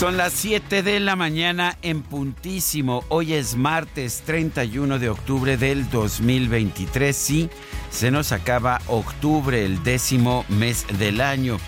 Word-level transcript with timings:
Son 0.00 0.16
las 0.16 0.32
7 0.32 0.82
de 0.82 0.98
la 0.98 1.14
mañana 1.14 1.76
en 1.82 2.00
puntísimo. 2.00 3.04
Hoy 3.10 3.34
es 3.34 3.54
martes 3.54 4.22
31 4.24 4.98
de 4.98 5.10
octubre 5.10 5.58
del 5.58 5.90
2023. 5.90 7.14
Sí, 7.14 7.50
se 7.90 8.10
nos 8.10 8.32
acaba 8.32 8.80
octubre, 8.86 9.62
el 9.62 9.82
décimo 9.82 10.46
mes 10.48 10.86
del 10.98 11.20
año. 11.20 11.58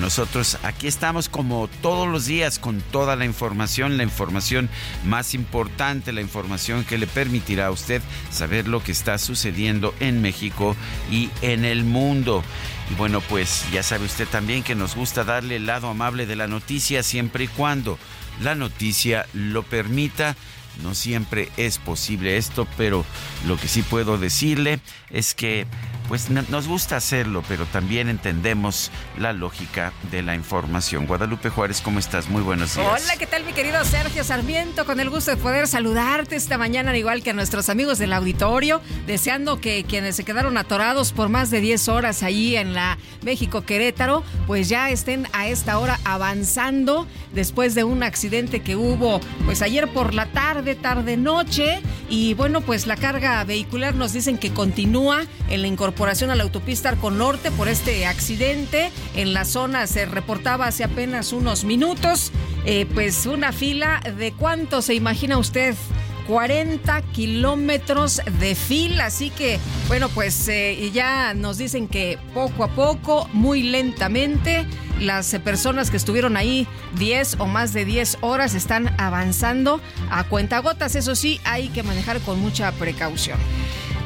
nosotros 0.00 0.58
aquí 0.64 0.88
estamos 0.88 1.28
como 1.28 1.68
todos 1.80 2.08
los 2.08 2.26
días 2.26 2.58
con 2.58 2.80
toda 2.80 3.14
la 3.14 3.24
información, 3.24 3.96
la 3.96 4.02
información 4.02 4.68
más 5.04 5.32
importante, 5.34 6.12
la 6.12 6.20
información 6.20 6.84
que 6.84 6.98
le 6.98 7.06
permitirá 7.06 7.66
a 7.66 7.70
usted 7.70 8.02
saber 8.32 8.66
lo 8.66 8.82
que 8.82 8.90
está 8.90 9.18
sucediendo 9.18 9.94
en 10.00 10.20
México 10.20 10.74
y 11.12 11.30
en 11.42 11.64
el 11.64 11.84
mundo. 11.84 12.42
Y 12.90 12.94
bueno, 12.94 13.20
pues 13.20 13.64
ya 13.72 13.82
sabe 13.82 14.06
usted 14.06 14.26
también 14.26 14.62
que 14.62 14.74
nos 14.74 14.94
gusta 14.94 15.24
darle 15.24 15.56
el 15.56 15.66
lado 15.66 15.88
amable 15.88 16.26
de 16.26 16.36
la 16.36 16.46
noticia 16.46 17.02
siempre 17.02 17.44
y 17.44 17.48
cuando 17.48 17.98
la 18.40 18.54
noticia 18.54 19.26
lo 19.32 19.62
permita. 19.62 20.36
No 20.82 20.94
siempre 20.94 21.50
es 21.56 21.78
posible 21.78 22.36
esto, 22.36 22.66
pero 22.76 23.04
lo 23.46 23.56
que 23.56 23.66
sí 23.68 23.82
puedo 23.82 24.16
decirle 24.16 24.80
es 25.10 25.34
que 25.34 25.66
pues 26.08 26.30
nos 26.30 26.66
gusta 26.66 26.96
hacerlo, 26.96 27.44
pero 27.46 27.66
también 27.66 28.08
entendemos 28.08 28.90
la 29.18 29.34
lógica 29.34 29.92
de 30.10 30.22
la 30.22 30.34
información. 30.34 31.06
Guadalupe 31.06 31.50
Juárez, 31.50 31.82
¿cómo 31.82 31.98
estás? 31.98 32.30
Muy 32.30 32.40
buenos 32.40 32.74
días. 32.74 32.86
Hola, 32.86 33.16
¿qué 33.18 33.26
tal 33.26 33.44
mi 33.44 33.52
querido 33.52 33.84
Sergio 33.84 34.24
Sarmiento? 34.24 34.86
Con 34.86 35.00
el 35.00 35.10
gusto 35.10 35.32
de 35.32 35.36
poder 35.36 35.68
saludarte 35.68 36.34
esta 36.34 36.56
mañana, 36.56 36.96
igual 36.96 37.22
que 37.22 37.30
a 37.30 37.32
nuestros 37.34 37.68
amigos 37.68 37.98
del 37.98 38.14
auditorio, 38.14 38.80
deseando 39.06 39.60
que 39.60 39.84
quienes 39.84 40.16
se 40.16 40.24
quedaron 40.24 40.56
atorados 40.56 41.12
por 41.12 41.28
más 41.28 41.50
de 41.50 41.60
10 41.60 41.88
horas 41.88 42.22
ahí 42.22 42.56
en 42.56 42.72
la 42.72 42.96
México 43.22 43.66
Querétaro, 43.66 44.24
pues 44.46 44.70
ya 44.70 44.88
estén 44.88 45.28
a 45.34 45.46
esta 45.46 45.78
hora 45.78 46.00
avanzando 46.04 47.06
después 47.34 47.74
de 47.74 47.84
un 47.84 48.02
accidente 48.02 48.60
que 48.60 48.76
hubo 48.76 49.20
pues 49.44 49.60
ayer 49.60 49.86
por 49.88 50.14
la 50.14 50.24
tarde, 50.26 50.74
tarde 50.74 51.18
noche 51.18 51.82
y 52.08 52.32
bueno, 52.32 52.62
pues 52.62 52.86
la 52.86 52.96
carga 52.96 53.44
vehicular 53.44 53.94
nos 53.94 54.14
dicen 54.14 54.38
que 54.38 54.54
continúa 54.54 55.24
en 55.50 55.60
la 55.60 55.68
incorporación 55.68 55.97
a 56.00 56.36
la 56.36 56.44
autopista 56.44 56.90
Arco 56.90 57.10
Norte 57.10 57.50
por 57.50 57.66
este 57.66 58.06
accidente. 58.06 58.92
En 59.16 59.34
la 59.34 59.44
zona 59.44 59.88
se 59.88 60.06
reportaba 60.06 60.68
hace 60.68 60.84
apenas 60.84 61.32
unos 61.32 61.64
minutos, 61.64 62.30
eh, 62.64 62.86
pues 62.94 63.26
una 63.26 63.52
fila 63.52 64.00
de 64.16 64.32
cuánto 64.32 64.80
se 64.80 64.94
imagina 64.94 65.38
usted. 65.38 65.74
40 66.28 67.02
kilómetros 67.12 68.22
de 68.38 68.54
fila, 68.54 69.06
así 69.06 69.30
que 69.30 69.58
bueno, 69.88 70.08
pues 70.10 70.46
eh, 70.48 70.90
ya 70.92 71.34
nos 71.34 71.58
dicen 71.58 71.88
que 71.88 72.18
poco 72.32 72.64
a 72.64 72.68
poco, 72.68 73.28
muy 73.32 73.62
lentamente, 73.62 74.66
las 75.00 75.34
personas 75.42 75.90
que 75.90 75.96
estuvieron 75.96 76.36
ahí 76.36 76.68
10 76.98 77.40
o 77.40 77.46
más 77.46 77.72
de 77.72 77.84
10 77.84 78.18
horas 78.20 78.54
están 78.54 78.94
avanzando 78.98 79.80
a 80.10 80.24
cuentagotas, 80.24 80.94
eso 80.94 81.16
sí, 81.16 81.40
hay 81.44 81.70
que 81.70 81.82
manejar 81.82 82.20
con 82.20 82.38
mucha 82.40 82.70
precaución. 82.72 83.38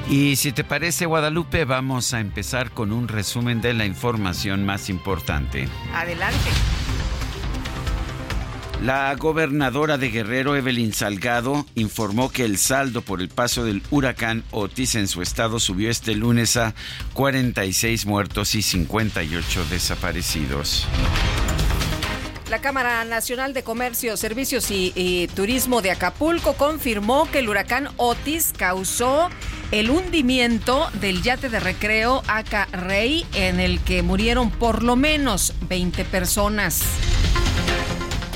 Y 0.08 0.36
si 0.36 0.52
te 0.52 0.64
parece, 0.64 1.06
Guadalupe, 1.06 1.64
vamos 1.64 2.12
a 2.12 2.20
empezar 2.20 2.70
con 2.70 2.92
un 2.92 3.08
resumen 3.08 3.60
de 3.60 3.72
la 3.72 3.86
información 3.86 4.64
más 4.66 4.90
importante. 4.90 5.68
Adelante. 5.94 6.50
La 8.82 9.14
gobernadora 9.14 9.96
de 9.96 10.10
Guerrero, 10.10 10.56
Evelyn 10.56 10.92
Salgado, 10.92 11.66
informó 11.76 12.30
que 12.30 12.44
el 12.44 12.58
saldo 12.58 13.00
por 13.02 13.20
el 13.20 13.28
paso 13.28 13.64
del 13.64 13.80
huracán 13.92 14.42
Otis 14.50 14.96
en 14.96 15.06
su 15.06 15.22
estado 15.22 15.60
subió 15.60 15.88
este 15.88 16.16
lunes 16.16 16.56
a 16.56 16.74
46 17.12 18.06
muertos 18.06 18.56
y 18.56 18.62
58 18.62 19.66
desaparecidos. 19.70 20.88
La 22.52 22.60
Cámara 22.60 23.02
Nacional 23.06 23.54
de 23.54 23.62
Comercio, 23.62 24.14
Servicios 24.18 24.70
y, 24.70 25.26
Turismo 25.34 25.80
de 25.80 25.90
Acapulco 25.90 26.52
confirmó 26.52 27.26
que 27.30 27.38
el 27.38 27.48
huracán 27.48 27.88
Otis 27.96 28.52
causó 28.54 29.30
el 29.70 29.88
hundimiento 29.88 30.90
del 31.00 31.22
yate 31.22 31.48
de 31.48 31.60
recreo 31.60 32.22
Aca 32.26 32.66
Rey, 32.66 33.24
en 33.32 33.58
el 33.58 33.80
que 33.80 34.02
murieron 34.02 34.50
por 34.50 34.82
lo 34.82 34.96
menos 34.96 35.54
20 35.66 36.04
personas. 36.04 36.82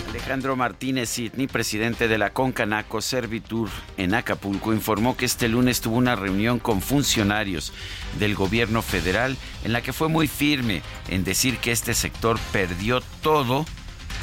Alejandro 0.09 0.57
Martínez 0.57 1.11
Sidney, 1.11 1.47
presidente 1.47 2.09
de 2.09 2.17
la 2.17 2.31
Concanaco 2.31 3.03
Servitur 3.03 3.69
en 3.99 4.15
Acapulco, 4.15 4.73
informó 4.73 5.15
que 5.15 5.27
este 5.27 5.47
lunes 5.47 5.83
tuvo 5.83 5.97
una 5.97 6.17
reunión 6.17 6.59
con 6.59 6.81
funcionarios 6.81 7.75
del 8.19 8.35
gobierno 8.35 8.81
federal 8.81 9.37
en 9.63 9.75
la 9.75 9.83
que 9.83 9.93
fue 9.93 10.09
muy 10.09 10.27
firme 10.27 10.81
en 11.09 11.23
decir 11.23 11.59
que 11.59 11.71
este 11.71 11.93
sector 11.93 12.39
perdió 12.51 13.03
todo 13.21 13.67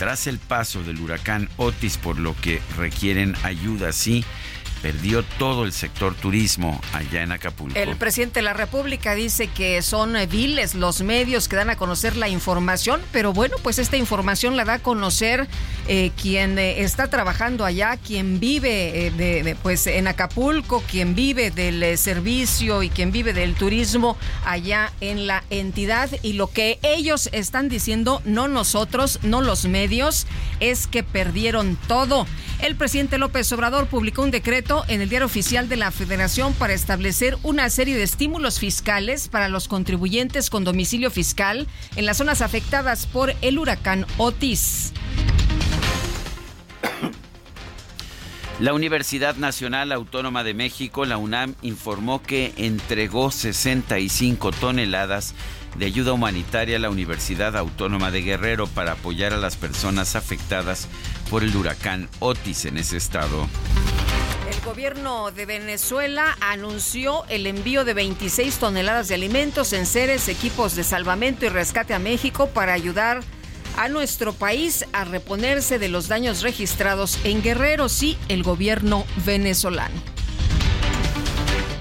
tras 0.03 0.27
el 0.27 0.37
paso 0.37 0.83
del 0.83 0.99
huracán 0.99 1.47
Otis, 1.55 1.97
por 1.97 2.19
lo 2.19 2.35
que 2.41 2.61
requieren 2.75 3.37
ayuda, 3.43 3.93
sí 3.93 4.25
perdió 4.83 5.23
todo 5.39 5.63
el 5.63 5.71
sector 5.71 6.13
turismo 6.13 6.81
allá 6.91 7.23
en 7.23 7.31
Acapulco. 7.31 7.79
El 7.79 7.95
presidente 7.95 8.39
de 8.39 8.43
la 8.43 8.51
República 8.51 9.15
dice 9.15 9.47
que 9.47 9.81
son 9.81 10.17
viles 10.29 10.75
los 10.75 11.01
medios 11.01 11.47
que 11.47 11.55
dan 11.55 11.69
a 11.69 11.77
conocer 11.77 12.17
la 12.17 12.27
información, 12.27 13.01
pero 13.13 13.31
bueno, 13.31 13.55
pues 13.63 13.79
esta 13.79 13.95
información 13.95 14.57
la 14.57 14.65
da 14.65 14.73
a 14.73 14.79
conocer 14.79 15.47
eh, 15.87 16.11
quien 16.21 16.59
eh, 16.59 16.81
está 16.81 17.09
trabajando 17.09 17.63
allá, 17.63 17.95
quien 17.95 18.41
vive 18.41 19.07
eh, 19.07 19.55
pues 19.63 19.87
en 19.87 20.07
Acapulco, 20.07 20.83
quien 20.85 21.15
vive 21.15 21.49
del 21.49 21.97
servicio 21.97 22.83
y 22.83 22.89
quien 22.89 23.13
vive 23.13 23.31
del 23.31 23.55
turismo 23.55 24.17
allá 24.43 24.91
en 24.99 25.27
la 25.27 25.45
entidad 25.49 26.09
y 26.23 26.33
lo 26.33 26.47
que 26.47 26.79
ellos 26.81 27.29
están 27.31 27.69
diciendo, 27.69 28.21
no 28.25 28.49
nosotros, 28.49 29.19
no 29.23 29.39
los 29.39 29.63
medios, 29.63 30.27
es 30.59 30.87
que 30.87 31.03
perdieron 31.03 31.77
todo. 31.87 32.27
El 32.59 32.75
presidente 32.75 33.17
López 33.17 33.51
Obrador 33.53 33.87
publicó 33.87 34.23
un 34.23 34.31
decreto 34.31 34.72
en 34.87 35.01
el 35.01 35.09
diario 35.09 35.25
oficial 35.27 35.69
de 35.69 35.75
la 35.75 35.91
Federación 35.91 36.53
para 36.53 36.73
establecer 36.73 37.37
una 37.43 37.69
serie 37.69 37.95
de 37.95 38.03
estímulos 38.03 38.59
fiscales 38.59 39.27
para 39.27 39.47
los 39.47 39.67
contribuyentes 39.67 40.49
con 40.49 40.63
domicilio 40.63 41.11
fiscal 41.11 41.67
en 41.95 42.05
las 42.05 42.17
zonas 42.17 42.41
afectadas 42.41 43.05
por 43.05 43.35
el 43.41 43.59
huracán 43.59 44.07
Otis. 44.17 44.93
La 48.59 48.73
Universidad 48.73 49.35
Nacional 49.35 49.91
Autónoma 49.91 50.43
de 50.43 50.53
México, 50.53 51.05
la 51.05 51.17
UNAM, 51.17 51.55
informó 51.61 52.21
que 52.21 52.53
entregó 52.57 53.29
65 53.29 54.51
toneladas 54.51 55.35
de 55.77 55.85
ayuda 55.85 56.13
humanitaria 56.13 56.77
a 56.77 56.79
la 56.79 56.89
Universidad 56.89 57.57
Autónoma 57.57 58.11
de 58.11 58.21
Guerrero 58.21 58.67
para 58.67 58.93
apoyar 58.93 59.33
a 59.33 59.37
las 59.37 59.55
personas 59.55 60.15
afectadas 60.15 60.87
por 61.33 61.43
el 61.43 61.55
huracán 61.55 62.07
Otis 62.19 62.65
en 62.65 62.77
ese 62.77 62.95
estado. 62.95 63.49
El 64.51 64.61
gobierno 64.61 65.31
de 65.31 65.47
Venezuela 65.47 66.37
anunció 66.39 67.25
el 67.27 67.47
envío 67.47 67.83
de 67.85 67.95
26 67.95 68.59
toneladas 68.59 69.07
de 69.07 69.15
alimentos, 69.15 69.73
en 69.73 69.87
seres, 69.87 70.27
equipos 70.27 70.75
de 70.75 70.83
salvamento 70.83 71.47
y 71.47 71.49
rescate 71.49 71.95
a 71.95 71.97
México 71.97 72.49
para 72.49 72.73
ayudar 72.73 73.21
a 73.77 73.89
nuestro 73.89 74.33
país 74.33 74.85
a 74.93 75.05
reponerse 75.05 75.79
de 75.79 75.89
los 75.89 76.07
daños 76.07 76.43
registrados 76.43 77.17
en 77.23 77.41
Guerrero, 77.41 77.89
sí, 77.89 78.15
el 78.27 78.43
gobierno 78.43 79.03
venezolano. 79.25 79.99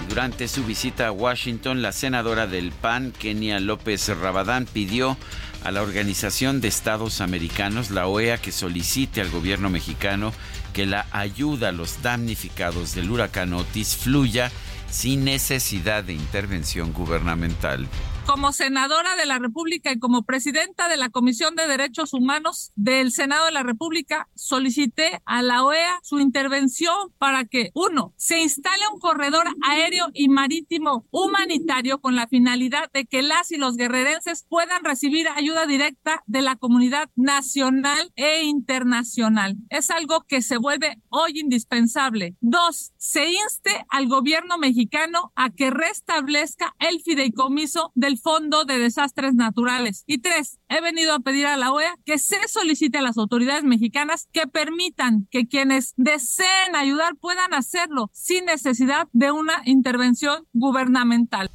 Durante 0.09 0.49
su 0.49 0.65
visita 0.65 1.09
a 1.09 1.13
Washington, 1.13 1.83
la 1.83 1.93
senadora 1.93 2.47
del 2.47 2.73
PAN, 2.73 3.13
Kenia 3.19 3.61
López 3.61 4.09
Rabadán, 4.09 4.65
pidió 4.65 5.19
a 5.65 5.71
la 5.71 5.83
Organización 5.83 6.61
de 6.61 6.69
Estados 6.69 7.21
Americanos, 7.21 7.91
la 7.91 8.07
OEA, 8.07 8.39
que 8.39 8.53
solicite 8.53 9.21
al 9.21 9.31
gobierno 9.31 9.71
mexicano 9.71 10.33
que 10.73 10.87
la 10.87 11.07
ayuda 11.11 11.69
a 11.69 11.73
los 11.73 12.03
damnificados 12.03 12.95
del 12.95 13.11
huracán 13.11 13.53
Otis 13.53 13.97
fluya 13.97 14.51
sin 14.91 15.25
necesidad 15.25 16.05
de 16.05 16.13
intervención 16.13 16.93
gubernamental. 16.93 17.89
Como 18.27 18.53
senadora 18.53 19.17
de 19.17 19.27
la 19.27 19.39
República 19.39 19.93
y 19.93 19.99
como 19.99 20.23
presidenta 20.23 20.89
de 20.89 20.97
la 20.97 21.11
Comisión 21.11 21.57
de 21.57 21.67
Derechos 21.67 22.13
Humanos 22.13 22.73
del 22.77 23.13
Senado 23.13 23.47
de 23.47 23.53
la 23.53 23.63
República, 23.63 24.29
solicité 24.35 25.21
a 25.25 25.43
la 25.43 25.65
OEA 25.65 25.99
su 26.03 26.21
intervención 26.21 26.95
para 27.19 27.45
que, 27.45 27.71
uno, 27.75 28.13
se 28.17 28.41
instale 28.41 28.83
un 28.93 29.01
corredor 29.01 29.47
aéreo 29.63 30.09
y 30.13 30.29
marítimo 30.29 31.07
humanitario 31.11 32.01
con 32.01 32.15
la 32.15 32.29
finalidad 32.29 32.91
de 32.93 33.07
que 33.07 33.23
las 33.23 33.51
y 33.51 33.57
los 33.57 33.77
guerrerenses 33.77 34.47
puedan 34.49 34.85
recibir 34.85 35.29
ayuda 35.29 35.67
directa 35.67 36.23
de 36.27 36.43
la 36.43 36.57
comunidad 36.57 37.11
nacional 37.17 38.13
e 38.17 38.45
internacional. 38.45 39.57
Es 39.69 39.91
algo 39.91 40.25
que 40.27 40.43
se 40.43 40.59
vuelve 40.59 41.01
hoy 41.09 41.41
indispensable. 41.41 42.37
Dos, 42.41 42.93
se 42.97 43.31
inste 43.31 43.85
al 43.89 44.09
gobierno 44.09 44.59
mexicano 44.59 45.33
a 45.35 45.51
que 45.51 45.71
restablezca 45.71 46.75
el 46.79 47.01
fideicomiso 47.01 47.93
del 47.95 48.12
Fondo 48.17 48.65
de 48.65 48.79
Desastres 48.79 49.35
Naturales. 49.35 50.05
Y 50.07 50.19
tres, 50.19 50.59
he 50.69 50.81
venido 50.81 51.15
a 51.15 51.21
pedir 51.21 51.47
a 51.47 51.57
la 51.57 51.73
OEA 51.73 51.95
que 52.05 52.19
se 52.19 52.49
solicite 52.49 52.99
a 52.99 53.03
las 53.03 53.19
autoridades 53.19 53.65
mexicanas 53.65 54.29
que 54.33 54.47
permitan 54.47 55.27
que 55.31 55.47
quienes 55.47 55.95
deseen 55.97 56.75
ayudar 56.75 57.17
puedan 57.17 57.55
hacerlo 57.55 58.11
sin 58.13 58.45
necesidad 58.45 59.09
de 59.13 59.33
una 59.33 59.63
intervención 59.65 60.47
gubernamental. 60.53 61.51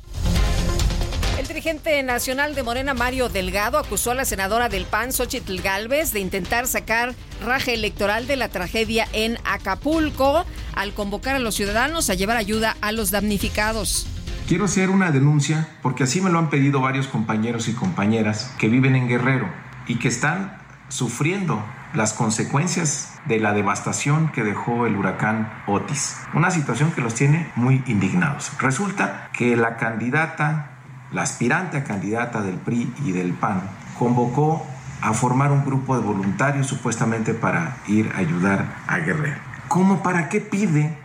El 1.37 1.47
dirigente 1.47 2.01
nacional 2.01 2.55
de 2.55 2.63
Morena, 2.63 2.95
Mario 2.95 3.29
Delgado, 3.29 3.77
acusó 3.77 4.11
a 4.11 4.15
la 4.15 4.25
senadora 4.25 4.69
del 4.69 4.85
PAN, 4.85 5.13
Xochitl 5.13 5.61
Galvez, 5.61 6.11
de 6.11 6.19
intentar 6.19 6.65
sacar 6.65 7.13
raje 7.45 7.75
electoral 7.75 8.25
de 8.25 8.35
la 8.37 8.49
tragedia 8.49 9.07
en 9.13 9.37
Acapulco 9.43 10.45
al 10.73 10.93
convocar 10.93 11.35
a 11.35 11.39
los 11.39 11.53
ciudadanos 11.53 12.09
a 12.09 12.15
llevar 12.15 12.37
ayuda 12.37 12.75
a 12.81 12.91
los 12.91 13.11
damnificados. 13.11 14.07
Quiero 14.47 14.63
hacer 14.63 14.89
una 14.91 15.11
denuncia 15.11 15.67
porque 15.81 16.05
así 16.05 16.21
me 16.21 16.29
lo 16.29 16.39
han 16.39 16.49
pedido 16.49 16.79
varios 16.79 17.09
compañeros 17.09 17.67
y 17.67 17.73
compañeras 17.73 18.55
que 18.57 18.69
viven 18.69 18.95
en 18.95 19.09
Guerrero 19.09 19.49
y 19.87 19.95
que 19.95 20.07
están 20.07 20.57
sufriendo 20.87 21.61
las 21.93 22.13
consecuencias 22.13 23.19
de 23.25 23.41
la 23.41 23.51
devastación 23.51 24.29
que 24.29 24.45
dejó 24.45 24.85
el 24.85 24.95
huracán 24.95 25.51
Otis. 25.67 26.15
Una 26.33 26.49
situación 26.49 26.93
que 26.93 27.01
los 27.01 27.13
tiene 27.13 27.51
muy 27.57 27.83
indignados. 27.87 28.53
Resulta 28.57 29.29
que 29.33 29.57
la 29.57 29.75
candidata, 29.75 30.77
la 31.11 31.23
aspirante 31.23 31.75
a 31.75 31.83
candidata 31.83 32.41
del 32.41 32.55
PRI 32.55 32.93
y 33.03 33.11
del 33.11 33.33
PAN, 33.33 33.63
convocó 33.99 34.65
a 35.01 35.11
formar 35.11 35.51
un 35.51 35.65
grupo 35.65 35.97
de 35.97 36.05
voluntarios 36.05 36.67
supuestamente 36.67 37.33
para 37.33 37.79
ir 37.85 38.13
a 38.15 38.19
ayudar 38.19 38.77
a 38.87 38.99
Guerrero. 38.99 39.41
¿Cómo 39.67 40.01
para 40.01 40.29
qué 40.29 40.39
pide 40.39 40.97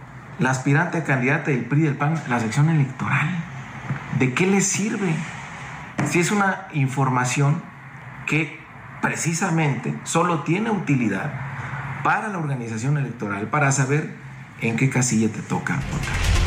la 0.43 0.51
aspirante 0.51 1.05
candidata 1.05 1.51
del 1.51 1.65
PRI 1.65 1.83
del 1.83 1.97
PAN 1.97 2.21
la 2.29 2.41
sección 2.41 2.69
electoral. 2.69 3.29
¿De 4.19 4.35
qué 4.35 4.47
le 4.47 4.61
sirve? 4.61 5.15
Si 6.09 6.19
es 6.19 6.33
una 6.33 6.67
información 6.73 7.63
que 8.27 8.61
precisamente 9.01 9.95
solo 10.05 10.41
tiene 10.43 10.71
utilidad 10.71 11.33
para 12.03 12.29
la 12.29 12.39
organización 12.39 12.99
electoral, 12.99 13.47
para 13.47 13.71
saber 13.71 14.15
en 14.61 14.77
qué 14.77 14.91
casilla 14.91 15.29
te 15.29 15.41
toca 15.43 15.75
votar. 15.75 16.42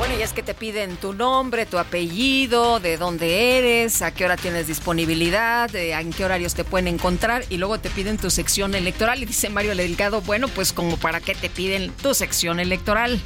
Bueno, 0.00 0.14
y 0.18 0.22
es 0.22 0.32
que 0.32 0.42
te 0.42 0.54
piden 0.54 0.96
tu 0.96 1.12
nombre, 1.12 1.66
tu 1.66 1.76
apellido, 1.76 2.80
de 2.80 2.96
dónde 2.96 3.58
eres, 3.58 4.00
a 4.00 4.14
qué 4.14 4.24
hora 4.24 4.38
tienes 4.38 4.66
disponibilidad, 4.66 5.76
en 5.76 6.10
qué 6.14 6.24
horarios 6.24 6.54
te 6.54 6.64
pueden 6.64 6.88
encontrar 6.88 7.44
y 7.50 7.58
luego 7.58 7.78
te 7.78 7.90
piden 7.90 8.16
tu 8.16 8.30
sección 8.30 8.74
electoral. 8.74 9.22
Y 9.22 9.26
dice 9.26 9.50
Mario 9.50 9.76
Delgado, 9.76 10.22
bueno, 10.22 10.48
pues 10.48 10.72
como 10.72 10.96
para 10.96 11.20
qué 11.20 11.34
te 11.34 11.50
piden 11.50 11.90
tu 12.02 12.14
sección 12.14 12.60
electoral. 12.60 13.20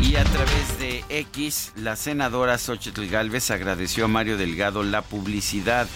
Y 0.00 0.14
a 0.14 0.22
través 0.22 0.78
de 0.78 1.04
X, 1.08 1.72
la 1.74 1.96
senadora 1.96 2.58
Xochitl 2.58 3.08
Galvez 3.08 3.50
agradeció 3.50 4.04
a 4.04 4.08
Mario 4.08 4.36
Delgado 4.36 4.84
la 4.84 5.02
publicidad. 5.02 5.88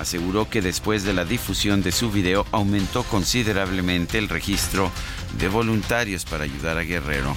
Aseguró 0.00 0.48
que 0.48 0.62
después 0.62 1.04
de 1.04 1.12
la 1.12 1.26
difusión 1.26 1.82
de 1.82 1.92
su 1.92 2.10
video 2.10 2.46
aumentó 2.50 3.02
considerablemente 3.02 4.16
el 4.16 4.30
registro 4.30 4.90
de 5.36 5.48
voluntarios 5.48 6.24
para 6.24 6.44
ayudar 6.44 6.78
a 6.78 6.82
Guerrero 6.82 7.34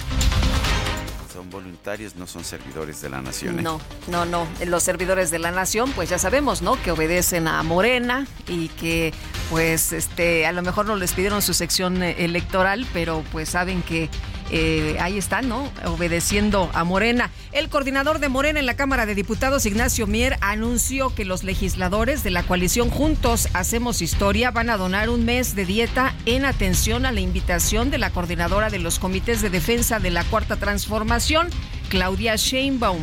son 1.32 1.50
voluntarios, 1.50 2.16
no 2.16 2.26
son 2.26 2.44
servidores 2.44 3.00
de 3.00 3.08
la 3.08 3.22
nación. 3.22 3.58
¿eh? 3.58 3.62
No, 3.62 3.80
no, 4.08 4.24
no. 4.24 4.46
Los 4.66 4.82
servidores 4.82 5.30
de 5.30 5.38
la 5.38 5.50
nación, 5.50 5.90
pues 5.92 6.10
ya 6.10 6.18
sabemos, 6.18 6.62
¿no? 6.62 6.80
Que 6.82 6.90
obedecen 6.90 7.48
a 7.48 7.62
Morena 7.62 8.26
y 8.46 8.68
que, 8.68 9.14
pues, 9.50 9.92
este, 9.92 10.46
a 10.46 10.52
lo 10.52 10.62
mejor 10.62 10.86
no 10.86 10.96
les 10.96 11.12
pidieron 11.12 11.40
su 11.42 11.54
sección 11.54 12.02
eh, 12.02 12.24
electoral, 12.24 12.86
pero 12.92 13.24
pues 13.32 13.48
saben 13.48 13.82
que 13.82 14.10
eh, 14.50 14.96
ahí 15.00 15.18
están, 15.18 15.48
¿no? 15.48 15.70
Obedeciendo 15.84 16.70
a 16.74 16.84
Morena. 16.84 17.30
El 17.52 17.68
coordinador 17.68 18.18
de 18.18 18.28
Morena 18.28 18.60
en 18.60 18.66
la 18.66 18.76
Cámara 18.76 19.06
de 19.06 19.14
Diputados, 19.14 19.66
Ignacio 19.66 20.06
Mier, 20.06 20.36
anunció 20.40 21.14
que 21.14 21.24
los 21.24 21.44
legisladores 21.44 22.22
de 22.22 22.30
la 22.30 22.42
coalición 22.42 22.90
Juntos 22.90 23.48
Hacemos 23.54 24.02
Historia 24.02 24.50
van 24.50 24.70
a 24.70 24.76
donar 24.76 25.10
un 25.10 25.24
mes 25.24 25.54
de 25.54 25.64
dieta 25.64 26.14
en 26.26 26.44
atención 26.44 27.06
a 27.06 27.12
la 27.12 27.20
invitación 27.20 27.90
de 27.90 27.98
la 27.98 28.10
coordinadora 28.10 28.70
de 28.70 28.78
los 28.78 28.98
comités 28.98 29.42
de 29.42 29.50
defensa 29.50 29.98
de 29.98 30.10
la 30.10 30.24
Cuarta 30.24 30.56
Transformación, 30.56 31.48
Claudia 31.88 32.36
Sheinbaum. 32.36 33.00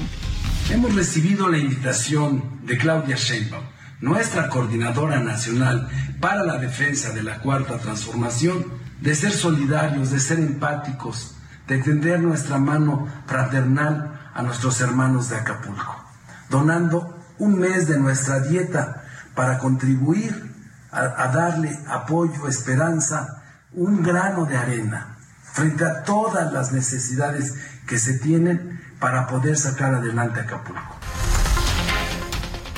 Hemos 0.69 0.93
recibido 0.93 1.49
la 1.49 1.57
invitación 1.57 2.61
de 2.63 2.77
Claudia 2.77 3.15
Sheinbaum, 3.15 3.63
nuestra 4.01 4.49
coordinadora 4.49 5.19
nacional 5.19 5.89
para 6.19 6.43
la 6.43 6.57
defensa 6.57 7.11
de 7.11 7.23
la 7.23 7.39
Cuarta 7.39 7.79
Transformación, 7.79 8.65
de 9.01 9.15
ser 9.15 9.31
solidarios, 9.31 10.11
de 10.11 10.19
ser 10.19 10.39
empáticos, 10.39 11.35
de 11.67 11.77
tender 11.79 12.19
nuestra 12.19 12.57
mano 12.57 13.07
fraternal 13.27 14.31
a 14.33 14.41
nuestros 14.41 14.81
hermanos 14.81 15.29
de 15.29 15.37
Acapulco, 15.37 16.03
donando 16.49 17.17
un 17.37 17.59
mes 17.59 17.87
de 17.87 17.99
nuestra 17.99 18.39
dieta 18.39 19.03
para 19.35 19.57
contribuir 19.59 20.49
a, 20.91 21.27
darle 21.27 21.77
apoyo, 21.87 22.47
esperanza, 22.47 23.43
un 23.73 24.01
grano 24.01 24.45
de 24.45 24.57
arena 24.57 25.17
frente 25.43 25.85
a 25.85 26.03
todas 26.03 26.51
las 26.51 26.71
necesidades 26.71 27.55
que 27.87 27.99
se 27.99 28.17
tienen 28.19 28.81
para 28.99 29.27
poder 29.27 29.55
sacar 29.57 29.93
adelante 29.93 30.39
Acapulco. 30.39 30.97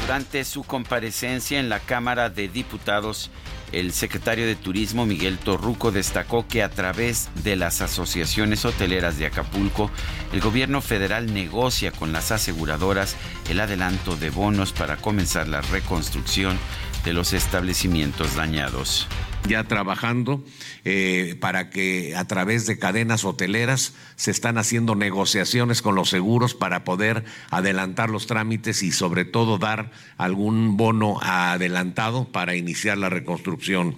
Durante 0.01 0.43
su 0.43 0.63
comparecencia 0.63 1.59
en 1.59 1.69
la 1.69 1.79
Cámara 1.79 2.29
de 2.29 2.49
Diputados, 2.49 3.31
el 3.71 3.93
secretario 3.93 4.45
de 4.45 4.55
Turismo 4.55 5.05
Miguel 5.05 5.37
Torruco 5.37 5.91
destacó 5.91 6.47
que 6.47 6.63
a 6.63 6.69
través 6.69 7.29
de 7.43 7.55
las 7.55 7.81
asociaciones 7.81 8.65
hoteleras 8.65 9.17
de 9.17 9.25
Acapulco, 9.25 9.89
el 10.33 10.41
gobierno 10.41 10.81
federal 10.81 11.33
negocia 11.33 11.91
con 11.91 12.11
las 12.11 12.31
aseguradoras 12.31 13.15
el 13.49 13.59
adelanto 13.59 14.15
de 14.15 14.29
bonos 14.29 14.73
para 14.73 14.97
comenzar 14.97 15.47
la 15.47 15.61
reconstrucción 15.61 16.57
de 17.05 17.13
los 17.13 17.33
establecimientos 17.33 18.35
dañados 18.35 19.07
ya 19.47 19.63
trabajando 19.65 20.43
eh, 20.85 21.37
para 21.39 21.69
que 21.69 22.15
a 22.15 22.25
través 22.25 22.65
de 22.65 22.79
cadenas 22.79 23.25
hoteleras 23.25 23.93
se 24.15 24.31
están 24.31 24.57
haciendo 24.57 24.95
negociaciones 24.95 25.81
con 25.81 25.95
los 25.95 26.09
seguros 26.09 26.53
para 26.53 26.83
poder 26.83 27.25
adelantar 27.49 28.09
los 28.09 28.27
trámites 28.27 28.83
y 28.83 28.91
sobre 28.91 29.25
todo 29.25 29.57
dar 29.57 29.91
algún 30.17 30.77
bono 30.77 31.19
adelantado 31.21 32.25
para 32.25 32.55
iniciar 32.55 32.97
la 32.97 33.09
reconstrucción. 33.09 33.95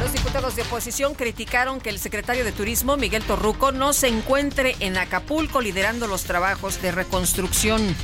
Los 0.00 0.12
diputados 0.12 0.56
de 0.56 0.62
oposición 0.62 1.14
criticaron 1.14 1.80
que 1.80 1.88
el 1.88 1.98
secretario 1.98 2.44
de 2.44 2.52
Turismo, 2.52 2.96
Miguel 2.96 3.22
Torruco, 3.22 3.72
no 3.72 3.92
se 3.92 4.08
encuentre 4.08 4.76
en 4.80 4.98
Acapulco 4.98 5.60
liderando 5.60 6.06
los 6.06 6.24
trabajos 6.24 6.82
de 6.82 6.92
reconstrucción. 6.92 7.94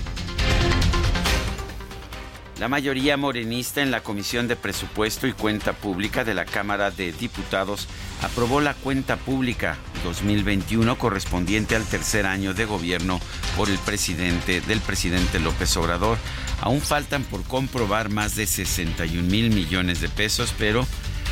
La 2.60 2.68
mayoría 2.68 3.16
morenista 3.16 3.80
en 3.80 3.90
la 3.90 4.02
Comisión 4.02 4.46
de 4.46 4.54
Presupuesto 4.54 5.26
y 5.26 5.32
Cuenta 5.32 5.72
Pública 5.72 6.24
de 6.24 6.34
la 6.34 6.44
Cámara 6.44 6.90
de 6.90 7.10
Diputados 7.10 7.88
aprobó 8.20 8.60
la 8.60 8.74
cuenta 8.74 9.16
pública 9.16 9.78
2021 10.04 10.98
correspondiente 10.98 11.74
al 11.74 11.86
tercer 11.86 12.26
año 12.26 12.52
de 12.52 12.66
gobierno 12.66 13.18
por 13.56 13.70
el 13.70 13.78
presidente 13.78 14.60
del 14.60 14.80
presidente 14.80 15.40
López 15.40 15.74
Obrador. 15.78 16.18
Aún 16.60 16.82
faltan 16.82 17.24
por 17.24 17.44
comprobar 17.44 18.10
más 18.10 18.36
de 18.36 18.46
61 18.46 19.22
mil 19.22 19.54
millones 19.54 20.02
de 20.02 20.10
pesos, 20.10 20.54
pero 20.58 20.86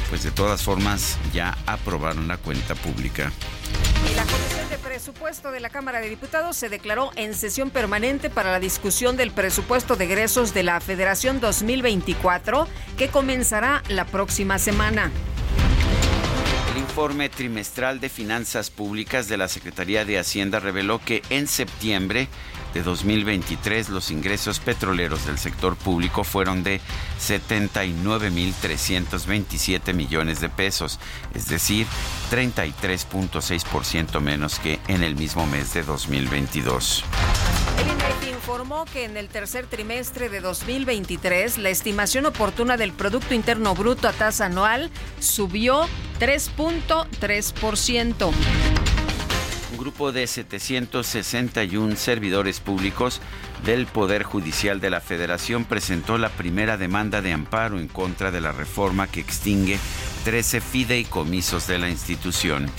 pues 0.09 0.23
de 0.23 0.31
todas 0.31 0.62
formas 0.62 1.17
ya 1.33 1.57
aprobaron 1.67 2.29
la 2.29 2.37
cuenta 2.38 2.75
pública. 2.75 3.33
La 4.17 4.25
Comisión 4.25 4.69
de 4.71 4.79
Presupuesto 4.79 5.50
de 5.50 5.61
la 5.61 5.71
Cámara 5.71 6.00
de 6.00 6.09
Diputados 6.09 6.57
se 6.57 6.69
declaró 6.69 7.11
en 7.17 7.35
sesión 7.35 7.71
permanente 7.71 8.31
para 8.31 8.50
la 8.53 8.61
discusión 8.61 9.17
del 9.17 9.31
presupuesto 9.31 9.97
de 9.97 10.05
egresos 10.05 10.55
de 10.55 10.62
la 10.62 10.81
Federación 10.81 11.41
2024 11.41 12.67
que 12.97 13.09
comenzará 13.09 13.83
la 13.88 14.07
próxima 14.07 14.59
semana. 14.59 15.11
El 16.99 17.05
informe 17.05 17.28
trimestral 17.28 18.00
de 18.00 18.09
finanzas 18.09 18.71
públicas 18.71 19.28
de 19.28 19.37
la 19.37 19.47
Secretaría 19.47 20.05
de 20.05 20.19
Hacienda 20.19 20.59
reveló 20.59 21.00
que 21.00 21.23
en 21.31 21.47
septiembre 21.47 22.26
de 22.75 22.83
2023 22.83 23.90
los 23.90 24.11
ingresos 24.11 24.59
petroleros 24.59 25.25
del 25.25 25.38
sector 25.38 25.76
público 25.76 26.25
fueron 26.25 26.64
de 26.64 26.81
79.327 27.21 29.95
millones 29.95 30.40
de 30.40 30.49
pesos, 30.49 30.99
es 31.37 31.47
decir, 31.47 31.87
33.6% 32.33 34.19
menos 34.19 34.59
que 34.59 34.81
en 34.88 35.05
el 35.05 35.14
mismo 35.14 35.47
mes 35.47 35.73
de 35.75 35.85
2022. 35.85 37.05
Informó 38.49 38.87
que 38.87 39.05
en 39.05 39.19
el 39.19 39.28
tercer 39.28 39.67
trimestre 39.67 40.31
de 40.31 40.40
2023 40.40 41.59
la 41.59 41.69
estimación 41.69 42.25
oportuna 42.25 42.78
del 42.78 42.93
Producto 42.93 43.35
Interno 43.35 43.75
Bruto 43.75 44.09
a 44.09 44.14
tasa 44.14 44.47
anual 44.47 44.90
subió 45.21 45.87
3.3%. 46.19 48.33
Un 49.71 49.76
grupo 49.76 50.12
de 50.12 50.26
761 50.26 51.95
servidores 51.97 52.61
públicos 52.61 53.21
del 53.67 53.85
Poder 53.85 54.23
Judicial 54.23 54.81
de 54.81 54.88
la 54.88 55.02
Federación 55.02 55.67
presentó 55.67 56.17
la 56.17 56.31
primera 56.31 56.78
demanda 56.78 57.21
de 57.21 57.35
amparo 57.35 57.78
en 57.78 57.87
contra 57.87 58.31
de 58.31 58.40
la 58.40 58.52
reforma 58.52 59.09
que 59.09 59.21
extingue 59.21 59.78
13 60.25 60.62
fideicomisos 60.62 61.67
de 61.67 61.78
la 61.78 61.90
institución. 61.90 62.71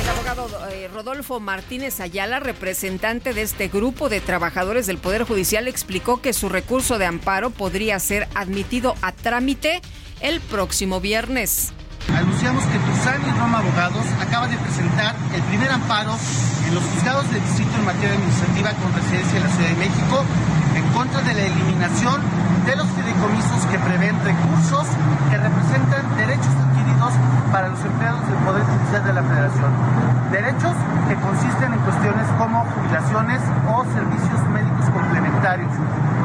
El 0.00 0.08
abogado 0.08 0.48
eh, 0.70 0.88
Rodolfo 0.88 1.40
Martínez 1.40 2.00
Ayala, 2.00 2.40
representante 2.40 3.34
de 3.34 3.42
este 3.42 3.68
grupo 3.68 4.08
de 4.08 4.22
trabajadores 4.22 4.86
del 4.86 4.96
Poder 4.96 5.24
Judicial, 5.24 5.68
explicó 5.68 6.22
que 6.22 6.32
su 6.32 6.48
recurso 6.48 6.96
de 6.96 7.04
amparo 7.04 7.50
podría 7.50 7.98
ser 7.98 8.26
admitido 8.34 8.94
a 9.02 9.12
trámite 9.12 9.82
el 10.20 10.40
próximo 10.40 11.00
viernes. 11.00 11.72
Anunciamos 12.16 12.64
que 12.64 12.78
Tuzán 12.78 13.20
y 13.28 13.38
Roma 13.38 13.58
Abogados 13.58 14.06
acaba 14.20 14.48
de 14.48 14.56
presentar 14.56 15.14
el 15.34 15.42
primer 15.42 15.70
amparo 15.70 16.16
en 16.66 16.74
los 16.74 16.82
juzgados 16.82 17.30
de 17.30 17.38
distrito 17.38 17.70
en 17.76 17.84
materia 17.84 18.14
administrativa 18.14 18.70
con 18.80 18.94
residencia 18.94 19.36
en 19.36 19.42
la 19.44 19.50
Ciudad 19.50 19.68
de 19.68 19.76
México 19.76 20.24
en 20.76 20.84
contra 20.94 21.20
de 21.20 21.34
la 21.34 21.46
eliminación 21.46 22.22
de 22.64 22.76
los 22.76 22.88
fideicomisos 22.88 23.66
que 23.70 23.78
prevén 23.78 24.16
recursos 24.24 24.86
que 25.30 25.36
representan 25.36 26.16
derechos 26.16 26.54
para 27.50 27.68
los 27.68 27.80
empleados 27.82 28.20
del 28.28 28.36
Poder 28.44 28.62
Judicial 28.62 29.04
de 29.04 29.12
la 29.14 29.22
Federación. 29.22 29.72
Derechos 30.30 30.76
que 31.08 31.14
consisten 31.16 31.72
en 31.72 31.80
cuestiones 31.80 32.26
como 32.36 32.64
jubilaciones 32.76 33.40
o 33.72 33.84
servicios 33.96 34.40
médicos 34.52 34.84
complementarios, 34.90 35.72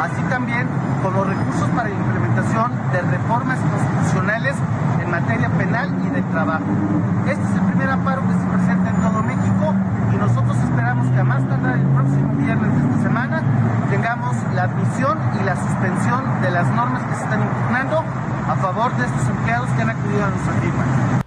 así 0.01 0.21
también 0.29 0.67
como 1.01 1.23
recursos 1.23 1.69
para 1.69 1.87
la 1.87 1.95
implementación 1.95 2.71
de 2.91 3.01
reformas 3.01 3.57
constitucionales 3.59 4.55
en 5.01 5.11
materia 5.11 5.49
penal 5.49 5.95
y 6.05 6.09
de 6.09 6.21
trabajo. 6.23 6.67
Este 7.25 7.43
es 7.43 7.55
el 7.55 7.61
primer 7.71 7.89
amparo 7.89 8.21
que 8.27 8.33
se 8.33 8.45
presenta 8.51 8.89
en 8.89 8.97
todo 8.99 9.23
México 9.23 9.73
y 10.11 10.15
nosotros 10.17 10.57
esperamos 10.57 11.07
que 11.07 11.19
a 11.19 11.23
más 11.23 11.47
tardar 11.47 11.75
el 11.77 11.87
próximo 11.87 12.35
viernes 12.35 12.69
de 12.75 12.83
esta 12.83 13.03
semana 13.03 13.34
tengamos 13.89 14.35
la 14.53 14.63
admisión 14.63 15.17
y 15.39 15.43
la 15.43 15.55
suspensión 15.55 16.41
de 16.41 16.51
las 16.51 16.67
normas 16.67 17.03
que 17.03 17.15
se 17.15 17.23
están 17.23 17.41
impugnando 17.41 17.99
a 18.47 18.55
favor 18.61 18.95
de 18.97 19.05
estos 19.05 19.27
empleados 19.27 19.69
que 19.71 19.81
han 19.81 19.89
acudido 19.89 20.23
a 20.23 20.29
nuestra 20.29 20.53
firma. 20.61 21.21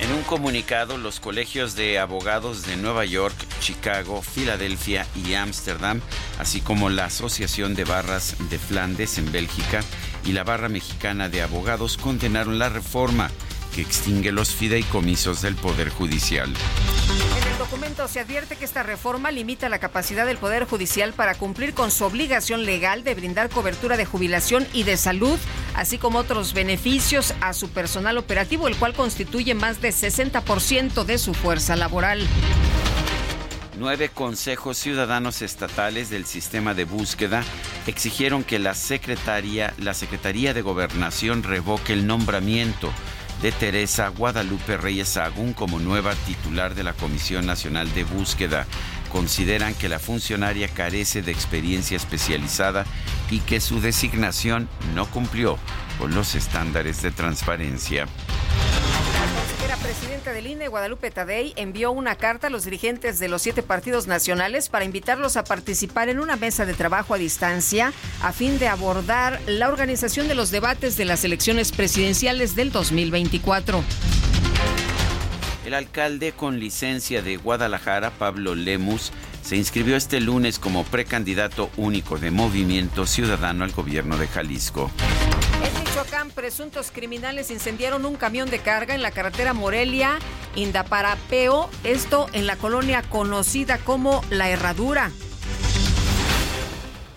En 0.00 0.12
un 0.14 0.22
comunicado, 0.22 0.96
los 0.96 1.20
colegios 1.20 1.74
de 1.74 1.98
abogados 1.98 2.64
de 2.66 2.76
Nueva 2.76 3.04
York, 3.04 3.34
Chicago, 3.60 4.22
Filadelfia 4.22 5.06
y 5.14 5.34
Ámsterdam, 5.34 6.00
así 6.38 6.60
como 6.60 6.88
la 6.88 7.06
Asociación 7.06 7.74
de 7.74 7.84
Barras 7.84 8.36
de 8.48 8.58
Flandes 8.58 9.18
en 9.18 9.30
Bélgica 9.30 9.80
y 10.24 10.32
la 10.32 10.44
Barra 10.44 10.68
Mexicana 10.68 11.28
de 11.28 11.42
Abogados 11.42 11.96
condenaron 11.96 12.58
la 12.58 12.68
reforma 12.68 13.30
que 13.78 13.82
extingue 13.82 14.32
los 14.32 14.56
fideicomisos 14.56 15.40
del 15.40 15.54
Poder 15.54 15.88
Judicial. 15.88 16.52
En 17.40 17.52
el 17.52 17.58
documento 17.58 18.08
se 18.08 18.18
advierte 18.18 18.56
que 18.56 18.64
esta 18.64 18.82
reforma 18.82 19.30
limita 19.30 19.68
la 19.68 19.78
capacidad 19.78 20.26
del 20.26 20.36
Poder 20.36 20.64
Judicial 20.64 21.12
para 21.12 21.36
cumplir 21.36 21.74
con 21.74 21.92
su 21.92 22.04
obligación 22.04 22.64
legal 22.64 23.04
de 23.04 23.14
brindar 23.14 23.50
cobertura 23.50 23.96
de 23.96 24.04
jubilación 24.04 24.66
y 24.72 24.82
de 24.82 24.96
salud, 24.96 25.38
así 25.76 25.96
como 25.96 26.18
otros 26.18 26.54
beneficios 26.54 27.34
a 27.40 27.52
su 27.52 27.68
personal 27.68 28.18
operativo, 28.18 28.66
el 28.66 28.74
cual 28.74 28.94
constituye 28.94 29.54
más 29.54 29.80
de 29.80 29.90
60% 29.90 31.04
de 31.04 31.18
su 31.18 31.32
fuerza 31.32 31.76
laboral. 31.76 32.26
Nueve 33.78 34.08
consejos 34.08 34.76
ciudadanos 34.76 35.40
estatales 35.40 36.10
del 36.10 36.26
sistema 36.26 36.74
de 36.74 36.82
búsqueda 36.82 37.44
exigieron 37.86 38.42
que 38.42 38.58
la 38.58 38.74
Secretaría, 38.74 39.72
la 39.78 39.94
Secretaría 39.94 40.52
de 40.52 40.62
Gobernación 40.62 41.44
revoque 41.44 41.92
el 41.92 42.08
nombramiento 42.08 42.92
de 43.42 43.52
Teresa 43.52 44.08
Guadalupe 44.08 44.76
Reyes 44.76 45.16
Agún 45.16 45.52
como 45.52 45.78
nueva 45.78 46.14
titular 46.26 46.74
de 46.74 46.82
la 46.82 46.92
Comisión 46.92 47.46
Nacional 47.46 47.92
de 47.94 48.04
Búsqueda. 48.04 48.66
Consideran 49.10 49.74
que 49.74 49.88
la 49.88 49.98
funcionaria 49.98 50.68
carece 50.68 51.22
de 51.22 51.32
experiencia 51.32 51.96
especializada 51.96 52.84
y 53.30 53.40
que 53.40 53.60
su 53.60 53.80
designación 53.80 54.68
no 54.94 55.06
cumplió 55.06 55.58
con 55.98 56.14
los 56.14 56.34
estándares 56.34 57.02
de 57.02 57.10
transparencia. 57.10 58.06
La 59.68 59.76
presidenta 59.76 60.32
del 60.32 60.46
INE, 60.46 60.68
Guadalupe 60.68 61.10
Tadei, 61.10 61.52
envió 61.56 61.92
una 61.92 62.14
carta 62.14 62.46
a 62.46 62.50
los 62.50 62.64
dirigentes 62.64 63.18
de 63.18 63.28
los 63.28 63.42
siete 63.42 63.62
partidos 63.62 64.06
nacionales 64.06 64.70
para 64.70 64.86
invitarlos 64.86 65.36
a 65.36 65.44
participar 65.44 66.08
en 66.08 66.20
una 66.20 66.36
mesa 66.36 66.64
de 66.64 66.72
trabajo 66.72 67.12
a 67.12 67.18
distancia 67.18 67.92
a 68.22 68.32
fin 68.32 68.58
de 68.58 68.68
abordar 68.68 69.38
la 69.46 69.68
organización 69.68 70.26
de 70.26 70.34
los 70.34 70.50
debates 70.50 70.96
de 70.96 71.04
las 71.04 71.22
elecciones 71.22 71.72
presidenciales 71.72 72.56
del 72.56 72.72
2024. 72.72 73.84
El 75.66 75.74
alcalde 75.74 76.32
con 76.32 76.58
licencia 76.58 77.20
de 77.20 77.36
Guadalajara, 77.36 78.08
Pablo 78.08 78.54
Lemus, 78.54 79.12
se 79.42 79.56
inscribió 79.56 79.96
este 79.96 80.22
lunes 80.22 80.58
como 80.58 80.84
precandidato 80.84 81.68
único 81.76 82.18
de 82.18 82.30
Movimiento 82.30 83.04
Ciudadano 83.04 83.64
al 83.64 83.72
gobierno 83.72 84.16
de 84.16 84.28
Jalisco. 84.28 84.90
Presuntos 86.34 86.92
criminales 86.92 87.50
incendiaron 87.50 88.06
un 88.06 88.14
camión 88.14 88.48
de 88.48 88.60
carga 88.60 88.94
en 88.94 89.02
la 89.02 89.10
carretera 89.10 89.52
Morelia, 89.52 90.20
Indaparapeo, 90.54 91.68
esto 91.82 92.28
en 92.32 92.46
la 92.46 92.54
colonia 92.54 93.02
conocida 93.02 93.78
como 93.78 94.22
La 94.30 94.48
Herradura. 94.48 95.10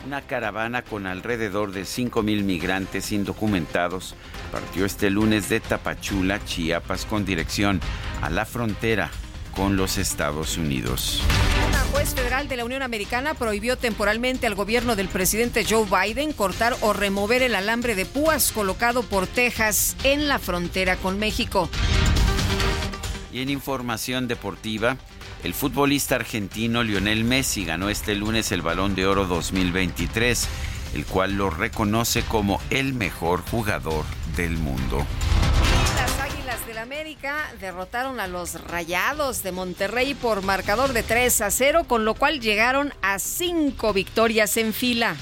Una 0.07 0.23
caravana 0.23 0.81
con 0.81 1.05
alrededor 1.05 1.73
de 1.73 1.83
5.000 1.83 2.43
migrantes 2.43 3.11
indocumentados 3.11 4.15
partió 4.51 4.85
este 4.85 5.11
lunes 5.11 5.47
de 5.47 5.59
Tapachula, 5.59 6.43
Chiapas, 6.43 7.05
con 7.05 7.23
dirección 7.23 7.79
a 8.23 8.31
la 8.31 8.45
frontera 8.45 9.11
con 9.55 9.77
los 9.77 9.98
Estados 9.98 10.58
Unidos. 10.58 11.22
Una 11.67 11.79
juez 11.91 12.13
federal 12.13 12.48
de 12.48 12.58
la 12.58 12.65
Unión 12.65 12.81
Americana 12.81 13.34
prohibió 13.34 13.77
temporalmente 13.77 14.48
al 14.48 14.55
gobierno 14.55 14.96
del 14.96 15.08
presidente 15.08 15.65
Joe 15.70 15.86
Biden 15.86 16.34
cortar 16.34 16.75
o 16.81 16.93
remover 16.93 17.41
el 17.41 17.55
alambre 17.55 17.96
de 17.96 18.05
púas 18.05 18.51
colocado 18.51 19.03
por 19.03 19.27
Texas 19.27 19.96
en 20.03 20.27
la 20.27 20.39
frontera 20.39 20.96
con 20.98 21.20
México. 21.20 21.70
Y 23.34 23.41
en 23.41 23.50
información 23.50 24.27
deportiva, 24.27 24.98
el 25.43 25.53
futbolista 25.53 26.15
argentino 26.15 26.84
Lionel 26.84 27.24
Messi 27.24 27.65
ganó 27.65 27.89
este 27.89 28.15
lunes 28.15 28.51
el 28.51 28.62
Balón 28.62 28.93
de 28.93 29.08
Oro 29.08 29.25
2023, 29.25 30.48
el 30.96 31.05
cual 31.05 31.34
lo 31.34 31.50
reconoce 31.50 32.24
como 32.24 32.62
el 32.70 32.93
mejor 32.93 33.41
jugador 33.50 34.05
del 34.36 34.58
mundo. 34.58 35.05
América 36.81 37.51
derrotaron 37.59 38.19
a 38.19 38.27
los 38.27 38.59
Rayados 38.67 39.43
de 39.43 39.51
Monterrey 39.51 40.15
por 40.15 40.41
marcador 40.41 40.93
de 40.93 41.03
3 41.03 41.41
a 41.41 41.51
0, 41.51 41.83
con 41.88 42.05
lo 42.05 42.15
cual 42.15 42.39
llegaron 42.39 42.93
a 43.01 43.19
cinco 43.19 43.93
victorias 43.93 44.57
en 44.57 44.73
fila. 44.73 45.15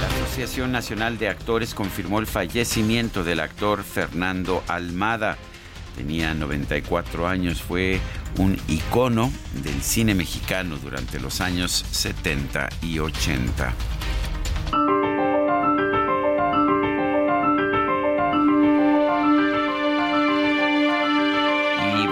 La 0.00 0.08
Asociación 0.08 0.72
Nacional 0.72 1.16
de 1.18 1.28
Actores 1.28 1.74
confirmó 1.74 2.18
el 2.18 2.26
fallecimiento 2.26 3.22
del 3.22 3.38
actor 3.38 3.84
Fernando 3.84 4.64
Almada. 4.66 5.38
Tenía 5.96 6.34
94 6.34 7.28
años, 7.28 7.62
fue 7.62 8.00
un 8.38 8.58
icono 8.66 9.30
del 9.62 9.80
cine 9.82 10.14
mexicano 10.14 10.76
durante 10.76 11.20
los 11.20 11.40
años 11.40 11.84
70 11.92 12.68
y 12.82 12.98
80. 12.98 13.72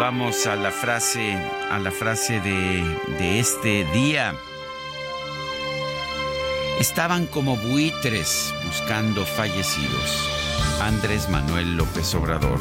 Vamos 0.00 0.47
a 0.47 0.57
la 0.57 0.71
frase, 0.71 1.35
a 1.71 1.78
la 1.78 1.90
frase 1.90 2.40
de, 2.40 2.83
de 3.19 3.38
este 3.38 3.85
día. 3.92 4.35
Estaban 6.78 7.26
como 7.26 7.59
buitres 7.59 8.54
buscando 8.64 9.26
fallecidos. 9.26 10.80
Andrés 10.80 11.28
Manuel 11.28 11.76
López 11.76 12.14
Obrador. 12.14 12.59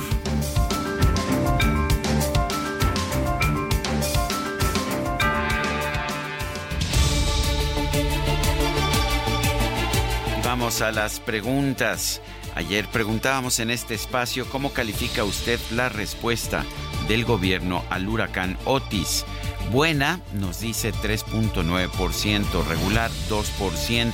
Vamos 10.43 10.81
a 10.81 10.91
las 10.91 11.21
preguntas. 11.21 12.21
Ayer 12.55 12.85
preguntábamos 12.89 13.61
en 13.61 13.71
este 13.71 13.93
espacio 13.93 14.45
cómo 14.49 14.73
califica 14.73 15.23
usted 15.23 15.57
la 15.71 15.87
respuesta 15.87 16.65
del 17.09 17.25
gobierno 17.25 17.83
al 17.89 18.07
huracán 18.07 18.57
Otis. 18.63 19.25
Buena 19.73 20.21
nos 20.33 20.61
dice 20.61 20.93
3.9%, 20.93 22.65
regular 22.65 23.11
2%, 23.29 24.13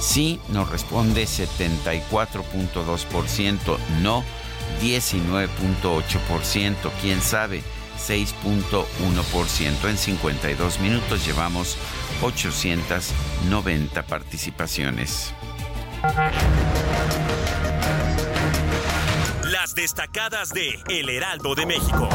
Sí, 0.00 0.40
nos 0.48 0.68
responde 0.70 1.24
74.2%, 1.24 3.78
no 4.02 4.24
19.8%, 4.82 6.90
quién 7.00 7.20
sabe, 7.20 7.62
6.1%. 7.98 9.88
En 9.88 9.96
52 9.96 10.80
minutos 10.80 11.24
llevamos 11.26 11.76
890 12.22 14.02
participaciones. 14.02 15.32
Destacadas 19.76 20.54
de 20.54 20.82
El 20.88 21.10
Heraldo 21.10 21.54
de 21.54 21.66
México. 21.66 22.08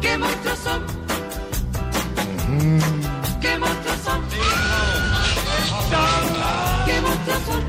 ¿Qué 0.00 0.16
monstruos 0.16 0.58
son? 0.60 0.86
¿Qué 3.38 3.58
monstruos 3.58 3.98
son? 4.02 4.22
¿Qué 6.86 7.00
monstruos 7.02 7.40
son? 7.44 7.64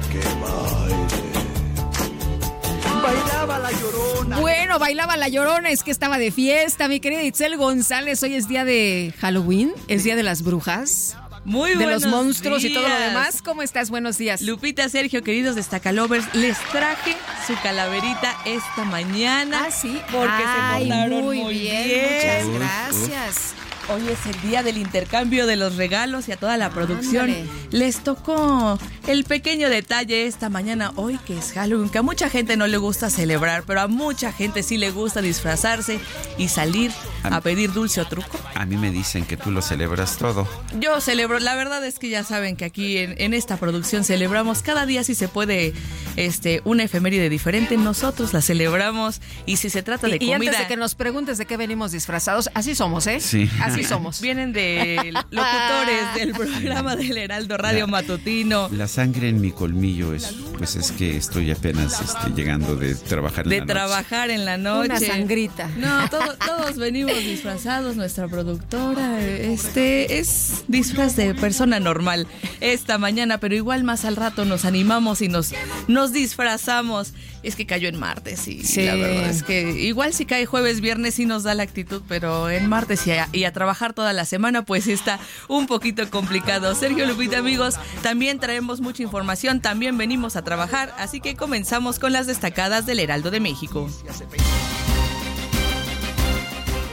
Bailaba 3.03 3.59
la 3.59 3.71
llorona. 3.73 4.39
Bueno, 4.39 4.79
bailaba 4.79 5.17
la 5.17 5.27
llorona, 5.27 5.71
es 5.71 5.83
que 5.83 5.91
estaba 5.91 6.19
de 6.19 6.31
fiesta, 6.31 6.87
mi 6.87 7.01
querida 7.01 7.21
Itzel 7.21 7.57
González. 7.57 8.23
Hoy 8.23 8.35
es 8.35 8.47
día 8.47 8.63
de 8.63 9.13
Halloween, 9.19 9.73
es 9.89 10.05
día 10.05 10.15
de 10.15 10.23
las 10.23 10.41
brujas. 10.41 11.17
Muy 11.43 11.75
de 11.75 11.87
los 11.87 12.05
monstruos 12.05 12.63
y 12.63 12.73
todo 12.73 12.87
lo 12.87 12.95
demás. 12.99 13.41
¿Cómo 13.41 13.63
estás? 13.63 13.89
Buenos 13.89 14.17
días. 14.17 14.41
Lupita, 14.41 14.87
Sergio, 14.89 15.23
queridos 15.23 15.55
destacalovers, 15.55 16.33
les 16.35 16.57
traje 16.71 17.15
su 17.47 17.55
calaverita 17.61 18.37
esta 18.45 18.83
mañana. 18.85 19.65
Ah, 19.67 19.71
sí. 19.71 19.99
Porque 20.11 20.29
Ay, 20.29 20.83
se 20.83 20.89
portaron 20.89 21.23
muy 21.25 21.37
muy, 21.39 21.53
bien, 21.59 21.87
bien. 21.87 22.47
muchas 22.51 22.59
gracias. 22.59 23.53
Hoy 23.93 24.07
es 24.07 24.25
el 24.25 24.41
día 24.41 24.63
del 24.63 24.77
intercambio 24.77 25.45
de 25.45 25.57
los 25.57 25.75
regalos 25.75 26.29
y 26.29 26.31
a 26.31 26.37
toda 26.37 26.55
la 26.55 26.69
producción 26.69 27.25
Ándale. 27.29 27.45
les 27.71 27.99
tocó 27.99 28.79
el 29.05 29.25
pequeño 29.25 29.69
detalle 29.69 30.27
esta 30.27 30.47
mañana, 30.49 30.93
hoy 30.95 31.19
que 31.25 31.37
es 31.37 31.51
Halloween, 31.51 31.89
que 31.89 31.97
a 31.97 32.01
mucha 32.01 32.29
gente 32.29 32.55
no 32.55 32.67
le 32.67 32.77
gusta 32.77 33.09
celebrar, 33.09 33.63
pero 33.67 33.81
a 33.81 33.87
mucha 33.89 34.31
gente 34.31 34.63
sí 34.63 34.77
le 34.77 34.91
gusta 34.91 35.21
disfrazarse 35.21 35.99
y 36.37 36.47
salir 36.47 36.91
a 37.23 37.41
pedir 37.41 37.73
dulce 37.73 37.99
o 37.99 38.05
truco. 38.07 38.39
A 38.55 38.65
mí 38.65 38.77
me 38.77 38.91
dicen 38.91 39.25
que 39.25 39.35
tú 39.35 39.51
lo 39.51 39.61
celebras 39.61 40.17
todo. 40.17 40.47
Yo 40.79 41.01
celebro, 41.01 41.39
la 41.39 41.55
verdad 41.55 41.85
es 41.85 41.99
que 41.99 42.07
ya 42.07 42.23
saben 42.23 42.55
que 42.55 42.63
aquí 42.63 42.97
en, 42.97 43.15
en 43.17 43.33
esta 43.33 43.57
producción 43.57 44.05
celebramos 44.05 44.61
cada 44.61 44.85
día 44.85 45.03
si 45.03 45.15
se 45.15 45.27
puede 45.27 45.73
este 46.15 46.61
una 46.63 46.83
efeméride 46.83 47.29
diferente, 47.29 47.75
nosotros 47.75 48.33
la 48.33 48.41
celebramos 48.41 49.21
y 49.45 49.57
si 49.57 49.69
se 49.69 49.83
trata 49.83 50.07
de 50.07 50.13
Y, 50.13 50.15
y 50.15 50.31
comida 50.31 50.51
antes 50.51 50.59
de 50.59 50.67
que 50.67 50.77
nos 50.77 50.95
preguntes 50.95 51.37
de 51.37 51.45
qué 51.45 51.57
venimos 51.57 51.91
disfrazados, 51.91 52.49
así 52.53 52.73
somos, 52.73 53.05
¿eh? 53.07 53.19
Sí. 53.19 53.49
Así 53.61 53.80
somos. 53.83 54.21
vienen 54.21 54.53
de 54.53 55.13
locutores 55.29 56.15
del 56.15 56.31
programa 56.33 56.95
del 56.95 57.17
Heraldo 57.17 57.57
Radio 57.57 57.87
Matutino. 57.87 58.69
La 58.71 58.87
sangre 58.87 59.29
en 59.29 59.41
mi 59.41 59.51
colmillo 59.51 60.13
es, 60.13 60.33
pues 60.57 60.75
es 60.75 60.91
que 60.91 61.17
estoy 61.17 61.51
apenas 61.51 61.99
este, 62.01 62.31
llegando 62.35 62.75
de 62.75 62.95
trabajar 62.95 63.45
en 63.45 63.49
De 63.49 63.57
la 63.59 63.65
noche. 63.65 63.73
trabajar 63.73 64.29
en 64.29 64.45
la 64.45 64.57
noche. 64.57 64.85
Una 64.89 64.99
sangrita. 64.99 65.69
No, 65.77 66.09
todo- 66.09 66.35
todos 66.45 66.77
venimos 66.77 67.17
disfrazados, 67.17 67.95
nuestra 67.95 68.27
productora. 68.27 69.19
Este 69.21 70.19
es 70.19 70.63
disfraz 70.67 71.15
de 71.15 71.33
persona 71.35 71.79
normal 71.79 72.27
esta 72.59 72.97
mañana, 72.97 73.39
pero 73.39 73.55
igual 73.55 73.83
más 73.83 74.05
al 74.05 74.15
rato 74.15 74.45
nos 74.45 74.65
animamos 74.65 75.21
y 75.21 75.27
nos, 75.27 75.53
nos 75.87 76.11
disfrazamos. 76.13 77.13
Es 77.43 77.55
que 77.55 77.65
cayó 77.65 77.87
en 77.89 77.97
martes 77.99 78.47
y 78.47 78.63
Sí. 78.63 78.85
la 78.85 78.95
verdad 78.95 79.29
es 79.29 79.41
que 79.43 79.71
igual 79.71 80.13
si 80.13 80.25
cae 80.25 80.45
jueves, 80.45 80.79
viernes 80.81 81.15
sí 81.15 81.25
nos 81.25 81.43
da 81.43 81.55
la 81.55 81.63
actitud, 81.63 82.01
pero 82.07 82.49
en 82.49 82.67
martes 82.67 83.07
y 83.07 83.11
a, 83.11 83.27
y 83.31 83.45
a 83.45 83.51
trabajar 83.53 83.93
toda 83.93 84.13
la 84.13 84.25
semana 84.25 84.63
pues 84.63 84.87
está 84.87 85.19
un 85.47 85.65
poquito 85.67 86.07
complicado. 86.09 86.75
Sergio 86.75 87.05
Lupita 87.07 87.39
amigos, 87.39 87.75
también 88.03 88.39
traemos 88.39 88.79
mucha 88.81 89.01
información, 89.03 89.59
también 89.61 89.97
venimos 89.97 90.35
a 90.35 90.43
trabajar, 90.43 90.93
así 90.97 91.19
que 91.21 91.35
comenzamos 91.35 91.97
con 91.97 92.13
las 92.13 92.27
destacadas 92.27 92.85
del 92.85 92.99
Heraldo 92.99 93.31
de 93.31 93.39
México. 93.39 93.89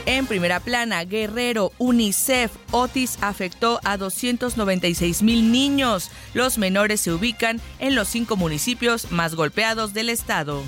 En 0.09 0.25
primera 0.25 0.59
plana, 0.59 1.03
Guerrero, 1.03 1.71
UNICEF, 1.77 2.51
Otis 2.71 3.19
afectó 3.21 3.79
a 3.83 3.95
296 3.95 5.21
mil 5.21 5.51
niños. 5.51 6.09
Los 6.33 6.57
menores 6.57 6.99
se 7.01 7.11
ubican 7.11 7.61
en 7.77 7.93
los 7.93 8.07
cinco 8.07 8.35
municipios 8.35 9.11
más 9.11 9.35
golpeados 9.35 9.93
del 9.93 10.09
estado. 10.09 10.63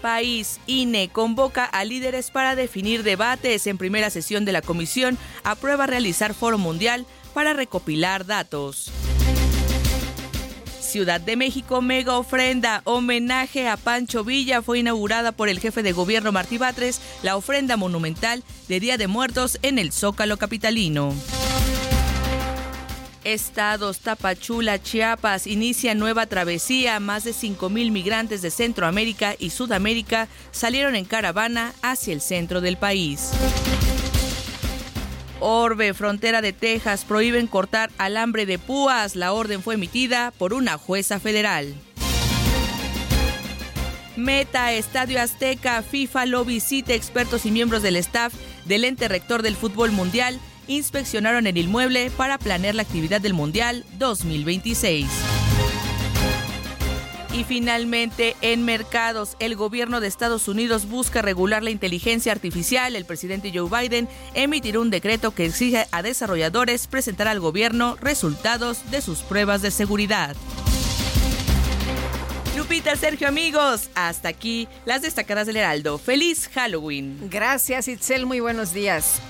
País, 0.00 0.60
INE 0.66 1.10
convoca 1.10 1.66
a 1.66 1.84
líderes 1.84 2.30
para 2.30 2.56
definir 2.56 3.02
debates. 3.02 3.66
En 3.66 3.76
primera 3.76 4.08
sesión 4.08 4.46
de 4.46 4.52
la 4.52 4.62
comisión, 4.62 5.18
aprueba 5.44 5.86
realizar 5.86 6.32
foro 6.32 6.56
mundial 6.56 7.04
para 7.34 7.52
recopilar 7.52 8.24
datos. 8.24 8.90
Ciudad 10.90 11.20
de 11.20 11.36
México, 11.36 11.82
mega 11.82 12.18
ofrenda, 12.18 12.82
homenaje 12.82 13.68
a 13.68 13.76
Pancho 13.76 14.24
Villa, 14.24 14.60
fue 14.60 14.80
inaugurada 14.80 15.30
por 15.30 15.48
el 15.48 15.60
jefe 15.60 15.84
de 15.84 15.92
gobierno 15.92 16.32
Martí 16.32 16.58
Batres, 16.58 17.00
la 17.22 17.36
ofrenda 17.36 17.76
monumental 17.76 18.42
de 18.66 18.80
Día 18.80 18.98
de 18.98 19.06
Muertos 19.06 19.60
en 19.62 19.78
el 19.78 19.92
Zócalo 19.92 20.36
Capitalino. 20.36 21.14
Estados 23.22 24.00
Tapachula, 24.00 24.82
Chiapas 24.82 25.46
inicia 25.46 25.94
nueva 25.94 26.26
travesía. 26.26 26.98
Más 26.98 27.22
de 27.22 27.34
5.000 27.34 27.92
migrantes 27.92 28.42
de 28.42 28.50
Centroamérica 28.50 29.36
y 29.38 29.50
Sudamérica 29.50 30.26
salieron 30.50 30.96
en 30.96 31.04
caravana 31.04 31.72
hacia 31.82 32.12
el 32.12 32.20
centro 32.20 32.60
del 32.60 32.78
país. 32.78 33.30
Orbe, 35.40 35.94
frontera 35.94 36.42
de 36.42 36.52
Texas, 36.52 37.04
prohíben 37.04 37.46
cortar 37.46 37.90
alambre 37.98 38.46
de 38.46 38.58
púas. 38.58 39.16
La 39.16 39.32
orden 39.32 39.62
fue 39.62 39.74
emitida 39.74 40.32
por 40.36 40.52
una 40.52 40.78
jueza 40.78 41.18
federal. 41.18 41.74
Meta, 44.16 44.72
Estadio 44.72 45.20
Azteca, 45.20 45.82
FIFA 45.82 46.26
lo 46.26 46.44
visita. 46.44 46.92
Expertos 46.92 47.46
y 47.46 47.50
miembros 47.50 47.82
del 47.82 47.96
staff 47.96 48.34
del 48.66 48.84
ente 48.84 49.08
rector 49.08 49.42
del 49.42 49.56
fútbol 49.56 49.92
mundial 49.92 50.38
inspeccionaron 50.68 51.46
el 51.46 51.56
inmueble 51.56 52.10
para 52.16 52.38
planear 52.38 52.74
la 52.74 52.82
actividad 52.82 53.20
del 53.20 53.34
Mundial 53.34 53.84
2026. 53.98 55.06
Y 57.32 57.44
finalmente, 57.44 58.34
en 58.40 58.64
mercados, 58.64 59.36
el 59.38 59.54
gobierno 59.54 60.00
de 60.00 60.08
Estados 60.08 60.48
Unidos 60.48 60.88
busca 60.88 61.22
regular 61.22 61.62
la 61.62 61.70
inteligencia 61.70 62.32
artificial. 62.32 62.96
El 62.96 63.04
presidente 63.04 63.52
Joe 63.54 63.70
Biden 63.70 64.08
emitirá 64.34 64.80
un 64.80 64.90
decreto 64.90 65.30
que 65.32 65.46
exige 65.46 65.86
a 65.92 66.02
desarrolladores 66.02 66.88
presentar 66.88 67.28
al 67.28 67.38
gobierno 67.38 67.96
resultados 68.00 68.90
de 68.90 69.00
sus 69.00 69.20
pruebas 69.20 69.62
de 69.62 69.70
seguridad. 69.70 70.34
Lupita, 72.56 72.96
Sergio, 72.96 73.28
amigos, 73.28 73.90
hasta 73.94 74.28
aquí 74.28 74.66
las 74.84 75.02
destacadas 75.02 75.46
del 75.46 75.56
Heraldo. 75.56 75.98
¡Feliz 75.98 76.50
Halloween! 76.52 77.30
Gracias, 77.30 77.86
Itzel. 77.86 78.26
Muy 78.26 78.40
buenos 78.40 78.72
días. 78.72 79.20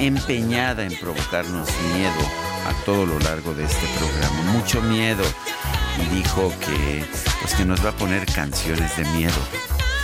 Empeñada 0.00 0.84
en 0.84 0.96
provocarnos 0.96 1.68
miedo 1.94 2.30
a 2.66 2.84
todo 2.84 3.06
lo 3.06 3.18
largo 3.20 3.54
de 3.54 3.64
este 3.64 3.86
programa. 3.98 4.52
Mucho 4.52 4.80
miedo. 4.82 5.22
Y 5.98 6.14
dijo 6.16 6.52
que, 6.60 7.04
pues 7.40 7.54
que 7.54 7.64
nos 7.64 7.84
va 7.84 7.90
a 7.90 7.96
poner 7.96 8.24
canciones 8.26 8.96
de 8.96 9.04
miedo. 9.06 9.34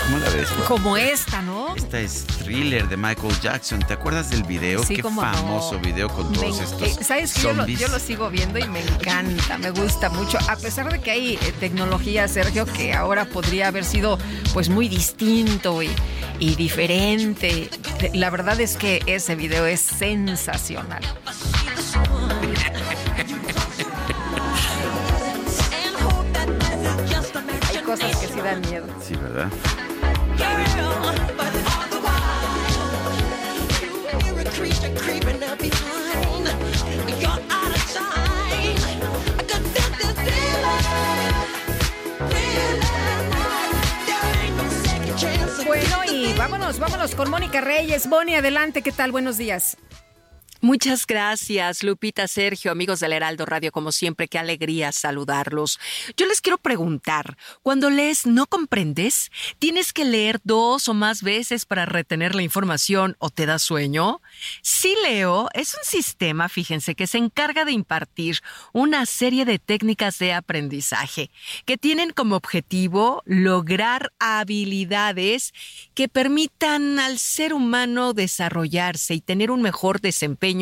¿Cómo 0.05 0.19
la 0.19 0.29
ves? 0.31 0.49
Como 0.69 0.97
esta, 0.97 1.43
¿no? 1.43 1.75
Esta 1.75 1.99
es 1.99 2.27
Thriller 2.45 2.89
de 2.89 2.97
Michael 2.97 3.41
Jackson. 3.41 3.81
¿Te 3.81 3.95
acuerdas 3.95 4.31
del 4.31 4.45
video? 4.45 4.85
Sí, 4.85 4.97
Qué 4.97 5.03
cómo 5.03 5.25
no. 5.25 5.33
famoso 5.35 5.79
video 5.81 6.09
con 6.09 6.31
Me 6.31 6.39
todos 6.39 6.59
en- 6.59 6.65
estos 6.65 6.83
eh, 6.83 7.05
¿Sabes 7.05 7.33
que 7.35 7.43
yo 7.43 7.53
lo, 7.55 7.67
yo 7.67 7.89
lo 7.89 7.99
sigo 7.99 8.31
viendo 8.31 8.59
y 8.61 8.69
me 8.69 8.81
encanta, 8.81 9.59
me 9.59 9.71
gusta 9.71 10.09
mucho. 10.11 10.39
A 10.49 10.57
pesar 10.57 10.93
de 10.93 11.01
que 11.01 11.11
hay 11.11 11.35
eh, 11.35 11.53
tecnología, 11.59 12.29
Sergio, 12.29 12.67
que 12.67 12.93
ahora 12.95 13.25
podría 13.25 13.67
haber 13.69 13.85
sido 13.85 14.17
pues 14.53 14.69
muy 14.69 14.89
distinto 14.89 15.83
y, 15.83 15.91
y 16.39 16.55
diferente. 16.55 17.69
De- 18.01 18.11
La 18.15 18.31
verdad 18.31 18.61
es 18.61 18.77
que 18.77 19.03
ese 19.07 19.35
video 19.37 19.67
es 19.67 19.81
sensacional. 19.81 21.03
Hay 27.69 27.79
cosas 27.83 28.17
que 28.17 28.27
sí 28.29 28.41
dan 28.41 28.61
miedo. 28.63 28.87
Sí, 29.07 29.15
¿verdad? 29.15 29.49
Vámonos, 46.75 47.15
con 47.15 47.31
Mónica 47.31 47.61
Reyes. 47.61 48.09
Boni, 48.09 48.35
adelante, 48.35 48.83
¿qué 48.83 48.91
tal? 48.91 49.13
Buenos 49.13 49.39
días. 49.39 49.77
Muchas 50.67 51.07
gracias, 51.07 51.85
Lupita, 51.85 52.27
Sergio, 52.27 52.73
amigos 52.73 52.99
del 52.99 53.13
Heraldo 53.13 53.47
Radio, 53.47 53.71
como 53.71 53.93
siempre, 53.93 54.27
qué 54.27 54.37
alegría 54.37 54.91
saludarlos. 54.91 55.79
Yo 56.17 56.27
les 56.27 56.41
quiero 56.41 56.59
preguntar, 56.59 57.37
cuando 57.63 57.89
lees 57.89 58.27
no 58.27 58.49
comprendes, 58.49 59.31
¿tienes 59.61 59.93
que 59.93 60.05
leer 60.05 60.41
dos 60.43 60.89
o 60.89 60.95
más 60.95 61.23
veces 61.23 61.67
para 61.67 61.87
retener 61.87 62.35
la 62.35 62.43
información 62.43 63.15
o 63.21 63.31
te 63.31 63.47
da 63.47 63.61
sueño? 63.61 64.21
Sí 64.61 64.93
Leo 65.05 65.49
es 65.55 65.73
un 65.75 65.85
sistema, 65.85 66.49
fíjense, 66.49 66.97
que 66.97 67.07
se 67.07 67.19
encarga 67.19 67.65
de 67.65 67.71
impartir 67.71 68.41
una 68.73 69.07
serie 69.07 69.45
de 69.45 69.61
técnicas 69.61 70.19
de 70.19 70.33
aprendizaje 70.33 71.31
que 71.65 71.79
tienen 71.79 72.11
como 72.11 72.35
objetivo 72.35 73.23
lograr 73.25 74.13
habilidades 74.19 75.55
que 75.95 76.09
permitan 76.09 76.99
al 76.99 77.21
ser 77.21 77.55
humano 77.55 78.15
desarrollarse 78.15 79.15
y 79.15 79.21
tener 79.21 79.53
un 79.53 79.63
mejor 79.63 80.01
desempeño 80.01 80.56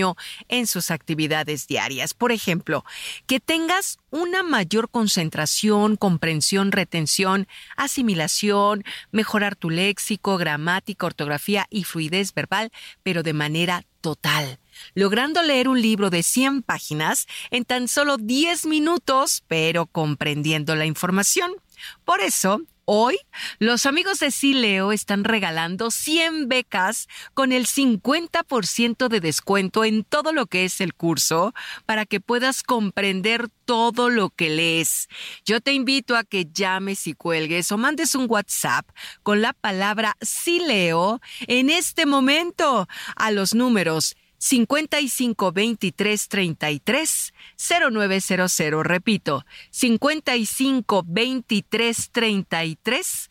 en 0.48 0.66
sus 0.66 0.90
actividades 0.90 1.66
diarias. 1.66 2.14
Por 2.14 2.32
ejemplo, 2.32 2.84
que 3.26 3.40
tengas 3.40 3.98
una 4.10 4.42
mayor 4.42 4.90
concentración, 4.90 5.96
comprensión, 5.96 6.72
retención, 6.72 7.46
asimilación, 7.76 8.84
mejorar 9.12 9.56
tu 9.56 9.70
léxico, 9.70 10.36
gramática, 10.36 11.06
ortografía 11.06 11.66
y 11.70 11.84
fluidez 11.84 12.34
verbal, 12.34 12.70
pero 13.02 13.22
de 13.22 13.32
manera 13.32 13.84
total 14.00 14.58
logrando 14.94 15.42
leer 15.42 15.68
un 15.68 15.80
libro 15.80 16.10
de 16.10 16.22
100 16.22 16.62
páginas 16.62 17.26
en 17.50 17.64
tan 17.64 17.88
solo 17.88 18.16
10 18.16 18.66
minutos, 18.66 19.44
pero 19.46 19.86
comprendiendo 19.86 20.74
la 20.74 20.84
información. 20.84 21.52
Por 22.04 22.20
eso, 22.20 22.60
hoy, 22.84 23.18
los 23.58 23.86
amigos 23.86 24.18
de 24.20 24.30
Sileo 24.30 24.92
están 24.92 25.24
regalando 25.24 25.90
100 25.90 26.48
becas 26.48 27.08
con 27.34 27.52
el 27.52 27.66
50% 27.66 29.08
de 29.08 29.20
descuento 29.20 29.84
en 29.84 30.04
todo 30.04 30.32
lo 30.32 30.46
que 30.46 30.64
es 30.64 30.80
el 30.80 30.94
curso 30.94 31.54
para 31.86 32.06
que 32.06 32.20
puedas 32.20 32.62
comprender 32.62 33.48
todo 33.64 34.10
lo 34.10 34.30
que 34.30 34.50
lees. 34.50 35.08
Yo 35.44 35.60
te 35.60 35.72
invito 35.72 36.16
a 36.16 36.24
que 36.24 36.46
llames 36.46 37.06
y 37.06 37.14
cuelgues 37.14 37.70
o 37.72 37.78
mandes 37.78 38.14
un 38.14 38.26
WhatsApp 38.28 38.86
con 39.22 39.40
la 39.40 39.52
palabra 39.52 40.16
Sileo 40.20 41.20
en 41.46 41.70
este 41.70 42.06
momento 42.06 42.88
a 43.16 43.30
los 43.30 43.54
números 43.54 44.16
55 44.44 45.52
23 45.52 46.28
33 46.28 47.32
0900. 47.56 48.84
Repito, 48.84 49.46
55 49.70 51.02
23 51.06 52.10
33 52.12 53.30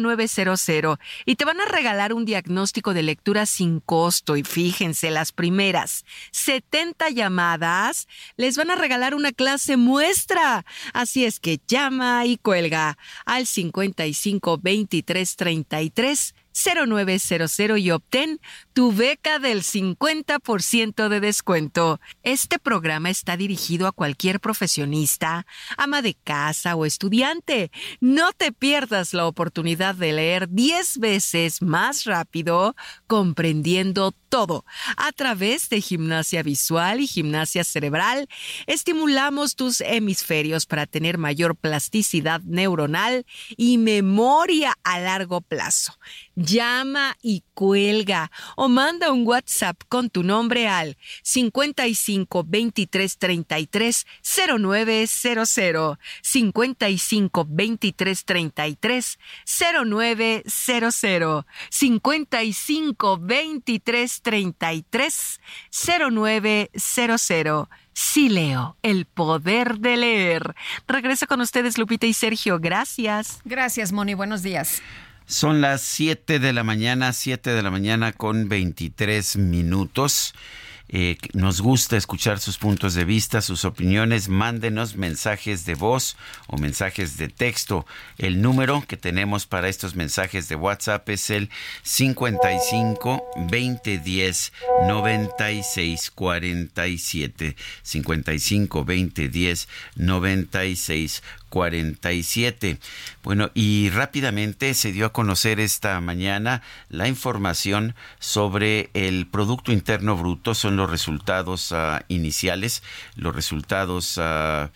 0900. 0.00 0.98
Y 1.26 1.36
te 1.36 1.44
van 1.44 1.60
a 1.60 1.66
regalar 1.66 2.14
un 2.14 2.24
diagnóstico 2.24 2.94
de 2.94 3.02
lectura 3.02 3.44
sin 3.44 3.80
costo. 3.80 4.38
Y 4.38 4.42
fíjense, 4.42 5.10
las 5.10 5.32
primeras 5.32 6.06
70 6.30 7.10
llamadas 7.10 8.08
les 8.38 8.56
van 8.56 8.70
a 8.70 8.76
regalar 8.76 9.14
una 9.14 9.32
clase 9.32 9.76
muestra. 9.76 10.64
Así 10.94 11.26
es 11.26 11.40
que 11.40 11.60
llama 11.68 12.24
y 12.24 12.38
cuelga 12.38 12.96
al 13.26 13.46
55 13.46 14.60
23 14.62 15.36
33 15.36 16.34
0900 16.64 17.78
y 17.78 17.90
obtén 17.90 18.40
tu 18.78 18.92
beca 18.92 19.40
del 19.40 19.64
50% 19.64 21.08
de 21.08 21.18
descuento. 21.18 22.00
Este 22.22 22.60
programa 22.60 23.10
está 23.10 23.36
dirigido 23.36 23.88
a 23.88 23.92
cualquier 23.92 24.38
profesionista, 24.38 25.46
ama 25.76 26.00
de 26.00 26.14
casa 26.14 26.76
o 26.76 26.86
estudiante. 26.86 27.72
No 27.98 28.32
te 28.32 28.52
pierdas 28.52 29.14
la 29.14 29.26
oportunidad 29.26 29.96
de 29.96 30.12
leer 30.12 30.48
10 30.48 30.98
veces 30.98 31.60
más 31.60 32.04
rápido, 32.04 32.76
comprendiendo 33.08 34.14
todo. 34.28 34.64
A 34.96 35.10
través 35.10 35.68
de 35.70 35.80
gimnasia 35.80 36.42
visual 36.42 37.00
y 37.00 37.08
gimnasia 37.08 37.64
cerebral, 37.64 38.28
estimulamos 38.66 39.56
tus 39.56 39.80
hemisferios 39.80 40.66
para 40.66 40.86
tener 40.86 41.18
mayor 41.18 41.56
plasticidad 41.56 42.42
neuronal 42.42 43.26
y 43.56 43.78
memoria 43.78 44.74
a 44.84 45.00
largo 45.00 45.40
plazo. 45.40 45.98
Llama 46.36 47.16
y 47.22 47.42
cuelga 47.54 48.30
manda 48.68 49.12
un 49.12 49.26
WhatsApp 49.26 49.82
con 49.88 50.10
tu 50.10 50.22
nombre 50.22 50.68
al 50.68 50.96
55 51.22 52.44
23 52.46 53.18
33 53.18 54.06
0900 54.58 55.98
55 56.22 57.46
23 57.48 58.24
33 58.24 59.18
0900 59.44 61.44
55 61.70 63.18
23 63.20 64.22
33 64.22 65.40
0900 66.10 67.68
Sí 68.00 68.28
leo, 68.28 68.76
el 68.82 69.06
poder 69.06 69.80
de 69.80 69.96
leer. 69.96 70.54
Regreso 70.86 71.26
con 71.26 71.40
ustedes 71.40 71.78
Lupita 71.78 72.06
y 72.06 72.12
Sergio. 72.12 72.60
Gracias. 72.60 73.40
Gracias, 73.44 73.90
Moni. 73.90 74.14
Buenos 74.14 74.44
días. 74.44 74.80
Son 75.28 75.60
las 75.60 75.82
7 75.82 76.38
de 76.38 76.54
la 76.54 76.64
mañana, 76.64 77.12
7 77.12 77.50
de 77.50 77.62
la 77.62 77.70
mañana 77.70 78.12
con 78.12 78.48
23 78.48 79.36
minutos. 79.36 80.32
Eh, 80.88 81.18
nos 81.34 81.60
gusta 81.60 81.98
escuchar 81.98 82.40
sus 82.40 82.56
puntos 82.56 82.94
de 82.94 83.04
vista, 83.04 83.42
sus 83.42 83.66
opiniones. 83.66 84.30
Mándenos 84.30 84.96
mensajes 84.96 85.66
de 85.66 85.74
voz 85.74 86.16
o 86.46 86.56
mensajes 86.56 87.18
de 87.18 87.28
texto. 87.28 87.84
El 88.16 88.40
número 88.40 88.82
que 88.88 88.96
tenemos 88.96 89.44
para 89.44 89.68
estos 89.68 89.94
mensajes 89.96 90.48
de 90.48 90.56
WhatsApp 90.56 91.06
es 91.10 91.28
el 91.28 91.50
55 91.82 93.22
2010 93.36 94.52
96 94.86 96.10
47. 96.10 97.56
55 97.82 98.78
2010 98.78 99.68
96 99.96 101.22
47. 101.48 102.78
Bueno, 103.22 103.50
y 103.54 103.90
rápidamente 103.90 104.74
se 104.74 104.92
dio 104.92 105.06
a 105.06 105.12
conocer 105.12 105.60
esta 105.60 106.00
mañana 106.00 106.62
la 106.88 107.08
información 107.08 107.94
sobre 108.18 108.90
el 108.94 109.26
Producto 109.26 109.72
Interno 109.72 110.16
Bruto. 110.16 110.54
Son 110.54 110.76
los 110.76 110.90
resultados 110.90 111.72
ah, 111.72 112.04
iniciales, 112.08 112.82
los 113.16 113.34
resultados... 113.34 114.18
ah, 114.18 114.70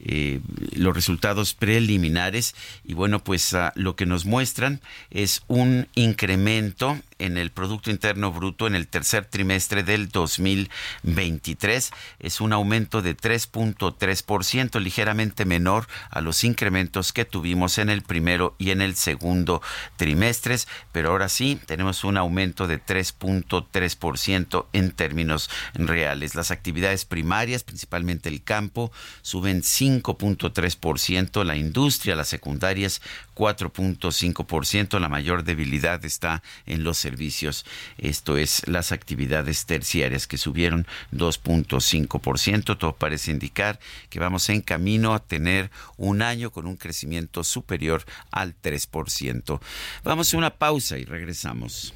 eh, 0.00 0.38
los 0.76 0.94
resultados 0.94 1.54
preliminares 1.54 2.54
y 2.84 2.94
bueno 2.94 3.18
pues 3.18 3.52
ah, 3.54 3.72
lo 3.74 3.96
que 3.96 4.06
nos 4.06 4.26
muestran 4.26 4.80
es 5.10 5.42
un 5.48 5.88
incremento 5.96 7.00
en 7.18 7.38
el 7.38 7.50
Producto 7.50 7.90
Interno 7.90 8.32
Bruto 8.32 8.66
en 8.66 8.74
el 8.74 8.88
tercer 8.88 9.24
trimestre 9.24 9.82
del 9.82 10.08
2023 10.08 11.90
es 12.18 12.40
un 12.40 12.52
aumento 12.52 13.02
de 13.02 13.16
3.3% 13.16 14.80
ligeramente 14.80 15.44
menor 15.44 15.86
a 16.10 16.20
los 16.20 16.44
incrementos 16.44 17.12
que 17.12 17.24
tuvimos 17.24 17.78
en 17.78 17.90
el 17.90 18.02
primero 18.02 18.54
y 18.58 18.70
en 18.70 18.82
el 18.82 18.96
segundo 18.96 19.62
trimestres 19.96 20.68
pero 20.92 21.10
ahora 21.10 21.28
sí 21.28 21.60
tenemos 21.66 22.04
un 22.04 22.16
aumento 22.16 22.66
de 22.66 22.80
3.3% 22.80 24.66
en 24.72 24.90
términos 24.92 25.50
reales. 25.74 26.34
Las 26.34 26.50
actividades 26.50 27.04
primarias 27.04 27.62
principalmente 27.62 28.28
el 28.28 28.42
campo 28.42 28.92
suben 29.22 29.62
5 29.62 29.88
5.3%, 30.02 31.44
la 31.44 31.56
industria, 31.56 32.16
las 32.16 32.28
secundarias 32.28 33.00
4.5%, 33.34 34.98
la 34.98 35.08
mayor 35.08 35.44
debilidad 35.44 36.04
está 36.04 36.42
en 36.66 36.84
los 36.84 36.98
servicios, 37.08 37.64
esto 37.96 38.36
es 38.36 38.68
las 38.68 38.92
actividades 38.92 39.64
terciarias 39.64 40.26
que 40.26 40.36
subieron 40.36 40.86
2.5%, 41.12 42.76
todo 42.76 42.96
parece 42.96 43.30
indicar 43.30 43.80
que 44.10 44.20
vamos 44.20 44.48
en 44.50 44.60
camino 44.60 45.14
a 45.14 45.20
tener 45.20 45.70
un 45.96 46.20
año 46.20 46.50
con 46.50 46.66
un 46.66 46.76
crecimiento 46.76 47.44
superior 47.44 48.04
al 48.30 48.54
3%. 48.60 49.60
Vamos 50.04 50.34
a 50.34 50.36
una 50.36 50.50
pausa 50.50 50.98
y 50.98 51.04
regresamos. 51.04 51.94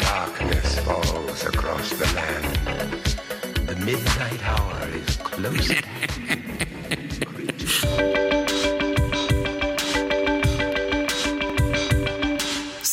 Darkness 0.00 0.78
falls 0.80 1.46
across 1.46 1.90
the 1.96 2.06
land. 2.14 2.44
The 3.68 3.76
midnight 3.76 4.42
hour 4.44 4.88
is 4.90 5.16
close 5.16 5.70
at 5.70 5.84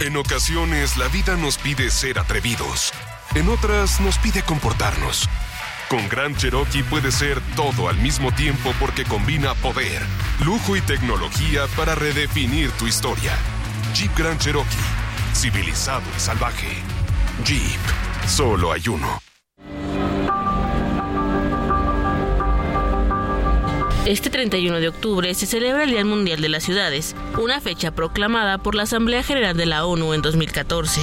En 0.00 0.16
ocasiones 0.16 0.96
la 0.96 1.08
vida 1.08 1.36
nos 1.36 1.58
pide 1.58 1.90
ser 1.90 2.18
atrevidos. 2.18 2.92
En 3.34 3.48
otras 3.48 4.00
nos 4.00 4.18
pide 4.18 4.42
comportarnos. 4.42 5.28
Con 5.88 6.08
Gran 6.08 6.34
Cherokee 6.34 6.82
puede 6.82 7.12
ser 7.12 7.40
todo 7.54 7.88
al 7.88 7.96
mismo 7.98 8.32
tiempo 8.32 8.72
porque 8.80 9.04
combina 9.04 9.54
poder, 9.54 10.02
lujo 10.44 10.76
y 10.76 10.80
tecnología 10.80 11.66
para 11.76 11.94
redefinir 11.94 12.70
tu 12.72 12.86
historia. 12.86 13.32
Jeep 13.94 14.16
Grand 14.16 14.40
Cherokee. 14.40 14.76
Civilizado 15.34 16.04
y 16.16 16.20
salvaje. 16.20 16.82
Jeep. 17.44 17.80
Solo 18.26 18.72
hay 18.72 18.88
uno. 18.88 19.25
Este 24.06 24.30
31 24.30 24.78
de 24.78 24.86
octubre 24.86 25.34
se 25.34 25.46
celebra 25.46 25.82
el 25.82 25.90
Día 25.90 26.04
Mundial 26.04 26.40
de 26.40 26.48
las 26.48 26.62
Ciudades, 26.62 27.16
una 27.42 27.60
fecha 27.60 27.90
proclamada 27.90 28.56
por 28.56 28.76
la 28.76 28.84
Asamblea 28.84 29.24
General 29.24 29.56
de 29.56 29.66
la 29.66 29.84
ONU 29.84 30.14
en 30.14 30.22
2014. 30.22 31.00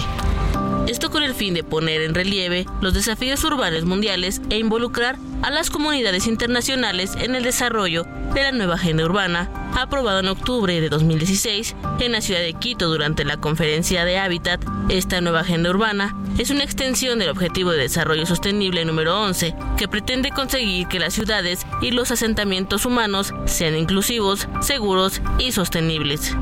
Esto 0.88 1.10
con 1.10 1.24
el 1.24 1.34
fin 1.34 1.54
de 1.54 1.64
poner 1.64 2.02
en 2.02 2.14
relieve 2.14 2.66
los 2.82 2.94
desafíos 2.94 3.44
urbanos 3.46 3.86
mundiales 3.86 4.42
e 4.50 4.58
involucrar 4.58 5.18
a 5.42 5.50
las 5.50 5.70
comunidades 5.70 6.28
internacionales 6.28 7.16
en 7.18 7.36
el 7.36 7.44
desarrollo 7.44 8.06
de 8.34 8.44
la 8.44 8.52
nueva 8.52 8.76
agenda 8.76 9.06
urbana, 9.06 9.50
aprobada 9.76 10.20
en 10.20 10.28
octubre 10.28 10.82
de 10.82 10.90
2016 10.90 11.76
en 12.00 12.12
la 12.12 12.22
ciudad 12.22 12.42
de 12.42 12.54
Quito 12.54 12.90
durante 12.90 13.24
la 13.24 13.38
conferencia 13.38 14.04
de 14.04 14.18
Hábitat. 14.18 14.64
Esta 14.90 15.22
nueva 15.22 15.42
agenda 15.42 15.70
urbana 15.70 16.16
es 16.38 16.50
una 16.50 16.64
extensión 16.64 17.18
del 17.18 17.30
Objetivo 17.30 17.72
de 17.72 17.80
Desarrollo 17.80 18.26
Sostenible 18.26 18.84
número 18.84 19.22
11, 19.22 19.56
que 19.78 19.88
pretende 19.88 20.32
conseguir 20.32 20.88
que 20.88 21.00
las 21.00 21.14
ciudades 21.14 21.66
y 21.82 21.92
los 21.92 22.12
asentamientos 22.12 22.86
humanos 22.86 23.34
sean 23.46 23.78
inclusivos, 23.78 24.50
seguros 24.62 25.22
y 25.40 25.54
sostenibles. 25.54 26.36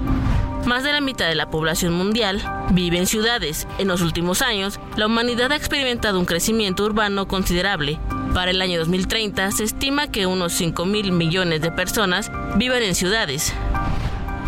Más 0.66 0.84
de 0.84 0.92
la 0.92 1.02
mitad 1.02 1.28
de 1.28 1.36
la 1.36 1.50
población 1.50 1.94
mundial 1.94 2.42
vive 2.72 2.98
en 2.98 3.08
ciudades. 3.08 3.68
En 3.80 3.88
los 3.88 4.02
últimos 4.02 4.44
años, 4.44 4.80
la 4.96 5.08
humanidad 5.08 5.52
ha 5.52 5.56
experimentado 5.56 6.20
un 6.20 6.26
crecimiento 6.26 6.86
urbano 6.86 7.28
considerable. 7.28 8.00
Para 8.34 8.52
el 8.52 8.62
año 8.62 8.78
2030 8.78 9.52
se 9.52 9.64
estima 9.64 10.12
que 10.12 10.28
unos 10.28 10.54
5 10.54 10.86
mil 10.86 11.12
millones 11.12 11.62
de 11.62 11.72
personas 11.72 12.32
vivan 12.58 12.84
en 12.84 12.96
ciudades. 12.96 13.54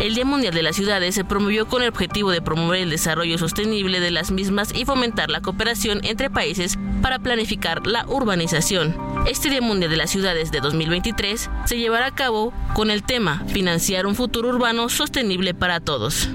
El 0.00 0.14
Día 0.14 0.24
Mundial 0.24 0.52
de 0.52 0.62
las 0.62 0.76
Ciudades 0.76 1.14
se 1.14 1.24
promovió 1.24 1.66
con 1.66 1.82
el 1.82 1.88
objetivo 1.88 2.30
de 2.30 2.42
promover 2.42 2.80
el 2.80 2.90
desarrollo 2.90 3.38
sostenible 3.38 4.00
de 4.00 4.10
las 4.10 4.32
mismas 4.32 4.74
y 4.74 4.84
fomentar 4.84 5.30
la 5.30 5.40
cooperación 5.40 6.00
entre 6.04 6.30
países 6.30 6.78
para 7.00 7.20
planificar 7.20 7.86
la 7.86 8.04
urbanización. 8.06 8.96
Este 9.26 9.50
Día 9.50 9.60
Mundial 9.60 9.90
de 9.90 9.96
las 9.96 10.10
Ciudades 10.10 10.50
de 10.50 10.60
2023 10.60 11.48
se 11.64 11.78
llevará 11.78 12.06
a 12.06 12.14
cabo 12.14 12.52
con 12.74 12.90
el 12.90 13.02
tema 13.02 13.44
Financiar 13.46 14.06
un 14.06 14.16
futuro 14.16 14.48
urbano 14.48 14.88
sostenible 14.88 15.54
para 15.54 15.80
todos. 15.80 16.28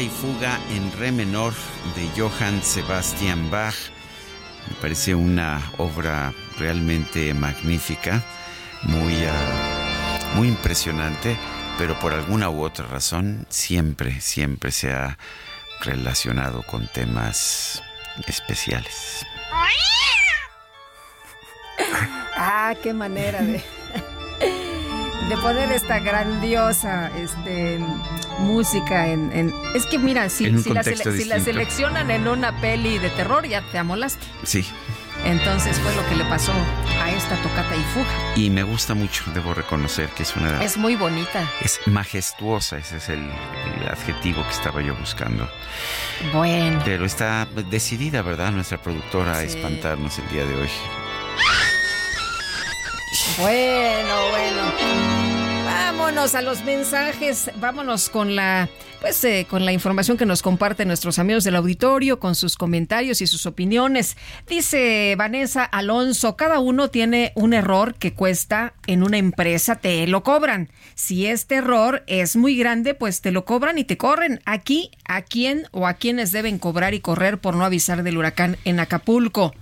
Y 0.00 0.08
fuga 0.08 0.60
en 0.70 0.92
re 0.92 1.10
menor 1.10 1.52
de 1.96 2.08
Johann 2.16 2.62
Sebastian 2.62 3.50
Bach. 3.50 3.74
Me 4.68 4.74
parece 4.80 5.14
una 5.14 5.72
obra 5.78 6.32
realmente 6.58 7.34
magnífica, 7.34 8.22
muy, 8.84 9.24
ah, 9.24 10.34
muy 10.36 10.48
impresionante, 10.48 11.36
pero 11.78 11.98
por 11.98 12.12
alguna 12.12 12.48
u 12.48 12.62
otra 12.62 12.86
razón 12.86 13.46
siempre, 13.48 14.20
siempre 14.20 14.70
se 14.70 14.92
ha 14.92 15.18
relacionado 15.80 16.62
con 16.62 16.86
temas 16.88 17.82
especiales. 18.26 19.26
Ah, 22.36 22.74
qué 22.82 22.92
manera 22.92 23.40
de, 23.42 23.62
de 25.28 25.36
poner 25.42 25.72
esta 25.72 25.98
grandiosa 25.98 27.10
este, 27.16 27.80
música 28.38 29.08
en, 29.08 29.30
en- 29.32 29.54
Es 29.74 29.86
que 29.86 29.98
mira, 29.98 30.28
si, 30.28 30.50
la, 30.50 30.82
si 30.82 31.24
seleccionan 31.40 32.10
en 32.10 32.26
una 32.28 32.58
peli 32.60 32.98
de 32.98 33.10
terror, 33.10 33.46
ya 33.46 33.62
te 33.70 33.78
amolaste. 33.78 34.24
Sí. 34.44 34.64
Entonces 35.24 35.76
fue 35.80 35.92
lo 35.96 36.08
que 36.08 36.14
le 36.14 36.24
pasó 36.26 36.52
a 37.02 37.10
esta 37.10 37.34
tocata 37.42 37.74
y 37.74 37.82
fuga. 37.92 38.06
Y 38.36 38.50
me 38.50 38.62
gusta 38.62 38.94
mucho, 38.94 39.24
debo 39.34 39.52
reconocer 39.52 40.08
que 40.10 40.22
es 40.22 40.36
una... 40.36 40.62
Es 40.62 40.76
muy 40.76 40.94
bonita. 40.94 41.44
es 41.60 41.80
majestuosa, 41.86 42.78
ese 42.78 42.98
es 42.98 43.08
el, 43.08 43.18
el 43.80 43.88
adjetivo 43.90 44.44
que 44.44 44.50
estaba 44.50 44.80
yo 44.80 44.94
buscando. 44.94 45.50
Bueno. 46.32 46.80
Pero 46.84 47.04
está 47.04 47.48
decidida, 47.68 48.22
¿verdad? 48.22 48.52
Nuestra 48.52 48.78
productora 48.80 49.38
a 49.38 49.42
espantarnos 49.42 50.16
el 50.20 50.28
día 50.28 50.44
de 50.44 50.54
hoy. 50.54 50.70
Bueno, 53.38 54.14
bueno. 54.30 55.47
Vámonos 55.90 56.34
a 56.34 56.42
los 56.42 56.64
mensajes. 56.64 57.50
Vámonos 57.60 58.10
con 58.10 58.36
la, 58.36 58.68
pues, 59.00 59.24
eh, 59.24 59.46
con 59.48 59.64
la 59.64 59.72
información 59.72 60.18
que 60.18 60.26
nos 60.26 60.42
comparten 60.42 60.86
nuestros 60.86 61.18
amigos 61.18 61.44
del 61.44 61.56
auditorio, 61.56 62.20
con 62.20 62.34
sus 62.34 62.58
comentarios 62.58 63.22
y 63.22 63.26
sus 63.26 63.46
opiniones. 63.46 64.18
Dice 64.46 65.14
Vanessa 65.16 65.64
Alonso, 65.64 66.36
cada 66.36 66.58
uno 66.58 66.90
tiene 66.90 67.32
un 67.36 67.54
error 67.54 67.94
que 67.94 68.12
cuesta 68.12 68.74
en 68.86 69.02
una 69.02 69.16
empresa, 69.16 69.76
te 69.76 70.06
lo 70.06 70.22
cobran. 70.22 70.68
Si 70.94 71.26
este 71.26 71.54
error 71.54 72.04
es 72.06 72.36
muy 72.36 72.58
grande, 72.58 72.92
pues 72.92 73.22
te 73.22 73.32
lo 73.32 73.46
cobran 73.46 73.78
y 73.78 73.84
te 73.84 73.96
corren. 73.96 74.42
Aquí, 74.44 74.90
¿a 75.06 75.22
quién 75.22 75.68
o 75.70 75.86
a 75.86 75.94
quiénes 75.94 76.32
deben 76.32 76.58
cobrar 76.58 76.92
y 76.92 77.00
correr 77.00 77.38
por 77.38 77.56
no 77.56 77.64
avisar 77.64 78.02
del 78.02 78.18
huracán 78.18 78.58
en 78.66 78.78
Acapulco? 78.78 79.54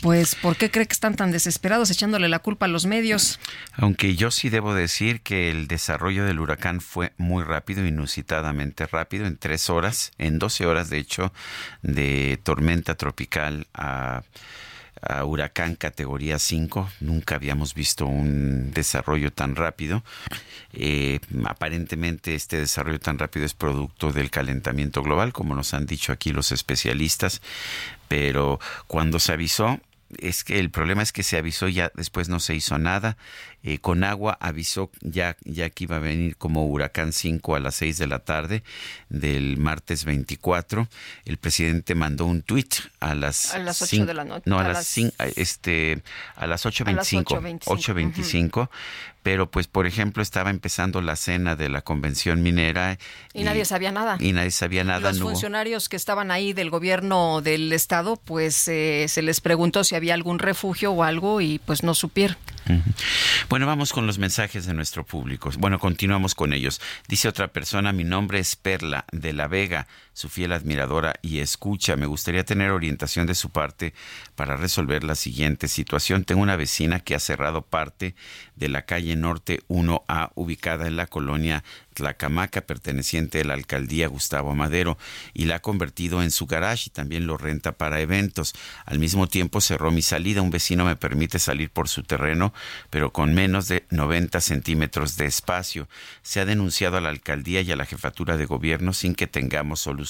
Pues, 0.00 0.34
¿por 0.36 0.56
qué 0.56 0.70
cree 0.70 0.86
que 0.86 0.92
están 0.92 1.16
tan 1.16 1.32
desesperados 1.32 1.90
echándole 1.90 2.28
la 2.28 2.38
culpa 2.38 2.66
a 2.66 2.68
los 2.68 2.86
medios? 2.86 3.40
Aunque 3.72 4.14
yo 4.14 4.30
sí 4.30 4.48
debo 4.48 4.74
decir 4.74 5.20
que 5.22 5.50
el 5.50 5.66
desarrollo 5.66 6.24
del 6.24 6.40
huracán 6.40 6.80
fue 6.80 7.12
muy 7.16 7.42
rápido, 7.42 7.84
inusitadamente 7.84 8.86
rápido, 8.86 9.26
en 9.26 9.36
tres 9.36 9.70
horas, 9.70 10.12
en 10.18 10.38
12 10.38 10.66
horas 10.66 10.90
de 10.90 10.98
hecho, 10.98 11.32
de 11.82 12.38
tormenta 12.44 12.94
tropical 12.94 13.66
a, 13.74 14.22
a 15.02 15.24
huracán 15.24 15.74
categoría 15.74 16.38
5. 16.38 16.90
Nunca 17.00 17.36
habíamos 17.36 17.74
visto 17.74 18.06
un 18.06 18.70
desarrollo 18.72 19.32
tan 19.32 19.56
rápido. 19.56 20.04
Eh, 20.72 21.20
aparentemente 21.44 22.34
este 22.34 22.58
desarrollo 22.58 23.00
tan 23.00 23.18
rápido 23.18 23.46
es 23.46 23.54
producto 23.54 24.12
del 24.12 24.30
calentamiento 24.30 25.02
global, 25.02 25.32
como 25.32 25.54
nos 25.54 25.74
han 25.74 25.86
dicho 25.86 26.12
aquí 26.12 26.32
los 26.32 26.52
especialistas, 26.52 27.42
pero 28.08 28.60
cuando 28.86 29.18
se 29.18 29.32
avisó, 29.32 29.80
es 30.16 30.44
que 30.44 30.58
el 30.58 30.70
problema 30.70 31.02
es 31.02 31.12
que 31.12 31.22
se 31.22 31.36
avisó 31.36 31.68
ya 31.68 31.92
después 31.94 32.28
no 32.28 32.40
se 32.40 32.54
hizo 32.54 32.78
nada. 32.78 33.16
Eh, 33.64 33.78
con 33.80 34.04
agua 34.04 34.38
avisó 34.40 34.88
ya, 35.00 35.36
ya 35.44 35.68
que 35.68 35.84
iba 35.84 35.96
a 35.96 35.98
venir 35.98 36.36
como 36.36 36.64
huracán 36.66 37.12
5 37.12 37.56
a 37.56 37.60
las 37.60 37.74
6 37.74 37.98
de 37.98 38.06
la 38.06 38.20
tarde 38.20 38.62
del 39.08 39.56
martes 39.56 40.04
24. 40.04 40.86
El 41.24 41.38
presidente 41.38 41.94
mandó 41.96 42.24
un 42.26 42.42
tuit 42.42 42.74
a 43.00 43.14
las 43.16 43.54
A 43.54 43.58
las 43.58 43.82
ocho 43.82 43.96
cin- 43.96 44.06
de 44.06 44.14
la 44.14 44.24
noche. 44.24 44.44
No, 44.46 44.60
a, 44.60 44.64
A 44.64 44.68
las, 44.68 44.96
este 45.36 46.02
a 46.36 46.46
las 46.46 46.64
8.25. 46.66 47.24
8:25, 47.24 47.60
8.25. 47.64 48.70
Pero 49.24 49.50
pues 49.50 49.66
por 49.66 49.86
ejemplo 49.86 50.22
estaba 50.22 50.50
empezando 50.50 51.02
la 51.02 51.16
cena 51.16 51.56
de 51.56 51.68
la 51.68 51.82
convención 51.82 52.42
minera 52.42 52.96
Y 53.34 53.42
nadie 53.42 53.64
sabía 53.64 53.90
nada. 53.90 54.16
y 54.20 54.32
nadie 54.32 54.52
sabía 54.52 54.84
nada. 54.84 55.00
Los 55.10 55.18
no 55.18 55.24
hubo- 55.26 55.30
funcionarios 55.32 55.88
que 55.88 55.96
estaban 55.96 56.30
ahí 56.30 56.52
del 56.52 56.70
gobierno 56.70 57.40
del 57.42 57.72
estado, 57.72 58.16
pues 58.16 58.68
eh, 58.68 59.06
se 59.08 59.20
les 59.22 59.40
preguntó 59.40 59.82
si 59.84 59.96
había 59.96 60.14
algún 60.14 60.38
refugio 60.38 60.92
o 60.92 61.02
algo 61.02 61.40
y 61.40 61.58
pues 61.58 61.82
no 61.82 61.94
supieron. 61.94 62.36
Bueno, 63.48 63.66
vamos 63.66 63.92
con 63.92 64.06
los 64.06 64.18
mensajes 64.18 64.66
de 64.66 64.74
nuestro 64.74 65.04
público. 65.04 65.50
Bueno, 65.58 65.78
continuamos 65.78 66.34
con 66.34 66.52
ellos. 66.52 66.80
Dice 67.08 67.28
otra 67.28 67.48
persona, 67.48 67.92
mi 67.92 68.04
nombre 68.04 68.38
es 68.38 68.56
Perla 68.56 69.04
de 69.12 69.32
la 69.32 69.48
Vega, 69.48 69.86
su 70.18 70.28
fiel 70.28 70.52
admiradora 70.52 71.14
y 71.22 71.38
escucha. 71.38 71.94
Me 71.94 72.06
gustaría 72.06 72.44
tener 72.44 72.72
orientación 72.72 73.28
de 73.28 73.36
su 73.36 73.50
parte 73.50 73.94
para 74.34 74.56
resolver 74.56 75.04
la 75.04 75.14
siguiente 75.14 75.68
situación. 75.68 76.24
Tengo 76.24 76.42
una 76.42 76.56
vecina 76.56 76.98
que 76.98 77.14
ha 77.14 77.20
cerrado 77.20 77.62
parte 77.62 78.16
de 78.56 78.68
la 78.68 78.82
calle 78.82 79.14
Norte 79.14 79.60
1A, 79.68 80.32
ubicada 80.34 80.88
en 80.88 80.96
la 80.96 81.06
colonia 81.06 81.62
Tlacamaca, 81.94 82.62
perteneciente 82.62 83.40
a 83.40 83.44
la 83.44 83.54
alcaldía 83.54 84.08
Gustavo 84.08 84.56
Madero, 84.56 84.98
y 85.34 85.44
la 85.44 85.56
ha 85.56 85.62
convertido 85.62 86.20
en 86.20 86.32
su 86.32 86.46
garage 86.46 86.88
y 86.88 86.90
también 86.90 87.28
lo 87.28 87.38
renta 87.38 87.70
para 87.70 88.00
eventos. 88.00 88.54
Al 88.86 88.98
mismo 88.98 89.28
tiempo 89.28 89.60
cerró 89.60 89.92
mi 89.92 90.02
salida. 90.02 90.42
Un 90.42 90.50
vecino 90.50 90.84
me 90.84 90.96
permite 90.96 91.38
salir 91.38 91.70
por 91.70 91.88
su 91.88 92.02
terreno, 92.02 92.52
pero 92.90 93.12
con 93.12 93.34
menos 93.34 93.68
de 93.68 93.86
90 93.90 94.40
centímetros 94.40 95.16
de 95.16 95.26
espacio. 95.26 95.88
Se 96.22 96.40
ha 96.40 96.44
denunciado 96.44 96.96
a 96.96 97.00
la 97.00 97.10
alcaldía 97.10 97.60
y 97.60 97.70
a 97.70 97.76
la 97.76 97.86
jefatura 97.86 98.36
de 98.36 98.46
gobierno 98.46 98.92
sin 98.92 99.14
que 99.14 99.28
tengamos 99.28 99.78
solución. 99.78 100.07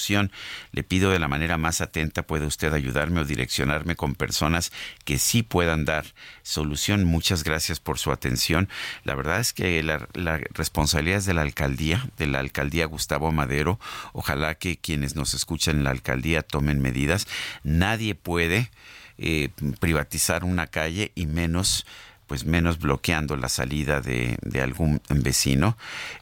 Le 0.71 0.83
pido 0.83 1.11
de 1.11 1.19
la 1.19 1.27
manera 1.27 1.57
más 1.57 1.81
atenta, 1.81 2.23
¿puede 2.23 2.45
usted 2.45 2.73
ayudarme 2.73 3.21
o 3.21 3.25
direccionarme 3.25 3.95
con 3.95 4.15
personas 4.15 4.71
que 5.05 5.17
sí 5.17 5.43
puedan 5.43 5.85
dar 5.85 6.05
solución? 6.41 7.03
Muchas 7.03 7.43
gracias 7.43 7.79
por 7.79 7.99
su 7.99 8.11
atención. 8.11 8.69
La 9.03 9.15
verdad 9.15 9.39
es 9.39 9.53
que 9.53 9.83
la, 9.83 10.07
responsabilidad 10.53 11.19
es 11.19 11.25
de 11.25 11.33
la 11.33 11.41
alcaldía, 11.41 12.07
de 12.17 12.27
la 12.27 12.39
alcaldía 12.39 12.85
Gustavo 12.85 13.31
Madero. 13.31 13.79
Ojalá 14.13 14.55
que 14.55 14.77
quienes 14.77 15.15
nos 15.15 15.33
escuchan 15.33 15.77
en 15.77 15.83
la 15.83 15.91
alcaldía 15.91 16.41
tomen 16.41 16.81
medidas. 16.81 17.27
Nadie 17.63 18.15
puede 18.15 18.71
eh, 19.17 19.49
privatizar 19.79 20.43
una 20.43 20.67
calle 20.67 21.11
y 21.15 21.25
menos 21.25 21.85
pues 22.29 22.45
menos 22.45 22.77
bloqueando 22.77 23.35
la 23.37 23.49
salida 23.49 24.01
de, 24.01 24.37
de 24.43 24.61
algún 24.61 25.01
vecino. 25.09 25.75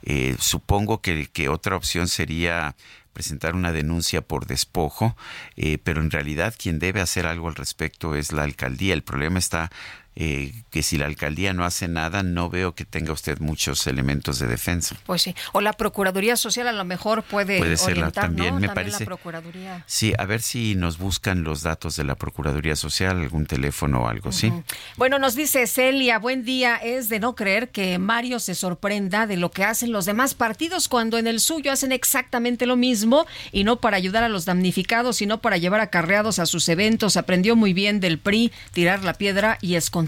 Eh, 0.04 0.38
supongo 0.40 1.02
que, 1.02 1.28
que 1.28 1.50
otra 1.50 1.76
opción 1.76 2.08
sería 2.08 2.78
presentar 3.18 3.56
una 3.56 3.72
denuncia 3.72 4.22
por 4.22 4.46
despojo, 4.46 5.18
eh, 5.56 5.80
pero 5.84 6.02
en 6.02 6.12
realidad 6.12 6.54
quien 6.56 6.78
debe 6.78 7.02
hacer 7.02 7.26
algo 7.26 7.48
al 7.48 7.56
respecto 7.56 8.14
es 8.14 8.32
la 8.32 8.44
alcaldía. 8.44 8.94
El 8.94 9.02
problema 9.02 9.40
está 9.40 9.72
eh, 10.20 10.52
que 10.72 10.82
si 10.82 10.98
la 10.98 11.06
alcaldía 11.06 11.54
no 11.54 11.64
hace 11.64 11.88
nada, 11.88 12.24
no 12.24 12.50
veo 12.50 12.74
que 12.74 12.86
tenga 12.86 13.14
usted 13.14 13.38
muchos 13.38 13.86
elementos 13.86 14.40
de 14.40 14.48
defensa. 14.48 14.96
Pues 15.06 15.22
sí. 15.22 15.36
O 15.52 15.62
la 15.62 15.74
Procuraduría 15.74 16.36
Social 16.38 16.68
a 16.68 16.72
lo 16.72 16.86
mejor 16.86 17.22
puede, 17.22 17.60
Puede 17.60 17.76
orientar, 17.80 18.26
también, 18.26 18.56
¿no? 18.56 18.60
me 18.60 18.66
también 18.66 18.74
parece. 18.74 19.04
la 19.04 19.06
Procuraduría. 19.06 19.84
Sí, 19.86 20.16
a 20.18 20.26
ver 20.26 20.42
si 20.42 20.74
nos 20.74 20.98
buscan 20.98 21.44
los 21.44 21.62
datos 21.62 21.96
de 21.98 22.04
la 22.04 22.16
Procuraduría 22.16 22.76
Social, 22.76 23.22
algún 23.22 23.46
teléfono 23.46 24.06
o 24.06 24.08
algo, 24.08 24.32
¿sí? 24.32 24.52
Bueno, 24.96 25.20
nos 25.20 25.36
dice 25.36 25.68
Celia, 25.68 26.18
buen 26.18 26.44
día. 26.44 26.78
Es 26.78 27.10
de 27.10 27.20
no 27.20 27.36
creer 27.36 27.70
que 27.70 28.00
Mario 28.00 28.40
se 28.40 28.56
sorprenda 28.56 29.28
de 29.28 29.38
lo 29.38 29.52
que 29.52 29.66
hacen 29.66 29.92
los 29.92 30.06
demás 30.08 30.34
partidos 30.34 30.88
cuando 30.88 31.20
en 31.20 31.28
el 31.28 31.40
suyo 31.40 31.72
hacen 31.72 31.92
exactamente 31.92 32.66
lo 32.66 32.76
mismo 32.76 33.28
y 33.52 33.66
no 33.66 33.76
para 33.82 33.98
ayudar 33.98 34.24
a 34.24 34.30
los 34.30 34.46
damnificados, 34.46 35.18
sino 35.18 35.42
para 35.42 35.58
llevar 35.58 35.80
acarreados 35.80 36.40
a 36.40 36.48
sus 36.48 36.68
eventos. 36.70 37.18
Aprendió 37.18 37.56
muy 37.56 37.74
bien 37.74 38.00
del 38.00 38.18
PRI, 38.18 38.52
tirar 38.72 39.04
la 39.04 39.14
piedra 39.14 39.60
y 39.62 39.76
esconder 39.76 40.07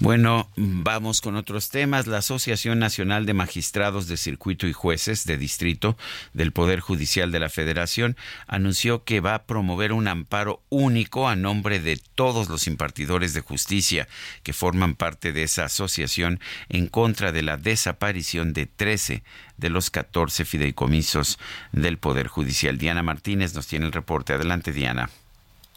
Bueno, 0.00 0.48
vamos 0.56 1.20
con 1.20 1.36
otros 1.36 1.68
temas. 1.68 2.06
La 2.06 2.18
Asociación 2.18 2.78
Nacional 2.78 3.26
de 3.26 3.34
Magistrados 3.34 4.08
de 4.08 4.16
Circuito 4.16 4.66
y 4.66 4.72
Jueces 4.72 5.26
de 5.26 5.36
Distrito 5.36 5.98
del 6.32 6.52
Poder 6.52 6.80
Judicial 6.80 7.30
de 7.30 7.38
la 7.38 7.50
Federación 7.50 8.16
anunció 8.46 9.04
que 9.04 9.20
va 9.20 9.34
a 9.34 9.42
promover 9.44 9.92
un 9.92 10.08
amparo 10.08 10.62
único 10.70 11.28
a 11.28 11.36
nombre 11.36 11.80
de 11.80 12.00
todos 12.14 12.48
los 12.48 12.66
impartidores 12.66 13.34
de 13.34 13.42
justicia 13.42 14.08
que 14.42 14.54
forman 14.54 14.94
parte 14.94 15.34
de 15.34 15.42
esa 15.42 15.66
asociación 15.66 16.40
en 16.70 16.86
contra 16.86 17.30
de 17.30 17.42
la 17.42 17.58
desaparición 17.58 18.54
de 18.54 18.64
13 18.64 19.22
de 19.58 19.68
los 19.68 19.90
14 19.90 20.46
fideicomisos 20.46 21.38
del 21.72 21.98
Poder 21.98 22.26
Judicial. 22.26 22.78
Diana 22.78 23.02
Martínez 23.02 23.54
nos 23.54 23.66
tiene 23.66 23.84
el 23.84 23.92
reporte. 23.92 24.32
Adelante, 24.32 24.72
Diana. 24.72 25.10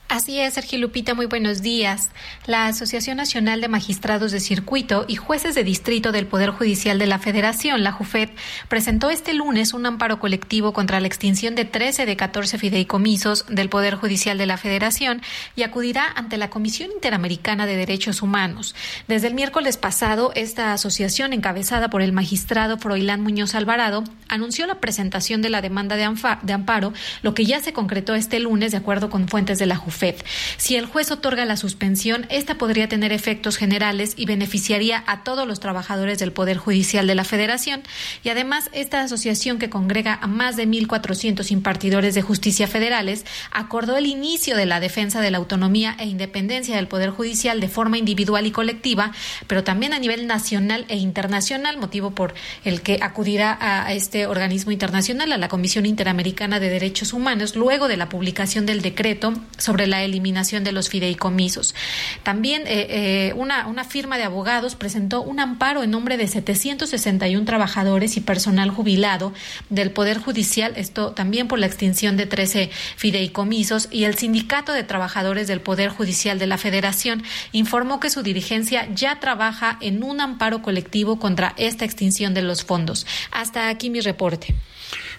Así 0.09 0.39
es, 0.39 0.53
Sergio 0.53 0.77
Lupita, 0.77 1.15
muy 1.15 1.25
buenos 1.25 1.63
días. 1.63 2.11
La 2.45 2.67
Asociación 2.67 3.17
Nacional 3.17 3.61
de 3.61 3.67
Magistrados 3.67 4.31
de 4.31 4.41
Circuito 4.41 5.05
y 5.07 5.15
Jueces 5.15 5.55
de 5.55 5.63
Distrito 5.63 6.11
del 6.11 6.27
Poder 6.27 6.51
Judicial 6.51 6.99
de 6.99 7.07
la 7.07 7.17
Federación, 7.17 7.83
la 7.83 7.93
JUFED, 7.93 8.29
presentó 8.67 9.09
este 9.09 9.33
lunes 9.33 9.73
un 9.73 9.87
amparo 9.87 10.19
colectivo 10.19 10.71
contra 10.71 10.99
la 10.99 11.07
extinción 11.07 11.55
de 11.55 11.65
13 11.65 12.05
de 12.05 12.15
14 12.15 12.59
fideicomisos 12.59 13.45
del 13.49 13.69
Poder 13.69 13.95
Judicial 13.95 14.37
de 14.37 14.45
la 14.45 14.57
Federación 14.57 15.21
y 15.55 15.63
acudirá 15.63 16.05
ante 16.15 16.37
la 16.37 16.51
Comisión 16.51 16.91
Interamericana 16.91 17.65
de 17.65 17.75
Derechos 17.75 18.21
Humanos. 18.21 18.75
Desde 19.07 19.29
el 19.29 19.33
miércoles 19.33 19.77
pasado, 19.77 20.31
esta 20.35 20.73
asociación, 20.73 21.33
encabezada 21.33 21.89
por 21.89 22.03
el 22.03 22.11
magistrado 22.11 22.77
Froilán 22.77 23.21
Muñoz 23.21 23.55
Alvarado, 23.55 24.03
anunció 24.27 24.67
la 24.67 24.79
presentación 24.79 25.41
de 25.41 25.49
la 25.49 25.61
demanda 25.61 25.95
de, 25.95 26.07
de 26.43 26.53
amparo, 26.53 26.93
lo 27.23 27.33
que 27.33 27.45
ya 27.45 27.61
se 27.61 27.73
concretó 27.73 28.13
este 28.13 28.39
lunes 28.39 28.71
de 28.71 28.77
acuerdo 28.77 29.09
con 29.09 29.27
fuentes 29.27 29.57
de 29.57 29.65
la 29.65 29.77
JUFED. 29.77 29.92
JUFED. 29.93 30.15
Si 30.57 30.75
el 30.75 30.85
juez 30.85 31.11
otorga 31.11 31.45
la 31.45 31.57
suspensión, 31.57 32.25
esta 32.29 32.57
podría 32.57 32.89
tener 32.89 33.11
efectos 33.11 33.57
generales 33.57 34.13
y 34.17 34.25
beneficiaría 34.25 35.03
a 35.07 35.23
todos 35.23 35.47
los 35.47 35.59
trabajadores 35.59 36.19
del 36.19 36.31
Poder 36.31 36.57
Judicial 36.57 37.07
de 37.07 37.15
la 37.15 37.23
Federación. 37.23 37.83
Y 38.23 38.29
además, 38.29 38.69
esta 38.73 39.01
asociación 39.01 39.59
que 39.59 39.69
congrega 39.69 40.17
a 40.21 40.27
más 40.27 40.55
de 40.55 40.67
1.400 40.67 41.51
impartidores 41.51 42.15
de 42.15 42.21
justicia 42.21 42.67
federales 42.67 43.25
acordó 43.51 43.97
el 43.97 44.05
inicio 44.05 44.57
de 44.57 44.65
la 44.65 44.79
defensa 44.79 45.21
de 45.21 45.31
la 45.31 45.37
autonomía 45.37 45.95
e 45.99 46.05
independencia 46.05 46.75
del 46.75 46.87
Poder 46.87 47.11
Judicial 47.11 47.59
de 47.59 47.67
forma 47.67 47.97
individual 47.97 48.45
y 48.45 48.51
colectiva, 48.51 49.11
pero 49.47 49.63
también 49.63 49.93
a 49.93 49.99
nivel 49.99 50.27
nacional 50.27 50.85
e 50.87 50.97
internacional, 50.97 51.77
motivo 51.77 52.11
por 52.11 52.33
el 52.63 52.81
que 52.81 52.99
acudirá 53.01 53.57
a 53.59 53.93
este 53.93 54.27
organismo 54.27 54.71
internacional, 54.71 55.31
a 55.31 55.37
la 55.37 55.49
Comisión 55.49 55.85
Interamericana 55.85 56.59
de 56.59 56.69
Derechos 56.69 57.13
Humanos, 57.13 57.55
luego 57.55 57.87
de 57.87 57.97
la 57.97 58.09
publicación 58.09 58.65
del 58.65 58.81
decreto 58.81 59.33
sobre 59.57 59.82
la 59.87 60.03
eliminación 60.03 60.63
de 60.63 60.71
los 60.71 60.89
fideicomisos. 60.89 61.75
También 62.23 62.63
eh, 62.67 62.87
eh, 62.89 63.33
una, 63.35 63.67
una 63.67 63.83
firma 63.83 64.17
de 64.17 64.23
abogados 64.23 64.75
presentó 64.75 65.21
un 65.21 65.39
amparo 65.39 65.83
en 65.83 65.91
nombre 65.91 66.17
de 66.17 66.27
761 66.27 67.45
trabajadores 67.45 68.17
y 68.17 68.21
personal 68.21 68.69
jubilado 68.69 69.33
del 69.69 69.91
Poder 69.91 70.19
Judicial, 70.19 70.73
esto 70.75 71.11
también 71.11 71.47
por 71.47 71.59
la 71.59 71.65
extinción 71.65 72.17
de 72.17 72.25
13 72.25 72.69
fideicomisos, 72.95 73.87
y 73.91 74.05
el 74.05 74.15
Sindicato 74.15 74.71
de 74.71 74.83
Trabajadores 74.83 75.47
del 75.47 75.61
Poder 75.61 75.89
Judicial 75.89 76.39
de 76.39 76.47
la 76.47 76.57
Federación 76.57 77.23
informó 77.51 77.99
que 77.99 78.09
su 78.09 78.23
dirigencia 78.23 78.87
ya 78.93 79.19
trabaja 79.19 79.77
en 79.81 80.03
un 80.03 80.21
amparo 80.21 80.61
colectivo 80.61 81.19
contra 81.19 81.53
esta 81.57 81.85
extinción 81.85 82.33
de 82.33 82.41
los 82.41 82.63
fondos. 82.63 83.05
Hasta 83.31 83.69
aquí 83.69 83.89
mi 83.89 83.99
reporte. 83.99 84.55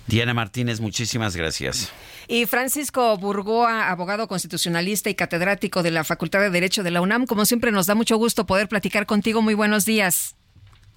Diana 0.07 0.35
Martínez, 0.35 0.81
muchísimas 0.81 1.37
gracias. 1.37 1.93
Y 2.29 2.47
Francisco 2.47 3.17
Burgoa, 3.17 3.91
abogado 3.91 4.29
constitucionalista 4.29 5.11
y 5.11 5.15
catedrático 5.15 5.83
de 5.83 5.91
la 5.91 6.05
Facultad 6.05 6.41
de 6.41 6.51
Derecho 6.51 6.83
de 6.83 6.91
la 6.91 7.01
UNAM, 7.01 7.27
como 7.27 7.45
siempre 7.45 7.73
nos 7.73 7.87
da 7.87 7.95
mucho 7.95 8.17
gusto 8.17 8.47
poder 8.47 8.69
platicar 8.69 9.07
contigo. 9.07 9.43
Muy 9.43 9.55
buenos 9.55 9.85
días. 9.85 10.37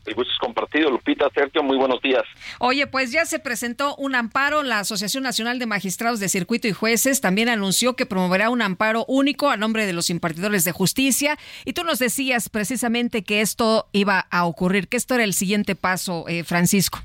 El 0.07 0.15
gusto 0.15 0.31
es 0.31 0.39
compartido. 0.39 0.89
Lupita, 0.89 1.27
Sergio, 1.35 1.61
muy 1.61 1.77
buenos 1.77 2.01
días. 2.01 2.23
Oye, 2.59 2.87
pues 2.87 3.11
ya 3.11 3.25
se 3.25 3.39
presentó 3.39 3.93
un 3.97 4.15
amparo. 4.15 4.63
La 4.63 4.79
Asociación 4.79 5.23
Nacional 5.23 5.59
de 5.59 5.65
Magistrados 5.65 6.21
de 6.21 6.29
Circuito 6.29 6.67
y 6.67 6.71
Jueces 6.71 7.19
también 7.19 7.49
anunció 7.49 7.95
que 7.95 8.05
promoverá 8.05 8.49
un 8.49 8.61
amparo 8.61 9.03
único 9.07 9.49
a 9.49 9.57
nombre 9.57 9.85
de 9.85 9.93
los 9.93 10.09
impartidores 10.09 10.63
de 10.63 10.71
justicia. 10.71 11.37
Y 11.65 11.73
tú 11.73 11.83
nos 11.83 11.99
decías 11.99 12.47
precisamente 12.47 13.23
que 13.23 13.41
esto 13.41 13.89
iba 13.91 14.19
a 14.31 14.45
ocurrir, 14.45 14.87
que 14.87 14.95
esto 14.95 15.13
era 15.13 15.25
el 15.25 15.33
siguiente 15.33 15.75
paso, 15.75 16.23
eh, 16.29 16.45
Francisco. 16.45 16.99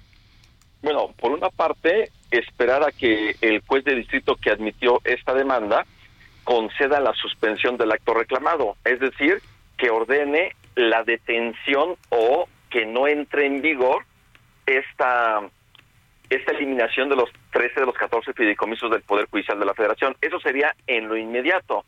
Bueno, 0.83 1.15
por 1.17 1.31
una 1.31 1.49
parte, 1.49 2.11
esperar 2.33 2.83
a 2.83 2.91
que 2.91 3.37
el 3.41 3.61
juez 3.61 3.85
de 3.85 3.95
distrito 3.95 4.35
que 4.35 4.51
admitió 4.51 5.01
esta 5.05 5.33
demanda 5.33 5.87
conceda 6.43 6.99
la 6.99 7.15
suspensión 7.15 7.77
del 7.77 7.93
acto 7.93 8.15
reclamado, 8.15 8.77
es 8.85 8.99
decir, 8.99 9.41
que 9.79 9.91
ordene 9.91 10.57
la 10.75 11.05
detención 11.05 11.95
o 12.09 12.49
que 12.69 12.85
no 12.85 13.07
entre 13.07 13.47
en 13.47 13.63
vigor 13.63 14.05
esta 14.67 15.41
esta 16.31 16.53
eliminación 16.53 17.11
de 17.11 17.17
los 17.17 17.31
13 17.53 17.81
de 17.81 17.87
los 17.87 17.95
14 17.95 18.33
fideicomisos 18.33 18.91
del 18.91 19.03
Poder 19.03 19.29
Judicial 19.29 19.59
de 19.59 19.67
la 19.67 19.75
Federación. 19.75 20.17
Eso 20.23 20.41
sería 20.41 20.75
en 20.87 21.07
lo 21.07 21.17
inmediato. 21.19 21.85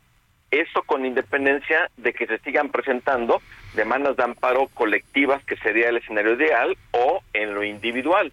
Eso 0.51 0.83
con 0.83 1.03
independencia 1.03 1.89
de 1.97 2.13
que 2.13 2.27
se 2.27 2.37
sigan 2.39 2.69
presentando 2.69 3.41
demandas 3.73 4.15
de 4.17 4.23
amparo 4.23 4.67
colectivas, 4.75 5.43
que 5.45 5.57
sería 5.57 5.89
el 5.89 5.97
escenario 5.97 6.33
ideal, 6.33 6.77
o 6.91 7.23
en 7.33 7.55
lo 7.55 7.63
individual 7.63 8.31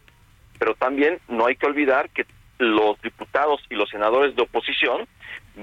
pero 0.63 0.77
también 0.77 1.19
no 1.27 1.47
hay 1.47 1.57
que 1.57 1.67
olvidar 1.67 2.09
que 2.11 2.25
los 2.59 3.03
diputados 3.03 3.61
y 3.69 3.75
los 3.75 3.91
senadores 3.91 4.37
de 4.37 4.43
oposición 4.43 5.09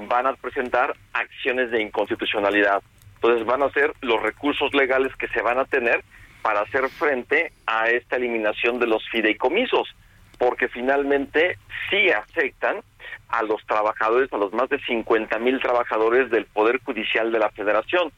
van 0.09 0.27
a 0.27 0.33
presentar 0.33 0.93
acciones 1.13 1.71
de 1.71 1.81
inconstitucionalidad. 1.81 2.83
Entonces 3.15 3.45
van 3.45 3.63
a 3.63 3.69
ser 3.69 3.93
los 4.01 4.21
recursos 4.21 4.73
legales 4.73 5.15
que 5.15 5.29
se 5.29 5.41
van 5.41 5.57
a 5.57 5.63
tener 5.63 6.03
para 6.41 6.63
hacer 6.63 6.89
frente 6.89 7.53
a 7.65 7.87
esta 7.89 8.17
eliminación 8.17 8.77
de 8.77 8.87
los 8.87 9.07
fideicomisos, 9.09 9.87
porque 10.37 10.67
finalmente 10.67 11.57
sí 11.89 12.11
afectan 12.11 12.81
a 13.29 13.41
los 13.43 13.65
trabajadores, 13.67 14.33
a 14.33 14.37
los 14.37 14.51
más 14.51 14.67
de 14.67 14.81
50 14.81 15.39
mil 15.39 15.61
trabajadores 15.61 16.29
del 16.29 16.43
Poder 16.43 16.81
Judicial 16.83 17.31
de 17.31 17.39
la 17.39 17.51
Federación. 17.51 18.11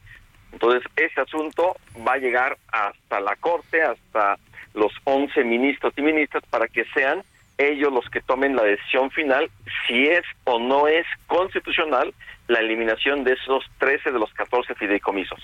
Entonces, 0.50 0.82
ese 0.96 1.20
asunto 1.20 1.76
va 2.04 2.14
a 2.14 2.18
llegar 2.18 2.58
hasta 2.72 3.20
la 3.20 3.36
Corte, 3.36 3.82
hasta 3.84 4.36
los 4.74 4.92
11 5.04 5.44
ministros 5.44 5.92
y 5.96 6.02
ministras 6.02 6.42
para 6.50 6.68
que 6.68 6.84
sean 6.94 7.22
ellos 7.58 7.92
los 7.92 8.08
que 8.10 8.20
tomen 8.20 8.56
la 8.56 8.62
decisión 8.62 9.10
final 9.10 9.50
si 9.86 10.04
es 10.04 10.22
o 10.44 10.58
no 10.58 10.88
es 10.88 11.06
constitucional 11.26 12.12
la 12.48 12.60
eliminación 12.60 13.24
de 13.24 13.34
esos 13.34 13.64
13 13.78 14.10
de 14.10 14.18
los 14.18 14.32
14 14.34 14.74
fideicomisos. 14.74 15.38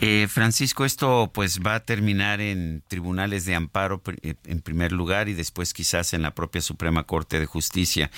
Eh, 0.00 0.26
Francisco, 0.28 0.84
esto 0.84 1.30
pues 1.32 1.60
va 1.60 1.76
a 1.76 1.80
terminar 1.80 2.40
en 2.40 2.82
tribunales 2.88 3.46
de 3.46 3.54
amparo 3.54 4.02
eh, 4.22 4.34
en 4.46 4.60
primer 4.60 4.92
lugar 4.92 5.28
y 5.28 5.34
después 5.34 5.72
quizás 5.72 6.12
en 6.14 6.22
la 6.22 6.34
propia 6.34 6.60
Suprema 6.60 7.04
Corte 7.04 7.40
de 7.40 7.46
Justicia. 7.46 8.10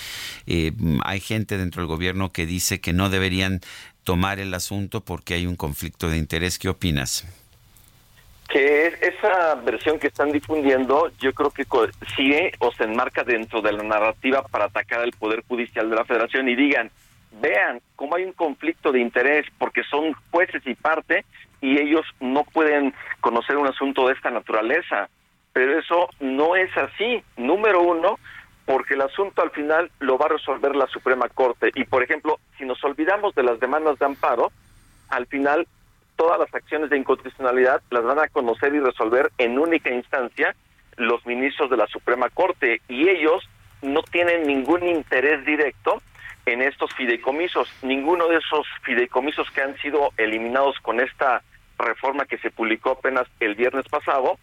Eh, 0.46 0.72
hay 1.04 1.20
gente 1.20 1.58
dentro 1.58 1.82
del 1.82 1.88
gobierno 1.88 2.32
que 2.32 2.46
dice 2.46 2.80
que 2.80 2.92
no 2.92 3.08
deberían 3.08 3.60
tomar 4.04 4.40
el 4.40 4.52
asunto 4.54 5.04
porque 5.04 5.34
hay 5.34 5.46
un 5.46 5.56
conflicto 5.56 6.08
de 6.08 6.18
interés. 6.18 6.58
¿Qué 6.58 6.68
opinas? 6.68 7.26
Que 8.48 8.86
esa 8.86 9.56
versión 9.56 9.98
que 9.98 10.06
están 10.06 10.30
difundiendo 10.30 11.10
yo 11.18 11.32
creo 11.32 11.50
que 11.50 11.64
sigue 12.14 12.52
o 12.60 12.72
se 12.72 12.84
enmarca 12.84 13.24
dentro 13.24 13.60
de 13.60 13.72
la 13.72 13.82
narrativa 13.82 14.42
para 14.42 14.66
atacar 14.66 15.00
al 15.00 15.12
Poder 15.12 15.42
Judicial 15.48 15.90
de 15.90 15.96
la 15.96 16.04
Federación 16.04 16.48
y 16.48 16.54
digan, 16.54 16.90
vean 17.40 17.80
cómo 17.96 18.16
hay 18.16 18.24
un 18.24 18.32
conflicto 18.32 18.92
de 18.92 19.00
interés 19.00 19.46
porque 19.58 19.82
son 19.84 20.12
jueces 20.30 20.62
y 20.66 20.74
parte 20.74 21.24
y 21.60 21.78
ellos 21.80 22.06
no 22.20 22.44
pueden 22.44 22.94
conocer 23.20 23.56
un 23.56 23.66
asunto 23.66 24.06
de 24.06 24.14
esta 24.14 24.30
naturaleza. 24.30 25.08
Pero 25.52 25.78
eso 25.78 26.08
no 26.20 26.54
es 26.54 26.70
así. 26.76 27.22
Número 27.36 27.80
uno, 27.80 28.18
porque 28.66 28.94
el 28.94 29.00
asunto 29.00 29.42
al 29.42 29.50
final 29.50 29.90
lo 30.00 30.18
va 30.18 30.26
a 30.26 30.30
resolver 30.30 30.76
la 30.76 30.86
Suprema 30.88 31.28
Corte. 31.28 31.70
Y 31.74 31.84
por 31.84 32.02
ejemplo, 32.02 32.38
si 32.58 32.64
nos 32.64 32.82
olvidamos 32.84 33.34
de 33.34 33.42
las 33.42 33.58
demandas 33.58 33.98
de 33.98 34.04
amparo, 34.04 34.52
al 35.08 35.26
final 35.26 35.66
todas 36.16 36.38
las 36.38 36.52
acciones 36.54 36.90
de 36.90 36.98
inconstitucionalidad 36.98 37.82
las 37.90 38.02
van 38.02 38.18
a 38.18 38.28
conocer 38.28 38.74
y 38.74 38.80
resolver 38.80 39.30
en 39.38 39.58
única 39.58 39.90
instancia 39.90 40.54
los 40.96 41.24
ministros 41.26 41.70
de 41.70 41.76
la 41.76 41.86
Suprema 41.86 42.30
Corte 42.30 42.80
y 42.88 43.08
ellos 43.08 43.48
no 43.82 44.02
tienen 44.02 44.46
ningún 44.46 44.86
interés 44.86 45.44
directo 45.44 46.02
en 46.46 46.62
estos 46.62 46.92
fideicomisos. 46.94 47.68
Ninguno 47.82 48.28
de 48.28 48.36
esos 48.36 48.66
fideicomisos 48.82 49.50
que 49.50 49.62
han 49.62 49.76
sido 49.78 50.10
eliminados 50.16 50.78
con 50.80 51.00
esta 51.00 51.42
reforma 51.78 52.24
que 52.24 52.38
se 52.38 52.50
publicó 52.50 52.92
apenas 52.92 53.26
el 53.40 53.54
viernes 53.54 53.86
pasado 53.88 54.38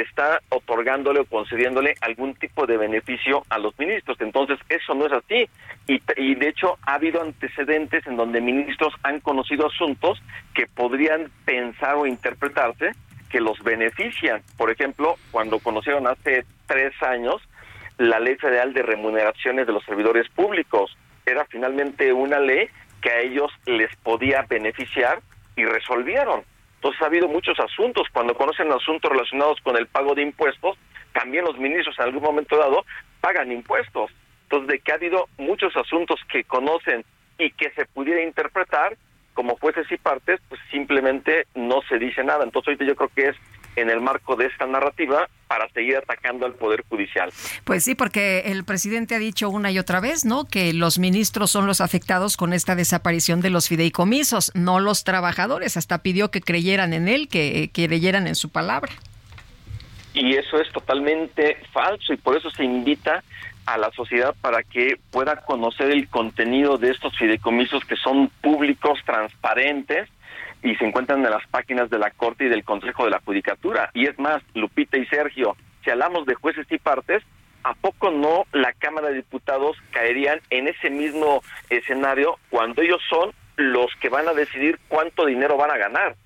está 0.00 0.40
otorgándole 0.48 1.20
o 1.20 1.24
concediéndole 1.24 1.94
algún 2.00 2.34
tipo 2.34 2.66
de 2.66 2.76
beneficio 2.76 3.44
a 3.48 3.58
los 3.58 3.78
ministros. 3.78 4.20
Entonces, 4.20 4.58
eso 4.68 4.94
no 4.94 5.06
es 5.06 5.12
así. 5.12 5.48
Y, 5.86 6.34
de 6.34 6.48
hecho, 6.48 6.78
ha 6.82 6.94
habido 6.94 7.22
antecedentes 7.22 8.06
en 8.06 8.16
donde 8.16 8.40
ministros 8.40 8.92
han 9.02 9.20
conocido 9.20 9.68
asuntos 9.68 10.20
que 10.54 10.66
podrían 10.66 11.30
pensar 11.44 11.94
o 11.94 12.06
interpretarse 12.06 12.90
que 13.30 13.40
los 13.40 13.62
benefician. 13.62 14.42
Por 14.56 14.70
ejemplo, 14.70 15.16
cuando 15.30 15.58
conocieron 15.58 16.06
hace 16.06 16.44
tres 16.66 16.92
años 17.02 17.42
la 17.98 18.20
Ley 18.20 18.36
Federal 18.36 18.74
de 18.74 18.82
Remuneraciones 18.82 19.66
de 19.66 19.72
los 19.72 19.84
Servidores 19.84 20.28
Públicos, 20.30 20.96
era 21.24 21.44
finalmente 21.46 22.12
una 22.12 22.38
ley 22.38 22.68
que 23.00 23.10
a 23.10 23.20
ellos 23.20 23.50
les 23.64 23.94
podía 23.96 24.42
beneficiar 24.42 25.20
y 25.56 25.64
resolvieron. 25.64 26.42
Entonces 26.76 27.02
ha 27.02 27.06
habido 27.06 27.28
muchos 27.28 27.58
asuntos. 27.58 28.06
Cuando 28.12 28.34
conocen 28.34 28.70
asuntos 28.72 29.10
relacionados 29.10 29.60
con 29.62 29.76
el 29.76 29.86
pago 29.86 30.14
de 30.14 30.22
impuestos, 30.22 30.76
también 31.12 31.44
los 31.44 31.58
ministros 31.58 31.98
en 31.98 32.04
algún 32.04 32.22
momento 32.22 32.56
dado 32.56 32.84
pagan 33.20 33.50
impuestos. 33.50 34.10
Entonces, 34.44 34.68
de 34.68 34.78
que 34.80 34.92
ha 34.92 34.96
habido 34.96 35.28
muchos 35.38 35.76
asuntos 35.76 36.20
que 36.30 36.44
conocen 36.44 37.04
y 37.38 37.50
que 37.50 37.70
se 37.70 37.86
pudiera 37.86 38.22
interpretar 38.22 38.96
como 39.34 39.56
jueces 39.56 39.90
y 39.90 39.96
partes, 39.96 40.40
pues 40.48 40.60
simplemente 40.70 41.46
no 41.54 41.82
se 41.88 41.98
dice 41.98 42.22
nada. 42.22 42.44
Entonces, 42.44 42.68
ahorita 42.68 42.84
yo 42.84 42.96
creo 42.96 43.10
que 43.14 43.28
es 43.30 43.36
en 43.76 43.90
el 43.90 44.00
marco 44.00 44.36
de 44.36 44.46
esta 44.46 44.66
narrativa 44.66 45.28
para 45.46 45.68
seguir 45.70 45.96
atacando 45.96 46.46
al 46.46 46.54
Poder 46.54 46.84
Judicial. 46.88 47.30
Pues 47.64 47.84
sí, 47.84 47.94
porque 47.94 48.40
el 48.46 48.64
presidente 48.64 49.14
ha 49.14 49.18
dicho 49.18 49.48
una 49.48 49.70
y 49.70 49.78
otra 49.78 50.00
vez, 50.00 50.24
¿no? 50.24 50.46
Que 50.46 50.72
los 50.72 50.98
ministros 50.98 51.50
son 51.50 51.66
los 51.66 51.80
afectados 51.80 52.36
con 52.36 52.52
esta 52.52 52.74
desaparición 52.74 53.40
de 53.40 53.50
los 53.50 53.68
fideicomisos, 53.68 54.50
no 54.54 54.80
los 54.80 55.04
trabajadores. 55.04 55.76
Hasta 55.76 56.02
pidió 56.02 56.30
que 56.30 56.40
creyeran 56.40 56.92
en 56.92 57.08
él, 57.08 57.28
que, 57.28 57.70
que 57.72 57.86
creyeran 57.86 58.26
en 58.26 58.34
su 58.34 58.50
palabra. 58.50 58.92
Y 60.14 60.34
eso 60.34 60.58
es 60.58 60.72
totalmente 60.72 61.58
falso 61.72 62.14
y 62.14 62.16
por 62.16 62.36
eso 62.36 62.50
se 62.50 62.64
invita 62.64 63.22
a 63.66 63.76
la 63.76 63.90
sociedad 63.92 64.34
para 64.40 64.62
que 64.62 64.96
pueda 65.10 65.36
conocer 65.44 65.90
el 65.90 66.08
contenido 66.08 66.78
de 66.78 66.90
estos 66.90 67.16
fideicomisos 67.18 67.84
que 67.84 67.96
son 67.96 68.30
públicos, 68.40 68.98
transparentes 69.04 70.08
y 70.66 70.74
se 70.74 70.84
encuentran 70.84 71.24
en 71.24 71.30
las 71.30 71.46
páginas 71.46 71.88
de 71.90 71.98
la 71.98 72.10
Corte 72.10 72.46
y 72.46 72.48
del 72.48 72.64
Consejo 72.64 73.04
de 73.04 73.12
la 73.12 73.20
Judicatura. 73.20 73.88
Y 73.94 74.06
es 74.08 74.18
más, 74.18 74.42
Lupita 74.54 74.98
y 74.98 75.06
Sergio, 75.06 75.56
si 75.84 75.90
hablamos 75.90 76.26
de 76.26 76.34
jueces 76.34 76.66
y 76.68 76.78
partes, 76.78 77.22
¿a 77.62 77.72
poco 77.74 78.10
no 78.10 78.46
la 78.50 78.72
Cámara 78.72 79.08
de 79.08 79.14
Diputados 79.14 79.76
caerían 79.92 80.40
en 80.50 80.66
ese 80.66 80.90
mismo 80.90 81.40
escenario 81.70 82.38
cuando 82.50 82.82
ellos 82.82 83.00
son 83.08 83.30
los 83.54 83.94
que 84.00 84.08
van 84.08 84.26
a 84.26 84.32
decidir 84.32 84.80
cuánto 84.88 85.24
dinero 85.26 85.56
van 85.56 85.70
a 85.70 85.76
ganar? 85.78 86.16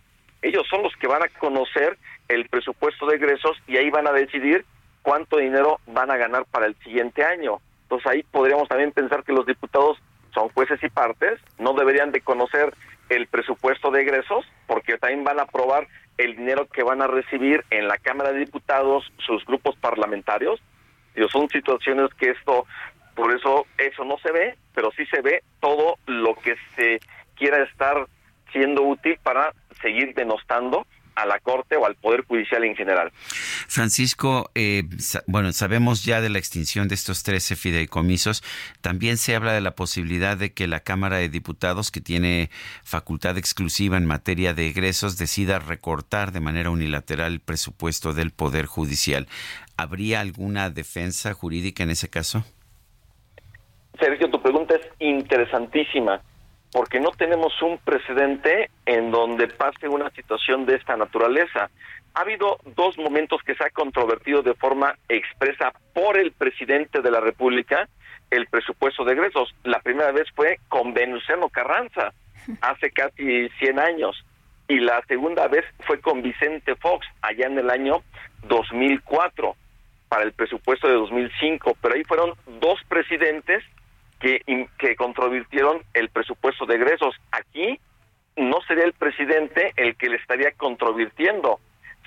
Ellos 0.41 0.67
son 0.71 0.85
los 0.85 0.97
que 0.97 1.07
van 1.07 1.23
a 1.23 1.29
conocer 1.39 1.99
el 2.29 2.49
presupuesto 2.49 3.07
de 3.09 3.17
egresos 3.17 3.59
y 3.67 3.77
ahí 3.77 3.91
van 3.91 4.07
a 4.07 4.13
decidir 4.13 4.65
cuánto 5.03 5.37
dinero 5.37 5.81
van 5.87 6.11
a 6.11 6.17
ganar 6.17 6.47
para 6.51 6.65
el 6.65 6.75
siguiente 6.77 7.23
año. 7.23 7.61
Entonces 7.83 8.07
ahí 8.07 8.23
podríamos 8.23 8.71
también 8.71 8.93
pensar 8.93 9.23
que 9.23 9.35
los 9.35 9.45
diputados 9.45 9.99
son 10.33 10.49
jueces 10.49 10.83
y 10.83 10.89
partes, 10.89 11.39
no 11.59 11.75
deberían 11.75 12.11
de 12.11 12.23
conocer 12.23 12.73
el 13.11 13.27
presupuesto 13.27 13.91
de 13.91 14.03
egresos 14.03 14.47
porque 14.67 14.97
también 14.97 15.25
van 15.25 15.39
a 15.39 15.43
aprobar 15.43 15.87
el 16.17 16.37
dinero 16.37 16.67
que 16.67 16.83
van 16.83 17.03
a 17.03 17.07
recibir 17.07 17.65
en 17.71 17.89
la 17.89 17.99
Cámara 17.99 18.33
de 18.33 18.41
Diputados 18.41 19.13
sus 19.19 19.45
grupos 19.45 19.77
parlamentarios. 19.77 20.61
Y 21.15 21.27
son 21.29 21.49
situaciones 21.49 22.09
que 22.15 22.31
esto, 22.31 22.67
por 23.15 23.35
eso 23.35 23.67
eso 23.79 24.05
no 24.05 24.17
se 24.19 24.33
ve, 24.33 24.57
pero 24.75 24.91
sí 24.93 25.05
se 25.07 25.21
ve 25.21 25.43
todo 25.61 25.99
lo 26.07 26.35
que 26.37 26.55
se 26.77 27.01
quiera 27.35 27.63
estar 27.65 28.07
siendo 28.53 28.83
útil 28.83 29.19
para 29.23 29.53
seguir 29.83 30.15
denostando 30.15 30.87
a 31.15 31.27
la 31.27 31.39
Corte 31.39 31.77
o 31.77 31.87
al 31.87 31.95
Poder 31.95 32.25
Judicial 32.25 32.65
en 32.65 32.77
general. 32.77 33.13
Francisco, 33.69 34.51
eh, 34.55 34.85
bueno, 35.27 35.53
sabemos 35.53 36.05
ya 36.05 36.21
de 36.21 36.31
la 36.31 36.39
extinción 36.39 36.89
de 36.89 36.95
estos 36.95 37.23
13 37.23 37.57
fideicomisos. 37.57 38.43
También 38.81 39.17
se 39.17 39.35
habla 39.35 39.53
de 39.53 39.61
la 39.61 39.75
posibilidad 39.75 40.37
de 40.37 40.53
que 40.53 40.67
la 40.67 40.81
Cámara 40.81 41.17
de 41.19 41.29
Diputados, 41.29 41.91
que 41.91 42.01
tiene 42.01 42.51
facultad 42.85 43.39
exclusiva 43.39 43.97
en 43.97 44.07
materia 44.07 44.55
de 44.55 44.69
egresos, 44.69 45.19
decida 45.19 45.59
recortar 45.59 46.33
de 46.33 46.41
manera 46.41 46.71
unilateral 46.71 47.33
el 47.33 47.41
presupuesto 47.41 48.13
del 48.13 48.31
Poder 48.31 48.67
Judicial. 48.67 49.27
¿Habría 49.77 50.21
alguna 50.21 50.71
defensa 50.71 51.33
jurídica 51.33 51.83
en 51.83 51.91
ese 51.91 52.11
caso? 52.11 52.45
Sergio, 53.99 54.31
tu 54.31 54.41
pregunta 54.43 54.75
es 54.77 54.87
interesantísima, 54.99 56.23
porque 56.73 57.01
no 57.01 57.11
tenemos 57.11 57.53
un 57.63 57.79
precedente 57.79 58.71
en 58.87 59.11
donde 59.11 59.49
pase 59.49 59.89
una 59.89 60.11
situación 60.11 60.67
de 60.67 60.77
esta 60.77 60.97
naturaleza. 60.97 61.71
Ha 62.15 62.21
habido 62.21 62.59
dos 62.77 62.97
momentos 62.99 63.43
que 63.43 63.55
se 63.55 63.65
ha 63.65 63.71
controvertido 63.71 64.43
de 64.43 64.55
forma 64.55 64.97
expresa 65.09 65.73
por 65.93 66.17
el 66.17 66.33
presidente 66.33 67.01
de 67.03 67.11
la 67.11 67.21
República 67.21 67.89
el 68.31 68.47
presupuesto 68.47 69.05
de 69.05 69.13
egresos. 69.13 69.55
La 69.65 69.81
primera 69.81 70.13
vez 70.13 70.29
fue 70.35 70.59
con 70.69 70.95
Venustiano 70.95 71.49
Carranza, 71.49 72.13
hace 72.61 72.91
casi 72.91 73.49
100 73.59 73.79
años, 73.79 74.25
y 74.69 74.79
la 74.79 75.03
segunda 75.09 75.49
vez 75.49 75.65
fue 75.81 76.01
con 76.01 76.23
Vicente 76.23 76.77
Fox, 76.77 77.07
allá 77.23 77.47
en 77.47 77.59
el 77.59 77.71
año 77.71 78.03
2004, 78.45 79.57
para 80.09 80.23
el 80.23 80.33
presupuesto 80.33 80.87
de 80.87 80.95
2005, 80.95 81.77
pero 81.81 81.95
ahí 81.95 82.05
fueron 82.05 82.35
dos 82.61 82.79
presidentes 82.89 83.65
que, 84.21 84.43
que 84.79 84.97
controvirtieron 84.97 85.83
el 85.95 86.11
presupuesto 86.11 86.67
de 86.67 86.77
egresos. 86.77 87.17
Aquí 87.33 87.81
no 88.37 88.61
sería 88.69 88.85
el 88.85 88.93
presidente 88.93 89.73
el 89.77 89.97
que 89.97 90.09
le 90.09 90.17
estaría 90.17 90.53
controvirtiendo, 90.53 91.59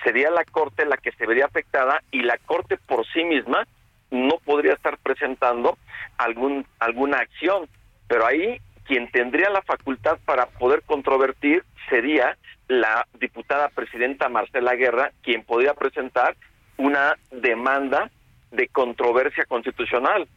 sería 0.04 0.30
la 0.30 0.46
Corte 0.46 0.86
la 0.86 0.98
que 0.98 1.12
se 1.12 1.26
vería 1.26 1.46
afectada 1.46 2.02
y 2.12 2.22
la 2.22 2.38
Corte 2.38 2.78
por 2.78 3.06
sí 3.08 3.24
misma 3.24 3.68
no 4.12 4.38
podría 4.46 4.74
estar 4.74 4.98
presentando 5.00 5.78
algún 6.18 6.66
alguna 6.80 7.18
acción, 7.18 7.68
pero 8.08 8.26
ahí 8.26 8.60
quien 8.86 9.10
tendría 9.10 9.50
la 9.50 9.62
facultad 9.62 10.20
para 10.26 10.46
poder 10.46 10.84
controvertir 10.84 11.64
sería 11.90 12.38
la 12.68 13.08
diputada 13.20 13.70
presidenta 13.70 14.30
Marcela 14.30 14.76
Guerra, 14.76 15.12
quien 15.22 15.44
podría 15.44 15.74
presentar 15.74 16.36
una 16.78 17.16
demanda 17.32 18.10
de 18.52 18.68
controversia 18.68 19.46
constitucional. 19.46 20.28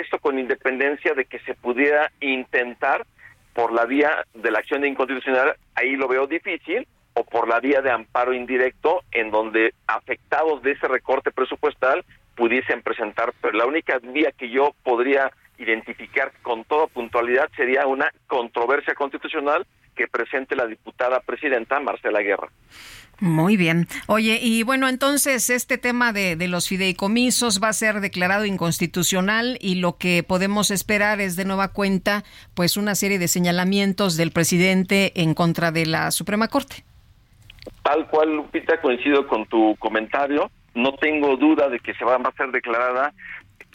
Esto 0.00 0.18
con 0.18 0.40
independencia 0.40 1.14
de 1.14 1.24
que 1.24 1.38
se 1.40 1.54
pudiera 1.54 2.10
intentar 2.20 3.06
por 3.52 3.72
la 3.72 3.84
vía 3.84 4.24
de 4.34 4.50
la 4.50 4.58
acción 4.58 4.84
inconstitucional, 4.84 5.54
ahí 5.76 5.94
lo 5.94 6.08
veo 6.08 6.26
difícil, 6.26 6.88
o 7.14 7.22
por 7.22 7.46
la 7.46 7.60
vía 7.60 7.80
de 7.80 7.92
amparo 7.92 8.32
indirecto, 8.32 9.04
en 9.12 9.30
donde 9.30 9.72
afectados 9.86 10.62
de 10.62 10.72
ese 10.72 10.88
recorte 10.88 11.30
presupuestal 11.30 12.04
pudiesen 12.34 12.82
presentar. 12.82 13.32
Pero 13.40 13.56
la 13.56 13.66
única 13.66 14.00
vía 14.00 14.32
que 14.32 14.50
yo 14.50 14.74
podría 14.82 15.30
identificar 15.58 16.32
con 16.42 16.64
toda 16.64 16.88
puntualidad 16.88 17.48
sería 17.54 17.86
una 17.86 18.10
controversia 18.26 18.94
constitucional 18.94 19.64
que 19.94 20.08
presente 20.08 20.56
la 20.56 20.66
diputada 20.66 21.20
presidenta 21.20 21.78
Marcela 21.78 22.20
Guerra. 22.20 22.48
Muy 23.20 23.56
bien. 23.56 23.86
Oye, 24.06 24.38
y 24.42 24.62
bueno, 24.64 24.88
entonces 24.88 25.48
este 25.50 25.78
tema 25.78 26.12
de, 26.12 26.36
de 26.36 26.48
los 26.48 26.68
fideicomisos 26.68 27.62
va 27.62 27.68
a 27.68 27.72
ser 27.72 28.00
declarado 28.00 28.44
inconstitucional 28.44 29.56
y 29.60 29.76
lo 29.76 29.96
que 29.96 30.22
podemos 30.22 30.70
esperar 30.70 31.20
es 31.20 31.36
de 31.36 31.44
nueva 31.44 31.68
cuenta, 31.68 32.24
pues 32.54 32.76
una 32.76 32.94
serie 32.94 33.18
de 33.18 33.28
señalamientos 33.28 34.16
del 34.16 34.32
presidente 34.32 35.12
en 35.20 35.34
contra 35.34 35.70
de 35.70 35.86
la 35.86 36.10
Suprema 36.10 36.48
Corte. 36.48 36.84
Tal 37.82 38.08
cual, 38.08 38.34
Lupita, 38.34 38.80
coincido 38.80 39.26
con 39.26 39.46
tu 39.46 39.76
comentario. 39.78 40.50
No 40.74 40.94
tengo 40.94 41.36
duda 41.36 41.68
de 41.68 41.78
que 41.78 41.94
se 41.94 42.04
va 42.04 42.16
a 42.16 42.32
ser 42.32 42.50
declarada 42.50 43.12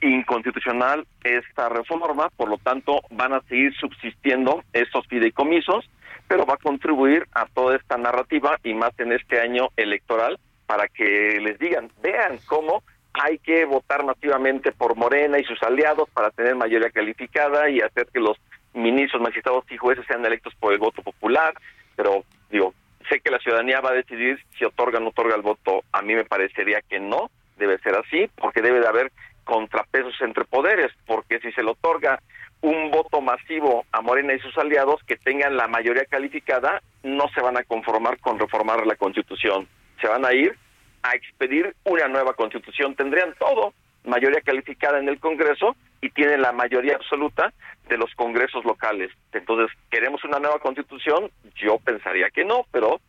inconstitucional 0.02 1.06
esta 1.24 1.70
reforma, 1.70 2.30
por 2.36 2.50
lo 2.50 2.58
tanto 2.58 3.02
van 3.12 3.34
a 3.34 3.42
seguir 3.42 3.74
subsistiendo 3.76 4.64
estos 4.74 5.06
fideicomisos, 5.08 5.90
pero 6.30 6.46
va 6.46 6.54
a 6.54 6.58
contribuir 6.58 7.28
a 7.34 7.48
toda 7.48 7.76
esta 7.76 7.98
narrativa 7.98 8.58
y 8.64 8.76
más 8.76 8.92
en 9.00 9.12
este 9.12 9.42
año 9.42 9.70
electoral 9.76 10.40
para 10.68 10.88
que 10.88 11.40
les 11.42 11.58
digan, 11.58 11.92
vean 12.04 12.38
cómo 12.46 12.84
hay 13.14 13.40
que 13.40 13.66
votar 13.66 14.06
masivamente 14.06 14.72
por 14.72 14.96
Morena 14.96 15.40
y 15.40 15.44
sus 15.44 15.62
aliados 15.64 16.08
para 16.12 16.30
tener 16.30 16.56
mayoría 16.56 16.92
calificada 16.92 17.68
y 17.72 17.82
hacer 17.82 18.08
que 18.14 18.20
los 18.20 18.38
ministros, 18.76 19.24
magistrados 19.24 19.66
y 19.72 19.78
jueces 19.78 20.06
sean 20.06 20.24
electos 20.24 20.54
por 20.60 20.72
el 20.72 20.78
voto 20.78 21.02
popular, 21.02 21.56
pero 21.96 22.24
digo, 22.52 22.76
sé 23.10 23.20
que 23.20 23.32
la 23.32 23.40
ciudadanía 23.40 23.82
va 23.82 23.90
a 23.90 23.94
decidir 23.94 24.40
si 24.56 24.64
otorga 24.66 25.00
o 25.00 25.02
no 25.02 25.10
otorga 25.10 25.36
el 25.36 25.42
voto. 25.42 25.82
A 25.92 26.04
mí 26.04 26.14
me 26.14 26.26
parecería 26.26 26.82
que 26.88 27.00
no, 27.00 27.32
debe 27.58 27.80
ser 27.80 27.96
así, 27.96 28.30
porque 28.36 28.62
debe 28.62 28.80
de 28.80 28.88
haber 28.88 29.12
contrapesos 29.44 30.14
entre 30.22 30.46
poderes, 30.46 30.92
porque 31.08 31.40
si 31.40 31.52
se 31.54 31.64
le 31.64 31.72
otorga 31.72 32.22
un 32.62 32.92
voto 32.92 33.22
masivo 33.22 33.86
a 33.92 34.02
Morena 34.02 34.34
y 34.34 34.40
sus 34.40 34.58
aliados 34.58 35.02
que 35.08 35.18
tengan 35.18 35.56
la 35.56 35.68
mayoría 35.68 36.06
calificada, 36.06 36.82
no 37.04 37.28
se 37.34 37.42
van 37.42 37.58
a 37.58 37.64
conformar 37.64 38.20
con 38.20 38.38
reformar 38.38 38.86
la 38.86 38.96
Constitución. 38.96 39.68
Se 40.02 40.08
van 40.08 40.26
a 40.26 40.34
ir 40.34 40.58
a 41.04 41.16
expedir 41.16 41.76
una 41.86 42.08
nueva 42.08 42.34
Constitución. 42.34 42.96
Tendrían 42.96 43.34
todo, 43.40 43.74
mayoría 44.04 44.42
calificada 44.42 45.00
en 45.00 45.08
el 45.08 45.20
Congreso 45.20 45.76
y 46.02 46.10
tienen 46.10 46.42
la 46.42 46.52
mayoría 46.52 46.96
absoluta 46.96 47.54
de 47.88 47.98
los 47.98 48.14
congresos 48.16 48.64
locales. 48.66 49.12
Entonces, 49.32 49.76
¿queremos 49.90 50.24
una 50.24 50.40
nueva 50.40 50.60
Constitución? 50.60 51.32
Yo 51.56 51.78
pensaría 51.80 52.30
que 52.30 52.46
no, 52.46 52.66
pero 52.72 53.00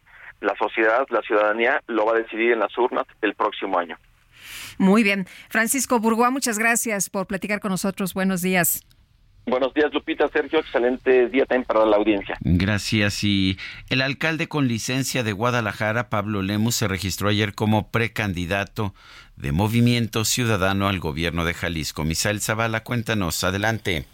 la 0.40 0.54
sociedad, 0.56 1.06
la 1.10 1.22
ciudadanía 1.22 1.82
lo 1.86 2.06
va 2.06 2.12
a 2.12 2.18
decidir 2.18 2.52
en 2.52 2.60
las 2.60 2.76
urnas 2.78 3.06
el 3.20 3.34
próximo 3.34 3.78
año. 3.78 3.98
Muy 4.78 5.02
bien. 5.02 5.26
Francisco 5.48 6.00
Burgoa, 6.00 6.30
muchas 6.30 6.58
gracias 6.58 7.10
por 7.10 7.26
platicar 7.26 7.60
con 7.60 7.70
nosotros. 7.70 8.14
Buenos 8.14 8.40
días. 8.40 8.84
Buenos 9.46 9.74
días, 9.74 9.92
Lupita, 9.92 10.28
Sergio. 10.28 10.60
Excelente 10.60 11.28
día 11.28 11.44
también 11.46 11.66
para 11.66 11.84
la 11.84 11.96
audiencia. 11.96 12.36
Gracias. 12.40 13.24
Y 13.24 13.58
el 13.88 14.02
alcalde 14.02 14.48
con 14.48 14.68
licencia 14.68 15.22
de 15.22 15.32
Guadalajara, 15.32 16.08
Pablo 16.08 16.42
Lemus, 16.42 16.76
se 16.76 16.88
registró 16.88 17.28
ayer 17.28 17.54
como 17.54 17.90
precandidato 17.90 18.94
de 19.36 19.52
Movimiento 19.52 20.24
Ciudadano 20.24 20.88
al 20.88 21.00
gobierno 21.00 21.44
de 21.44 21.54
Jalisco. 21.54 22.04
Misael 22.04 22.40
Zavala, 22.40 22.84
cuéntanos, 22.84 23.42
adelante. 23.42 24.04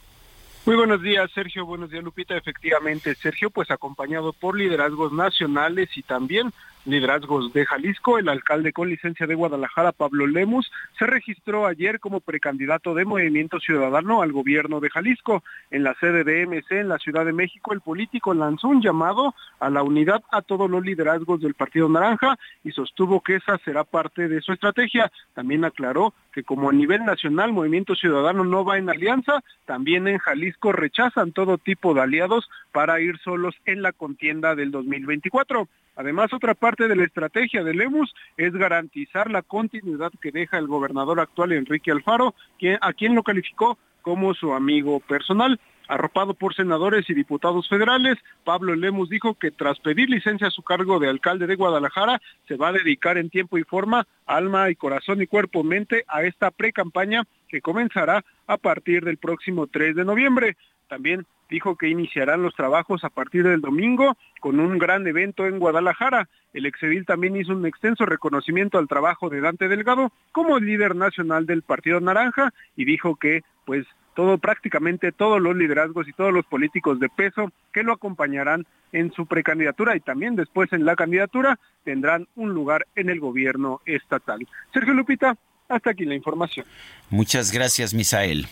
Muy 0.65 0.77
buenos 0.77 1.03
días, 1.03 1.31
Sergio. 1.33 1.67
Buenos 1.67 1.91
días, 1.91 2.03
Lupita. 2.03 2.37
Efectivamente, 2.37 3.15
Sergio, 3.15 3.51
pues 3.51 3.71
acompañado 3.71 4.33
por 4.33 4.57
liderazgos 4.57 5.13
nacionales 5.13 5.89
y 5.97 6.03
también 6.03 6.53
liderazgos 6.87 7.53
de 7.53 7.67
Jalisco, 7.67 8.19
el 8.19 8.29
alcalde 8.29 8.73
con 8.73 8.89
licencia 8.89 9.27
de 9.27 9.35
Guadalajara, 9.35 9.93
Pablo 9.93 10.27
Lemus, 10.27 10.71
se 10.99 11.07
registró 11.07 11.67
ayer 11.67 12.01
como 12.01 12.21
precandidato 12.21 12.95
de 12.95 13.05
Movimiento 13.05 13.61
Ciudadano 13.61 14.23
al 14.23 14.33
gobierno 14.33 14.81
de 14.81 14.91
Jalisco. 14.91 15.43
En 15.71 15.83
la 15.83 15.95
sede 15.95 16.25
de 16.25 16.47
MC 16.47 16.81
en 16.81 16.89
la 16.89 16.99
Ciudad 16.99 17.25
de 17.25 17.33
México, 17.33 17.73
el 17.73 17.81
político 17.81 18.35
lanzó 18.35 18.69
un 18.69 18.81
llamado 18.81 19.35
a 19.59 19.69
la 19.69 19.83
unidad 19.83 20.23
a 20.31 20.43
todos 20.43 20.71
los 20.71 20.85
liderazgos 20.85 21.41
del 21.41 21.55
Partido 21.55 21.89
Naranja 21.89 22.39
y 22.63 22.71
sostuvo 22.71 23.21
que 23.21 23.37
esa 23.37 23.59
será 23.59 23.85
parte 23.85 24.29
de 24.29 24.41
su 24.41 24.53
estrategia. 24.53 25.11
También 25.35 25.65
aclaró 25.65 26.15
que 26.33 26.45
como 26.45 26.71
a 26.71 26.73
nivel 26.73 27.05
nacional 27.05 27.53
Movimiento 27.53 27.95
Ciudadano 27.95 28.45
no 28.45 28.65
va 28.65 28.79
en 28.79 28.91
alianza, 28.91 29.43
también 29.65 30.07
en 30.07 30.19
Jalisco 30.19 30.73
rechazan 30.73 31.33
todo 31.33 31.59
tipo 31.59 31.95
de 31.95 32.03
aliados 32.03 32.49
para 32.73 33.01
ir 33.01 33.19
solos 33.19 33.55
en 33.65 33.83
la 33.83 33.93
contienda 33.93 34.55
del 34.55 34.71
2024. 34.71 35.69
Además, 35.97 36.31
otra 36.35 36.55
parte 36.55 36.76
de 36.85 36.97
la 36.97 37.05
estrategia 37.05 37.65
de 37.65 37.75
Lemus 37.75 38.15
es 38.37 38.53
garantizar 38.53 39.31
la 39.31 39.43
continuidad 39.43 40.13
que 40.21 40.31
deja 40.31 40.59
el 40.59 40.67
gobernador 40.67 41.21
actual 41.21 41.53
Enrique 41.53 41.91
Alfaro, 41.91 42.35
quien, 42.59 42.79
a 42.81 42.93
quien 42.93 43.15
lo 43.15 43.23
calificó 43.23 43.79
como 44.03 44.35
su 44.35 44.53
amigo 44.53 45.01
personal. 45.01 45.59
arropado 45.89 46.35
por 46.35 46.53
senadores 46.53 47.09
y 47.09 47.15
diputados 47.15 47.69
federales. 47.69 48.19
Pablo 48.43 48.75
Lemus 48.75 49.09
dijo 49.09 49.35
que 49.35 49.53
tras 49.53 49.79
pedir 49.79 50.11
licencia 50.11 50.49
a 50.49 50.51
su 50.51 50.63
cargo 50.63 50.99
de 50.99 51.09
alcalde 51.09 51.47
de 51.47 51.55
Guadalajara, 51.55 52.21
se 52.49 52.57
va 52.57 52.71
a 52.71 52.73
dedicar 52.73 53.19
en 53.19 53.31
tiempo 53.31 53.57
y 53.57 53.63
forma, 53.63 54.05
alma 54.27 54.69
y 54.69 54.75
corazón 54.75 55.23
y 55.23 55.29
cuerpo 55.29 55.63
mente 55.63 56.05
a 56.09 56.25
esta 56.25 56.51
pre-campaña 56.51 57.23
que 57.49 57.61
comenzará 57.61 58.25
a 58.49 58.57
partir 58.57 59.05
del 59.05 59.19
próximo 59.19 59.69
3 59.69 59.95
de 59.95 60.05
noviembre. 60.05 60.57
También 60.89 61.25
dijo 61.49 61.77
que 61.77 61.89
iniciarán 61.89 62.43
los 62.43 62.55
trabajos 62.55 63.05
a 63.05 63.11
partir 63.11 63.45
del 63.45 63.61
domingo 63.61 64.17
con 64.41 64.61
un 64.61 64.79
gran 64.79 65.07
evento 65.07 65.47
en 65.47 65.59
Guadalajara. 65.59 66.29
El 66.53 66.67
exedil 66.67 67.05
también 67.05 67.37
hizo 67.37 67.53
un 67.53 67.67
extenso 67.67 68.07
reconocimiento 68.07 68.79
al 68.79 68.89
trabajo 68.89 69.29
de 69.29 69.41
Dante 69.41 69.69
Delgado 69.69 70.13
como 70.33 70.59
líder 70.59 70.97
nacional 70.97 71.47
del 71.47 71.63
Partido 71.63 72.01
Naranja 72.01 72.53
y 72.77 72.85
dijo 72.85 73.17
que 73.17 73.43
pues 73.65 73.87
todo 74.15 74.39
prácticamente 74.39 75.13
todos 75.13 75.41
los 75.41 75.55
liderazgos 75.55 76.09
y 76.09 76.13
todos 76.13 76.33
los 76.33 76.47
políticos 76.47 76.99
de 76.99 77.11
peso 77.11 77.53
que 77.73 77.83
lo 77.83 77.93
acompañarán 77.93 78.67
en 78.93 79.13
su 79.13 79.27
precandidatura 79.27 79.95
y 79.95 80.01
también 80.01 80.37
después 80.37 80.73
en 80.73 80.87
la 80.87 80.97
candidatura 80.97 81.59
tendrán 81.85 82.27
un 82.35 82.55
lugar 82.55 82.87
en 82.97 83.11
el 83.11 83.21
gobierno 83.21 83.83
estatal. 83.85 84.47
Sergio 84.73 84.95
Lupita, 84.95 85.37
hasta 85.69 85.91
aquí 85.91 86.07
la 86.07 86.15
información. 86.15 86.65
Muchas 87.11 87.53
gracias, 87.53 87.93
Misael. 87.93 88.47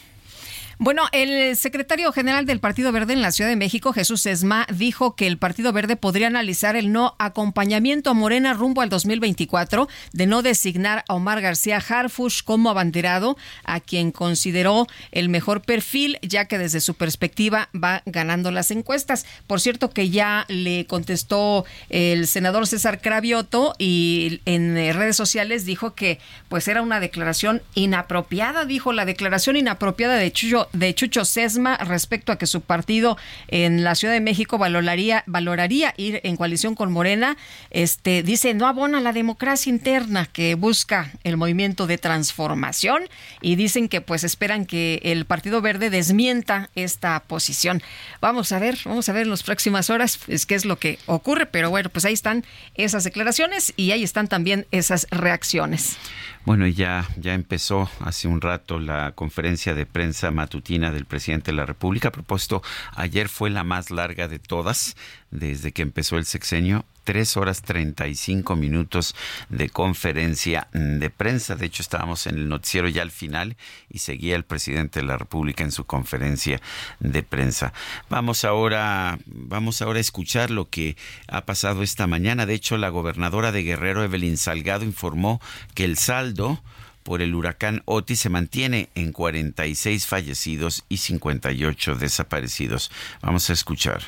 Bueno, 0.78 1.04
el 1.12 1.56
secretario 1.56 2.10
general 2.10 2.46
del 2.46 2.58
Partido 2.58 2.90
Verde 2.90 3.12
en 3.12 3.22
la 3.22 3.30
Ciudad 3.30 3.48
de 3.48 3.54
México, 3.54 3.92
Jesús 3.92 4.26
Esma, 4.26 4.66
dijo 4.74 5.14
que 5.14 5.28
el 5.28 5.38
Partido 5.38 5.72
Verde 5.72 5.94
podría 5.94 6.26
analizar 6.26 6.74
el 6.74 6.90
no 6.90 7.14
acompañamiento 7.20 8.10
a 8.10 8.14
Morena 8.14 8.54
rumbo 8.54 8.80
al 8.80 8.88
2024 8.88 9.88
de 10.12 10.26
no 10.26 10.42
designar 10.42 11.04
a 11.08 11.14
Omar 11.14 11.40
García 11.40 11.76
Harfush 11.76 12.42
como 12.42 12.70
abanderado, 12.70 13.36
a 13.62 13.78
quien 13.78 14.10
consideró 14.10 14.88
el 15.12 15.28
mejor 15.28 15.62
perfil, 15.62 16.18
ya 16.22 16.46
que 16.46 16.58
desde 16.58 16.80
su 16.80 16.94
perspectiva 16.94 17.68
va 17.72 18.02
ganando 18.04 18.50
las 18.50 18.72
encuestas. 18.72 19.26
Por 19.46 19.60
cierto, 19.60 19.90
que 19.90 20.10
ya 20.10 20.44
le 20.48 20.86
contestó 20.86 21.64
el 21.88 22.26
senador 22.26 22.66
César 22.66 23.00
Cravioto 23.00 23.76
y 23.78 24.40
en 24.44 24.74
redes 24.74 25.14
sociales 25.16 25.66
dijo 25.66 25.94
que 25.94 26.18
pues 26.48 26.66
era 26.66 26.82
una 26.82 26.98
declaración 26.98 27.62
inapropiada, 27.74 28.64
dijo 28.64 28.92
la 28.92 29.04
declaración 29.04 29.56
inapropiada 29.56 30.16
de 30.16 30.32
Chuyo 30.32 30.63
de 30.72 30.94
Chucho 30.94 31.24
Sesma 31.24 31.76
respecto 31.76 32.32
a 32.32 32.38
que 32.38 32.46
su 32.46 32.60
partido 32.60 33.16
en 33.48 33.84
la 33.84 33.94
Ciudad 33.94 34.14
de 34.14 34.20
México 34.20 34.58
valoraría, 34.58 35.24
valoraría 35.26 35.94
ir 35.96 36.20
en 36.24 36.36
coalición 36.36 36.74
con 36.74 36.92
Morena, 36.92 37.36
este 37.70 38.22
dice 38.22 38.54
no 38.54 38.66
abona 38.66 39.00
la 39.00 39.12
democracia 39.12 39.70
interna 39.70 40.26
que 40.26 40.54
busca 40.54 41.10
el 41.24 41.36
movimiento 41.36 41.86
de 41.86 41.98
transformación 41.98 43.08
y 43.40 43.56
dicen 43.56 43.88
que 43.88 44.00
pues 44.00 44.24
esperan 44.24 44.66
que 44.66 45.00
el 45.04 45.24
Partido 45.24 45.60
Verde 45.60 45.90
desmienta 45.90 46.70
esta 46.74 47.20
posición. 47.20 47.82
Vamos 48.20 48.52
a 48.52 48.58
ver, 48.58 48.78
vamos 48.84 49.08
a 49.08 49.12
ver 49.12 49.22
en 49.22 49.30
las 49.30 49.42
próximas 49.42 49.90
horas 49.90 50.18
es 50.28 50.46
qué 50.46 50.54
es 50.54 50.64
lo 50.64 50.78
que 50.78 50.98
ocurre, 51.06 51.46
pero 51.46 51.70
bueno, 51.70 51.88
pues 51.90 52.04
ahí 52.04 52.14
están 52.14 52.44
esas 52.74 53.04
declaraciones 53.04 53.72
y 53.76 53.90
ahí 53.92 54.02
están 54.02 54.28
también 54.28 54.66
esas 54.70 55.06
reacciones. 55.10 55.96
Bueno, 56.44 56.66
ya, 56.66 57.08
ya 57.16 57.32
empezó 57.32 57.88
hace 58.00 58.28
un 58.28 58.42
rato 58.42 58.78
la 58.78 59.12
conferencia 59.12 59.74
de 59.74 59.86
prensa 59.86 60.30
matutina 60.30 60.53
del 60.92 61.04
presidente 61.04 61.50
de 61.50 61.56
la 61.56 61.66
República. 61.66 62.08
A 62.08 62.12
propósito, 62.12 62.62
ayer 62.94 63.28
fue 63.28 63.50
la 63.50 63.64
más 63.64 63.90
larga 63.90 64.28
de 64.28 64.38
todas 64.38 64.96
desde 65.30 65.72
que 65.72 65.82
empezó 65.82 66.16
el 66.16 66.24
sexenio. 66.24 66.84
Tres 67.02 67.36
horas 67.36 67.60
treinta 67.60 68.06
y 68.06 68.14
cinco 68.14 68.56
minutos 68.56 69.14
de 69.50 69.68
conferencia 69.68 70.68
de 70.72 71.10
prensa. 71.10 71.54
De 71.54 71.66
hecho, 71.66 71.82
estábamos 71.82 72.26
en 72.26 72.36
el 72.36 72.48
noticiero 72.48 72.88
ya 72.88 73.02
al 73.02 73.10
final 73.10 73.56
y 73.90 73.98
seguía 73.98 74.36
el 74.36 74.44
presidente 74.44 75.00
de 75.00 75.06
la 75.06 75.18
República 75.18 75.64
en 75.64 75.72
su 75.72 75.84
conferencia 75.84 76.62
de 77.00 77.22
prensa. 77.22 77.74
Vamos 78.08 78.44
ahora, 78.44 79.18
vamos 79.26 79.82
ahora 79.82 79.98
a 79.98 80.00
escuchar 80.00 80.50
lo 80.50 80.70
que 80.70 80.96
ha 81.28 81.44
pasado 81.44 81.82
esta 81.82 82.06
mañana. 82.06 82.46
De 82.46 82.54
hecho, 82.54 82.78
la 82.78 82.88
gobernadora 82.88 83.52
de 83.52 83.64
Guerrero, 83.64 84.02
Evelyn 84.02 84.38
Salgado, 84.38 84.84
informó 84.84 85.42
que 85.74 85.84
el 85.84 85.98
saldo 85.98 86.62
por 87.04 87.22
el 87.22 87.34
huracán 87.34 87.82
Otis 87.84 88.18
se 88.18 88.30
mantiene 88.30 88.88
en 88.96 89.12
46 89.12 90.06
fallecidos 90.08 90.84
y 90.88 90.96
58 90.96 91.94
desaparecidos. 91.94 92.90
Vamos 93.22 93.48
a 93.50 93.52
escuchar. 93.52 94.00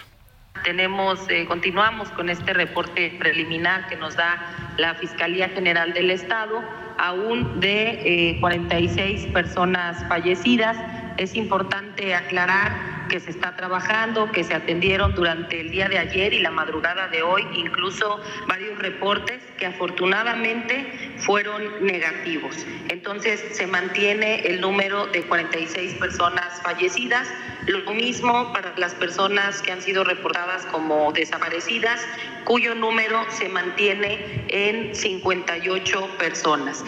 Tenemos, 0.64 1.20
eh, 1.28 1.44
continuamos 1.46 2.08
con 2.10 2.30
este 2.30 2.52
reporte 2.52 3.14
preliminar 3.18 3.88
que 3.88 3.96
nos 3.96 4.16
da 4.16 4.74
la 4.78 4.94
Fiscalía 4.94 5.48
General 5.50 5.92
del 5.92 6.10
Estado, 6.10 6.64
aún 6.98 7.60
de 7.60 8.30
eh, 8.30 8.40
46 8.40 9.26
personas 9.26 10.02
fallecidas. 10.08 10.76
Es 11.16 11.34
importante 11.34 12.14
aclarar 12.14 12.96
que 13.08 13.20
se 13.20 13.30
está 13.30 13.56
trabajando, 13.56 14.30
que 14.32 14.44
se 14.44 14.54
atendieron 14.54 15.14
durante 15.14 15.60
el 15.60 15.70
día 15.70 15.88
de 15.88 15.98
ayer 15.98 16.34
y 16.34 16.40
la 16.40 16.50
madrugada 16.50 17.08
de 17.08 17.22
hoy, 17.22 17.46
incluso 17.54 18.20
varios 18.46 18.78
reportes 18.78 19.40
que 19.58 19.66
afortunadamente 19.66 21.14
fueron 21.18 21.62
negativos. 21.84 22.66
Entonces 22.88 23.42
se 23.52 23.66
mantiene 23.66 24.46
el 24.46 24.60
número 24.60 25.06
de 25.06 25.22
46 25.22 25.94
personas 25.94 26.60
fallecidas, 26.62 27.28
lo 27.66 27.92
mismo 27.92 28.52
para 28.52 28.76
las 28.76 28.94
personas 28.94 29.62
que 29.62 29.72
han 29.72 29.80
sido 29.80 30.04
reportadas 30.04 30.66
como 30.66 31.12
desaparecidas, 31.12 32.00
cuyo 32.44 32.74
número 32.74 33.24
se 33.30 33.48
mantiene 33.48 34.44
en 34.48 34.94
58 34.94 36.18
personas. 36.18 36.84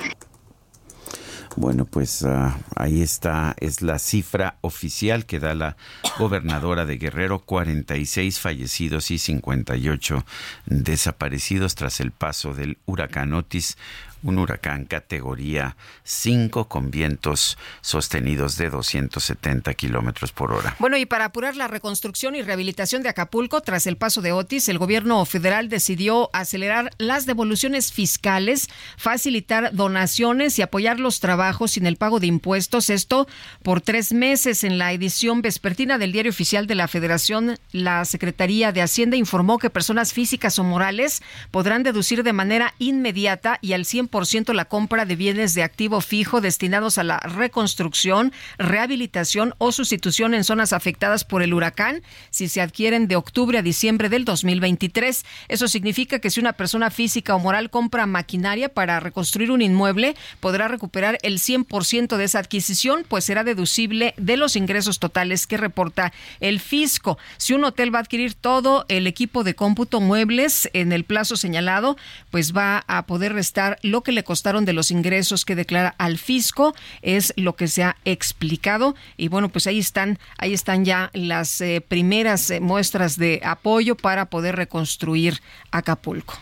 Bueno, 1.61 1.87
pues 1.87 2.23
uh, 2.23 2.53
ahí 2.77 3.03
está, 3.03 3.57
es 3.59 3.83
la 3.83 3.99
cifra 3.99 4.59
oficial 4.61 5.27
que 5.27 5.41
da 5.41 5.57
la 5.57 5.77
gobernadora 6.17 6.87
de 6.87 6.99
Guerrero, 6.99 7.41
46 7.41 8.39
fallecidos 8.39 9.11
y 9.11 9.19
58 9.19 10.25
desaparecidos 10.67 11.75
tras 11.75 11.99
el 11.99 12.13
paso 12.13 12.55
del 12.55 12.79
huracán 12.87 13.33
Otis 13.33 13.77
un 14.23 14.39
huracán 14.39 14.85
categoría 14.85 15.77
5 16.05 16.69
con 16.69 16.91
vientos 16.91 17.59
sostenidos 17.81 18.57
de 18.57 18.71
270 18.71 19.75
kilómetros 19.75 20.33
por 20.33 20.53
hora. 20.53 20.77
Bueno, 20.79 20.97
y 20.97 21.07
para 21.07 21.27
apurar 21.27 21.57
la 21.57 21.69
reconstrucción 21.69 22.35
y 22.35 22.43
rehabilitación 22.43 23.03
de 23.03 23.09
Acapulco 23.09 23.61
tras 23.61 23.87
el 23.87 23.97
paso 23.97 24.23
de 24.23 24.33
Otis, 24.33 24.69
el 24.69 24.79
gobierno 24.79 25.25
federal 25.25 25.69
decidió 25.69 26.31
acelerar 26.33 26.91
las 26.99 27.27
devoluciones 27.27 27.93
fiscales, 27.93 28.69
facilitar 28.97 29.75
donaciones 29.75 30.59
y 30.59 30.63
apoyar 30.63 30.99
los 30.99 31.21
trabajos 31.21 31.73
sin 31.73 31.87
el 31.87 31.97
pago 31.97 32.21
de 32.21 32.27
impuestos. 32.27 32.91
Esto 32.91 33.29
por 33.63 33.81
tres 33.81 34.13
meses. 34.13 34.65
En 34.65 34.79
la 34.79 34.93
edición 34.93 35.43
vespertina 35.43 35.99
del 35.99 36.13
Diario 36.13 36.31
Oficial 36.31 36.67
de 36.67 36.75
la 36.75 36.89
Federación, 36.89 37.59
la 37.73 38.05
Secretaría 38.05 38.73
de 38.73 38.83
Hacienda 38.83 39.17
informó 39.17 39.59
que 39.59 39.71
personas 39.71 40.13
físicas 40.13 40.59
o 40.59 40.65
morales 40.65 41.23
podrán 41.51 41.83
deducir 41.83 42.23
de 42.23 42.33
manera 42.33 42.75
inmediata 42.79 43.59
y 43.61 43.73
al 43.73 43.85
100% 43.85 44.08
la 44.53 44.65
compra 44.67 45.05
de 45.05 45.17
bienes 45.17 45.55
de 45.55 45.63
activo 45.63 46.01
fijo 46.01 46.41
destinados 46.41 46.99
a 46.99 47.05
la 47.05 47.19
reconstrucción, 47.21 48.33
rehabilitación 48.59 49.55
o 49.59 49.73
sustitución 49.73 50.35
en 50.35 50.45
zonas 50.45 50.73
afectadas 50.73 51.25
por 51.25 51.43
el 51.43 51.55
huracán 51.55 52.03
si 52.31 52.49
se 52.49 52.61
adquieren 52.61 53.09
de 53.09 53.17
octubre 53.17 53.59
a 53.59 53.63
diciembre 53.63 54.09
del 54.09 54.25
2023. 54.25 55.25
Eso 55.49 55.69
significa 55.69 56.19
que 56.19 56.31
si 56.31 56.41
una 56.41 56.55
persona 56.55 56.91
física 56.91 57.35
o 57.35 57.39
moral 57.39 57.71
compra 57.71 58.07
maquinaria 58.07 58.69
para 58.69 59.01
reconstruir 59.01 59.51
un 59.51 59.63
inmueble, 59.63 60.17
podrá 60.41 60.69
recuperar 60.69 61.19
el 61.23 61.39
100% 61.39 62.17
de 62.17 62.25
esa 62.25 62.39
adquisición, 62.39 63.05
pues 63.09 63.25
será 63.25 63.45
deducible 63.45 64.15
de 64.17 64.37
los 64.37 64.57
ingresos 64.57 64.99
totales 64.99 65.47
que 65.47 65.57
reporta 65.57 66.13
el 66.41 66.61
fisco. 66.61 67.19
Si 67.37 67.53
un 67.53 67.65
hotel 67.65 67.95
va 67.95 67.99
a 67.99 68.03
adquirir 68.03 68.35
todo 68.35 68.85
el 68.89 69.07
equipo 69.07 69.45
de 69.45 69.55
cómputo 69.55 70.01
muebles 70.01 70.69
en 70.73 70.93
el 70.93 71.05
plazo 71.05 71.37
señalado, 71.37 71.97
pues 72.31 72.57
va 72.57 72.85
a 72.87 73.07
poder 73.07 73.33
restar 73.33 73.79
que 74.03 74.13
le 74.13 74.25
costaron 74.25 74.65
de 74.65 74.73
los 74.73 74.91
ingresos 74.91 75.45
que 75.45 75.55
declara 75.55 75.95
al 75.99 76.19
fisco, 76.19 76.75
es 77.03 77.33
lo 77.37 77.57
que 77.57 77.69
se 77.69 77.85
ha 77.85 77.97
explicado. 78.05 78.95
Y 79.17 79.29
bueno, 79.29 79.49
pues 79.49 79.67
ahí 79.67 79.79
están, 79.79 80.19
ahí 80.39 80.55
están 80.55 80.85
ya 80.85 81.11
las 81.13 81.61
eh, 81.61 81.85
primeras 81.87 82.51
eh, 82.51 82.61
muestras 82.61 83.17
de 83.17 83.41
apoyo 83.45 83.97
para 83.97 84.27
poder 84.27 84.57
reconstruir 84.57 85.41
Acapulco. 85.71 86.39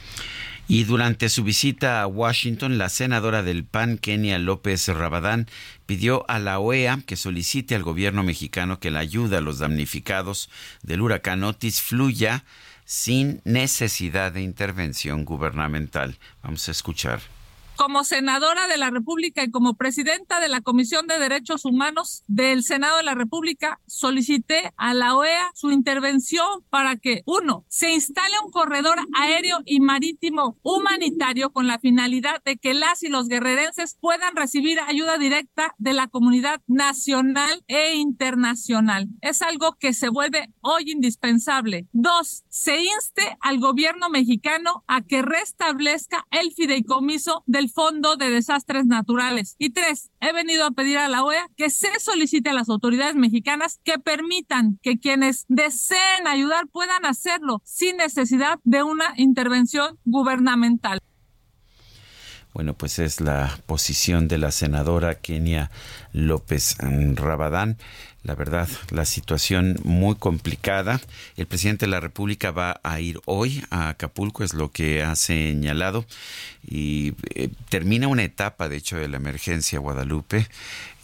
Y 0.69 0.83
durante 0.83 1.29
su 1.29 1.45
visita 1.45 2.03
a 2.03 2.09
Washington, 2.09 2.77
la 2.77 2.89
senadora 2.89 3.45
del 3.45 3.65
PAN, 3.65 3.99
Kenia 3.99 4.39
López 4.39 4.89
Rabadán, 4.89 5.47
pidió 5.87 6.29
a 6.29 6.41
la 6.41 6.59
OEA 6.59 7.01
que 7.07 7.15
solicite 7.15 7.77
al 7.77 7.85
gobierno 7.85 8.25
mexicano 8.25 8.81
que 8.81 8.91
la 8.91 8.99
ayuda 8.99 9.39
a 9.39 9.43
los 9.43 9.61
damnificados 9.61 10.51
del 10.83 11.03
huracán 11.03 11.45
Otis 11.45 11.81
fluya 11.81 12.45
sin 12.85 13.41
necesidad 13.45 14.33
de 14.33 14.43
intervención 14.43 15.25
gubernamental. 15.25 16.19
Vamos 16.43 16.67
a 16.69 16.73
escuchar. 16.73 17.21
Como 17.77 18.05
senadora 18.05 18.67
de 18.69 18.79
la 18.79 18.91
República 18.91 19.45
y 19.45 19.51
como 19.51 19.75
presidenta 19.75 20.41
de 20.41 20.49
la 20.49 20.61
Comisión 20.61 21.07
de 21.07 21.19
Derechos 21.19 21.65
Humanos 21.65 22.25
del 22.27 22.63
Senado 22.63 22.97
de 22.97 23.03
la 23.03 23.15
República, 23.15 23.81
solicité 23.87 24.73
a 24.77 24.95
la 24.95 25.17
OEA 25.17 25.51
su 25.55 25.71
intervención 25.71 26.47
para 26.71 26.97
que, 26.97 27.23
uno, 27.27 27.65
se 27.69 27.93
instale 27.93 28.35
un 28.45 28.51
corredor 28.51 28.99
aéreo 29.15 29.59
y 29.65 29.81
marítimo 29.81 30.59
humanitario 30.63 31.51
con 31.51 31.67
la 31.67 31.79
finalidad 31.79 32.43
de 32.45 32.57
que 32.57 32.75
las 32.75 33.03
y 33.03 33.09
los 33.09 33.29
guerrerenses 33.29 33.97
puedan 34.01 34.35
recibir 34.35 34.81
ayuda 34.81 35.19
directa 35.19 35.75
de 35.79 35.93
la 35.93 36.09
comunidad 36.09 36.63
nacional 36.67 37.63
e 37.69 37.95
internacional. 37.97 39.09
Es 39.21 39.43
algo 39.43 39.77
que 39.79 39.93
se 39.93 40.09
vuelve 40.09 40.51
hoy 40.61 40.91
indispensable. 40.91 41.87
Dos, 41.93 42.45
se 42.49 42.81
inste 42.81 43.37
al 43.41 43.59
gobierno 43.59 44.09
mexicano 44.09 44.85
a 44.87 45.03
que 45.03 45.23
restablezca 45.23 46.27
el 46.31 46.53
fideicomiso 46.53 47.43
del 47.47 47.66
Fondo 47.69 48.17
de 48.17 48.31
Desastres 48.31 48.87
Naturales. 48.87 49.57
Y 49.59 49.71
tres, 49.71 50.11
he 50.21 50.33
venido 50.33 50.67
a 50.67 50.71
pedir 50.71 50.99
a 50.99 51.09
la 51.09 51.25
OEA 51.25 51.49
que 51.57 51.71
se 51.71 51.89
solicite 52.01 52.51
a 52.51 52.55
las 52.55 52.69
autoridades 52.69 53.15
mexicanas 53.15 53.81
que 53.85 53.99
permitan 53.99 54.79
que 54.83 54.99
quienes 54.99 55.45
deseen 55.49 56.27
ayudar 56.27 56.67
puedan 56.69 57.07
hacerlo 57.07 57.63
sin 57.65 57.97
necesidad 57.97 58.59
de 58.65 58.83
una 58.83 59.15
intervención 59.17 59.99
gubernamental. 60.05 61.01
Bueno, 62.57 62.73
pues 62.73 62.99
es 62.99 63.21
la 63.21 63.59
posición 63.67 64.29
de 64.29 64.39
la 64.39 64.51
senadora 64.51 65.17
Kenia 65.17 65.71
López 66.13 66.79
Rabadán. 66.81 67.77
La 68.27 68.35
verdad, 68.35 68.69
la 68.91 69.05
situación 69.05 69.79
muy 69.85 70.17
complicada. 70.17 71.01
El 71.37 71.47
presidente 71.47 71.87
de 71.87 71.93
la 71.93 72.01
República 72.01 72.51
va 72.51 72.81
a 72.83 72.99
ir 72.99 73.21
hoy 73.25 73.65
a 73.71 73.91
Acapulco, 73.91 74.43
es 74.43 74.53
lo 74.53 74.73
que 74.73 75.05
ha 75.05 75.15
señalado, 75.15 76.05
y 76.69 77.15
eh, 77.37 77.51
termina 77.69 78.09
una 78.09 78.25
etapa, 78.25 78.69
de 78.69 78.79
hecho, 78.79 78.97
de 78.97 79.07
la 79.07 79.19
emergencia 79.19 79.79
Guadalupe, 79.79 80.49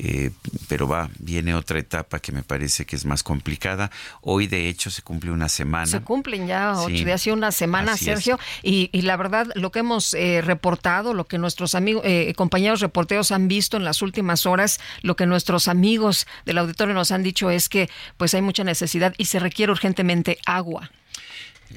eh, 0.00 0.32
pero 0.66 0.88
va, 0.88 1.10
viene 1.20 1.54
otra 1.54 1.78
etapa 1.78 2.18
que 2.18 2.32
me 2.32 2.42
parece 2.42 2.86
que 2.86 2.96
es 2.96 3.04
más 3.04 3.22
complicada. 3.22 3.92
Hoy, 4.20 4.48
de 4.48 4.68
hecho, 4.68 4.90
se 4.90 5.02
cumple 5.02 5.30
una 5.30 5.48
semana. 5.48 5.86
Se 5.86 6.00
cumplen 6.00 6.48
ya 6.48 6.72
ocho 6.76 6.88
Sí, 6.88 7.04
días 7.04 7.24
y 7.28 7.30
una 7.30 7.52
semana, 7.52 7.92
así 7.92 8.06
Sergio, 8.06 8.40
y, 8.64 8.90
y 8.92 9.02
la 9.02 9.16
verdad, 9.16 9.46
lo 9.54 9.70
que 9.70 9.78
hemos 9.78 10.12
eh, 10.14 10.40
reportado, 10.42 11.14
lo 11.14 11.26
que 11.26 11.38
nuestros 11.38 11.76
amigos, 11.76 12.02
eh, 12.04 12.34
compañeros 12.34 12.80
reporteros 12.80 13.30
han 13.30 13.46
visto 13.46 13.76
en 13.76 13.84
las 13.84 14.02
últimas 14.02 14.44
horas, 14.44 14.80
lo 15.02 15.14
que 15.14 15.26
nuestros 15.26 15.68
amigos 15.68 16.26
del 16.46 16.58
auditorio 16.58 16.94
nos 16.94 17.11
han 17.12 17.22
dicho 17.22 17.50
es 17.50 17.68
que 17.68 17.88
pues 18.16 18.34
hay 18.34 18.42
mucha 18.42 18.64
necesidad 18.64 19.14
y 19.18 19.26
se 19.26 19.38
requiere 19.38 19.72
urgentemente 19.72 20.38
agua. 20.46 20.90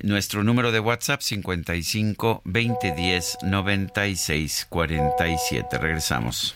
Nuestro 0.04 0.44
número 0.44 0.72
de 0.72 0.80
WhatsApp 0.80 1.22
55 1.22 2.42
2010 2.44 3.38
96 3.44 4.68
47. 4.70 5.78
Regresamos. 5.78 6.56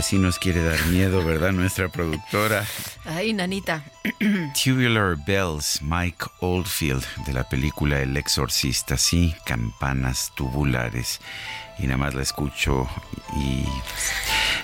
Pues 0.00 0.06
sí 0.08 0.18
nos 0.18 0.38
quiere 0.38 0.62
dar 0.64 0.82
miedo, 0.86 1.22
¿verdad? 1.22 1.52
Nuestra 1.52 1.90
productora. 1.90 2.64
Ay, 3.04 3.34
nanita. 3.34 3.84
Tubular 4.64 5.14
Bells, 5.26 5.82
Mike 5.82 6.24
Oldfield, 6.40 7.04
de 7.26 7.34
la 7.34 7.46
película 7.46 8.00
El 8.00 8.16
Exorcista, 8.16 8.96
sí, 8.96 9.34
campanas 9.44 10.32
tubulares. 10.34 11.20
Y 11.78 11.82
nada 11.82 11.98
más 11.98 12.14
la 12.14 12.22
escucho 12.22 12.88
y 13.36 13.62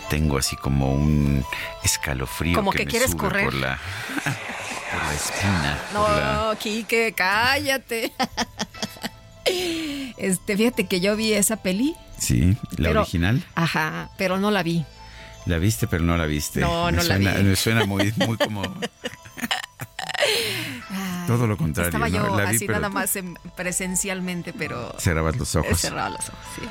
tengo 0.09 0.39
así 0.39 0.57
como 0.57 0.95
un 0.95 1.45
escalofrío. 1.84 2.55
Como 2.55 2.72
que 2.72 2.87
me 2.87 2.91
quieres 2.91 3.11
sube 3.11 3.20
correr. 3.20 3.45
Por 3.45 3.55
la, 3.57 3.78
por 4.24 5.03
la 5.05 5.14
espina. 5.14 5.78
por 5.93 6.11
la- 6.12 6.32
No, 6.53 6.59
Quique, 6.59 7.12
cállate. 7.14 8.11
Este, 10.16 10.57
fíjate 10.57 10.87
que 10.87 11.01
yo 11.01 11.14
vi 11.14 11.34
esa 11.34 11.57
peli. 11.59 11.95
Sí, 12.18 12.57
la 12.78 12.89
pero- 12.89 13.01
original. 13.03 13.45
Ajá, 13.55 14.09
pero 14.16 14.39
no 14.39 14.51
la 14.51 14.62
vi. 14.62 14.84
La 15.47 15.59
viste, 15.59 15.86
pero 15.86 16.03
no 16.05 16.16
la 16.16 16.26
viste. 16.26 16.61
No, 16.61 16.86
Me 16.86 16.92
no 16.92 16.99
la 16.99 17.05
suena, 17.16 17.32
vi. 17.34 17.42
Me 17.44 17.57
suena 17.57 17.84
muy, 17.86 18.12
muy 18.26 18.36
como... 18.36 18.62
Todo 21.26 21.47
lo 21.47 21.57
contrario. 21.57 21.88
Estaba 21.88 22.09
yo 22.09 22.22
¿no? 22.24 22.36
La 22.36 22.51
vi, 22.51 22.57
así 22.57 22.66
pero 22.66 22.78
nada 22.78 22.88
más 22.88 23.16
en- 23.16 23.38
presencialmente, 23.57 24.53
pero 24.53 24.94
Cerrabas 24.99 25.36
los 25.36 25.55
ojos. 25.57 25.80
cerraba 25.80 26.11
los 26.11 26.20
ojos, 26.20 26.38
sí. 26.57 26.62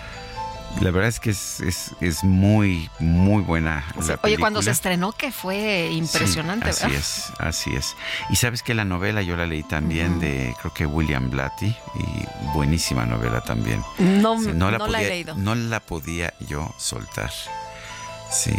La 0.81 0.91
verdad 0.91 1.07
es 1.07 1.21
que 1.21 1.29
es, 1.29 1.61
es, 1.61 1.91
es 2.01 2.21
muy, 2.25 2.89
muy 2.99 3.41
buena 3.43 3.85
la 4.05 4.19
Oye, 4.23 4.37
cuando 4.37 4.61
se 4.61 4.71
estrenó 4.71 5.13
que 5.13 5.31
fue 5.31 5.89
impresionante, 5.93 6.73
Sí, 6.73 6.83
así 6.83 6.83
¿verdad? 6.83 6.99
es, 6.99 7.31
así 7.39 7.75
es. 7.75 7.95
Y 8.29 8.35
sabes 8.35 8.61
que 8.61 8.73
la 8.73 8.83
novela 8.83 9.21
yo 9.21 9.37
la 9.37 9.45
leí 9.45 9.63
también 9.63 10.19
de, 10.19 10.53
creo 10.59 10.73
que 10.73 10.85
William 10.85 11.29
Blatty, 11.29 11.67
y 11.67 12.25
buenísima 12.53 13.05
novela 13.05 13.39
también. 13.41 13.81
No, 13.99 14.37
Sí, 14.41 14.49
no 14.53 14.69
la, 14.69 14.79
podía, 14.79 15.01
he 15.01 15.07
leído. 15.09 15.35
No 15.35 15.55
la 15.55 15.79
podía 15.79 16.33
yo 16.49 16.73
soltar. 16.77 17.31
Sí, 18.43 18.51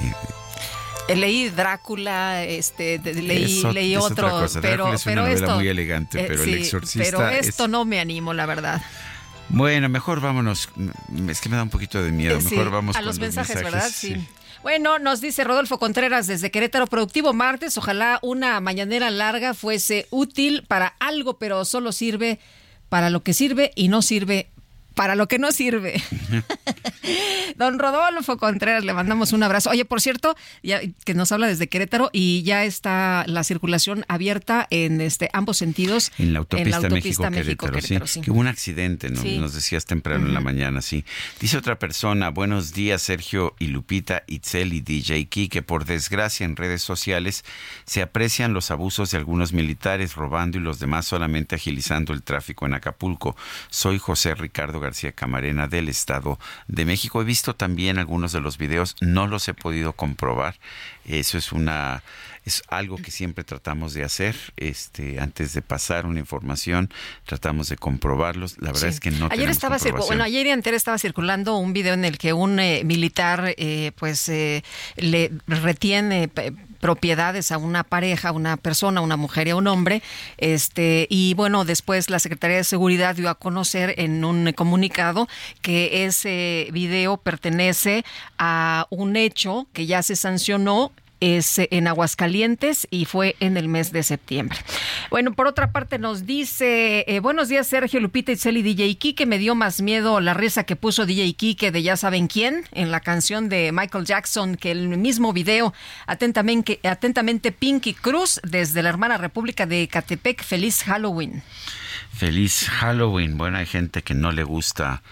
Eh, 1.09 1.14
Leí 1.14 1.49
Drácula, 1.51 2.43
este, 2.45 2.99
leí, 2.99 3.59
Es 3.61 3.64
ot- 3.64 3.72
leí 3.72 3.95
es 3.95 4.01
otro, 4.01 4.29
cosa. 4.29 4.61
pero, 4.61 4.93
es 4.93 5.07
una 5.07 5.12
pero 5.12 5.22
novela 5.22 5.35
esto, 5.47 5.55
muy 5.55 5.68
elegante, 5.68 6.24
pero 6.27 6.43
El 6.43 6.55
Exorcista 6.55 7.05
Pero 7.05 7.29
es- 7.29 7.49
esto 7.49 7.68
no 7.68 7.85
me 7.85 8.01
animo, 8.01 8.35
la 8.35 8.45
verdad. 8.47 8.83
Bueno, 9.49 9.89
mejor 9.89 10.20
vámonos. 10.20 10.68
Mm, 10.74 11.31
Es 11.31 11.41
que 11.41 11.49
me 11.49 11.55
da 11.57 11.62
un 11.62 11.70
poquito 11.70 12.03
de 12.03 12.11
miedo. 12.11 12.37
Eh, 12.39 12.41
sí, 12.41 12.57
Mejor 12.57 12.72
vamos 12.72 12.97
a 12.97 12.99
con 12.99 13.07
los 13.07 13.20
mensajes, 13.20 13.55
mensajes, 13.57 13.72
¿verdad? 13.72 13.91
Sí. 13.95 14.27
Bueno, 14.62 14.99
nos 14.99 15.20
dice 15.20 15.45
Rodolfo 15.45 15.79
Contreras 15.79 16.27
desde 16.27 16.51
Querétaro 16.51 16.89
Productivo 16.89 17.33
Martes. 17.33 17.79
Ojalá 17.79 18.18
una 18.22 18.59
mañanera 18.61 19.09
larga 19.11 19.55
fuese 19.55 20.09
útil 20.11 20.64
para 20.66 20.97
algo, 20.99 21.39
pero 21.39 21.64
solo 21.64 21.93
sirve 21.93 22.41
para 22.89 23.11
lo 23.11 23.22
que 23.22 23.33
sirve 23.33 23.70
y 23.77 23.87
no 23.87 24.03
sirve 24.03 24.49
para 24.97 25.15
lo 25.15 25.29
que 25.29 25.39
no 25.39 25.53
sirve. 25.53 26.03
Don 27.57 27.79
Rodolfo 27.79 28.39
Contreras, 28.39 28.83
le 28.83 28.95
mandamos 28.95 29.33
un 29.33 29.43
abrazo. 29.43 29.69
Oye, 29.71 29.85
por 29.85 30.01
cierto, 30.01 30.35
ya, 30.63 30.81
que 31.05 31.13
nos 31.13 31.31
habla 31.33 31.47
desde 31.47 31.69
Querétaro 31.69 32.09
y 32.13 32.43
ya 32.43 32.65
está 32.65 33.25
la 33.29 33.45
circulación 33.45 34.07
abierta 34.09 34.67
en 34.71 35.03
este 35.03 35.29
ambos 35.35 35.59
sentidos. 35.59 36.13
En 36.19 36.33
la 36.33 36.39
autopista, 36.39 37.29
México-Querétaro, 37.29 38.07
sí. 38.07 38.23
Que 38.23 38.31
hubo 38.31 38.41
un 38.41 38.49
accidente, 38.49 39.11
¿no? 39.11 39.23
nos 39.23 39.53
decías 39.53 39.85
temprano 39.85 40.27
en 40.27 40.35
la 40.35 40.41
mañana, 40.41 40.81
sí. 40.81 41.05
Dice 41.41 41.59
otra 41.59 41.79
persona, 41.79 42.31
buenos 42.31 42.73
días 42.73 43.03
Sergio 43.03 43.55
y 43.59 43.67
Lupita, 43.67 44.23
Itzel 44.27 44.73
y 44.73 44.81
DJ 44.81 45.27
Key, 45.27 45.49
que 45.49 45.61
por 45.61 45.85
desgracia 45.85 46.47
en 46.47 46.57
redes 46.57 46.81
sociales 46.81 47.45
se 47.85 48.01
aprecian 48.01 48.55
los 48.55 48.71
abusos 48.71 49.11
de 49.11 49.19
algunos 49.19 49.53
militares 49.53 50.15
robando 50.15 50.57
y 50.57 50.63
los 50.63 50.79
demás 50.79 51.07
solamente 51.07 51.55
agilizando 51.55 52.15
el 52.15 52.23
tráfico 52.23 52.65
en 52.65 52.73
Acapulco. 52.73 53.37
Soy 53.69 53.99
José 53.99 54.35
Ricardo 54.35 54.81
García 54.87 55.12
Camarena 55.12 55.66
del 55.66 55.89
Estado 55.89 56.39
de 56.68 56.84
México. 56.84 57.20
He 57.20 57.24
visto 57.24 57.55
también 57.55 57.99
algunos 57.99 58.32
de 58.32 58.41
los 58.41 58.57
videos, 58.57 58.97
no 59.01 59.26
los 59.26 59.49
he 59.49 59.55
podido 59.55 59.93
comprobar. 59.93 60.57
Eso 61.05 61.39
es 61.39 61.53
una 61.53 62.03
es 62.47 62.62
algo 62.68 62.97
que 62.97 63.11
siempre 63.11 63.43
tratamos 63.43 63.93
de 63.93 64.05
hacer 64.05 64.37
este 64.57 65.18
antes 65.18 65.53
de 65.53 65.62
pasar 65.62 66.07
una 66.07 66.20
información 66.20 66.91
tratamos 67.24 67.68
de 67.68 67.76
comprobarlos 67.76 68.57
la 68.61 68.70
verdad 68.70 68.89
es 68.89 69.01
que 69.01 69.11
no 69.11 69.28
ayer 69.32 69.51
estaba 69.51 69.78
bueno 70.07 70.22
ayer 70.22 70.49
antes 70.53 70.72
estaba 70.72 70.97
circulando 70.97 71.57
un 71.57 71.72
video 71.72 71.95
en 71.95 72.05
el 72.05 72.18
que 72.18 72.32
un 72.32 72.61
eh, 72.61 72.82
militar 72.84 73.53
eh, 73.57 73.91
pues 73.97 74.28
eh, 74.28 74.62
le 74.95 75.32
retiene 75.49 76.30
propiedades 76.81 77.53
a 77.53 77.59
una 77.59 77.85
pareja, 77.85 78.29
a 78.29 78.33
una 78.33 78.57
persona, 78.57 79.01
una 79.01 79.16
mujer 79.16 79.49
y 79.49 79.51
a 79.51 79.57
un 79.57 79.66
hombre. 79.66 80.03
Este, 80.39 81.07
y 81.11 81.35
bueno, 81.35 81.64
después 81.64 82.11
la 82.11 82.18
Secretaría 82.18 82.57
de 82.59 82.64
Seguridad 82.64 83.16
dio 83.16 83.29
a 83.29 83.35
conocer 83.35 83.95
en 83.99 84.24
un 84.24 84.53
comunicado 84.53 85.29
que 85.62 86.05
ese 86.05 86.68
video 86.72 87.16
pertenece 87.16 88.05
a 88.39 88.87
un 88.91 89.16
hecho 89.16 89.66
que 89.72 89.87
ya 89.87 90.03
se 90.03 90.16
sancionó 90.16 90.93
es 91.21 91.59
en 91.59 91.89
Aguascalientes 91.89 92.87
y 92.91 93.05
fue 93.05 93.37
en 93.41 93.57
el 93.57 93.69
mes 93.69 93.93
de 93.93 94.03
septiembre. 94.03 94.59
Bueno, 95.11 95.35
por 95.35 95.47
otra 95.47 95.73
parte 95.73 95.99
nos 95.99 96.27
dice, 96.27 97.05
eh, 97.07 97.21
buenos 97.21 97.49
días 97.49 97.67
Sergio 97.67 98.01
Lupita 98.01 98.33
y 98.33 98.37
Celi 98.37 98.62
DJ 98.62 98.97
Kike, 98.97 99.27
me 99.27 99.39
dio 99.39 99.55
más 99.55 99.81
miedo 99.81 100.21
la 100.21 100.35
risa 100.35 100.64
que 100.64 100.77
puso 100.77 101.07
DJ 101.07 101.35
Kike 101.35 101.71
de 101.71 101.83
ya 101.83 101.97
saben 101.97 102.27
quién 102.27 102.64
en 102.73 102.91
la 102.91 103.01
canción 103.01 103.49
de 103.49 103.71
Michael 103.73 104.05
Jackson 104.05 104.57
que 104.57 104.71
el 104.71 104.89
mismo 104.99 105.33
video, 105.33 105.73
atentamente, 106.07 106.81
atentamente 106.83 107.53
Pinky 107.53 107.95
Cruz 107.95 108.41
desde 108.43 108.83
la 108.83 108.89
hermana 108.89 109.19
República 109.19 109.67
de 109.67 109.89
Catepec, 109.89 110.43
feliz 110.43 110.83
Halloween. 110.83 111.43
Feliz 112.12 112.69
Halloween. 112.69 113.37
Bueno, 113.37 113.59
hay 113.59 113.67
gente 113.67 114.03
que 114.03 114.14
no 114.14 114.33
le 114.33 114.43
gusta 114.43 115.03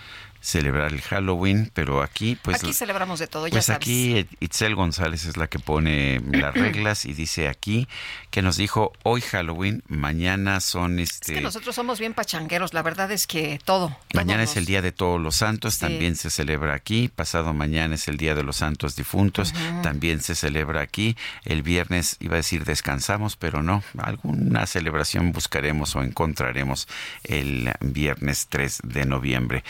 celebrar 0.45 0.93
el 0.93 1.01
Halloween, 1.01 1.71
pero 1.73 2.03
aquí 2.03 2.37
pues... 2.41 2.63
Aquí 2.63 2.75
celebramos 2.75 3.19
de 3.19 3.27
todo, 3.27 3.47
ya 3.47 3.55
Pues 3.55 3.71
aquí 3.71 4.27
Itzel 4.41 4.75
González 4.75 5.25
es 5.25 5.39
la 5.39 5.49
que 5.49 5.59
pone 5.59 6.21
las 6.33 6.53
reglas 6.55 7.07
y 7.07 7.15
dice 7.15 7.49
aquí 7.49 7.89
que 8.31 8.43
nos 8.43 8.59
dijo 8.59 8.93
hoy 9.05 9.23
Halloween, 9.23 9.83
mañana 9.89 10.61
son 10.61 10.99
este... 10.99 11.33
Es 11.33 11.39
que 11.39 11.41
nosotros 11.43 11.75
somos 11.75 11.99
bien 11.99 12.13
pachangueros, 12.13 12.75
la 12.75 12.83
verdad 12.83 13.11
es 13.11 13.27
que 13.27 13.59
todo. 13.65 13.97
Mañana 14.13 14.43
es 14.43 14.57
el 14.57 14.67
Día 14.67 14.83
de 14.83 14.93
Todos 14.93 15.19
los 15.19 15.37
Santos, 15.37 15.79
también 15.79 16.15
se 16.15 16.29
celebra 16.29 16.75
aquí, 16.75 17.09
pasado 17.09 17.55
mañana 17.55 17.95
es 17.95 18.07
el 18.09 18.19
Día 18.19 18.35
de 18.35 18.43
los 18.43 18.57
Santos 18.57 18.97
Difuntos, 18.97 19.55
también 19.83 20.21
se 20.21 20.35
celebra 20.35 20.83
aquí, 20.83 21.17
el 21.45 21.63
viernes 21.63 22.17
iba 22.21 22.35
a 22.35 22.37
decir 22.37 22.65
descansamos, 22.65 23.37
pero 23.37 23.63
no, 23.63 23.83
alguna 23.97 24.67
celebración 24.67 25.33
buscaremos 25.33 25.97
o 25.97 26.03
encontraremos 26.03 26.87
el 27.23 27.73
viernes 27.81 28.47
3 28.51 28.81
de 28.85 29.07
noviembre. 29.07 29.65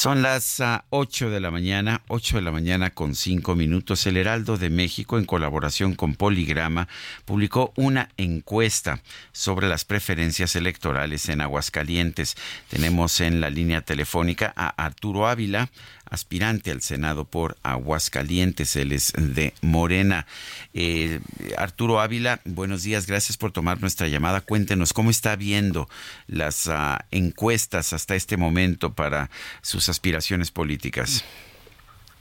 Son 0.00 0.22
las 0.22 0.62
8 0.88 1.26
ah, 1.26 1.28
de 1.28 1.40
la 1.40 1.50
mañana, 1.50 2.00
8 2.08 2.36
de 2.36 2.42
la 2.42 2.50
mañana 2.50 2.88
con 2.88 3.14
5 3.14 3.54
minutos. 3.54 4.06
El 4.06 4.16
Heraldo 4.16 4.56
de 4.56 4.70
México, 4.70 5.18
en 5.18 5.26
colaboración 5.26 5.94
con 5.94 6.14
Poligrama, 6.14 6.88
publicó 7.26 7.74
una 7.76 8.08
encuesta 8.16 9.02
sobre 9.32 9.68
las 9.68 9.84
preferencias 9.84 10.56
electorales 10.56 11.28
en 11.28 11.42
Aguascalientes. 11.42 12.34
Tenemos 12.70 13.20
en 13.20 13.42
la 13.42 13.50
línea 13.50 13.82
telefónica 13.82 14.54
a 14.56 14.68
Arturo 14.68 15.28
Ávila, 15.28 15.68
aspirante 16.10 16.70
al 16.70 16.82
Senado 16.82 17.24
por 17.24 17.56
Aguascalientes, 17.62 18.76
él 18.76 18.92
es 18.92 19.12
de 19.16 19.54
Morena. 19.62 20.26
Eh, 20.74 21.20
Arturo 21.56 22.00
Ávila, 22.00 22.40
buenos 22.44 22.82
días, 22.82 23.06
gracias 23.06 23.36
por 23.36 23.52
tomar 23.52 23.80
nuestra 23.80 24.08
llamada. 24.08 24.40
Cuéntenos 24.40 24.92
cómo 24.92 25.10
está 25.10 25.36
viendo 25.36 25.88
las 26.26 26.68
ah, 26.68 27.04
encuestas 27.10 27.92
hasta 27.92 28.14
este 28.14 28.36
momento 28.36 28.92
para 28.92 29.30
sus 29.62 29.88
aspiraciones 29.88 30.50
políticas. 30.50 31.24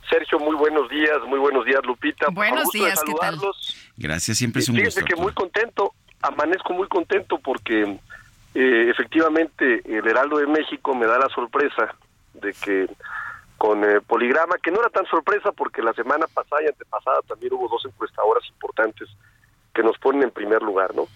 Sergio, 0.09 0.39
muy 0.39 0.55
buenos 0.55 0.89
días, 0.89 1.17
muy 1.27 1.39
buenos 1.39 1.65
días, 1.65 1.81
Lupita. 1.85 2.27
Buenos 2.31 2.69
días, 2.71 3.01
¿qué 3.05 3.13
tal? 3.19 3.39
Gracias, 3.97 4.37
siempre 4.37 4.61
es 4.61 4.69
un 4.69 4.75
Fíjese 4.75 5.03
que 5.03 5.15
muy 5.15 5.33
contento, 5.33 5.93
amanezco 6.21 6.73
muy 6.73 6.87
contento 6.87 7.39
porque 7.39 7.99
eh, 8.55 8.89
efectivamente 8.89 9.81
el 9.85 10.07
Heraldo 10.07 10.37
de 10.37 10.47
México 10.47 10.95
me 10.95 11.05
da 11.05 11.19
la 11.19 11.29
sorpresa 11.29 11.95
de 12.33 12.53
que 12.53 12.87
con 13.59 13.83
eh, 13.83 13.99
Poligrama, 13.99 14.57
que 14.57 14.71
no 14.71 14.79
era 14.79 14.89
tan 14.89 15.05
sorpresa 15.05 15.51
porque 15.51 15.83
la 15.83 15.93
semana 15.93 16.25
pasada 16.33 16.63
y 16.63 16.67
antepasada 16.67 17.21
también 17.27 17.53
hubo 17.53 17.67
dos 17.67 17.85
encuestadoras 17.85 18.47
importantes 18.47 19.09
que 19.73 19.83
nos 19.83 19.97
ponen 19.99 20.23
en 20.23 20.31
primer 20.31 20.63
lugar, 20.63 20.95
¿no? 20.95 21.07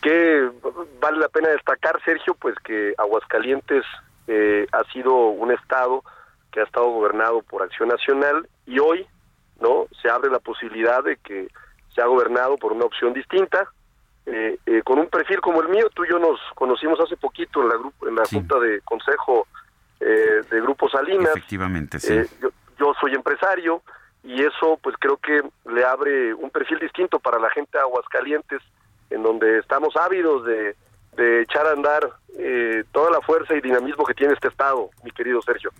Que 0.00 0.50
vale 0.98 1.18
la 1.18 1.28
pena 1.28 1.50
destacar, 1.50 2.02
Sergio, 2.02 2.34
pues 2.34 2.54
que 2.64 2.94
Aguascalientes 2.96 3.84
eh, 4.26 4.66
ha 4.72 4.82
sido 4.92 5.14
un 5.14 5.52
estado 5.52 6.02
que 6.50 6.60
ha 6.60 6.64
estado 6.64 6.88
gobernado 6.88 7.42
por 7.42 7.62
Acción 7.62 7.90
Nacional 7.90 8.48
y 8.64 8.78
hoy, 8.78 9.06
¿no? 9.60 9.86
Se 10.00 10.08
abre 10.08 10.30
la 10.30 10.38
posibilidad 10.38 11.04
de 11.04 11.18
que 11.18 11.48
sea 11.94 12.06
gobernado 12.06 12.56
por 12.56 12.72
una 12.72 12.86
opción 12.86 13.12
distinta, 13.12 13.68
eh, 14.24 14.56
con 14.84 14.98
un 14.98 15.08
perfil 15.08 15.42
como 15.42 15.60
el 15.60 15.68
mío. 15.68 15.90
Tú 15.94 16.06
y 16.06 16.08
yo 16.08 16.18
nos 16.18 16.40
conocimos 16.54 16.98
hace 16.98 17.18
poquito 17.18 17.60
en 17.60 17.68
la, 17.68 17.74
en 18.08 18.14
la 18.14 18.24
Junta 18.24 18.58
de 18.58 18.80
Consejo 18.80 19.46
eh, 20.00 20.42
de 20.50 20.60
Grupo 20.62 20.88
Salinas. 20.88 21.36
Efectivamente, 21.36 22.00
sí. 22.00 22.14
Eh, 22.14 22.26
yo, 22.78 22.94
soy 22.98 23.12
empresario 23.14 23.82
y 24.24 24.42
eso 24.42 24.78
pues 24.82 24.96
creo 24.98 25.18
que 25.18 25.42
le 25.70 25.84
abre 25.84 26.32
un 26.32 26.48
perfil 26.48 26.78
distinto 26.78 27.20
para 27.20 27.38
la 27.38 27.50
gente 27.50 27.76
de 27.76 27.82
Aguascalientes, 27.82 28.62
en 29.10 29.22
donde 29.22 29.58
estamos 29.58 29.94
ávidos 29.96 30.46
de, 30.46 30.74
de 31.16 31.42
echar 31.42 31.66
a 31.66 31.72
andar 31.72 32.08
eh, 32.38 32.84
toda 32.92 33.10
la 33.10 33.20
fuerza 33.20 33.54
y 33.54 33.60
dinamismo 33.60 34.04
que 34.04 34.14
tiene 34.14 34.32
este 34.32 34.48
estado, 34.48 34.90
mi 35.04 35.10
querido 35.10 35.42
Sergio. 35.42 35.70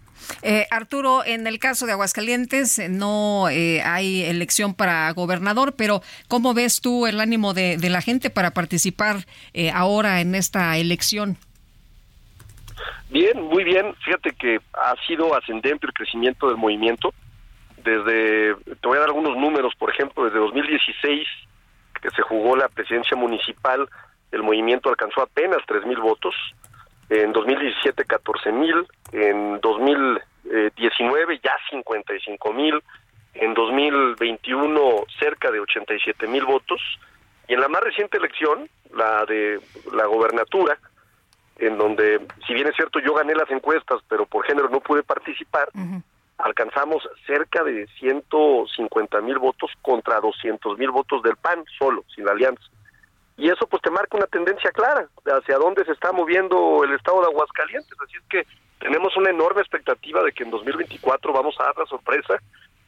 Arturo, 0.70 1.24
en 1.24 1.46
el 1.46 1.58
caso 1.58 1.86
de 1.86 1.92
Aguascalientes 1.92 2.78
no 2.90 3.46
hay 3.46 4.24
elección 4.24 4.74
para 4.74 5.10
gobernador, 5.12 5.74
pero 5.76 6.02
¿cómo 6.28 6.52
ves 6.52 6.82
tú 6.82 7.06
el 7.06 7.20
ánimo 7.20 7.54
de, 7.54 7.78
de 7.78 7.88
la 7.88 8.02
gente 8.02 8.28
para 8.28 8.50
participar 8.50 9.24
ahora 9.72 10.20
en 10.20 10.34
esta 10.34 10.76
elección? 10.76 11.38
Bien, 13.08 13.42
muy 13.42 13.64
bien. 13.64 13.94
Fíjate 14.04 14.32
que 14.32 14.60
ha 14.72 14.94
sido 15.06 15.34
ascendente 15.34 15.86
el 15.86 15.92
crecimiento 15.92 16.48
del 16.48 16.56
movimiento. 16.56 17.12
Desde, 17.82 18.54
te 18.56 18.88
voy 18.88 18.96
a 18.96 19.00
dar 19.00 19.08
algunos 19.08 19.36
números, 19.36 19.74
por 19.78 19.90
ejemplo, 19.90 20.24
desde 20.24 20.38
2016, 20.38 21.26
que 22.00 22.10
se 22.10 22.22
jugó 22.22 22.56
la 22.56 22.68
presidencia 22.68 23.16
municipal, 23.16 23.88
el 24.32 24.42
movimiento 24.42 24.88
alcanzó 24.88 25.22
apenas 25.22 25.58
3.000 25.66 26.00
votos. 26.00 26.34
En 27.08 27.32
2017, 27.32 28.04
14.000. 28.06 28.86
En 29.12 29.60
2019, 29.60 31.40
ya 31.42 31.56
55.000. 31.72 32.82
En 33.34 33.54
2021, 33.54 35.04
cerca 35.18 35.50
de 35.50 35.60
87.000 35.60 36.46
votos. 36.46 36.80
Y 37.48 37.54
en 37.54 37.60
la 37.60 37.68
más 37.68 37.82
reciente 37.82 38.18
elección, 38.18 38.68
la 38.94 39.24
de 39.24 39.58
la 39.92 40.06
gobernatura, 40.06 40.78
en 41.60 41.76
donde, 41.76 42.26
si 42.46 42.54
bien 42.54 42.66
es 42.66 42.74
cierto, 42.74 42.98
yo 43.00 43.14
gané 43.14 43.34
las 43.34 43.50
encuestas, 43.50 44.00
pero 44.08 44.26
por 44.26 44.44
género 44.46 44.68
no 44.70 44.80
pude 44.80 45.02
participar, 45.02 45.68
alcanzamos 46.38 47.06
cerca 47.26 47.62
de 47.62 47.86
150 47.98 49.20
mil 49.20 49.38
votos 49.38 49.70
contra 49.82 50.20
200 50.20 50.78
mil 50.78 50.90
votos 50.90 51.22
del 51.22 51.36
PAN 51.36 51.62
solo, 51.78 52.04
sin 52.14 52.24
la 52.24 52.32
alianza. 52.32 52.64
Y 53.36 53.48
eso 53.48 53.66
pues 53.66 53.82
te 53.82 53.90
marca 53.90 54.16
una 54.16 54.26
tendencia 54.26 54.70
clara 54.70 55.06
hacia 55.26 55.58
dónde 55.58 55.84
se 55.84 55.92
está 55.92 56.12
moviendo 56.12 56.82
el 56.84 56.92
estado 56.92 57.20
de 57.20 57.26
Aguascalientes. 57.28 57.92
Así 58.02 58.16
es 58.16 58.24
que 58.28 58.46
tenemos 58.78 59.16
una 59.16 59.30
enorme 59.30 59.60
expectativa 59.60 60.22
de 60.22 60.32
que 60.32 60.44
en 60.44 60.50
2024 60.50 61.32
vamos 61.32 61.56
a 61.58 61.64
dar 61.64 61.78
la 61.78 61.86
sorpresa 61.86 62.38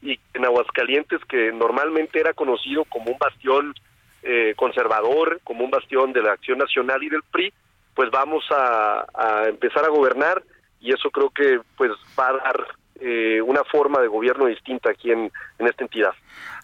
y 0.00 0.18
en 0.34 0.44
Aguascalientes, 0.44 1.20
que 1.26 1.52
normalmente 1.52 2.20
era 2.20 2.32
conocido 2.32 2.84
como 2.86 3.12
un 3.12 3.18
bastión 3.18 3.74
eh, 4.22 4.54
conservador, 4.56 5.40
como 5.44 5.64
un 5.64 5.70
bastión 5.70 6.12
de 6.12 6.22
la 6.22 6.32
Acción 6.32 6.58
Nacional 6.58 7.02
y 7.02 7.08
del 7.08 7.22
PRI, 7.22 7.52
pues 7.94 8.10
vamos 8.10 8.44
a, 8.50 9.04
empezar 9.48 9.84
a 9.84 9.88
gobernar 9.88 10.42
y 10.80 10.92
eso 10.92 11.10
creo 11.10 11.30
que 11.30 11.60
pues 11.76 11.90
va 12.18 12.28
a 12.28 12.32
dar 12.32 12.66
eh, 13.00 13.40
una 13.42 13.62
forma 13.64 14.00
de 14.00 14.08
gobierno 14.08 14.46
distinta 14.46 14.90
aquí 14.90 15.10
en, 15.10 15.30
esta 15.58 15.84
entidad. 15.84 16.12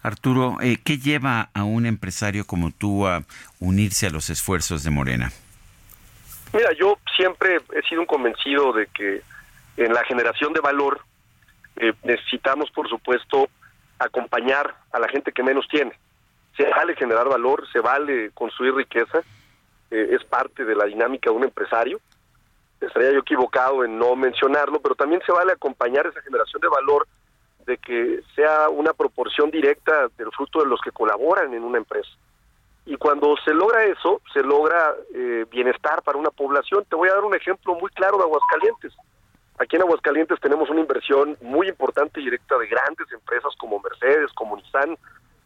Arturo, 0.03 0.57
eh, 0.61 0.77
¿qué 0.83 0.97
lleva 0.97 1.49
a 1.53 1.63
un 1.63 1.85
empresario 1.85 2.45
como 2.45 2.71
tú 2.71 3.07
a 3.07 3.23
unirse 3.59 4.07
a 4.07 4.09
los 4.09 4.29
esfuerzos 4.29 4.83
de 4.83 4.89
Morena? 4.89 5.31
Mira, 6.53 6.73
yo 6.73 6.97
siempre 7.15 7.61
he 7.73 7.81
sido 7.87 8.01
un 8.01 8.07
convencido 8.07 8.73
de 8.73 8.87
que 8.87 9.21
en 9.77 9.93
la 9.93 10.03
generación 10.03 10.51
de 10.53 10.61
valor 10.61 11.01
eh, 11.75 11.93
necesitamos, 12.03 12.71
por 12.71 12.89
supuesto, 12.89 13.49
acompañar 13.99 14.75
a 14.91 14.99
la 14.99 15.07
gente 15.07 15.31
que 15.31 15.43
menos 15.43 15.67
tiene. 15.69 15.91
Se 16.57 16.63
vale 16.63 16.95
generar 16.95 17.29
valor, 17.29 17.65
se 17.71 17.79
vale 17.79 18.31
construir 18.31 18.73
riqueza, 18.73 19.21
eh, 19.91 20.09
es 20.11 20.23
parte 20.25 20.65
de 20.65 20.75
la 20.75 20.85
dinámica 20.85 21.29
de 21.29 21.35
un 21.35 21.43
empresario. 21.43 21.99
Estaría 22.79 23.11
yo 23.11 23.19
equivocado 23.19 23.83
en 23.83 23.99
no 23.99 24.15
mencionarlo, 24.15 24.79
pero 24.79 24.95
también 24.95 25.21
se 25.25 25.31
vale 25.31 25.51
acompañar 25.51 26.07
esa 26.07 26.21
generación 26.21 26.61
de 26.61 26.69
valor 26.69 27.07
de 27.65 27.77
que 27.77 28.21
sea 28.35 28.69
una 28.69 28.93
proporción 28.93 29.51
directa 29.51 30.07
del 30.17 30.31
fruto 30.31 30.59
de 30.61 30.67
los 30.67 30.81
que 30.81 30.91
colaboran 30.91 31.53
en 31.53 31.63
una 31.63 31.77
empresa. 31.77 32.09
Y 32.85 32.95
cuando 32.95 33.35
se 33.45 33.53
logra 33.53 33.83
eso, 33.83 34.21
se 34.33 34.41
logra 34.41 34.95
eh, 35.13 35.45
bienestar 35.51 36.01
para 36.01 36.17
una 36.17 36.31
población. 36.31 36.85
Te 36.89 36.95
voy 36.95 37.09
a 37.09 37.13
dar 37.13 37.23
un 37.23 37.35
ejemplo 37.35 37.75
muy 37.75 37.91
claro 37.91 38.17
de 38.17 38.23
Aguascalientes. 38.23 38.93
Aquí 39.59 39.75
en 39.75 39.83
Aguascalientes 39.83 40.39
tenemos 40.39 40.69
una 40.69 40.79
inversión 40.79 41.37
muy 41.41 41.67
importante 41.67 42.19
y 42.19 42.23
directa 42.23 42.57
de 42.57 42.65
grandes 42.65 43.11
empresas 43.11 43.53
como 43.57 43.79
Mercedes, 43.79 44.31
como 44.33 44.55
Nissan, 44.55 44.97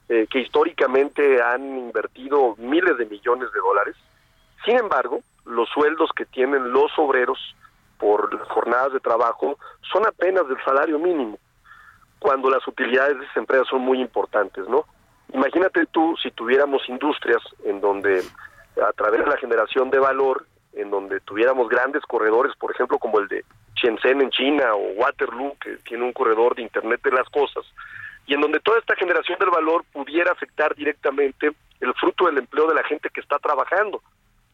eh, 0.08 0.28
que 0.30 0.40
históricamente 0.40 1.42
han 1.42 1.80
invertido 1.80 2.56
miles 2.58 2.98
de 2.98 3.08
millones 3.08 3.52
de 3.52 3.60
dólares. 3.60 3.96
Sin 4.66 4.78
embargo, 4.78 5.20
los 5.46 5.70
sueldos 5.70 6.10
que 6.16 6.26
tienen 6.26 6.72
los 6.72 6.92
obreros 6.98 7.38
por 7.98 8.38
jornadas 8.48 8.94
de 8.94 9.00
trabajo 9.00 9.58
son 9.92 10.06
apenas 10.06 10.48
del 10.48 10.62
salario 10.64 11.00
mínimo, 11.00 11.38
cuando 12.20 12.50
las 12.50 12.66
utilidades 12.68 13.18
de 13.18 13.26
esas 13.26 13.38
empresas 13.38 13.68
son 13.68 13.82
muy 13.82 14.00
importantes, 14.02 14.68
¿no? 14.68 14.86
Imagínate 15.34 15.86
tú 15.88 16.16
si 16.22 16.32
tuviéramos 16.32 16.88
industrias 16.88 17.42
en 17.66 17.82
donde 17.82 18.24
a 18.82 18.92
través 18.94 19.20
de 19.22 19.28
la 19.28 19.38
generación 19.38 19.90
de 19.90 20.00
valor, 20.00 20.46
en 20.74 20.90
donde 20.90 21.20
tuviéramos 21.22 21.70
grandes 21.70 22.04
corredores, 22.04 22.56
por 22.56 22.72
ejemplo, 22.72 22.98
como 22.98 23.20
el 23.20 23.28
de 23.28 23.44
Shenzhen 23.76 24.22
en 24.22 24.30
China 24.30 24.74
o 24.74 24.94
Waterloo, 24.94 25.56
que 25.60 25.78
tiene 25.78 26.04
un 26.04 26.14
corredor 26.14 26.56
de 26.56 26.64
Internet 26.64 27.02
de 27.04 27.12
las 27.12 27.30
Cosas, 27.30 27.66
y 28.26 28.34
en 28.34 28.42
donde 28.42 28.60
toda 28.60 28.80
esta 28.80 28.96
generación 28.96 29.38
del 29.40 29.50
valor 29.50 29.84
pudiera 29.92 30.32
afectar 30.32 30.74
directamente 30.76 31.52
el 31.80 31.94
fruto 31.96 32.26
del 32.26 32.38
empleo 32.38 32.68
de 32.68 32.76
la 32.76 32.84
gente 32.84 33.10
que 33.10 33.20
está 33.20 33.38
trabajando. 33.40 34.02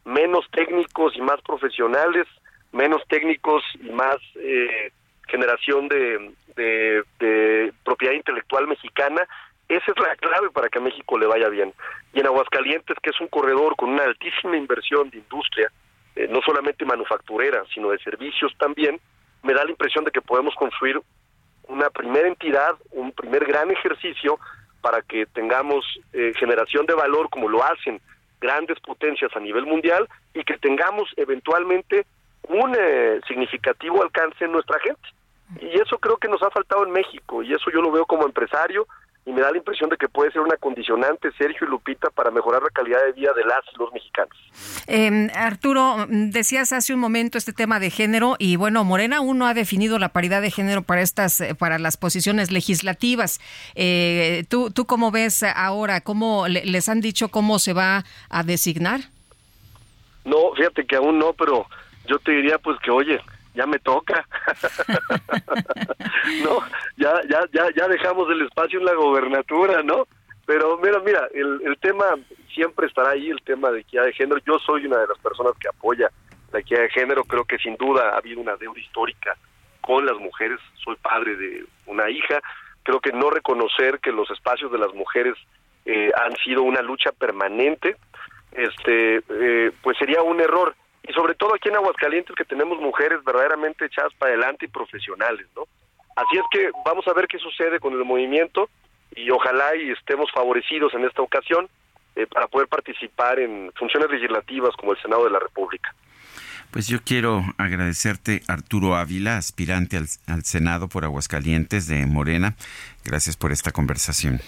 Menos 0.04 0.46
técnicos 0.50 1.14
y 1.16 1.20
más 1.20 1.40
profesionales, 1.42 2.26
menos 2.72 3.02
técnicos 3.08 3.62
y 3.80 3.90
más 3.90 4.16
eh, 4.36 4.92
generación 5.28 5.88
de, 5.88 6.32
de, 6.56 7.72
propiedad 7.84 8.14
intelectual 8.14 8.66
mexicana. 8.66 9.26
Esa 9.68 9.92
es 9.92 9.98
la 10.00 10.16
clave 10.16 10.50
para 10.50 10.68
que 10.68 10.78
a 10.78 10.82
México 10.82 11.18
le 11.18 11.26
vaya 11.26 11.48
bien. 11.48 11.72
Y 12.12 12.20
en 12.20 12.26
Aguascalientes, 12.26 12.96
que 13.02 13.10
es 13.10 13.20
un 13.20 13.28
corredor 13.28 13.76
con 13.76 13.90
una 13.90 14.04
altísima 14.04 14.56
inversión 14.56 15.10
de 15.10 15.18
industria, 15.18 15.70
eh, 16.16 16.26
no 16.28 16.40
solamente 16.42 16.84
manufacturera, 16.84 17.62
sino 17.72 17.90
de 17.90 17.98
servicios 17.98 18.52
también, 18.58 19.00
me 19.42 19.54
da 19.54 19.64
la 19.64 19.70
impresión 19.70 20.04
de 20.04 20.10
que 20.10 20.20
podemos 20.20 20.54
construir 20.56 21.00
una 21.68 21.88
primera 21.90 22.26
entidad, 22.26 22.74
un 22.90 23.12
primer 23.12 23.44
gran 23.44 23.70
ejercicio 23.70 24.38
para 24.80 25.02
que 25.02 25.26
tengamos 25.26 25.84
eh, 26.12 26.32
generación 26.36 26.86
de 26.86 26.94
valor 26.94 27.28
como 27.30 27.48
lo 27.48 27.62
hacen 27.62 28.00
grandes 28.40 28.78
potencias 28.80 29.30
a 29.36 29.40
nivel 29.40 29.66
mundial 29.66 30.08
y 30.34 30.44
que 30.44 30.58
tengamos 30.58 31.12
eventualmente 31.16 32.06
un 32.48 32.74
eh, 32.78 33.20
significativo 33.28 34.02
alcance 34.02 34.44
en 34.44 34.52
nuestra 34.52 34.78
gente. 34.80 35.08
Y 35.60 35.80
eso 35.80 35.98
creo 35.98 36.16
que 36.16 36.28
nos 36.28 36.42
ha 36.42 36.50
faltado 36.50 36.84
en 36.84 36.92
México 36.92 37.42
y 37.42 37.52
eso 37.52 37.70
yo 37.70 37.82
lo 37.82 37.90
veo 37.90 38.06
como 38.06 38.24
empresario 38.24 38.86
y 39.26 39.32
me 39.32 39.42
da 39.42 39.50
la 39.50 39.58
impresión 39.58 39.90
de 39.90 39.96
que 39.96 40.08
puede 40.08 40.32
ser 40.32 40.40
una 40.40 40.56
condicionante, 40.56 41.30
Sergio 41.38 41.66
y 41.66 41.70
Lupita, 41.70 42.08
para 42.10 42.30
mejorar 42.30 42.62
la 42.62 42.70
calidad 42.70 42.98
de 43.04 43.12
vida 43.12 43.32
de 43.34 43.44
las 43.44 43.60
y 43.74 43.78
los 43.78 43.92
mexicanos. 43.92 44.34
Eh, 44.86 45.28
Arturo, 45.34 46.06
decías 46.08 46.72
hace 46.72 46.94
un 46.94 47.00
momento 47.00 47.36
este 47.38 47.52
tema 47.52 47.78
de 47.80 47.90
género 47.90 48.36
y 48.38 48.56
bueno, 48.56 48.82
Morena 48.82 49.18
aún 49.18 49.38
no 49.38 49.46
ha 49.46 49.54
definido 49.54 49.98
la 49.98 50.08
paridad 50.08 50.40
de 50.42 50.50
género 50.50 50.82
para 50.82 51.02
estas, 51.02 51.40
eh, 51.40 51.54
para 51.54 51.78
las 51.78 51.96
posiciones 51.96 52.50
legislativas. 52.50 53.40
Eh, 53.74 54.44
¿tú, 54.48 54.70
¿Tú 54.70 54.86
cómo 54.86 55.10
ves 55.10 55.42
ahora? 55.42 56.00
¿Cómo 56.00 56.48
le- 56.48 56.64
les 56.64 56.88
han 56.88 57.00
dicho 57.00 57.28
cómo 57.28 57.58
se 57.58 57.72
va 57.74 58.04
a 58.30 58.42
designar? 58.42 59.00
No, 60.24 60.52
fíjate 60.56 60.86
que 60.86 60.96
aún 60.96 61.18
no, 61.18 61.32
pero 61.34 61.66
yo 62.06 62.18
te 62.18 62.32
diría 62.32 62.58
pues 62.58 62.78
que 62.80 62.90
oye, 62.90 63.20
ya 63.54 63.66
me 63.66 63.78
toca. 63.78 64.26
no, 66.44 66.60
ya, 66.96 67.20
ya, 67.28 67.40
ya, 67.52 67.68
ya 67.76 67.88
dejamos 67.88 68.28
el 68.30 68.42
espacio 68.42 68.78
en 68.78 68.86
la 68.86 68.94
gobernatura, 68.94 69.82
¿no? 69.82 70.06
Pero 70.46 70.78
mira, 70.78 70.98
mira, 71.00 71.28
el, 71.32 71.62
el 71.64 71.78
tema 71.78 72.04
siempre 72.52 72.86
estará 72.86 73.10
ahí, 73.10 73.30
el 73.30 73.42
tema 73.42 73.70
de 73.70 73.80
equidad 73.80 74.04
de 74.04 74.12
género. 74.12 74.40
Yo 74.46 74.58
soy 74.58 74.86
una 74.86 74.98
de 74.98 75.06
las 75.06 75.18
personas 75.18 75.52
que 75.60 75.68
apoya 75.68 76.10
la 76.52 76.60
equidad 76.60 76.80
de 76.80 76.90
género. 76.90 77.24
Creo 77.24 77.44
que 77.44 77.58
sin 77.58 77.76
duda 77.76 78.10
ha 78.10 78.18
habido 78.18 78.40
una 78.40 78.56
deuda 78.56 78.80
histórica 78.80 79.36
con 79.80 80.06
las 80.06 80.16
mujeres. 80.18 80.58
Soy 80.82 80.96
padre 80.96 81.36
de 81.36 81.64
una 81.86 82.10
hija. 82.10 82.40
Creo 82.82 83.00
que 83.00 83.12
no 83.12 83.30
reconocer 83.30 84.00
que 84.00 84.12
los 84.12 84.30
espacios 84.30 84.72
de 84.72 84.78
las 84.78 84.92
mujeres 84.94 85.34
eh, 85.84 86.10
han 86.14 86.36
sido 86.44 86.62
una 86.62 86.82
lucha 86.82 87.10
permanente, 87.12 87.96
este, 88.52 89.22
eh, 89.28 89.72
pues 89.82 89.96
sería 89.98 90.22
un 90.22 90.40
error. 90.40 90.74
Y 91.06 91.12
sobre 91.12 91.34
todo 91.34 91.54
aquí 91.54 91.68
en 91.68 91.76
Aguascalientes 91.76 92.34
que 92.36 92.44
tenemos 92.44 92.78
mujeres 92.80 93.24
verdaderamente 93.24 93.86
echadas 93.86 94.12
para 94.14 94.32
adelante 94.32 94.66
y 94.66 94.68
profesionales, 94.68 95.46
¿no? 95.56 95.64
Así 96.16 96.36
es 96.36 96.42
que 96.50 96.70
vamos 96.84 97.06
a 97.08 97.14
ver 97.14 97.26
qué 97.26 97.38
sucede 97.38 97.80
con 97.80 97.94
el 97.94 98.04
movimiento 98.04 98.68
y 99.14 99.30
ojalá 99.30 99.74
y 99.76 99.90
estemos 99.90 100.30
favorecidos 100.32 100.92
en 100.94 101.04
esta 101.04 101.22
ocasión 101.22 101.68
eh, 102.16 102.26
para 102.26 102.46
poder 102.48 102.68
participar 102.68 103.38
en 103.38 103.72
funciones 103.76 104.10
legislativas 104.10 104.74
como 104.76 104.92
el 104.92 105.00
Senado 105.00 105.24
de 105.24 105.30
la 105.30 105.38
República. 105.38 105.94
Pues 106.70 106.86
yo 106.86 106.98
quiero 107.02 107.42
agradecerte, 107.58 108.42
Arturo 108.46 108.94
Ávila, 108.94 109.36
aspirante 109.38 109.96
al, 109.96 110.06
al 110.28 110.44
Senado 110.44 110.88
por 110.88 111.04
Aguascalientes 111.04 111.88
de 111.88 112.06
Morena. 112.06 112.54
Gracias 113.04 113.36
por 113.36 113.50
esta 113.50 113.72
conversación. 113.72 114.40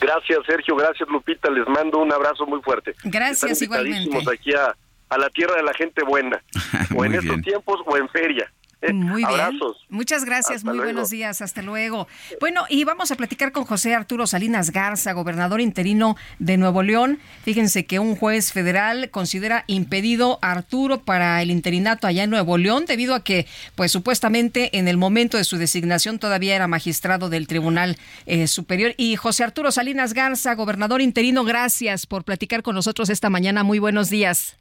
Gracias, 0.00 0.38
Sergio. 0.46 0.76
Gracias, 0.76 1.08
Lupita. 1.08 1.50
Les 1.50 1.66
mando 1.68 1.98
un 1.98 2.12
abrazo 2.12 2.46
muy 2.46 2.60
fuerte. 2.62 2.94
Gracias, 3.04 3.62
Están 3.62 3.64
igualmente. 3.64 4.18
aquí 4.32 4.52
a, 4.54 4.74
a 5.08 5.18
la 5.18 5.30
tierra 5.30 5.56
de 5.56 5.62
la 5.62 5.74
gente 5.74 6.02
buena, 6.02 6.42
o 6.96 7.04
en 7.04 7.12
Muy 7.12 7.20
estos 7.20 7.42
tiempos 7.42 7.80
o 7.86 7.96
en 7.96 8.08
feria. 8.08 8.50
Muy 8.92 9.22
bien. 9.22 9.40
Abrazos. 9.40 9.78
Muchas 9.88 10.24
gracias, 10.24 10.56
Hasta 10.56 10.66
muy 10.66 10.76
luego. 10.76 10.92
buenos 10.92 11.10
días, 11.10 11.40
hasta 11.40 11.62
luego. 11.62 12.06
Bueno, 12.40 12.64
y 12.68 12.84
vamos 12.84 13.10
a 13.10 13.16
platicar 13.16 13.52
con 13.52 13.64
José 13.64 13.94
Arturo 13.94 14.26
Salinas 14.26 14.72
Garza, 14.72 15.12
gobernador 15.12 15.60
interino 15.60 16.16
de 16.38 16.56
Nuevo 16.56 16.82
León. 16.82 17.18
Fíjense 17.44 17.86
que 17.86 17.98
un 17.98 18.16
juez 18.16 18.52
federal 18.52 19.10
considera 19.10 19.64
impedido 19.68 20.38
a 20.42 20.52
Arturo 20.52 21.00
para 21.02 21.40
el 21.40 21.50
interinato 21.50 22.06
allá 22.06 22.24
en 22.24 22.30
Nuevo 22.30 22.58
León 22.58 22.84
debido 22.86 23.14
a 23.14 23.24
que, 23.24 23.46
pues 23.74 23.92
supuestamente 23.92 24.76
en 24.76 24.88
el 24.88 24.96
momento 24.96 25.36
de 25.38 25.44
su 25.44 25.56
designación 25.56 26.18
todavía 26.18 26.54
era 26.54 26.68
magistrado 26.68 27.30
del 27.30 27.46
Tribunal 27.46 27.96
eh, 28.26 28.46
Superior. 28.46 28.94
Y 28.96 29.16
José 29.16 29.44
Arturo 29.44 29.72
Salinas 29.72 30.12
Garza, 30.12 30.54
gobernador 30.54 31.00
interino, 31.00 31.44
gracias 31.44 32.06
por 32.06 32.24
platicar 32.24 32.62
con 32.62 32.74
nosotros 32.74 33.08
esta 33.08 33.30
mañana. 33.30 33.62
Muy 33.62 33.78
buenos 33.78 34.10
días. 34.10 34.58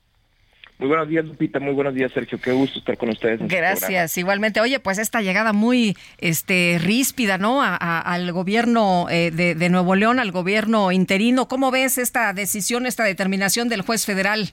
Muy 0.80 0.88
buenos 0.88 1.08
días, 1.08 1.24
Lupita. 1.26 1.60
Muy 1.60 1.74
buenos 1.74 1.94
días, 1.94 2.12
Sergio. 2.12 2.40
Qué 2.42 2.52
gusto 2.52 2.80
estar 2.80 2.98
con 2.98 3.10
ustedes. 3.10 3.40
en 3.40 3.48
programa. 3.48 3.70
Gracias, 3.80 4.18
igualmente. 4.18 4.60
Oye, 4.60 4.80
pues 4.80 4.98
esta 4.98 5.22
llegada 5.22 5.54
muy 5.54 5.96
este 6.18 6.78
ríspida, 6.82 7.38
¿no? 7.38 7.62
A- 7.62 7.78
a- 7.80 8.00
al 8.02 8.32
gobierno 8.34 9.08
eh, 9.10 9.32
de, 9.32 9.56
de 9.56 9.70
Nuevo 9.70 9.96
León, 9.96 10.20
al 10.20 10.32
gobierno 10.32 10.92
interino. 10.92 11.48
¿Cómo 11.48 11.72
ves 11.72 11.98
esta 11.98 12.34
decisión, 12.34 12.86
esta 12.86 13.04
determinación 13.04 13.70
del 13.70 13.82
juez 13.82 14.06
federal? 14.06 14.52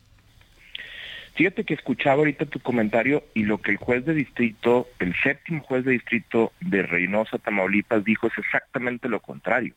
Fíjate 1.35 1.65
que 1.65 1.75
escuchaba 1.75 2.17
ahorita 2.17 2.45
tu 2.47 2.61
comentario 2.61 3.25
y 3.35 3.45
lo 3.45 3.59
que 3.63 3.71
el 3.71 3.79
juez 3.79 4.05
de 4.05 4.13
distrito, 4.15 4.89
el 4.99 5.15
séptimo 5.23 5.63
juez 5.63 5.85
de 5.85 5.93
distrito 5.93 6.53
de 6.61 6.83
Reynosa, 6.83 7.39
Tamaulipas, 7.39 8.05
dijo 8.05 8.27
es 8.27 8.37
exactamente 8.37 9.09
lo 9.09 9.21
contrario. 9.21 9.73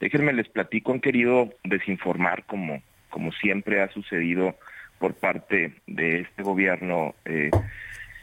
Déjenme 0.00 0.32
les 0.32 0.48
platico, 0.48 0.92
han 0.92 1.00
querido 1.00 1.52
desinformar 1.64 2.44
como, 2.44 2.80
como 3.10 3.32
siempre 3.32 3.82
ha 3.82 3.90
sucedido 3.92 4.56
por 4.98 5.14
parte 5.14 5.72
de 5.86 6.20
este 6.20 6.42
gobierno, 6.42 7.14
eh, 7.24 7.50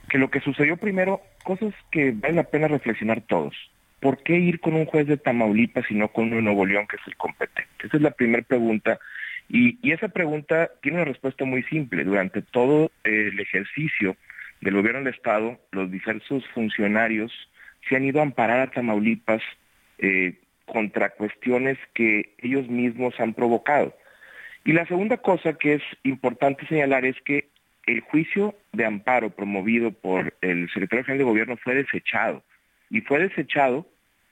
que 0.10 0.18
lo 0.18 0.30
que 0.30 0.42
sucedió 0.42 0.78
primero, 0.78 1.22
cosas 1.44 1.74
que 1.92 2.12
vale 2.12 2.36
la 2.36 2.44
pena 2.44 2.68
reflexionar 2.68 3.22
todos. 3.22 3.56
¿Por 4.00 4.22
qué 4.24 4.38
ir 4.38 4.60
con 4.60 4.76
un 4.76 4.86
juez 4.86 5.08
de 5.08 5.18
Tamaulipas 5.18 5.90
y 5.90 5.96
no 5.96 6.10
con 6.10 6.26
uno 6.26 6.36
de 6.38 6.42
Nuevo 6.42 6.66
León 6.66 6.86
que 6.88 6.98
es 6.98 7.02
el 7.08 7.16
competente? 7.16 7.88
Esa 7.88 7.98
es 7.98 8.04
la 8.04 8.12
primera 8.12 8.44
pregunta. 8.44 9.00
Y, 9.50 9.80
y 9.82 9.92
esa 9.92 10.10
pregunta 10.10 10.70
tiene 10.82 10.98
una 10.98 11.06
respuesta 11.06 11.46
muy 11.46 11.64
simple. 11.64 12.04
Durante 12.04 12.42
todo 12.42 12.92
eh, 13.04 13.30
el 13.32 13.40
ejercicio 13.40 14.16
del 14.62 14.76
gobierno 14.76 15.00
del 15.00 15.14
Estado, 15.14 15.60
los 15.72 15.90
diversos 15.90 16.46
funcionarios 16.54 17.32
se 17.88 17.96
han 17.96 18.06
ido 18.06 18.20
a 18.20 18.24
amparar 18.24 18.60
a 18.60 18.72
Tamaulipas 18.72 19.42
eh, 19.98 20.40
contra 20.66 21.12
cuestiones 21.12 21.78
que 21.94 22.34
ellos 22.40 22.68
mismos 22.68 23.20
han 23.20 23.34
provocado. 23.34 23.96
Y 24.66 24.74
la 24.74 24.86
segunda 24.88 25.18
cosa 25.18 25.54
que 25.54 25.76
es 25.76 25.84
importante 26.04 26.66
señalar 26.68 27.06
es 27.06 27.16
que 27.22 27.50
el 27.86 28.02
juicio 28.02 28.56
de 28.74 28.86
amparo 28.86 29.30
promovido 29.30 29.92
por 29.92 30.36
el 30.42 30.68
secretario 30.70 31.06
general 31.06 31.20
de 31.20 31.32
gobierno 31.32 31.58
fue 31.58 31.76
desechado. 31.76 32.44
Y 32.90 33.02
fue 33.02 33.20
desechado 33.20 33.88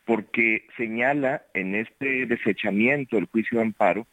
porque 0.06 0.66
señala 0.76 1.44
en 1.54 1.76
este 1.76 2.26
desechamiento 2.26 3.16
del 3.16 3.28
juicio 3.28 3.60
de 3.60 3.66
amparo 3.66 4.08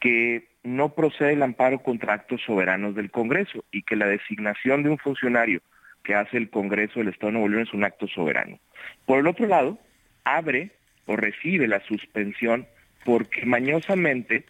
que 0.00 0.48
no 0.64 0.94
procede 0.94 1.34
el 1.34 1.42
amparo 1.42 1.80
contra 1.80 2.14
actos 2.14 2.40
soberanos 2.46 2.94
del 2.94 3.10
Congreso 3.10 3.62
y 3.70 3.82
que 3.82 3.94
la 3.94 4.06
designación 4.06 4.82
de 4.82 4.88
un 4.88 4.98
funcionario 4.98 5.60
que 6.02 6.14
hace 6.14 6.38
el 6.38 6.48
Congreso 6.48 6.98
del 6.98 7.08
Estado 7.08 7.26
de 7.26 7.32
Nuevo 7.34 7.48
León 7.48 7.62
es 7.64 7.74
un 7.74 7.84
acto 7.84 8.08
soberano. 8.08 8.58
Por 9.04 9.18
el 9.18 9.26
otro 9.26 9.46
lado, 9.46 9.78
abre 10.24 10.70
o 11.04 11.14
recibe 11.14 11.68
la 11.68 11.80
suspensión 11.80 12.66
porque 13.04 13.44
mañosamente 13.44 14.44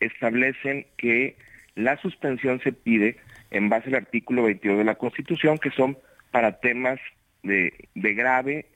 establecen 0.00 0.86
que 0.96 1.36
la 1.74 1.96
suspensión 1.98 2.60
se 2.60 2.72
pide 2.72 3.16
en 3.50 3.68
base 3.68 3.88
al 3.88 3.96
artículo 3.96 4.42
22 4.44 4.78
de 4.78 4.84
la 4.84 4.96
Constitución, 4.96 5.58
que 5.58 5.70
son 5.70 5.96
para 6.30 6.60
temas 6.60 6.98
de, 7.42 7.72
de 7.94 8.14
grave 8.14 8.66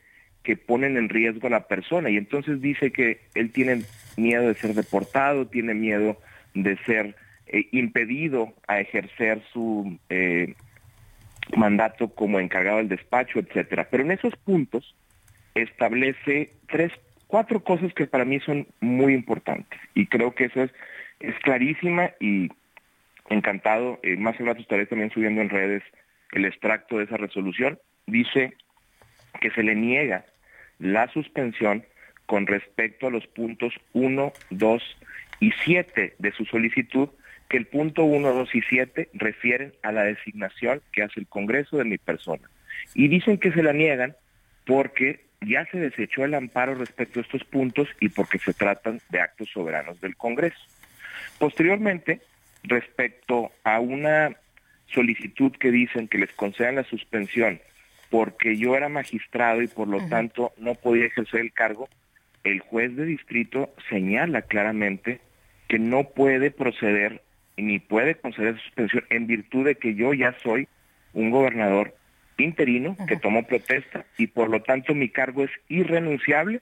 que 0.43 0.57
ponen 0.57 0.97
en 0.97 1.09
riesgo 1.09 1.47
a 1.47 1.51
la 1.51 1.67
persona. 1.67 2.11
Y 2.11 2.17
entonces 2.17 2.61
dice 2.61 2.93
que 2.93 3.21
él 3.35 3.53
tiene 3.53 3.83
miedo 4.17 4.49
de 4.49 4.55
ser 4.55 4.75
deportado, 4.75 5.47
tiene 5.47 5.75
miedo 5.75 6.19
de 6.55 6.77
ser 6.85 7.17
eh, 7.47 7.69
impedido 7.73 8.53
a 8.67 8.81
ejercer 8.81 9.43
su 9.53 9.99
eh, 10.09 10.55
mandato 11.57 12.09
como 12.09 12.41
encargado 12.41 12.79
del 12.79 12.89
despacho, 12.89 13.39
etcétera. 13.39 13.89
Pero 13.91 14.05
en 14.05 14.13
esos 14.13 14.35
puntos 14.37 14.95
establece 15.55 16.51
tres, 16.69 16.93
cuatro 17.27 17.63
cosas 17.63 17.93
que 17.95 18.07
para 18.07 18.25
mí 18.25 18.41
son 18.41 18.67
muy 18.81 19.15
importantes. 19.15 19.79
Y 19.95 20.07
creo 20.07 20.35
que 20.35 20.47
eso 20.47 20.63
es, 20.63 20.71
es 21.23 21.39
clarísima 21.41 22.11
y 22.21 22.51
encantado. 23.29 23.99
eh, 24.03 24.17
más 24.17 24.39
al 24.41 24.47
rato 24.47 24.61
estaré 24.61 24.87
también 24.87 25.11
subiendo 25.11 25.41
en 25.41 25.49
redes 25.49 25.83
el 26.33 26.45
extracto 26.45 26.99
de 26.99 27.05
esa 27.05 27.17
resolución. 27.17 27.79
Dice 28.07 28.55
que 29.41 29.51
se 29.51 29.63
le 29.63 29.75
niega 29.75 30.25
la 30.79 31.09
suspensión 31.09 31.85
con 32.27 32.47
respecto 32.47 33.07
a 33.07 33.11
los 33.11 33.27
puntos 33.27 33.75
1, 33.93 34.33
2 34.51 34.97
y 35.41 35.53
7 35.65 36.15
de 36.19 36.33
su 36.33 36.45
solicitud, 36.45 37.09
que 37.49 37.57
el 37.57 37.67
punto 37.67 38.05
1, 38.05 38.33
2 38.33 38.55
y 38.55 38.63
7 38.63 39.09
refieren 39.13 39.75
a 39.83 39.93
la 39.93 40.05
designación 40.05 40.81
que 40.93 41.03
hace 41.03 41.21
el 41.21 41.27
Congreso 41.27 41.77
de 41.77 41.85
mi 41.85 41.99
persona. 41.99 42.49
Y 42.95 43.09
dicen 43.09 43.39
que 43.39 43.53
se 43.53 43.63
la 43.63 43.73
niegan 43.73 44.17
porque 44.65 45.25
ya 45.41 45.67
se 45.67 45.79
desechó 45.79 46.25
el 46.25 46.35
amparo 46.35 46.75
respecto 46.75 47.19
a 47.19 47.23
estos 47.23 47.45
puntos 47.45 47.89
y 48.01 48.09
porque 48.09 48.39
se 48.39 48.55
tratan 48.55 49.01
de 49.11 49.21
actos 49.21 49.51
soberanos 49.51 50.01
del 50.01 50.17
Congreso. 50.17 50.61
Posteriormente, 51.43 52.21
respecto 52.63 53.51
a 53.65 53.81
una 53.81 54.37
solicitud 54.87 55.51
que 55.51 55.73
dicen 55.73 56.07
que 56.07 56.19
les 56.19 56.31
concedan 56.35 56.77
la 56.77 56.85
suspensión 56.85 57.61
porque 58.11 58.57
yo 58.57 58.77
era 58.77 58.89
magistrado 58.89 59.61
y 59.61 59.67
por 59.67 59.89
lo 59.89 60.07
tanto 60.07 60.53
no 60.57 60.77
podía 60.77 61.07
ejercer 61.07 61.41
el 61.41 61.53
cargo, 61.53 61.89
el 62.45 62.61
juez 62.61 62.95
de 62.95 63.07
distrito 63.07 63.75
señala 63.89 64.43
claramente 64.43 65.19
que 65.67 65.81
no 65.81 66.05
puede 66.05 66.53
proceder 66.53 67.23
ni 67.57 67.81
puede 67.81 68.15
conceder 68.15 68.61
suspensión 68.61 69.05
en 69.11 69.27
virtud 69.27 69.65
de 69.65 69.75
que 69.75 69.97
yo 69.97 70.15
ya 70.15 70.37
soy 70.45 70.69
un 71.13 71.33
gobernador 71.33 71.97
interino 72.39 72.97
que 73.09 73.17
tomó 73.17 73.43
protesta 73.49 74.07
y 74.17 74.29
por 74.29 74.49
lo 74.49 74.63
tanto 74.63 74.95
mi 74.95 75.09
cargo 75.09 75.43
es 75.43 75.51
irrenunciable 75.69 76.61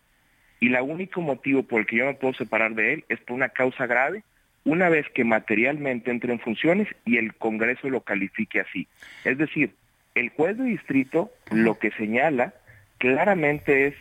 y 0.58 0.74
el 0.74 0.80
único 0.80 1.20
motivo 1.20 1.64
por 1.64 1.80
el 1.80 1.86
que 1.86 1.96
yo 1.96 2.06
me 2.06 2.14
puedo 2.14 2.32
separar 2.32 2.74
de 2.74 2.94
él 2.94 3.04
es 3.10 3.20
por 3.20 3.36
una 3.36 3.50
causa 3.50 3.86
grave 3.86 4.24
una 4.64 4.88
vez 4.88 5.06
que 5.14 5.24
materialmente 5.24 6.10
entre 6.10 6.32
en 6.32 6.40
funciones 6.40 6.88
y 7.04 7.16
el 7.16 7.34
Congreso 7.34 7.88
lo 7.88 8.02
califique 8.02 8.60
así. 8.60 8.86
Es 9.24 9.38
decir, 9.38 9.74
el 10.14 10.30
juez 10.30 10.58
de 10.58 10.64
distrito 10.64 11.30
lo 11.50 11.78
que 11.78 11.90
señala 11.92 12.54
claramente 12.98 13.86
es 13.86 13.94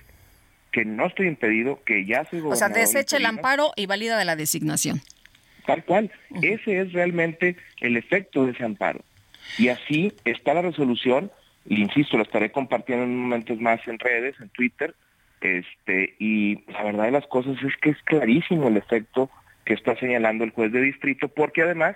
que 0.71 0.85
no 0.85 1.07
estoy 1.07 1.27
impedido, 1.27 1.81
que 1.83 2.05
ya 2.05 2.25
soy 2.25 2.39
O 2.39 2.43
gobernador. 2.43 2.57
sea, 2.57 2.69
desecha 2.69 3.17
el 3.17 3.25
amparo 3.25 3.71
y 3.75 3.85
valida 3.85 4.17
de 4.17 4.25
la 4.25 4.35
designación. 4.35 5.01
Tal 5.65 5.83
cual. 5.83 6.11
Ese 6.41 6.79
es 6.79 6.93
realmente 6.93 7.55
el 7.79 7.97
efecto 7.97 8.45
de 8.45 8.51
ese 8.51 8.63
amparo. 8.63 9.01
Y 9.57 9.69
así 9.69 10.13
está 10.25 10.53
la 10.53 10.61
resolución, 10.61 11.31
y 11.65 11.81
insisto, 11.81 12.17
la 12.17 12.23
estaré 12.23 12.51
compartiendo 12.51 13.05
en 13.05 13.17
momentos 13.17 13.59
más 13.59 13.79
en 13.87 13.97
redes, 13.99 14.35
en 14.39 14.49
Twitter, 14.49 14.93
este, 15.41 16.15
y 16.19 16.63
la 16.71 16.83
verdad 16.83 17.05
de 17.05 17.11
las 17.11 17.27
cosas 17.27 17.55
es 17.63 17.75
que 17.77 17.91
es 17.91 17.97
clarísimo 18.03 18.67
el 18.67 18.77
efecto 18.77 19.29
que 19.69 19.75
está 19.75 19.95
señalando 19.97 20.43
el 20.43 20.49
juez 20.49 20.71
de 20.71 20.81
distrito, 20.81 21.27
porque 21.27 21.61
además 21.61 21.95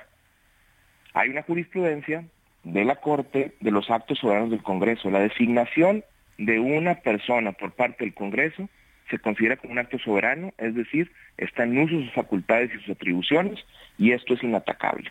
hay 1.16 1.30
una 1.30 1.42
jurisprudencia 1.42 2.24
de 2.64 2.86
la 2.86 2.98
Corte 2.98 3.56
de 3.62 3.72
los 3.72 3.90
actos 3.90 4.20
soberanos 4.20 4.52
del 4.52 4.62
Congreso. 4.62 5.10
La 5.10 5.22
designación 5.22 6.04
de 6.38 6.60
una 6.60 6.94
persona 7.02 7.52
por 7.52 7.72
parte 7.72 8.04
del 8.04 8.14
Congreso 8.14 8.70
se 9.10 9.18
considera 9.18 9.58
como 9.58 9.74
un 9.74 9.80
acto 9.80 9.98
soberano, 9.98 10.54
es 10.60 10.76
decir, 10.76 11.12
está 11.38 11.64
en 11.64 11.80
uso 11.80 11.96
sus 11.96 12.14
facultades 12.14 12.70
y 12.76 12.78
sus 12.82 12.96
atribuciones, 12.96 13.60
y 13.98 14.12
esto 14.12 14.36
es 14.36 14.44
inatacable. 14.44 15.10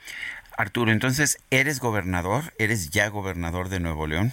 Arturo, 0.57 0.93
entonces, 0.93 1.45
¿eres 1.51 1.81
gobernador? 1.81 2.53
¿Eres 2.61 2.91
ya 2.91 3.09
gobernador 3.09 3.71
de 3.71 3.81
Nuevo 3.81 4.07
León? 4.07 4.31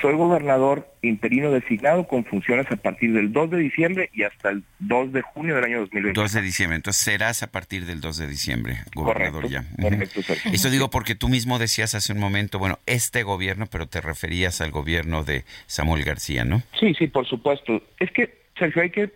Soy 0.00 0.14
gobernador 0.14 0.88
interino 1.02 1.50
designado 1.50 2.06
con 2.06 2.24
funciones 2.24 2.70
a 2.70 2.76
partir 2.76 3.12
del 3.12 3.32
2 3.32 3.50
de 3.50 3.58
diciembre 3.58 4.10
y 4.12 4.22
hasta 4.22 4.50
el 4.50 4.64
2 4.80 5.12
de 5.12 5.22
junio 5.22 5.54
del 5.54 5.64
año 5.64 5.80
2020. 5.80 6.20
2 6.20 6.32
de 6.32 6.42
diciembre, 6.42 6.76
entonces 6.76 7.02
serás 7.02 7.42
a 7.42 7.50
partir 7.50 7.86
del 7.86 8.00
2 8.00 8.18
de 8.18 8.26
diciembre 8.26 8.78
gobernador 8.94 9.44
Correcto, 9.44 9.48
ya. 9.48 9.82
correcto. 9.82 10.20
Eso 10.52 10.70
digo 10.70 10.90
porque 10.90 11.14
tú 11.14 11.28
mismo 11.28 11.58
decías 11.58 11.94
hace 11.94 12.12
un 12.12 12.18
momento, 12.18 12.58
bueno, 12.58 12.78
este 12.86 13.22
gobierno, 13.22 13.66
pero 13.66 13.86
te 13.86 14.00
referías 14.00 14.60
al 14.60 14.70
gobierno 14.70 15.24
de 15.24 15.44
Samuel 15.66 16.04
García, 16.04 16.44
¿no? 16.44 16.62
Sí, 16.78 16.94
sí, 16.98 17.06
por 17.06 17.26
supuesto. 17.26 17.82
Es 17.98 18.10
que, 18.10 18.42
Sergio, 18.58 18.82
hay 18.82 18.90
que 18.90 19.10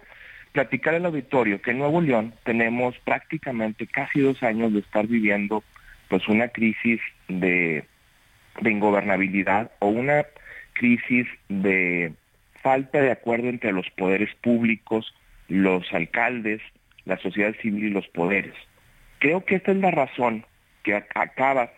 platicar 0.52 0.94
al 0.94 1.06
auditorio 1.06 1.60
que 1.60 1.72
en 1.72 1.78
Nuevo 1.78 2.00
León 2.00 2.34
tenemos 2.44 2.96
prácticamente 3.04 3.86
casi 3.86 4.20
dos 4.20 4.42
años 4.42 4.72
de 4.72 4.80
estar 4.80 5.06
viviendo 5.06 5.62
pues 6.08 6.26
una 6.28 6.48
crisis 6.48 7.00
de, 7.28 7.84
de 8.60 8.70
ingobernabilidad 8.70 9.70
o 9.78 9.88
una 9.88 10.24
crisis 10.78 11.26
de 11.48 12.12
falta 12.62 13.00
de 13.00 13.10
acuerdo 13.10 13.48
entre 13.48 13.72
los 13.72 13.88
poderes 13.90 14.34
públicos, 14.42 15.14
los 15.48 15.92
alcaldes, 15.92 16.60
la 17.04 17.18
sociedad 17.18 17.54
civil 17.62 17.84
y 17.84 17.90
los 17.90 18.08
poderes. 18.08 18.54
Creo 19.18 19.44
que 19.44 19.56
esta 19.56 19.72
es 19.72 19.78
la 19.78 19.90
razón 19.90 20.44
que 20.82 20.94
ac- 20.96 21.06
acaba 21.14 21.70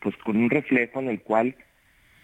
pues 0.00 0.16
con 0.18 0.36
un 0.36 0.50
reflejo 0.50 1.00
en 1.00 1.08
el 1.08 1.20
cual 1.20 1.54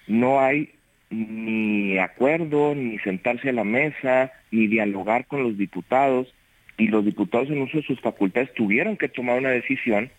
no 0.06 0.40
hay 0.40 0.74
ni 1.10 1.98
acuerdo, 1.98 2.74
ni 2.74 2.98
sentarse 3.00 3.50
a 3.50 3.52
la 3.52 3.64
mesa, 3.64 4.32
ni 4.50 4.66
dialogar 4.66 5.26
con 5.26 5.42
los 5.42 5.58
diputados, 5.58 6.34
y 6.78 6.88
los 6.88 7.04
diputados 7.04 7.50
en 7.50 7.60
uso 7.60 7.78
de 7.78 7.82
sus 7.84 8.00
facultades 8.00 8.52
tuvieron 8.54 8.96
que 8.96 9.08
tomar 9.08 9.38
una 9.38 9.50
decisión 9.50 10.10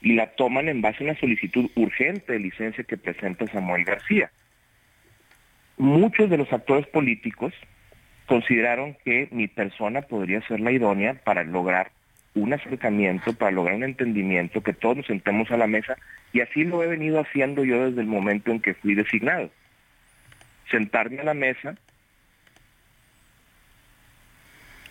y 0.00 0.14
la 0.14 0.26
toman 0.36 0.68
en 0.68 0.80
base 0.80 1.02
a 1.02 1.10
una 1.10 1.18
solicitud 1.18 1.68
urgente 1.74 2.32
de 2.34 2.38
licencia 2.38 2.84
que 2.84 2.96
presenta 2.96 3.48
Samuel 3.48 3.84
García. 3.84 4.30
Muchos 5.78 6.28
de 6.28 6.36
los 6.38 6.52
actores 6.52 6.86
políticos 6.88 7.54
consideraron 8.26 8.96
que 9.04 9.28
mi 9.30 9.48
persona 9.48 10.02
podría 10.02 10.46
ser 10.46 10.60
la 10.60 10.72
idónea 10.72 11.14
para 11.24 11.44
lograr 11.44 11.90
un 12.34 12.52
acercamiento, 12.52 13.32
para 13.32 13.50
lograr 13.52 13.76
un 13.76 13.84
entendimiento, 13.84 14.62
que 14.62 14.72
todos 14.74 14.98
nos 14.98 15.06
sentemos 15.06 15.50
a 15.50 15.56
la 15.56 15.66
mesa, 15.66 15.96
y 16.32 16.40
así 16.40 16.62
lo 16.64 16.82
he 16.82 16.86
venido 16.86 17.20
haciendo 17.20 17.64
yo 17.64 17.86
desde 17.86 18.00
el 18.02 18.06
momento 18.06 18.50
en 18.50 18.60
que 18.60 18.74
fui 18.74 18.94
designado. 18.94 19.50
Sentarme 20.70 21.20
a 21.20 21.24
la 21.24 21.34
mesa, 21.34 21.76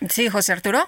Sí, 0.10 0.30
José 0.30 0.54
Arturo. 0.54 0.88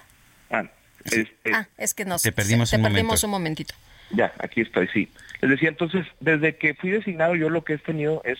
ah, 0.51 0.65
este, 1.05 1.27
Ah, 1.51 1.67
es 1.77 1.93
que 1.95 2.05
nos 2.05 2.21
Te 2.21 2.31
perdimos 2.31 2.69
te 2.69 2.75
un 2.77 2.83
perdimos 2.83 3.03
momento. 3.23 3.25
un 3.27 3.31
momentito. 3.31 3.73
Ya, 4.11 4.31
aquí 4.39 4.61
estoy, 4.61 4.87
sí. 4.89 5.11
Les 5.41 5.49
decía, 5.51 5.69
entonces, 5.69 6.05
desde 6.19 6.55
que 6.57 6.73
fui 6.75 6.91
designado, 6.91 7.35
yo 7.35 7.49
lo 7.49 7.63
que 7.63 7.73
he 7.73 7.77
tenido 7.79 8.21
es 8.23 8.37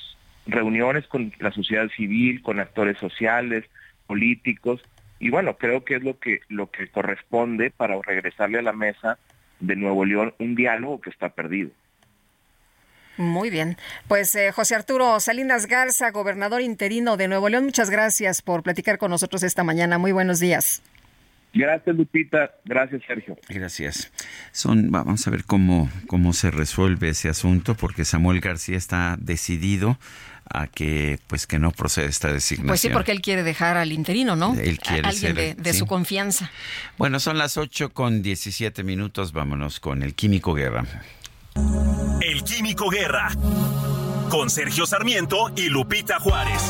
reuniones 0.52 1.08
con 1.08 1.34
la 1.40 1.52
sociedad 1.52 1.88
civil, 1.96 2.42
con 2.42 2.60
actores 2.60 2.98
sociales, 2.98 3.66
políticos, 4.08 4.82
y 5.20 5.30
bueno, 5.30 5.58
creo 5.58 5.84
que 5.84 5.96
es 5.96 6.04
lo 6.04 6.18
que, 6.18 6.40
lo 6.48 6.72
que 6.72 6.88
corresponde 6.88 7.72
para 7.72 8.00
regresarle 8.02 8.60
a 8.60 8.64
la 8.64 8.74
mesa 8.74 9.20
de 9.60 9.76
Nuevo 9.76 10.06
León 10.06 10.34
un 10.40 10.56
diálogo 10.56 11.02
que 11.02 11.10
está 11.10 11.30
perdido. 11.30 11.72
Muy 13.18 13.50
bien. 13.50 13.76
Pues 14.08 14.34
eh, 14.36 14.54
José 14.54 14.76
Arturo 14.76 15.20
Salinas 15.20 15.66
Garza, 15.68 16.10
gobernador 16.12 16.62
interino 16.62 17.18
de 17.18 17.28
Nuevo 17.28 17.50
León, 17.50 17.66
muchas 17.66 17.90
gracias 17.90 18.42
por 18.42 18.64
platicar 18.64 18.98
con 18.98 19.12
nosotros 19.12 19.44
esta 19.44 19.66
mañana. 19.66 19.98
Muy 19.98 20.14
buenos 20.14 20.40
días. 20.40 20.82
Gracias, 21.54 21.96
Lupita. 21.96 22.52
Gracias, 22.64 23.02
Sergio. 23.06 23.38
Gracias. 23.50 24.14
Son, 24.52 24.90
vamos 24.92 25.28
a 25.28 25.32
ver 25.32 25.44
cómo, 25.44 25.90
cómo 26.08 26.32
se 26.32 26.52
resuelve 26.52 27.10
ese 27.10 27.28
asunto, 27.28 27.76
porque 27.76 28.06
Samuel 28.06 28.40
García 28.40 28.78
está 28.78 29.18
decidido 29.20 29.98
a 30.52 30.68
que, 30.68 31.20
pues, 31.28 31.46
que 31.48 31.60
no 31.60 31.72
procede 31.72 32.08
esta 32.08 32.32
designación. 32.34 32.68
Pues 32.68 32.82
sí, 32.82 32.90
porque 32.90 33.12
él 33.12 33.22
quiere 33.22 33.44
dejar 33.44 33.78
al 33.78 33.92
interino, 33.92 34.36
¿no? 34.36 34.54
Él 34.56 34.80
quiere 34.80 35.06
A 35.08 35.10
alguien 35.10 35.36
ser- 35.36 35.56
de, 35.56 35.62
de 35.62 35.74
sí. 35.74 35.80
su 35.80 35.86
confianza. 35.86 36.52
Bueno, 36.98 37.20
son 37.20 37.38
las 37.38 37.58
8 37.58 37.90
con 37.94 38.22
17 38.22 38.84
minutos. 38.84 39.32
Vámonos 39.32 39.80
con 39.80 40.02
el 40.04 40.16
Químico 40.16 40.54
Guerra. 40.54 40.86
El 42.22 42.44
Químico 42.44 42.90
Guerra. 42.90 43.30
Con 44.30 44.50
Sergio 44.50 44.86
Sarmiento 44.86 45.52
y 45.56 45.70
Lupita 45.70 46.20
Juárez. 46.20 46.62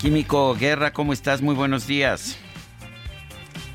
Químico 0.00 0.54
Guerra, 0.54 0.92
¿cómo 0.92 1.12
estás? 1.12 1.42
Muy 1.42 1.54
buenos 1.54 1.86
días. 1.86 2.36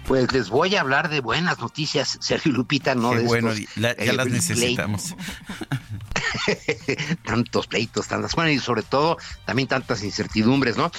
Pues 0.08 0.32
les 0.34 0.50
voy 0.50 0.76
a 0.76 0.82
hablar 0.82 1.10
de 1.10 1.22
buenas 1.22 1.60
noticias, 1.60 2.18
Sergio 2.22 2.52
y 2.52 2.56
Lupita, 2.56 2.96
no 2.96 3.12
Qué 3.12 3.20
de 3.20 3.24
bueno, 3.24 3.52
estos, 3.52 3.78
la- 3.78 3.96
ya 3.96 4.12
eh, 4.12 4.14
las 4.14 4.28
necesitamos. 4.28 5.16
tantos 7.24 7.68
pleitos, 7.68 8.08
tantas, 8.08 8.36
bueno, 8.36 8.52
y 8.52 8.60
sobre 8.60 8.84
todo 8.84 9.18
también 9.46 9.68
tantas 9.68 10.04
incertidumbres, 10.04 10.78
¿no? 10.78 10.92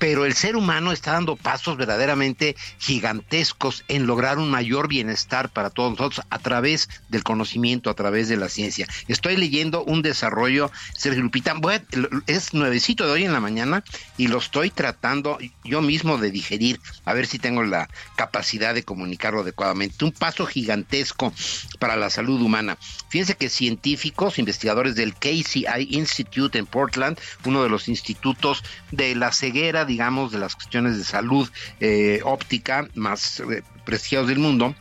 pero 0.00 0.24
el 0.24 0.32
ser 0.32 0.56
humano 0.56 0.92
está 0.92 1.12
dando 1.12 1.36
pasos 1.36 1.76
verdaderamente 1.76 2.56
gigantescos 2.78 3.84
en 3.86 4.06
lograr 4.06 4.38
un 4.38 4.50
mayor 4.50 4.88
bienestar 4.88 5.50
para 5.50 5.68
todos 5.68 5.90
nosotros 5.90 6.26
a 6.30 6.38
través 6.38 6.88
del 7.10 7.22
conocimiento, 7.22 7.90
a 7.90 7.94
través 7.94 8.26
de 8.28 8.38
la 8.38 8.48
ciencia. 8.48 8.88
Estoy 9.08 9.36
leyendo 9.36 9.84
un 9.84 10.00
desarrollo, 10.00 10.72
Sergio 10.96 11.22
Lupita, 11.22 11.54
es 12.26 12.54
nuevecito 12.54 13.04
de 13.04 13.12
hoy 13.12 13.24
en 13.24 13.34
la 13.34 13.40
mañana 13.40 13.84
y 14.16 14.28
lo 14.28 14.38
estoy 14.38 14.70
tratando 14.70 15.36
yo 15.64 15.82
mismo 15.82 16.16
de 16.16 16.30
digerir, 16.30 16.80
a 17.04 17.12
ver 17.12 17.26
si 17.26 17.38
tengo 17.38 17.62
la 17.62 17.86
capacidad 18.16 18.74
de 18.74 18.84
comunicarlo 18.84 19.40
adecuadamente. 19.42 20.06
Un 20.06 20.12
paso 20.12 20.46
gigantesco 20.46 21.34
para 21.78 21.96
la 21.96 22.08
salud 22.08 22.40
humana. 22.40 22.78
Fíjense 23.10 23.36
que 23.36 23.50
científicos, 23.50 24.38
investigadores 24.38 24.79
del 24.94 25.14
KCI 25.14 25.88
Institute 25.90 26.58
en 26.58 26.66
Portland, 26.66 27.18
uno 27.44 27.62
de 27.62 27.68
los 27.68 27.88
institutos 27.88 28.64
de 28.90 29.14
la 29.14 29.32
ceguera, 29.32 29.84
digamos, 29.84 30.32
de 30.32 30.38
las 30.38 30.54
cuestiones 30.54 30.96
de 30.96 31.04
salud 31.04 31.48
eh, 31.80 32.20
óptica 32.24 32.88
más 32.94 33.40
eh, 33.40 33.62
del 34.26 34.38
mundo, 34.38 34.74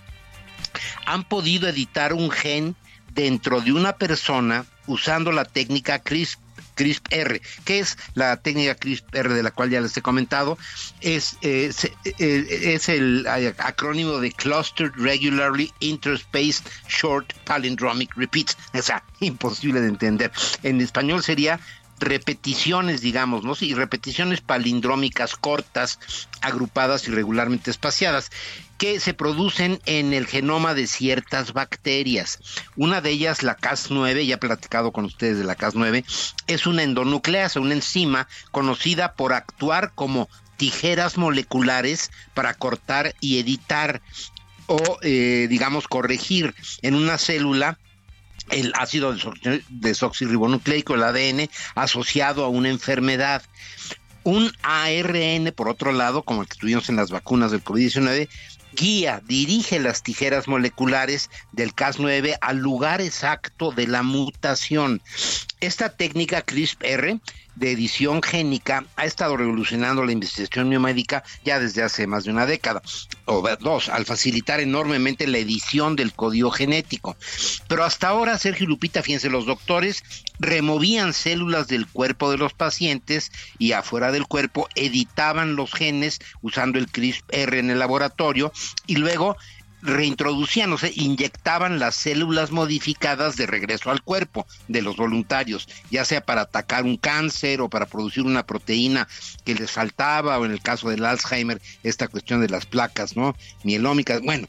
han 1.06 1.24
podido 1.24 1.68
editar 1.68 2.14
un 2.14 2.32
gen 2.32 2.76
dentro 3.14 3.62
de 3.62 3.74
una 3.74 3.94
persona 3.94 4.66
usando 4.88 5.32
la 5.32 5.46
técnica 5.46 6.00
CRISP 6.00 6.40
CRISP-R. 6.80 7.42
¿Qué 7.66 7.80
es 7.80 7.98
la 8.14 8.38
técnica 8.38 8.74
CRISP-R 8.76 9.34
de 9.34 9.44
la 9.44 9.52
cual 9.52 9.70
ya 9.70 9.82
les 9.82 9.98
he 9.98 10.02
comentado? 10.02 10.58
Es, 11.02 11.36
eh, 11.42 11.70
es 12.18 12.88
el 12.88 13.28
acrónimo 13.58 14.20
de 14.20 14.32
Clustered 14.32 14.94
Regularly 14.96 15.74
Interspaced 15.82 16.64
Short 16.88 17.34
Palindromic 17.44 18.16
Repeats. 18.16 18.58
O 18.74 18.82
sea, 18.82 19.04
imposible 19.20 19.82
de 19.82 19.90
entender. 19.90 20.32
En 20.64 20.80
español 20.80 21.22
sería 21.22 21.60
repeticiones, 22.00 23.02
digamos, 23.02 23.44
¿no? 23.44 23.54
Y 23.60 23.74
repeticiones 23.74 24.42
palindrómicas 24.42 25.36
cortas, 25.36 26.00
agrupadas 26.42 27.08
y 27.08 27.12
regularmente 27.12 27.72
espaciadas, 27.72 28.32
que 28.78 29.00
se 29.00 29.14
producen 29.14 29.82
en 29.86 30.14
el 30.14 30.26
genoma 30.26 30.74
de 30.74 30.88
ciertas 30.88 31.54
bacterias. 31.54 32.40
Una 32.78 33.02
de 33.02 33.12
ellas, 33.12 33.44
la 33.44 33.58
Cas9, 33.58 34.26
ya 34.26 34.36
he 34.36 34.38
platicado 34.38 34.92
con 34.92 35.06
ustedes 35.06 35.38
de 35.38 35.44
la 35.44 35.58
Cas9, 35.58 36.06
es 36.48 36.66
una 36.66 36.84
endonucleasa, 36.84 37.60
una 37.60 37.74
enzima 37.74 38.28
conocida 38.52 39.14
por 39.14 39.34
actuar 39.34 39.92
como 39.94 40.30
tijeras 40.56 41.18
moleculares 41.18 42.12
para 42.34 42.54
cortar 42.54 43.16
y 43.20 43.40
editar 43.40 44.02
o, 44.68 45.00
eh, 45.02 45.48
digamos, 45.50 45.88
corregir 45.88 46.54
en 46.82 46.96
una 46.96 47.18
célula 47.18 47.80
el 48.52 48.74
ácido 48.76 49.16
desoxirribonucleico, 49.70 50.96
el 50.96 51.04
ADN, 51.04 51.50
asociado 51.76 52.44
a 52.46 52.50
una 52.50 52.70
enfermedad. 52.70 53.44
Un 54.24 54.52
ARN, 54.64 55.54
por 55.56 55.70
otro 55.70 55.92
lado, 55.92 56.24
como 56.24 56.42
el 56.42 56.48
que 56.48 56.58
tuvimos 56.58 56.90
en 56.90 56.98
las 56.98 57.10
vacunas 57.10 57.52
del 57.52 57.64
COVID-19, 57.64 58.28
guía, 58.74 59.22
dirige 59.26 59.80
las 59.80 60.04
tijeras 60.04 60.48
moleculares 60.48 61.30
del 61.52 61.74
Cas9 61.74 62.38
al 62.42 62.58
lugar 62.58 63.02
exacto 63.02 63.72
de 63.72 63.88
la 63.88 64.04
mutación. 64.04 65.02
Esta 65.62 65.90
técnica 65.90 66.42
CRISPR 66.42 67.20
de 67.56 67.72
edición 67.72 68.24
génica 68.24 68.86
ha 68.96 69.06
estado 69.06 69.36
revolucionando 69.36 70.06
la 70.06 70.14
investigación 70.14 70.70
biomédica 70.70 71.24
ya 71.44 71.60
desde 71.60 71.84
hace 71.84 72.08
más 72.08 72.24
de 72.24 72.32
una 72.32 72.46
década, 72.46 72.82
o 73.26 73.44
dos, 73.60 73.90
al 73.90 74.06
facilitar 74.06 74.62
enormemente 74.62 75.28
la 75.28 75.38
edición 75.40 75.98
del 75.98 76.14
código 76.14 76.50
genético. 76.50 77.18
Pero 77.68 77.84
hasta 77.84 78.08
ahora, 78.08 78.38
Sergio 78.38 78.68
Lupita, 78.68 79.04
fíjense, 79.04 79.30
los 79.30 79.46
doctores 79.46 80.04
removían 80.40 81.14
células 81.14 81.68
del 81.68 81.88
cuerpo 81.88 82.32
de 82.32 82.38
los 82.38 82.54
pacientes 82.54 83.30
y 83.58 83.74
afuera 83.74 84.14
del 84.14 84.28
cuerpo 84.28 84.70
editaban 84.76 85.58
los 85.58 85.74
genes 85.74 86.20
usando 86.42 86.80
el 86.80 86.90
CRISPR 86.90 87.56
en 87.56 87.70
el 87.70 87.80
laboratorio 87.80 88.54
y 88.88 88.96
luego 88.96 89.36
reintroducían, 89.82 90.72
o 90.74 90.78
sea, 90.78 90.90
inyectaban 90.94 91.80
las 91.80 91.96
células 91.96 92.52
modificadas 92.52 93.36
de 93.36 93.46
regreso 93.46 93.92
al 93.92 94.02
cuerpo 94.02 94.46
de 94.68 94.82
los 94.82 94.98
voluntarios, 94.98 95.68
ya 95.90 96.06
sea 96.06 96.22
para 96.22 96.42
atacar 96.42 96.84
un 96.84 96.98
cáncer 96.98 97.62
o 97.62 97.70
para 97.70 97.86
producir 97.86 98.24
una 98.24 98.46
proteína 98.46 99.08
que 99.46 99.56
les 99.56 99.72
faltaba, 99.72 100.38
o 100.38 100.46
en 100.46 100.52
el 100.52 100.62
caso 100.62 100.90
del 100.90 101.06
Alzheimer, 101.06 101.62
esta 101.84 102.08
cuestión 102.08 102.42
de 102.42 102.50
las 102.50 102.66
placas, 102.66 103.16
¿no? 103.16 103.36
Mielómicas. 103.64 104.22
Bueno, 104.22 104.48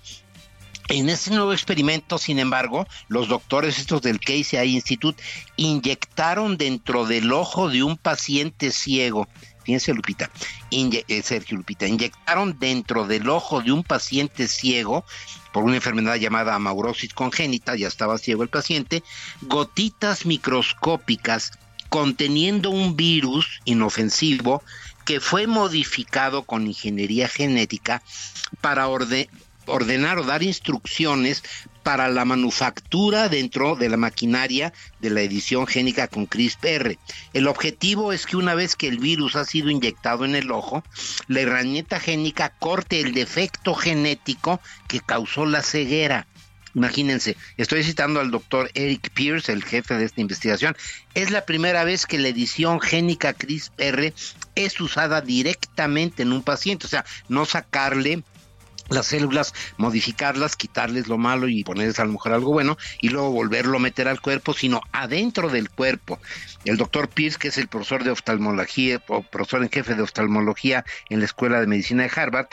en 0.91 1.09
este 1.09 1.31
nuevo 1.31 1.53
experimento, 1.53 2.19
sin 2.19 2.41
embargo, 2.41 2.85
los 3.07 3.29
doctores 3.29 3.79
estos 3.79 4.03
del 4.03 4.19
Casey 4.19 4.75
Institute 4.75 5.23
inyectaron 5.55 6.57
dentro 6.57 7.07
del 7.07 7.33
ojo 7.33 7.69
de 7.69 7.85
un 7.85 7.97
paciente 7.97 8.73
ciego 8.73 9.29
fíjense 9.71 9.95
Lupita, 9.95 10.31
eh, 10.73 11.23
Sergio 11.23 11.57
Lupita, 11.57 11.87
inyectaron 11.87 12.59
dentro 12.59 13.07
del 13.07 13.29
ojo 13.29 13.63
de 13.63 13.71
un 13.71 13.85
paciente 13.85 14.49
ciego 14.49 15.05
por 15.53 15.63
una 15.63 15.77
enfermedad 15.77 16.17
llamada 16.17 16.57
amaurosis 16.57 17.15
congénita, 17.15 17.77
ya 17.77 17.87
estaba 17.87 18.19
ciego 18.19 18.43
el 18.43 18.49
paciente, 18.49 19.05
gotitas 19.43 20.27
microscópicas 20.27 21.53
conteniendo 21.89 22.71
un 22.71 22.97
virus 22.97 23.61
inofensivo 23.65 24.65
que 25.05 25.21
fue 25.21 25.47
modificado 25.47 26.43
con 26.43 26.67
ingeniería 26.67 27.29
genética 27.29 28.03
para 28.61 28.89
ordenar 28.89 30.19
o 30.19 30.25
dar 30.25 30.43
instrucciones 30.43 31.45
para 31.83 32.09
la 32.09 32.25
manufactura 32.25 33.29
dentro 33.29 33.77
de 33.77 33.89
la 33.89 33.97
maquinaria 33.97 34.73
de 35.01 35.11
la 35.11 35.23
edición 35.23 35.67
génica 35.67 36.09
con 36.09 36.27
CRISPR. 36.27 36.99
El 37.33 37.49
objetivo 37.49 38.13
es 38.13 38.27
que 38.27 38.37
una 38.37 38.55
vez 38.55 38.77
que 38.77 38.89
el 38.89 38.99
virus 38.99 39.37
ha 39.37 39.45
sido 39.45 39.71
inyectado 39.71 40.25
en 40.25 40.35
el 40.35 40.51
ojo, 40.51 40.85
la 41.29 41.41
herramienta 41.41 42.01
génica 42.01 42.51
corte 42.59 43.01
el 43.01 43.13
defecto 43.13 43.75
genético 43.75 44.61
que 44.89 45.01
causó 45.01 45.47
la 45.47 45.63
ceguera. 45.63 46.27
Imagínense, 46.75 47.37
estoy 47.57 47.83
citando 47.83 48.21
al 48.21 48.31
doctor 48.31 48.71
Eric 48.75 49.11
Pierce, 49.11 49.53
el 49.53 49.65
jefe 49.65 49.95
de 49.95 50.05
esta 50.05 50.21
investigación. 50.21 50.77
Es 51.15 51.31
la 51.31 51.45
primera 51.45 51.83
vez 51.83 52.07
que 52.07 52.19
la 52.19 52.29
edición 52.29 52.81
génica 52.81 53.33
CRISPR 53.33 54.13
es 54.55 54.81
usada 54.81 55.21
directamente 55.21 56.23
en 56.23 56.33
un 56.33 56.43
paciente, 56.43 56.87
o 56.87 56.89
sea, 56.89 57.05
no 57.29 57.45
sacarle 57.45 58.23
las 58.91 59.07
células, 59.07 59.55
modificarlas, 59.79 60.57
quitarles 60.57 61.09
lo 61.09 61.17
malo 61.17 61.49
y 61.49 61.65
ponerles 61.65 61.99
a 61.99 62.05
lo 62.05 62.13
mejor 62.13 62.33
algo 62.33 62.53
bueno 62.53 62.77
y 63.01 63.09
luego 63.09 63.31
volverlo 63.31 63.79
a 63.79 63.81
meter 63.81 64.09
al 64.09 64.21
cuerpo, 64.21 64.53
sino 64.53 64.83
adentro 64.93 65.49
del 65.49 65.71
cuerpo. 65.71 66.21
El 66.65 66.77
doctor 66.77 67.09
Pierce, 67.09 67.39
que 67.39 67.49
es 67.49 67.59
el 67.59 67.69
profesor 67.69 68.05
de 68.05 68.11
oftalmología 68.11 69.03
o 69.09 69.23
profesor 69.23 69.63
en 69.63 69.71
jefe 69.71 69.95
de 69.95 70.03
oftalmología 70.03 70.85
en 71.09 71.21
la 71.21 71.25
Escuela 71.25 71.61
de 71.61 71.67
Medicina 71.67 72.03
de 72.03 72.11
Harvard, 72.15 72.49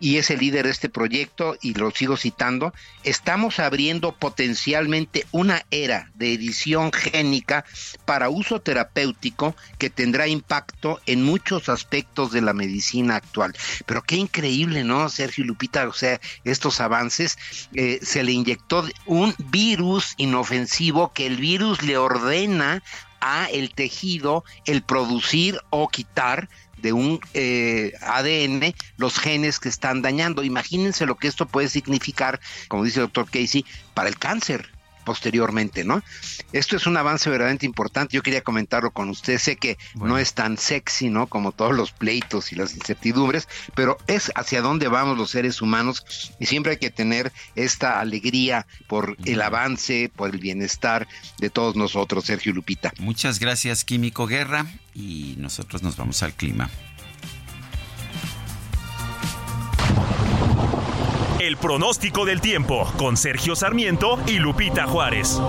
y 0.00 0.16
es 0.16 0.30
el 0.30 0.40
líder 0.40 0.66
de 0.66 0.70
este 0.70 0.88
proyecto 0.88 1.56
y 1.60 1.74
lo 1.74 1.90
sigo 1.90 2.16
citando, 2.16 2.72
estamos 3.04 3.58
abriendo 3.58 4.12
potencialmente 4.12 5.26
una 5.32 5.64
era 5.70 6.10
de 6.14 6.32
edición 6.32 6.92
génica 6.92 7.64
para 8.04 8.28
uso 8.28 8.60
terapéutico 8.60 9.56
que 9.78 9.90
tendrá 9.90 10.28
impacto 10.28 11.00
en 11.06 11.22
muchos 11.22 11.68
aspectos 11.68 12.32
de 12.32 12.42
la 12.42 12.52
medicina 12.52 13.16
actual. 13.16 13.54
Pero 13.86 14.02
qué 14.02 14.16
increíble, 14.16 14.84
¿no, 14.84 15.08
Sergio 15.08 15.44
Lupita? 15.44 15.88
O 15.88 15.92
sea, 15.92 16.20
estos 16.44 16.80
avances, 16.80 17.38
eh, 17.74 17.98
se 18.02 18.22
le 18.22 18.32
inyectó 18.32 18.86
un 19.06 19.34
virus 19.50 20.14
inofensivo 20.16 21.12
que 21.12 21.26
el 21.26 21.36
virus 21.36 21.82
le 21.82 21.96
ordena 21.96 22.82
a 23.20 23.46
el 23.46 23.74
tejido 23.74 24.44
el 24.64 24.82
producir 24.82 25.60
o 25.70 25.88
quitar 25.88 26.48
de 26.82 26.92
un 26.92 27.20
eh, 27.34 27.92
ADN 28.00 28.74
los 28.96 29.18
genes 29.18 29.60
que 29.60 29.68
están 29.68 30.02
dañando. 30.02 30.42
Imagínense 30.42 31.06
lo 31.06 31.16
que 31.16 31.28
esto 31.28 31.46
puede 31.46 31.68
significar, 31.68 32.40
como 32.68 32.84
dice 32.84 33.00
el 33.00 33.06
doctor 33.06 33.26
Casey, 33.30 33.64
para 33.94 34.08
el 34.08 34.18
cáncer 34.18 34.77
posteriormente, 35.08 35.84
¿no? 35.84 36.02
Esto 36.52 36.76
es 36.76 36.86
un 36.86 36.98
avance 36.98 37.30
verdaderamente 37.30 37.64
importante. 37.64 38.14
Yo 38.14 38.22
quería 38.22 38.42
comentarlo 38.42 38.90
con 38.90 39.08
usted. 39.08 39.38
Sé 39.38 39.56
que 39.56 39.78
no 39.94 40.18
es 40.18 40.34
tan 40.34 40.58
sexy, 40.58 41.08
¿no? 41.08 41.28
Como 41.28 41.52
todos 41.52 41.74
los 41.74 41.92
pleitos 41.92 42.52
y 42.52 42.56
las 42.56 42.74
incertidumbres, 42.74 43.48
pero 43.74 43.96
es 44.06 44.30
hacia 44.34 44.60
dónde 44.60 44.88
vamos 44.88 45.16
los 45.16 45.30
seres 45.30 45.62
humanos 45.62 46.04
y 46.38 46.44
siempre 46.44 46.72
hay 46.72 46.78
que 46.78 46.90
tener 46.90 47.32
esta 47.54 48.00
alegría 48.00 48.66
por 48.86 49.16
el 49.24 49.40
avance, 49.40 50.10
por 50.14 50.28
el 50.28 50.38
bienestar 50.38 51.08
de 51.38 51.48
todos 51.48 51.74
nosotros, 51.74 52.26
Sergio 52.26 52.52
Lupita. 52.52 52.92
Muchas 52.98 53.38
gracias, 53.38 53.84
Químico 53.84 54.26
Guerra, 54.26 54.66
y 54.94 55.36
nosotros 55.38 55.82
nos 55.82 55.96
vamos 55.96 56.22
al 56.22 56.34
clima. 56.34 56.68
El 61.48 61.56
pronóstico 61.56 62.26
del 62.26 62.42
tiempo 62.42 62.86
con 62.98 63.16
Sergio 63.16 63.56
Sarmiento 63.56 64.18
y 64.26 64.38
Lupita 64.38 64.86
Juárez. 64.86 65.40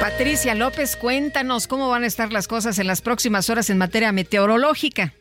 Patricia 0.00 0.56
López, 0.56 0.96
cuéntanos 0.96 1.68
cómo 1.68 1.88
van 1.90 2.02
a 2.02 2.08
estar 2.08 2.32
las 2.32 2.48
cosas 2.48 2.80
en 2.80 2.88
las 2.88 3.02
próximas 3.02 3.48
horas 3.50 3.70
en 3.70 3.78
materia 3.78 4.10
meteorológica. 4.10 5.14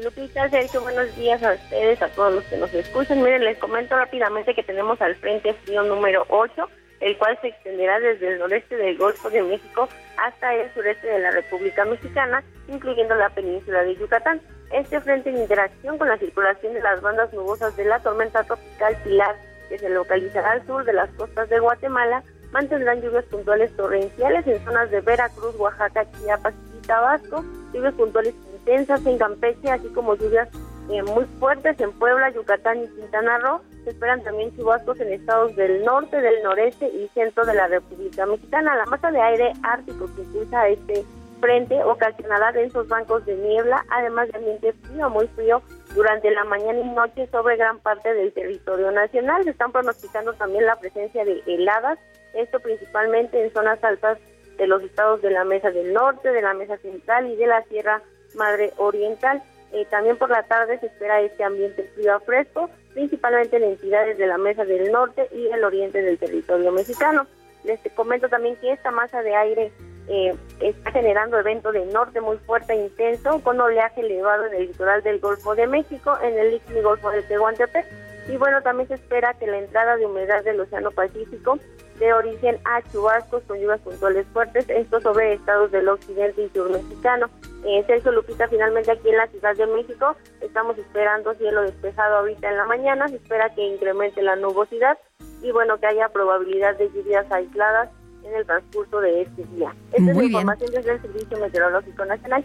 Lupita, 0.00 0.48
Sergio, 0.48 0.82
buenos 0.82 1.16
días 1.16 1.42
a 1.42 1.54
ustedes, 1.54 2.00
a 2.00 2.08
todos 2.10 2.34
los 2.34 2.44
que 2.44 2.56
nos 2.56 2.72
escuchan. 2.74 3.24
Miren, 3.24 3.42
les 3.42 3.58
comento 3.58 3.96
rápidamente 3.96 4.54
que 4.54 4.62
tenemos 4.62 5.00
al 5.00 5.16
Frente 5.16 5.52
Frío 5.64 5.82
número 5.82 6.26
8, 6.28 6.70
el 7.00 7.16
cual 7.18 7.38
se 7.40 7.48
extenderá 7.48 8.00
desde 8.00 8.28
el 8.28 8.38
noreste 8.38 8.76
del 8.76 8.96
Golfo 8.96 9.30
de 9.30 9.42
México 9.42 9.88
hasta 10.16 10.54
el 10.54 10.72
sureste 10.72 11.06
de 11.06 11.18
la 11.18 11.30
República 11.30 11.84
Mexicana, 11.84 12.42
incluyendo 12.68 13.14
la 13.14 13.30
península 13.30 13.82
de 13.82 13.96
Yucatán. 13.96 14.40
Este 14.72 15.00
frente 15.00 15.30
en 15.30 15.38
interacción 15.38 15.98
con 15.98 16.08
la 16.08 16.18
circulación 16.18 16.74
de 16.74 16.80
las 16.80 17.00
bandas 17.00 17.32
nubosas 17.32 17.76
de 17.76 17.84
la 17.84 18.00
tormenta 18.00 18.42
tropical 18.44 18.96
Pilar, 19.04 19.36
que 19.68 19.78
se 19.78 19.88
localizará 19.88 20.52
al 20.52 20.66
sur 20.66 20.84
de 20.84 20.92
las 20.92 21.10
costas 21.10 21.48
de 21.48 21.58
Guatemala, 21.58 22.22
mantendrán 22.52 23.00
lluvias 23.02 23.24
puntuales 23.24 23.74
torrenciales 23.76 24.46
en 24.46 24.64
zonas 24.64 24.90
de 24.90 25.00
Veracruz, 25.00 25.54
Oaxaca, 25.58 26.06
Chiapas 26.12 26.54
y 26.76 26.86
Tabasco, 26.86 27.44
lluvias 27.72 27.94
puntuales 27.94 28.34
intensas 28.52 29.04
en 29.06 29.18
Campeche, 29.18 29.70
así 29.70 29.88
como 29.88 30.14
lluvias 30.14 30.48
eh, 30.90 31.02
muy 31.02 31.24
fuertes 31.38 31.78
en 31.80 31.92
Puebla, 31.92 32.30
Yucatán 32.30 32.84
y 32.84 32.88
Quintana 32.88 33.38
Roo. 33.38 33.60
Se 33.84 33.90
esperan 33.90 34.22
también 34.22 34.54
chubascos 34.56 35.00
en 35.00 35.12
estados 35.12 35.54
del 35.56 35.84
norte, 35.84 36.20
del 36.20 36.42
noreste 36.42 36.86
y 36.88 37.08
centro 37.14 37.44
de 37.44 37.54
la 37.54 37.68
República 37.68 38.26
Mexicana. 38.26 38.76
La 38.76 38.86
masa 38.86 39.10
de 39.10 39.20
aire 39.20 39.52
ártico 39.62 40.06
que 40.14 40.22
impulsa 40.22 40.68
este 40.68 41.04
frente 41.40 41.82
ocasionará 41.84 42.52
densos 42.52 42.88
bancos 42.88 43.24
de 43.26 43.36
niebla, 43.36 43.84
además 43.90 44.28
de 44.28 44.38
ambiente 44.38 44.72
frío, 44.72 45.10
muy 45.10 45.26
frío, 45.28 45.62
durante 45.94 46.30
la 46.30 46.44
mañana 46.44 46.80
y 46.80 46.88
noche 46.88 47.26
sobre 47.30 47.56
gran 47.56 47.78
parte 47.80 48.14
del 48.14 48.32
territorio 48.32 48.90
nacional. 48.90 49.44
Se 49.44 49.50
están 49.50 49.72
pronosticando 49.72 50.32
también 50.34 50.66
la 50.66 50.76
presencia 50.76 51.24
de 51.24 51.42
heladas, 51.46 51.98
esto 52.34 52.60
principalmente 52.60 53.42
en 53.42 53.52
zonas 53.52 53.82
altas 53.84 54.18
de 54.56 54.66
los 54.66 54.82
estados 54.82 55.20
de 55.22 55.30
la 55.30 55.44
Mesa 55.44 55.70
del 55.70 55.92
Norte, 55.92 56.30
de 56.30 56.42
la 56.42 56.54
Mesa 56.54 56.78
Central 56.78 57.28
y 57.28 57.36
de 57.36 57.46
la 57.46 57.62
Sierra 57.64 58.02
Madre 58.36 58.72
Oriental. 58.78 59.42
Eh, 59.74 59.86
también 59.90 60.16
por 60.16 60.30
la 60.30 60.44
tarde 60.44 60.78
se 60.78 60.86
espera 60.86 61.20
este 61.20 61.42
ambiente 61.42 61.82
frío 61.96 62.14
a 62.14 62.20
fresco, 62.20 62.70
principalmente 62.92 63.56
en 63.56 63.64
entidades 63.64 64.16
de 64.16 64.28
la 64.28 64.38
Mesa 64.38 64.64
del 64.64 64.92
Norte 64.92 65.28
y 65.32 65.48
el 65.48 65.64
oriente 65.64 66.00
del 66.00 66.16
territorio 66.16 66.70
mexicano. 66.70 67.26
Les 67.64 67.80
comento 67.96 68.28
también 68.28 68.54
que 68.56 68.70
esta 68.70 68.92
masa 68.92 69.22
de 69.22 69.34
aire 69.34 69.72
eh, 70.06 70.32
está 70.60 70.92
generando 70.92 71.40
eventos 71.40 71.72
de 71.72 71.86
norte 71.86 72.20
muy 72.20 72.36
fuerte 72.38 72.74
e 72.74 72.84
intenso, 72.84 73.40
con 73.42 73.60
oleaje 73.60 74.00
elevado 74.00 74.46
en 74.46 74.54
el 74.54 74.66
litoral 74.68 75.02
del 75.02 75.18
Golfo 75.18 75.56
de 75.56 75.66
México, 75.66 76.16
en 76.22 76.38
el 76.38 76.52
líquido 76.52 76.90
Golfo 76.90 77.10
de 77.10 77.22
Tehuantepec. 77.22 77.84
Y 78.28 78.36
bueno, 78.36 78.62
también 78.62 78.86
se 78.86 78.94
espera 78.94 79.34
que 79.34 79.48
la 79.48 79.58
entrada 79.58 79.96
de 79.96 80.06
humedad 80.06 80.44
del 80.44 80.60
Océano 80.60 80.92
Pacífico 80.92 81.58
de 81.98 82.12
origen 82.12 82.58
a 82.64 82.80
chubascos 82.92 83.42
con 83.44 83.58
lluvias 83.58 83.80
puntuales 83.80 84.26
fuertes, 84.32 84.68
esto 84.68 85.00
sobre 85.00 85.34
estados 85.34 85.72
del 85.72 85.88
occidente 85.88 86.42
y 86.42 86.48
sur 86.50 86.70
mexicano. 86.70 87.28
Eh, 87.66 87.82
Sergio 87.86 88.12
Lupita, 88.12 88.46
finalmente 88.48 88.90
aquí 88.90 89.08
en 89.08 89.16
la 89.16 89.26
Ciudad 89.28 89.56
de 89.56 89.66
México 89.66 90.16
estamos 90.42 90.76
esperando 90.76 91.34
cielo 91.34 91.62
despejado 91.62 92.16
ahorita 92.18 92.50
en 92.50 92.56
la 92.58 92.66
mañana, 92.66 93.08
se 93.08 93.16
espera 93.16 93.54
que 93.54 93.62
incremente 93.66 94.20
la 94.22 94.36
nubosidad 94.36 94.98
y 95.42 95.50
bueno, 95.50 95.78
que 95.78 95.86
haya 95.86 96.08
probabilidad 96.10 96.76
de 96.76 96.90
lluvias 96.90 97.30
aisladas 97.30 97.88
en 98.22 98.34
el 98.34 98.44
transcurso 98.44 99.00
de 99.00 99.22
este 99.22 99.44
día. 99.54 99.74
Esta 99.92 100.10
es 100.10 100.16
la 100.16 100.24
información 100.24 100.70
desde 100.72 100.92
el 100.92 101.02
Servicio 101.02 101.38
Meteorológico 101.38 102.04
Nacional. 102.04 102.44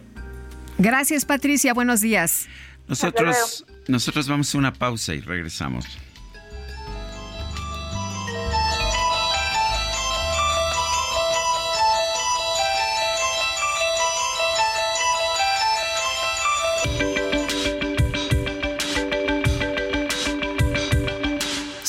Gracias, 0.78 1.26
Patricia. 1.26 1.74
Buenos 1.74 2.00
días. 2.00 2.48
Nosotros, 2.88 3.66
nosotros 3.88 4.28
vamos 4.28 4.54
a 4.56 4.58
una 4.58 4.74
pausa 4.74 5.14
y 5.14 5.20
regresamos. 5.20 5.86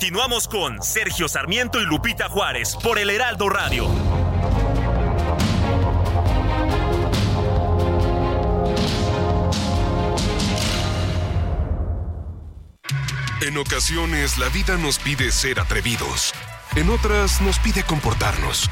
Continuamos 0.00 0.46
con 0.46 0.80
Sergio 0.80 1.26
Sarmiento 1.26 1.80
y 1.80 1.84
Lupita 1.84 2.28
Juárez 2.28 2.76
por 2.80 3.00
el 3.00 3.10
Heraldo 3.10 3.48
Radio. 3.48 3.88
En 13.40 13.58
ocasiones 13.58 14.38
la 14.38 14.48
vida 14.50 14.76
nos 14.76 15.00
pide 15.00 15.32
ser 15.32 15.58
atrevidos. 15.58 16.32
En 16.76 16.90
otras 16.90 17.40
nos 17.40 17.58
pide 17.58 17.82
comportarnos. 17.82 18.70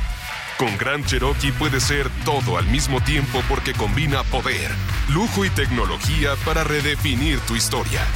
Con 0.59 0.79
Gran 0.79 1.05
Cherokee 1.05 1.51
puede 1.51 1.81
ser 1.81 2.09
todo 2.25 2.57
al 2.57 2.67
mismo 2.67 3.01
tiempo 3.01 3.43
porque 3.49 3.73
combina 3.73 4.23
poder, 4.23 4.71
lujo 5.09 5.45
y 5.45 5.51
tecnología 5.51 6.37
para 6.45 6.63
redefinir 6.63 7.41
tu 7.41 7.57
historia. 7.57 8.07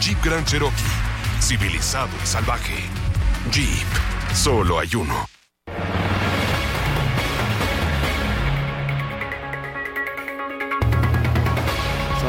Jeep 0.00 0.16
Grand 0.24 0.46
Cherokee 0.46 1.03
civilizado 1.44 2.08
y 2.22 2.26
salvaje. 2.26 2.76
Jeep, 3.52 3.86
solo 4.34 4.78
hay 4.78 4.94
uno. 4.94 5.33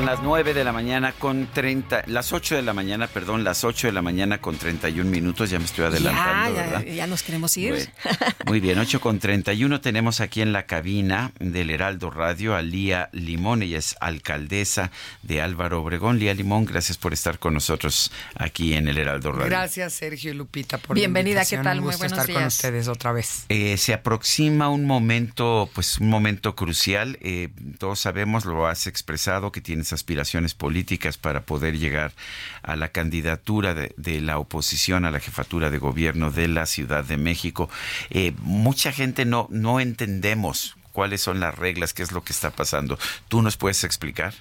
Son 0.05 0.13
las 0.13 0.21
9 0.21 0.53
de 0.53 0.63
la 0.63 0.71
mañana 0.71 1.13
con 1.13 1.47
30, 1.51 2.03
las 2.05 2.31
8 2.31 2.57
de 2.57 2.61
la 2.61 2.73
mañana, 2.73 3.07
perdón, 3.07 3.43
las 3.43 3.63
8 3.63 3.87
de 3.87 3.93
la 3.93 4.03
mañana 4.03 4.39
con 4.39 4.55
31 4.55 5.09
minutos, 5.09 5.49
ya 5.49 5.57
me 5.57 5.65
estoy 5.65 5.85
adelantando, 5.85 6.55
ya, 6.55 6.61
¿verdad? 6.61 6.83
Ya, 6.85 6.93
ya 6.93 7.07
nos 7.07 7.23
queremos 7.23 7.57
ir. 7.57 7.71
Bueno, 7.71 8.27
muy 8.45 8.59
bien, 8.59 8.77
8 8.77 9.01
con 9.01 9.17
31 9.17 9.81
tenemos 9.81 10.21
aquí 10.21 10.43
en 10.43 10.53
la 10.53 10.67
cabina 10.67 11.31
del 11.39 11.71
Heraldo 11.71 12.11
Radio 12.11 12.55
a 12.55 12.61
Lía 12.61 13.09
Limón, 13.13 13.63
ella 13.63 13.79
es 13.79 13.95
alcaldesa 13.99 14.91
de 15.23 15.41
Álvaro 15.41 15.81
Obregón. 15.81 16.19
Lía 16.19 16.35
Limón, 16.35 16.65
gracias 16.65 16.99
por 16.99 17.11
estar 17.11 17.39
con 17.39 17.55
nosotros 17.55 18.11
aquí 18.35 18.75
en 18.75 18.87
el 18.87 18.99
Heraldo 18.99 19.31
Radio. 19.31 19.47
Gracias, 19.47 19.93
Sergio 19.93 20.29
y 20.29 20.35
Lupita, 20.35 20.77
por 20.77 20.95
Bienvenida, 20.95 21.39
la 21.39 21.45
¿qué 21.47 21.57
tal? 21.57 21.79
Un 21.79 21.85
Muy 21.85 21.93
gusto 21.93 22.05
buenos 22.05 22.19
estar 22.19 22.31
con 22.31 22.43
días. 22.43 22.53
ustedes 22.53 22.87
otra 22.89 23.11
vez. 23.11 23.45
Eh, 23.49 23.75
se 23.77 23.91
aproxima 23.95 24.69
un 24.69 24.85
momento, 24.85 25.67
pues 25.73 25.97
un 25.97 26.09
momento 26.09 26.55
crucial. 26.55 27.17
Eh, 27.21 27.49
todos 27.79 28.01
sabemos, 28.01 28.45
lo 28.45 28.67
has 28.67 28.85
expresado, 28.85 29.51
que 29.51 29.61
tienes 29.61 29.94
aspiraciones 29.95 30.53
políticas 30.53 31.17
para 31.17 31.41
poder 31.41 31.79
llegar 31.79 32.13
a 32.61 32.75
la 32.75 32.89
candidatura 32.89 33.73
de, 33.73 33.93
de 33.97 34.21
la 34.21 34.37
oposición 34.37 35.05
a 35.05 35.11
la 35.11 35.19
jefatura 35.19 35.71
de 35.71 35.79
gobierno 35.79 36.29
de 36.29 36.47
la 36.47 36.67
Ciudad 36.67 37.03
de 37.03 37.17
México. 37.17 37.69
Eh, 38.11 38.33
mucha 38.39 38.91
gente 38.91 39.25
no, 39.25 39.47
no 39.49 39.79
entendemos 39.79 40.75
cuáles 40.91 41.21
son 41.21 41.39
las 41.39 41.55
reglas, 41.55 41.93
qué 41.93 42.03
es 42.03 42.11
lo 42.11 42.23
que 42.23 42.31
está 42.33 42.51
pasando. 42.51 42.99
¿Tú 43.27 43.41
nos 43.41 43.57
puedes 43.57 43.83
explicar? 43.83 44.33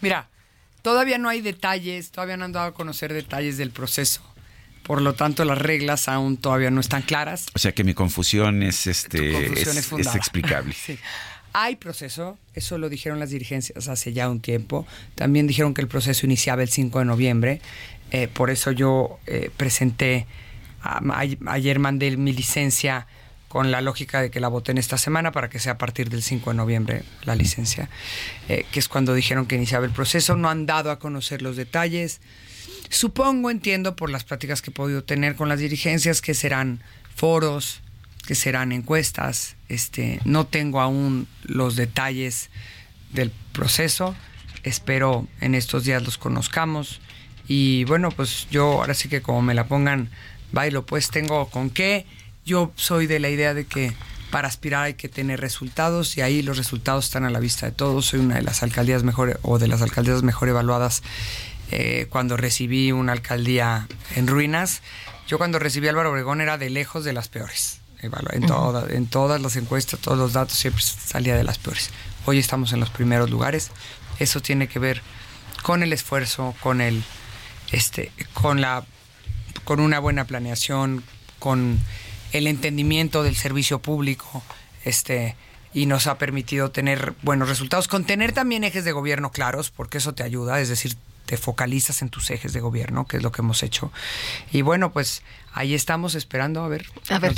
Mira, 0.00 0.28
todavía 0.82 1.18
no 1.18 1.28
hay 1.28 1.40
detalles, 1.40 2.10
todavía 2.10 2.36
no 2.36 2.44
han 2.44 2.52
dado 2.52 2.66
a 2.68 2.74
conocer 2.74 3.12
detalles 3.12 3.56
del 3.56 3.70
proceso. 3.70 4.20
Por 4.84 5.00
lo 5.00 5.14
tanto, 5.14 5.44
las 5.44 5.58
reglas 5.58 6.08
aún 6.08 6.36
todavía 6.36 6.70
no 6.72 6.80
están 6.80 7.02
claras. 7.02 7.46
O 7.54 7.58
sea 7.60 7.70
que 7.72 7.84
mi 7.84 7.94
confusión 7.94 8.64
es 8.64 8.88
este 8.88 9.30
confusión 9.32 9.78
es- 9.78 9.92
es 10.08 10.14
explicable. 10.16 10.74
Sí. 10.86 10.98
Hay 11.54 11.76
proceso, 11.76 12.38
eso 12.54 12.78
lo 12.78 12.88
dijeron 12.88 13.18
las 13.20 13.30
dirigencias 13.30 13.88
hace 13.88 14.12
ya 14.12 14.28
un 14.30 14.40
tiempo. 14.40 14.86
También 15.14 15.46
dijeron 15.46 15.74
que 15.74 15.80
el 15.82 15.88
proceso 15.88 16.24
iniciaba 16.26 16.62
el 16.62 16.68
5 16.68 16.98
de 17.00 17.04
noviembre. 17.04 17.60
Eh, 18.10 18.28
por 18.28 18.50
eso 18.50 18.70
yo 18.72 19.18
eh, 19.26 19.50
presenté, 19.56 20.26
a- 20.82 20.98
a- 20.98 21.52
ayer 21.52 21.78
mandé 21.78 22.16
mi 22.16 22.32
licencia 22.32 23.06
con 23.48 23.70
la 23.70 23.82
lógica 23.82 24.22
de 24.22 24.30
que 24.30 24.40
la 24.40 24.48
voten 24.48 24.78
esta 24.78 24.96
semana 24.96 25.30
para 25.30 25.50
que 25.50 25.58
sea 25.58 25.72
a 25.72 25.78
partir 25.78 26.08
del 26.08 26.22
5 26.22 26.50
de 26.50 26.56
noviembre 26.56 27.02
la 27.24 27.34
licencia, 27.34 27.90
eh, 28.48 28.64
que 28.72 28.78
es 28.80 28.88
cuando 28.88 29.12
dijeron 29.12 29.44
que 29.46 29.56
iniciaba 29.56 29.84
el 29.84 29.92
proceso. 29.92 30.36
No 30.36 30.48
han 30.48 30.64
dado 30.64 30.90
a 30.90 30.98
conocer 30.98 31.42
los 31.42 31.56
detalles. 31.56 32.20
Supongo, 32.88 33.50
entiendo 33.50 33.94
por 33.94 34.08
las 34.10 34.24
pláticas 34.24 34.62
que 34.62 34.70
he 34.70 34.74
podido 34.74 35.04
tener 35.04 35.36
con 35.36 35.48
las 35.50 35.58
dirigencias 35.60 36.22
que 36.22 36.32
serán 36.34 36.80
foros, 37.14 37.80
que 38.26 38.34
serán 38.34 38.72
encuestas. 38.72 39.56
Este, 39.72 40.20
no 40.26 40.46
tengo 40.46 40.82
aún 40.82 41.26
los 41.44 41.76
detalles 41.76 42.50
del 43.10 43.32
proceso. 43.52 44.14
Espero 44.64 45.26
en 45.40 45.54
estos 45.54 45.84
días 45.84 46.02
los 46.02 46.18
conozcamos. 46.18 47.00
Y 47.48 47.84
bueno, 47.84 48.10
pues 48.10 48.46
yo 48.50 48.80
ahora 48.80 48.92
sí 48.92 49.08
que 49.08 49.22
como 49.22 49.40
me 49.40 49.54
la 49.54 49.68
pongan, 49.68 50.10
bailo, 50.52 50.84
pues 50.84 51.08
tengo 51.10 51.48
con 51.48 51.70
qué. 51.70 52.04
Yo 52.44 52.72
soy 52.76 53.06
de 53.06 53.18
la 53.18 53.30
idea 53.30 53.54
de 53.54 53.64
que 53.64 53.94
para 54.30 54.46
aspirar 54.46 54.84
hay 54.84 54.94
que 54.94 55.08
tener 55.08 55.40
resultados 55.40 56.18
y 56.18 56.20
ahí 56.20 56.42
los 56.42 56.58
resultados 56.58 57.06
están 57.06 57.24
a 57.24 57.30
la 57.30 57.40
vista 57.40 57.64
de 57.64 57.72
todos. 57.72 58.04
Soy 58.04 58.20
una 58.20 58.34
de 58.34 58.42
las 58.42 58.62
alcaldías 58.62 59.04
mejor 59.04 59.40
o 59.40 59.58
de 59.58 59.68
las 59.68 59.80
alcaldías 59.80 60.22
mejor 60.22 60.50
evaluadas 60.50 61.02
eh, 61.70 62.08
cuando 62.10 62.36
recibí 62.36 62.92
una 62.92 63.12
alcaldía 63.12 63.88
en 64.16 64.26
ruinas. 64.26 64.82
Yo 65.26 65.38
cuando 65.38 65.58
recibí 65.58 65.88
Álvaro 65.88 66.10
Obregón 66.10 66.42
era 66.42 66.58
de 66.58 66.68
lejos 66.68 67.04
de 67.04 67.14
las 67.14 67.28
peores. 67.28 67.81
En, 68.02 68.12
en 68.90 69.06
todas 69.06 69.40
las 69.40 69.56
encuestas, 69.56 70.00
todos 70.00 70.18
los 70.18 70.32
datos 70.32 70.58
siempre 70.58 70.82
salía 70.82 71.36
de 71.36 71.44
las 71.44 71.58
peores. 71.58 71.90
Hoy 72.26 72.38
estamos 72.38 72.72
en 72.72 72.80
los 72.80 72.90
primeros 72.90 73.30
lugares. 73.30 73.70
Eso 74.18 74.40
tiene 74.40 74.68
que 74.68 74.78
ver 74.78 75.02
con 75.62 75.82
el 75.82 75.92
esfuerzo, 75.92 76.54
con 76.60 76.80
el 76.80 77.04
este, 77.70 78.12
con 78.34 78.60
la 78.60 78.84
con 79.64 79.80
una 79.80 80.00
buena 80.00 80.24
planeación, 80.24 81.04
con 81.38 81.78
el 82.32 82.46
entendimiento 82.46 83.22
del 83.22 83.36
servicio 83.36 83.80
público, 83.80 84.42
este, 84.84 85.36
y 85.72 85.86
nos 85.86 86.06
ha 86.06 86.18
permitido 86.18 86.70
tener 86.70 87.14
buenos 87.22 87.48
resultados, 87.48 87.88
con 87.88 88.04
tener 88.04 88.32
también 88.32 88.64
ejes 88.64 88.84
de 88.84 88.92
gobierno 88.92 89.30
claros, 89.30 89.70
porque 89.70 89.98
eso 89.98 90.14
te 90.14 90.22
ayuda, 90.22 90.60
es 90.60 90.68
decir, 90.68 90.96
te 91.26 91.36
focalizas 91.36 92.02
en 92.02 92.08
tus 92.08 92.30
ejes 92.30 92.52
de 92.52 92.60
gobierno, 92.60 93.06
que 93.06 93.18
es 93.18 93.22
lo 93.22 93.32
que 93.32 93.42
hemos 93.42 93.62
hecho. 93.62 93.92
Y 94.52 94.62
bueno, 94.62 94.92
pues 94.92 95.22
ahí 95.52 95.74
estamos 95.74 96.14
esperando 96.14 96.62
a 96.64 96.68
ver. 96.68 96.86
A 97.08 97.18
ver. 97.18 97.34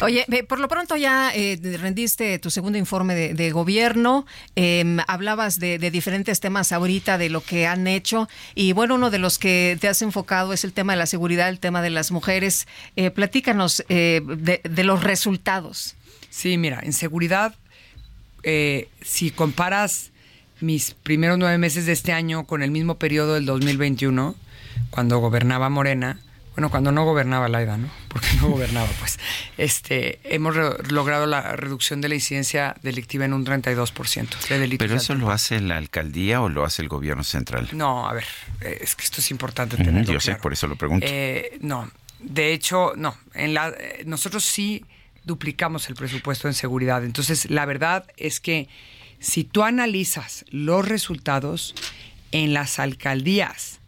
Oye, 0.00 0.26
por 0.48 0.60
lo 0.60 0.68
pronto 0.68 0.96
ya 0.96 1.30
eh, 1.34 1.58
rendiste 1.80 2.38
tu 2.38 2.50
segundo 2.50 2.78
informe 2.78 3.14
de, 3.14 3.50
gobierno, 3.50 4.26
em, 4.56 4.98
hablabas 5.06 5.58
de, 5.58 5.78
diferentes 5.90 6.40
temas 6.40 6.72
ahorita, 6.72 7.18
de 7.18 7.28
lo 7.30 7.42
que 7.42 7.66
han 7.66 7.86
hecho, 7.86 8.28
y 8.54 8.72
bueno, 8.72 8.94
uno 8.94 9.10
de 9.10 9.18
los 9.18 9.38
que 9.38 9.76
te 9.80 9.88
has 9.88 10.02
enfocado 10.02 10.52
es 10.52 10.64
el 10.64 10.72
tema 10.72 10.92
de 10.92 10.98
la 10.98 11.06
seguridad, 11.06 11.48
el 11.48 11.60
tema 11.60 11.82
de 11.82 11.90
las 11.90 12.10
mujeres. 12.10 12.66
Eh, 12.96 13.10
platícanos 13.10 13.84
eh, 13.88 14.20
de, 14.24 14.84
los 14.84 15.02
resultados. 15.02 15.96
Sí, 16.30 16.58
mira, 16.58 16.80
en 16.82 16.92
seguridad, 16.92 17.54
si 19.02 19.30
comparas 19.30 20.10
mis 20.60 20.92
primeros 20.92 21.38
nueve 21.38 21.58
meses 21.58 21.86
de 21.86 21.92
este 21.92 22.12
año 22.12 22.44
con 22.44 22.62
el 22.62 22.70
mismo 22.70 22.98
periodo 22.98 23.34
del 23.34 23.46
2021, 23.46 24.34
cuando 24.90 25.18
gobernaba 25.18 25.68
Morena, 25.68 26.18
bueno, 26.54 26.70
cuando 26.70 26.92
no 26.92 27.04
gobernaba 27.04 27.48
Laida, 27.48 27.76
¿no? 27.76 27.90
Porque 28.08 28.28
no 28.40 28.48
gobernaba, 28.48 28.88
pues, 29.00 29.18
este, 29.58 30.20
hemos 30.24 30.54
logrado 30.90 31.26
la 31.26 31.56
reducción 31.56 32.00
de 32.00 32.08
la 32.08 32.14
incidencia 32.14 32.76
delictiva 32.82 33.24
en 33.24 33.32
un 33.32 33.44
32% 33.44 34.48
de 34.48 34.58
delitos. 34.58 34.86
¿Pero 34.86 34.96
eso 34.96 35.14
lo 35.14 35.30
hace 35.30 35.60
la 35.60 35.76
alcaldía 35.76 36.40
o 36.40 36.48
lo 36.48 36.64
hace 36.64 36.82
el 36.82 36.88
gobierno 36.88 37.24
central? 37.24 37.68
No, 37.72 38.08
a 38.08 38.12
ver, 38.12 38.24
es 38.60 38.94
que 38.94 39.02
esto 39.02 39.20
es 39.20 39.30
importante 39.32 39.76
tenerlo 39.76 40.12
Yo 40.12 40.20
sé, 40.20 40.36
por 40.36 40.52
eso 40.52 40.68
lo 40.68 40.76
pregunto. 40.76 41.04
Eh, 41.08 41.58
no, 41.60 41.90
de 42.20 42.52
hecho, 42.52 42.92
no, 42.96 43.16
en 43.34 43.54
la, 43.54 43.70
eh, 43.70 44.04
nosotros 44.06 44.44
sí 44.44 44.84
duplicamos 45.24 45.88
el 45.88 45.96
presupuesto 45.96 46.46
en 46.46 46.54
seguridad. 46.54 47.04
Entonces, 47.04 47.50
la 47.50 47.66
verdad 47.66 48.06
es 48.16 48.40
que 48.40 48.68
si 49.24 49.42
tú 49.42 49.62
analizas 49.62 50.44
los 50.50 50.86
resultados 50.86 51.74
en 52.30 52.52
las 52.52 52.78
alcaldías 52.78 53.80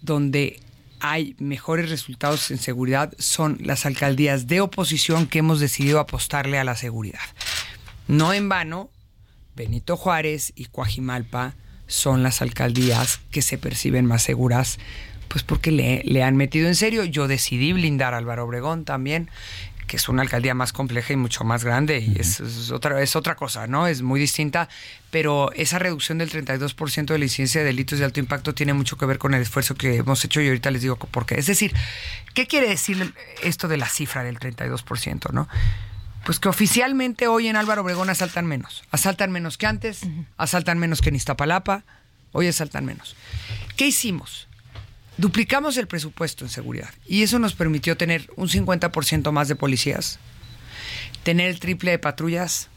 donde 0.00 0.60
hay 1.00 1.34
mejores 1.38 1.90
resultados 1.90 2.50
en 2.52 2.58
seguridad 2.58 3.12
son 3.18 3.58
las 3.60 3.84
alcaldías 3.84 4.46
de 4.46 4.60
oposición 4.60 5.26
que 5.26 5.40
hemos 5.40 5.58
decidido 5.58 5.98
apostarle 5.98 6.58
a 6.58 6.64
la 6.64 6.76
seguridad. 6.76 7.18
No 8.06 8.32
en 8.32 8.48
vano, 8.48 8.88
Benito 9.56 9.96
Juárez 9.96 10.52
y 10.54 10.66
Coajimalpa 10.66 11.54
son 11.88 12.22
las 12.22 12.40
alcaldías 12.40 13.20
que 13.32 13.42
se 13.42 13.58
perciben 13.58 14.06
más 14.06 14.22
seguras, 14.22 14.78
pues 15.26 15.42
porque 15.42 15.72
le, 15.72 16.02
le 16.04 16.22
han 16.22 16.36
metido 16.36 16.68
en 16.68 16.76
serio. 16.76 17.04
Yo 17.04 17.26
decidí 17.26 17.72
blindar 17.72 18.14
a 18.14 18.18
Álvaro 18.18 18.44
Obregón 18.44 18.84
también 18.84 19.28
que 19.86 19.96
es 19.96 20.08
una 20.08 20.22
alcaldía 20.22 20.54
más 20.54 20.72
compleja 20.72 21.12
y 21.12 21.16
mucho 21.16 21.44
más 21.44 21.64
grande, 21.64 21.98
y 21.98 22.20
es, 22.20 22.40
otra, 22.70 23.00
es 23.02 23.16
otra 23.16 23.36
cosa, 23.36 23.66
¿no? 23.66 23.86
Es 23.86 24.02
muy 24.02 24.18
distinta, 24.18 24.68
pero 25.10 25.52
esa 25.52 25.78
reducción 25.78 26.18
del 26.18 26.30
32% 26.30 27.06
de 27.06 27.18
la 27.18 27.24
incidencia 27.24 27.60
de 27.60 27.66
delitos 27.66 27.98
de 27.98 28.04
alto 28.04 28.20
impacto 28.20 28.54
tiene 28.54 28.74
mucho 28.74 28.96
que 28.96 29.06
ver 29.06 29.18
con 29.18 29.34
el 29.34 29.42
esfuerzo 29.42 29.74
que 29.74 29.96
hemos 29.96 30.24
hecho 30.24 30.40
y 30.40 30.48
ahorita 30.48 30.70
les 30.70 30.82
digo 30.82 30.96
por 30.96 31.26
qué. 31.26 31.36
Es 31.36 31.46
decir, 31.46 31.74
¿qué 32.34 32.46
quiere 32.46 32.68
decir 32.68 33.14
esto 33.42 33.68
de 33.68 33.76
la 33.76 33.88
cifra 33.88 34.24
del 34.24 34.38
32%, 34.38 35.32
no? 35.32 35.48
Pues 36.24 36.40
que 36.40 36.48
oficialmente 36.48 37.28
hoy 37.28 37.46
en 37.46 37.54
Álvaro 37.54 37.82
Obregón 37.82 38.10
asaltan 38.10 38.46
menos. 38.46 38.82
Asaltan 38.90 39.30
menos 39.30 39.58
que 39.58 39.66
antes, 39.66 40.00
asaltan 40.36 40.78
menos 40.78 41.00
que 41.00 41.10
en 41.10 41.14
Iztapalapa, 41.14 41.84
hoy 42.32 42.48
asaltan 42.48 42.84
menos. 42.84 43.14
¿Qué 43.76 43.86
hicimos? 43.86 44.48
Duplicamos 45.18 45.76
el 45.78 45.86
presupuesto 45.86 46.44
en 46.44 46.50
seguridad 46.50 46.92
y 47.06 47.22
eso 47.22 47.38
nos 47.38 47.54
permitió 47.54 47.96
tener 47.96 48.30
un 48.36 48.48
50% 48.48 49.32
más 49.32 49.48
de 49.48 49.56
policías, 49.56 50.18
tener 51.22 51.48
el 51.48 51.58
triple 51.58 51.92
de 51.92 51.98
patrullas 51.98 52.68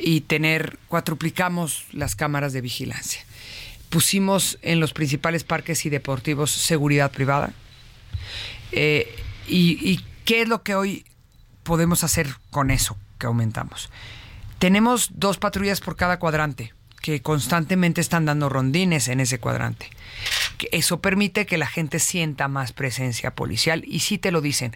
y 0.00 0.22
tener, 0.22 0.78
cuatruplicamos 0.88 1.84
las 1.92 2.16
cámaras 2.16 2.52
de 2.52 2.62
vigilancia. 2.62 3.22
Pusimos 3.90 4.58
en 4.62 4.80
los 4.80 4.92
principales 4.92 5.44
parques 5.44 5.84
y 5.86 5.90
deportivos 5.90 6.50
seguridad 6.50 7.10
privada. 7.10 7.52
Eh, 8.72 9.14
y, 9.46 9.78
¿Y 9.88 10.04
qué 10.24 10.42
es 10.42 10.48
lo 10.48 10.62
que 10.62 10.74
hoy 10.74 11.04
podemos 11.62 12.02
hacer 12.02 12.28
con 12.50 12.70
eso 12.70 12.96
que 13.18 13.26
aumentamos? 13.26 13.90
Tenemos 14.58 15.10
dos 15.14 15.36
patrullas 15.36 15.80
por 15.80 15.96
cada 15.96 16.18
cuadrante 16.18 16.72
que 17.02 17.20
constantemente 17.20 18.00
están 18.00 18.24
dando 18.24 18.48
rondines 18.48 19.08
en 19.08 19.20
ese 19.20 19.38
cuadrante. 19.38 19.90
Eso 20.72 21.00
permite 21.00 21.46
que 21.46 21.58
la 21.58 21.66
gente 21.66 21.98
sienta 21.98 22.48
más 22.48 22.72
presencia 22.72 23.34
policial 23.34 23.84
y 23.86 24.00
sí 24.00 24.18
te 24.18 24.30
lo 24.30 24.40
dicen. 24.40 24.74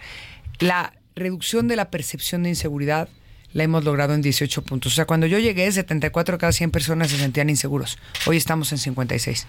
La 0.59 0.95
reducción 1.17 1.69
de 1.69 1.77
la 1.77 1.91
percepción 1.91 2.43
de 2.43 2.51
inseguridad 2.51 3.09
la 3.53 3.65
hemos 3.65 3.85
logrado 3.85 4.15
en 4.15 4.23
18 4.23 4.63
puntos. 4.63 4.93
O 4.93 4.97
sea, 4.97 5.07
cuando 5.07 5.27
yo 5.27 5.39
llegué, 5.39 5.71
74 5.71 6.37
de 6.37 6.41
cada 6.41 6.53
100 6.53 6.71
personas 6.71 7.11
se 7.11 7.19
sentían 7.19 7.51
inseguros. 7.51 7.99
Hoy 8.27 8.37
estamos 8.37 8.73
en 8.73 8.79
56. 8.79 9.47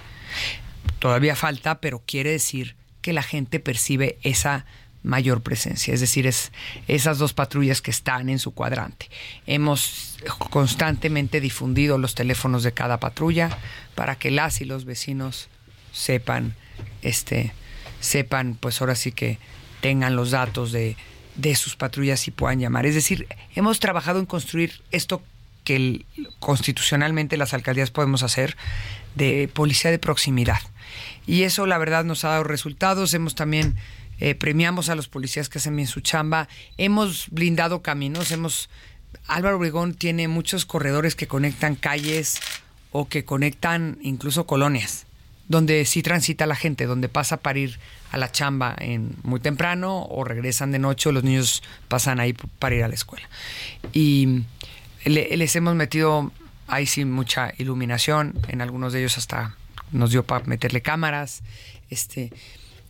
Todavía 1.00 1.36
falta, 1.36 1.80
pero 1.80 2.02
quiere 2.06 2.32
decir 2.32 2.76
que 3.02 3.14
la 3.14 3.24
gente 3.24 3.60
percibe 3.60 4.18
esa 4.24 4.66
mayor 5.04 5.42
presencia, 5.42 5.94
es 5.96 6.00
decir, 6.00 6.28
es 6.28 6.52
esas 6.88 7.18
dos 7.18 7.34
patrullas 7.34 7.82
que 7.82 7.90
están 7.90 8.30
en 8.30 8.38
su 8.38 8.52
cuadrante. 8.52 9.10
Hemos 9.48 10.18
constantemente 10.52 11.42
difundido 11.42 11.98
los 11.98 12.14
teléfonos 12.14 12.62
de 12.62 12.74
cada 12.74 13.00
patrulla 13.00 13.58
para 13.96 14.16
que 14.16 14.30
las 14.30 14.62
y 14.62 14.66
los 14.66 14.86
vecinos 14.86 15.50
sepan, 15.92 16.56
este, 17.02 17.54
sepan, 18.00 18.58
pues 18.60 18.82
ahora 18.82 18.96
sí 18.96 19.12
que 19.12 19.38
tengan 19.82 20.16
los 20.16 20.32
datos 20.32 20.72
de, 20.72 20.96
de 21.36 21.56
sus 21.56 21.76
patrullas 21.76 22.28
y 22.28 22.32
puedan 22.32 22.60
llamar. 22.60 22.86
Es 22.86 22.96
decir, 22.96 23.28
hemos 23.56 23.80
trabajado 23.80 24.20
en 24.20 24.26
construir 24.26 24.82
esto 24.92 25.22
que 25.64 26.06
constitucionalmente 26.40 27.38
las 27.38 27.54
alcaldías 27.54 27.92
podemos 27.92 28.24
hacer 28.24 28.58
de 29.16 29.50
policía 29.54 29.92
de 29.92 30.00
proximidad. 30.00 30.60
Y 31.28 31.44
eso 31.44 31.68
la 31.68 31.78
verdad 31.78 32.04
nos 32.04 32.26
ha 32.26 32.30
dado 32.30 32.44
resultados. 32.44 33.14
Hemos 33.14 33.36
también 33.36 33.78
eh, 34.22 34.36
premiamos 34.36 34.90
a 34.90 34.96
los 34.96 35.08
policías 35.08 35.50
que 35.50 35.58
hacen 35.58 35.76
bien 35.76 35.88
su 35.88 36.00
chamba, 36.00 36.48
hemos 36.78 37.28
blindado 37.32 37.82
caminos, 37.82 38.32
hemos 38.32 38.70
Álvaro 39.26 39.58
Obregón 39.58 39.96
tiene 39.96 40.28
muchos 40.28 40.66
corredores 40.66 41.16
que 41.16 41.28
conectan 41.28 41.76
calles 41.76 42.40
o 42.92 43.10
que 43.10 43.26
conectan 43.26 43.98
incluso 44.04 44.46
colonias, 44.46 45.08
donde 45.52 45.86
sí 45.86 46.02
transita 46.02 46.46
la 46.46 46.56
gente, 46.56 46.86
donde 46.86 47.10
pasa 47.10 47.38
para 47.38 47.60
ir 47.60 47.80
a 48.12 48.18
la 48.18 48.32
chamba 48.32 48.76
en 48.80 49.16
muy 49.24 49.40
temprano 49.40 50.06
o 50.10 50.24
regresan 50.24 50.72
de 50.72 50.80
noche 50.80 51.12
los 51.12 51.24
niños 51.24 51.62
pasan 51.88 52.20
ahí 52.20 52.34
para 52.60 52.76
ir 52.76 52.84
a 52.84 52.88
la 52.88 52.96
escuela. 52.96 53.30
Y 53.94 54.44
les 55.06 55.56
hemos 55.56 55.76
metido 55.76 56.32
ahí 56.68 56.86
sí 56.86 57.06
mucha 57.06 57.54
iluminación, 57.58 58.34
en 58.48 58.62
algunos 58.62 58.94
de 58.94 59.00
ellos 59.00 59.18
hasta 59.18 59.56
nos 59.92 60.12
dio 60.12 60.24
para 60.24 60.46
meterle 60.46 60.82
cámaras, 60.82 61.44
este 61.90 62.32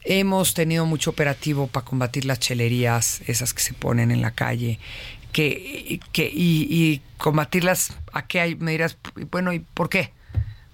Hemos 0.03 0.55
tenido 0.55 0.87
mucho 0.87 1.11
operativo 1.11 1.67
para 1.67 1.85
combatir 1.85 2.25
las 2.25 2.39
chelerías, 2.39 3.21
esas 3.27 3.53
que 3.53 3.61
se 3.61 3.75
ponen 3.75 4.09
en 4.09 4.21
la 4.23 4.31
calle, 4.31 4.79
que, 5.31 5.99
que 6.11 6.31
y, 6.33 7.01
combatirlas, 7.19 7.93
¿a 8.11 8.25
qué 8.25 8.39
hay? 8.39 8.55
Me 8.55 8.71
dirás, 8.71 8.97
bueno, 9.29 9.53
¿y 9.53 9.59
por 9.59 9.89
qué? 9.89 10.11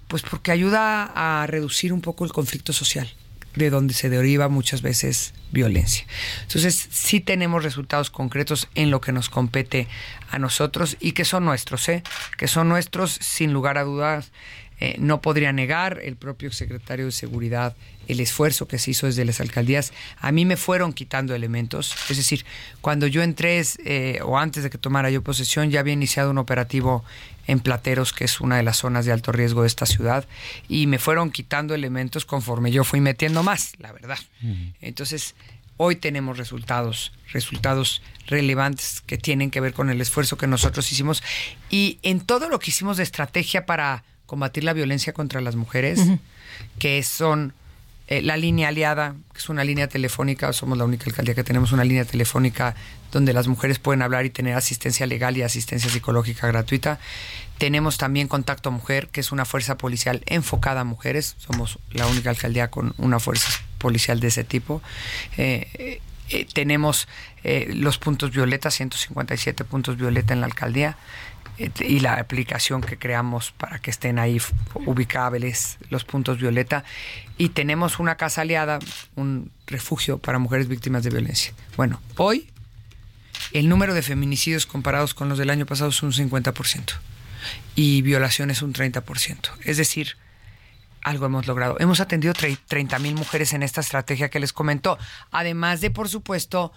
Pues 0.08 0.22
porque 0.22 0.50
ayuda 0.50 1.12
a 1.14 1.46
reducir 1.46 1.92
un 1.92 2.00
poco 2.00 2.24
el 2.24 2.32
conflicto 2.32 2.72
social, 2.72 3.12
de 3.54 3.70
donde 3.70 3.94
se 3.94 4.08
deriva 4.08 4.48
muchas 4.48 4.82
veces 4.82 5.34
violencia. 5.52 6.06
Entonces, 6.42 6.88
sí 6.90 7.20
tenemos 7.20 7.62
resultados 7.62 8.10
concretos 8.10 8.68
en 8.74 8.90
lo 8.90 9.00
que 9.00 9.12
nos 9.12 9.28
compete 9.28 9.86
a 10.30 10.38
nosotros 10.38 10.96
y 11.00 11.12
que 11.12 11.24
son 11.24 11.44
nuestros, 11.44 11.88
¿eh? 11.88 12.02
Que 12.36 12.48
son 12.48 12.68
nuestros, 12.68 13.12
sin 13.12 13.52
lugar 13.52 13.78
a 13.78 13.84
dudas. 13.84 14.32
Eh, 14.80 14.96
no 14.98 15.20
podría 15.20 15.52
negar 15.52 16.00
el 16.02 16.16
propio 16.16 16.52
secretario 16.52 17.06
de 17.06 17.12
Seguridad 17.12 17.76
el 18.08 18.20
esfuerzo 18.20 18.66
que 18.66 18.78
se 18.78 18.90
hizo 18.90 19.06
desde 19.06 19.24
las 19.24 19.40
alcaldías. 19.40 19.92
A 20.18 20.32
mí 20.32 20.44
me 20.44 20.56
fueron 20.56 20.92
quitando 20.92 21.34
elementos. 21.34 21.94
Es 22.10 22.16
decir, 22.16 22.44
cuando 22.80 23.06
yo 23.06 23.22
entré 23.22 23.62
eh, 23.84 24.20
o 24.24 24.38
antes 24.38 24.62
de 24.62 24.70
que 24.70 24.78
tomara 24.78 25.10
yo 25.10 25.22
posesión 25.22 25.70
ya 25.70 25.80
había 25.80 25.92
iniciado 25.92 26.30
un 26.30 26.38
operativo 26.38 27.04
en 27.46 27.60
Plateros, 27.60 28.12
que 28.12 28.24
es 28.24 28.40
una 28.40 28.56
de 28.56 28.62
las 28.62 28.78
zonas 28.78 29.06
de 29.06 29.12
alto 29.12 29.32
riesgo 29.32 29.62
de 29.62 29.68
esta 29.68 29.86
ciudad, 29.86 30.26
y 30.68 30.86
me 30.86 30.98
fueron 30.98 31.30
quitando 31.30 31.74
elementos 31.74 32.24
conforme 32.24 32.70
yo 32.70 32.84
fui 32.84 33.00
metiendo 33.00 33.42
más, 33.42 33.72
la 33.78 33.92
verdad. 33.92 34.18
Entonces, 34.82 35.34
hoy 35.78 35.96
tenemos 35.96 36.36
resultados, 36.36 37.12
resultados 37.32 38.02
relevantes 38.26 39.02
que 39.06 39.16
tienen 39.16 39.50
que 39.50 39.60
ver 39.60 39.72
con 39.72 39.88
el 39.88 40.00
esfuerzo 40.00 40.36
que 40.36 40.46
nosotros 40.46 40.92
hicimos 40.92 41.22
y 41.70 41.98
en 42.02 42.20
todo 42.20 42.50
lo 42.50 42.58
que 42.58 42.70
hicimos 42.70 42.98
de 42.98 43.02
estrategia 43.02 43.64
para 43.64 44.04
combatir 44.26 44.64
la 44.64 44.74
violencia 44.74 45.14
contra 45.14 45.40
las 45.40 45.56
mujeres, 45.56 46.00
que 46.78 47.02
son 47.02 47.54
eh, 48.08 48.22
la 48.22 48.38
línea 48.38 48.68
aliada, 48.68 49.16
que 49.32 49.38
es 49.38 49.48
una 49.50 49.64
línea 49.64 49.86
telefónica, 49.86 50.50
somos 50.54 50.78
la 50.78 50.84
única 50.84 51.04
alcaldía 51.06 51.34
que 51.34 51.44
tenemos 51.44 51.72
una 51.72 51.84
línea 51.84 52.06
telefónica 52.06 52.74
donde 53.12 53.34
las 53.34 53.48
mujeres 53.48 53.78
pueden 53.78 54.00
hablar 54.00 54.24
y 54.24 54.30
tener 54.30 54.54
asistencia 54.54 55.06
legal 55.06 55.36
y 55.36 55.42
asistencia 55.42 55.90
psicológica 55.90 56.46
gratuita. 56.46 56.98
Tenemos 57.58 57.98
también 57.98 58.26
Contacto 58.26 58.70
Mujer, 58.70 59.08
que 59.08 59.20
es 59.20 59.30
una 59.30 59.44
fuerza 59.44 59.76
policial 59.76 60.22
enfocada 60.26 60.80
a 60.80 60.84
mujeres. 60.84 61.36
Somos 61.38 61.78
la 61.90 62.06
única 62.06 62.30
alcaldía 62.30 62.70
con 62.70 62.94
una 62.96 63.20
fuerza 63.20 63.50
policial 63.76 64.20
de 64.20 64.28
ese 64.28 64.44
tipo. 64.44 64.80
Eh, 65.36 66.00
eh, 66.30 66.46
tenemos 66.52 67.08
los 67.44 67.96
puntos 67.96 68.30
violeta, 68.32 68.70
157 68.70 69.64
puntos 69.64 69.96
violeta 69.96 70.34
en 70.34 70.40
la 70.40 70.46
alcaldía 70.46 70.98
y 71.58 72.00
la 72.00 72.14
aplicación 72.14 72.80
que 72.80 72.98
creamos 72.98 73.52
para 73.52 73.78
que 73.78 73.90
estén 73.90 74.18
ahí 74.18 74.40
ubicables 74.86 75.78
los 75.90 76.04
puntos 76.04 76.38
violeta. 76.38 76.84
Y 77.36 77.50
tenemos 77.50 77.98
una 77.98 78.16
casa 78.16 78.42
aliada, 78.42 78.78
un 79.16 79.50
refugio 79.66 80.18
para 80.18 80.38
mujeres 80.38 80.68
víctimas 80.68 81.02
de 81.02 81.10
violencia. 81.10 81.52
Bueno, 81.76 82.00
hoy 82.16 82.48
el 83.52 83.68
número 83.68 83.94
de 83.94 84.02
feminicidios 84.02 84.66
comparados 84.66 85.14
con 85.14 85.28
los 85.28 85.38
del 85.38 85.50
año 85.50 85.66
pasado 85.66 85.90
es 85.90 86.02
un 86.02 86.12
50% 86.12 86.94
y 87.74 88.02
violaciones 88.02 88.62
un 88.62 88.72
30%. 88.72 89.50
Es 89.64 89.76
decir, 89.76 90.16
algo 91.02 91.26
hemos 91.26 91.46
logrado. 91.46 91.76
Hemos 91.80 92.00
atendido 92.00 92.34
30 92.34 92.98
mil 92.98 93.14
mujeres 93.14 93.52
en 93.52 93.62
esta 93.62 93.80
estrategia 93.80 94.28
que 94.28 94.40
les 94.40 94.52
comentó, 94.52 94.98
además 95.30 95.80
de, 95.80 95.90
por 95.90 96.08
supuesto, 96.08 96.72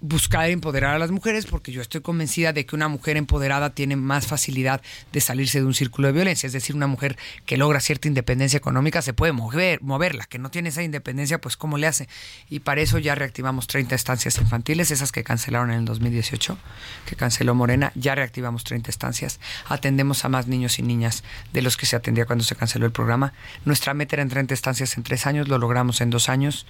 buscar 0.00 0.48
empoderar 0.50 0.94
a 0.94 0.98
las 0.98 1.10
mujeres 1.10 1.46
porque 1.46 1.72
yo 1.72 1.82
estoy 1.82 2.00
convencida 2.00 2.52
de 2.52 2.66
que 2.66 2.76
una 2.76 2.88
mujer 2.88 3.16
empoderada 3.16 3.70
tiene 3.70 3.96
más 3.96 4.26
facilidad 4.26 4.80
de 5.12 5.20
salirse 5.20 5.60
de 5.60 5.66
un 5.66 5.74
círculo 5.74 6.08
de 6.08 6.12
violencia, 6.12 6.46
es 6.46 6.52
decir, 6.52 6.76
una 6.76 6.86
mujer 6.86 7.16
que 7.46 7.56
logra 7.56 7.80
cierta 7.80 8.08
independencia 8.08 8.56
económica 8.56 9.02
se 9.02 9.12
puede 9.12 9.32
mover, 9.32 9.82
moverla, 9.82 10.24
que 10.24 10.38
no 10.38 10.50
tiene 10.50 10.68
esa 10.68 10.82
independencia, 10.82 11.40
pues 11.40 11.56
cómo 11.56 11.78
le 11.78 11.86
hace. 11.86 12.08
Y 12.48 12.60
para 12.60 12.80
eso 12.80 12.98
ya 12.98 13.14
reactivamos 13.14 13.66
30 13.66 13.94
estancias 13.94 14.38
infantiles, 14.38 14.90
esas 14.90 15.12
que 15.12 15.24
cancelaron 15.24 15.70
en 15.70 15.80
el 15.80 15.84
2018, 15.84 16.58
que 17.06 17.16
canceló 17.16 17.54
Morena, 17.54 17.92
ya 17.94 18.14
reactivamos 18.14 18.64
30 18.64 18.90
estancias, 18.90 19.40
atendemos 19.68 20.24
a 20.24 20.28
más 20.28 20.46
niños 20.46 20.78
y 20.78 20.82
niñas 20.82 21.24
de 21.52 21.62
los 21.62 21.76
que 21.76 21.86
se 21.86 21.96
atendía 21.96 22.26
cuando 22.26 22.44
se 22.44 22.54
canceló 22.54 22.86
el 22.86 22.92
programa. 22.92 23.32
Nuestra 23.64 23.94
meta 23.94 24.16
era 24.16 24.22
en 24.22 24.28
30 24.28 24.54
estancias 24.54 24.96
en 24.96 25.02
tres 25.02 25.26
años, 25.26 25.48
lo 25.48 25.58
logramos 25.58 26.00
en 26.00 26.10
dos 26.10 26.28
años. 26.28 26.66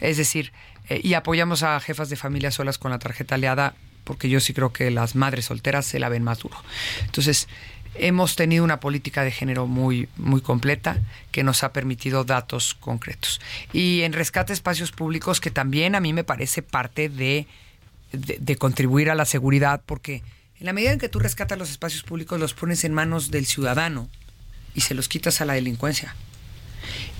Es 0.00 0.16
decir, 0.16 0.52
eh, 0.88 1.00
y 1.02 1.14
apoyamos 1.14 1.62
a 1.62 1.78
jefas 1.80 2.08
de 2.10 2.16
familia 2.16 2.50
solas 2.50 2.78
con 2.78 2.90
la 2.90 2.98
tarjeta 2.98 3.34
aliada, 3.34 3.74
porque 4.04 4.28
yo 4.28 4.40
sí 4.40 4.54
creo 4.54 4.72
que 4.72 4.90
las 4.90 5.14
madres 5.14 5.46
solteras 5.46 5.86
se 5.86 5.98
la 5.98 6.08
ven 6.08 6.24
más 6.24 6.38
duro. 6.38 6.56
Entonces, 7.04 7.48
hemos 7.94 8.36
tenido 8.36 8.64
una 8.64 8.80
política 8.80 9.24
de 9.24 9.30
género 9.30 9.66
muy, 9.66 10.08
muy 10.16 10.40
completa 10.40 10.98
que 11.30 11.42
nos 11.42 11.62
ha 11.62 11.72
permitido 11.72 12.24
datos 12.24 12.74
concretos. 12.74 13.40
Y 13.72 14.02
en 14.02 14.12
rescate 14.12 14.48
de 14.48 14.54
espacios 14.54 14.92
públicos, 14.92 15.40
que 15.40 15.50
también 15.50 15.94
a 15.94 16.00
mí 16.00 16.12
me 16.12 16.24
parece 16.24 16.62
parte 16.62 17.08
de, 17.08 17.46
de, 18.12 18.56
contribuir 18.56 19.10
a 19.10 19.14
la 19.14 19.24
seguridad, 19.24 19.82
porque 19.84 20.22
en 20.58 20.66
la 20.66 20.72
medida 20.72 20.92
en 20.92 20.98
que 20.98 21.08
tú 21.08 21.18
rescatas 21.18 21.58
los 21.58 21.70
espacios 21.70 22.02
públicos, 22.02 22.40
los 22.40 22.54
pones 22.54 22.84
en 22.84 22.94
manos 22.94 23.30
del 23.30 23.46
ciudadano 23.46 24.08
y 24.74 24.80
se 24.80 24.94
los 24.94 25.08
quitas 25.08 25.40
a 25.40 25.44
la 25.44 25.54
delincuencia. 25.54 26.14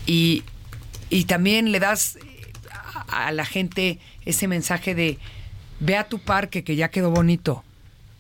Y, 0.06 0.44
y 1.10 1.24
también 1.24 1.72
le 1.72 1.80
das 1.80 2.18
a 3.08 3.32
la 3.32 3.44
gente 3.44 3.98
ese 4.24 4.48
mensaje 4.48 4.94
de 4.94 5.18
ve 5.80 5.96
a 5.96 6.08
tu 6.08 6.18
parque 6.18 6.64
que 6.64 6.76
ya 6.76 6.88
quedó 6.88 7.10
bonito. 7.10 7.64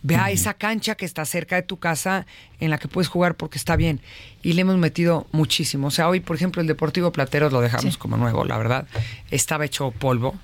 Ve 0.02 0.14
a 0.14 0.30
esa 0.30 0.54
cancha 0.54 0.94
que 0.94 1.04
está 1.04 1.24
cerca 1.24 1.56
de 1.56 1.62
tu 1.62 1.78
casa 1.78 2.24
en 2.60 2.70
la 2.70 2.78
que 2.78 2.86
puedes 2.86 3.08
jugar 3.08 3.34
porque 3.34 3.58
está 3.58 3.74
bien. 3.74 4.00
Y 4.42 4.52
le 4.52 4.62
hemos 4.62 4.76
metido 4.76 5.26
muchísimo. 5.32 5.88
O 5.88 5.90
sea, 5.90 6.08
hoy, 6.08 6.20
por 6.20 6.36
ejemplo, 6.36 6.62
el 6.62 6.68
Deportivo 6.68 7.10
Plateros 7.10 7.52
lo 7.52 7.60
dejamos 7.60 7.98
como 7.98 8.16
nuevo, 8.16 8.44
la 8.44 8.56
verdad. 8.56 8.86
Estaba 9.30 9.64
hecho 9.64 9.90
polvo. 9.90 10.36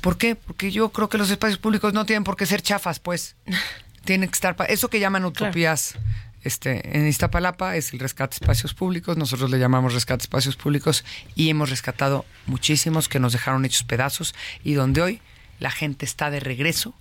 ¿Por 0.00 0.18
qué? 0.18 0.34
Porque 0.34 0.72
yo 0.72 0.88
creo 0.90 1.08
que 1.08 1.18
los 1.18 1.30
espacios 1.30 1.58
públicos 1.58 1.94
no 1.94 2.04
tienen 2.04 2.24
por 2.24 2.36
qué 2.36 2.46
ser 2.46 2.62
chafas, 2.62 2.98
pues. 2.98 3.36
Tienen 4.04 4.28
que 4.28 4.34
estar... 4.34 4.56
Eso 4.68 4.88
que 4.88 4.98
llaman 4.98 5.24
utopías 5.26 5.94
este, 6.42 6.96
en 6.96 7.06
Iztapalapa 7.06 7.76
es 7.76 7.92
el 7.92 7.98
rescate 7.98 8.32
de 8.38 8.44
espacios 8.44 8.74
públicos, 8.74 9.16
nosotros 9.16 9.50
le 9.50 9.58
llamamos 9.58 9.92
rescate 9.92 10.18
de 10.18 10.24
espacios 10.24 10.56
públicos 10.56 11.04
y 11.34 11.50
hemos 11.50 11.70
rescatado 11.70 12.24
muchísimos 12.46 13.08
que 13.08 13.20
nos 13.20 13.32
dejaron 13.32 13.64
hechos 13.64 13.84
pedazos 13.84 14.34
y 14.64 14.74
donde 14.74 15.02
hoy 15.02 15.20
la 15.58 15.70
gente 15.70 16.04
está 16.04 16.30
de 16.30 16.40
regreso 16.40 16.94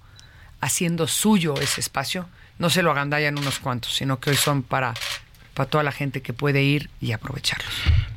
haciendo 0.61 1.07
suyo 1.07 1.55
ese 1.61 1.79
espacio, 1.79 2.27
no 2.57 2.69
se 2.69 2.83
lo 2.83 2.91
agandallan 2.91 3.39
unos 3.39 3.59
cuantos, 3.59 3.95
sino 3.95 4.19
que 4.19 4.31
hoy 4.31 4.35
son 4.35 4.63
para, 4.63 4.93
para 5.53 5.69
toda 5.69 5.83
la 5.83 5.93
gente 5.93 6.21
que 6.21 6.33
puede 6.33 6.63
ir 6.63 6.89
y 6.99 7.13
aprovecharlos. 7.13 7.73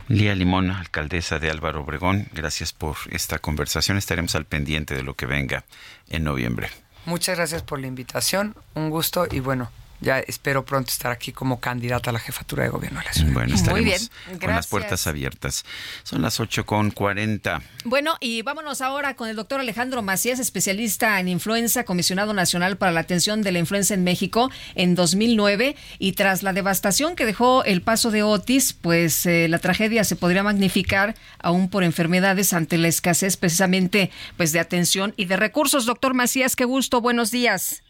Lía 0.09 0.35
Limón, 0.35 0.71
alcaldesa 0.71 1.39
de 1.39 1.51
Álvaro 1.51 1.83
Obregón, 1.83 2.29
gracias 2.35 2.73
por 2.73 2.97
esta 3.11 3.39
conversación. 3.39 3.97
Estaremos 3.97 4.35
al 4.35 4.45
pendiente 4.45 4.95
de 4.95 5.03
lo 5.03 5.15
que 5.15 5.27
venga 5.27 5.65
en 6.11 6.25
noviembre. 6.25 6.69
Muchas 7.07 7.37
gracias 7.37 7.63
por 7.63 7.81
la 7.81 7.87
invitación, 7.87 8.57
un 8.75 8.91
gusto 8.91 9.27
y 9.31 9.41
bueno, 9.41 9.71
ya 10.03 10.19
espero 10.19 10.65
pronto 10.65 10.91
estar 10.91 11.13
aquí 11.13 11.33
como 11.33 11.61
candidata 11.61 12.11
a 12.11 12.13
la 12.13 12.19
jefatura 12.19 12.65
de 12.65 12.71
gobierno 12.71 12.99
de 12.99 13.07
la 13.07 13.13
ciudad. 13.13 13.33
Bueno, 13.33 13.55
estaremos 13.55 13.81
Muy 13.81 13.85
bien. 13.85 14.39
con 14.41 14.51
las 14.51 14.67
puertas 14.67 15.07
abiertas. 15.07 15.65
Son 16.03 16.21
las 16.21 16.41
8 16.41 16.67
con 16.67 16.91
40. 16.91 17.63
Bueno, 17.85 18.17
y 18.21 18.43
vámonos 18.43 18.81
ahora 18.81 19.15
con 19.15 19.29
el 19.29 19.37
doctor 19.37 19.61
Alejandro 19.61 20.03
Macías, 20.03 20.41
especialista 20.41 21.21
en 21.21 21.29
influenza, 21.29 21.85
comisionado 21.85 22.35
nacional 22.35 22.77
para 22.77 22.93
la 22.93 23.01
atención 23.01 23.43
de 23.43 23.53
la 23.53 23.61
influenza 23.61 23.95
en 23.95 24.03
México 24.03 24.51
en 24.75 24.95
2009. 24.95 25.77
Y 25.99 26.13
tras 26.13 26.43
la 26.43 26.53
devastación 26.53 27.15
que 27.15 27.25
dejó 27.25 27.65
el 27.65 27.83
paso 27.83 28.11
de 28.11 28.25
Otis, 28.25 28.73
pues 28.73 29.25
eh, 29.27 29.47
la 29.49 29.61
tragedia 29.61 30.03
se 30.05 30.17
podría 30.17 30.43
magnificar 30.43 31.15
aún 31.39 31.71
por 31.71 31.85
enfermedades 31.85 32.53
ante 32.53 32.77
la 32.77 32.89
escasez 32.89 33.37
precisamente 33.37 34.11
pues 34.37 34.53
de 34.53 34.59
atención 34.61 35.15
y 35.17 35.27
de 35.27 35.37
recursos. 35.37 35.87
Doctor 35.87 36.15
Macías, 36.15 36.57
qué 36.57 36.65
gusto, 36.65 37.01
buenos 37.01 37.31
días. 37.31 37.82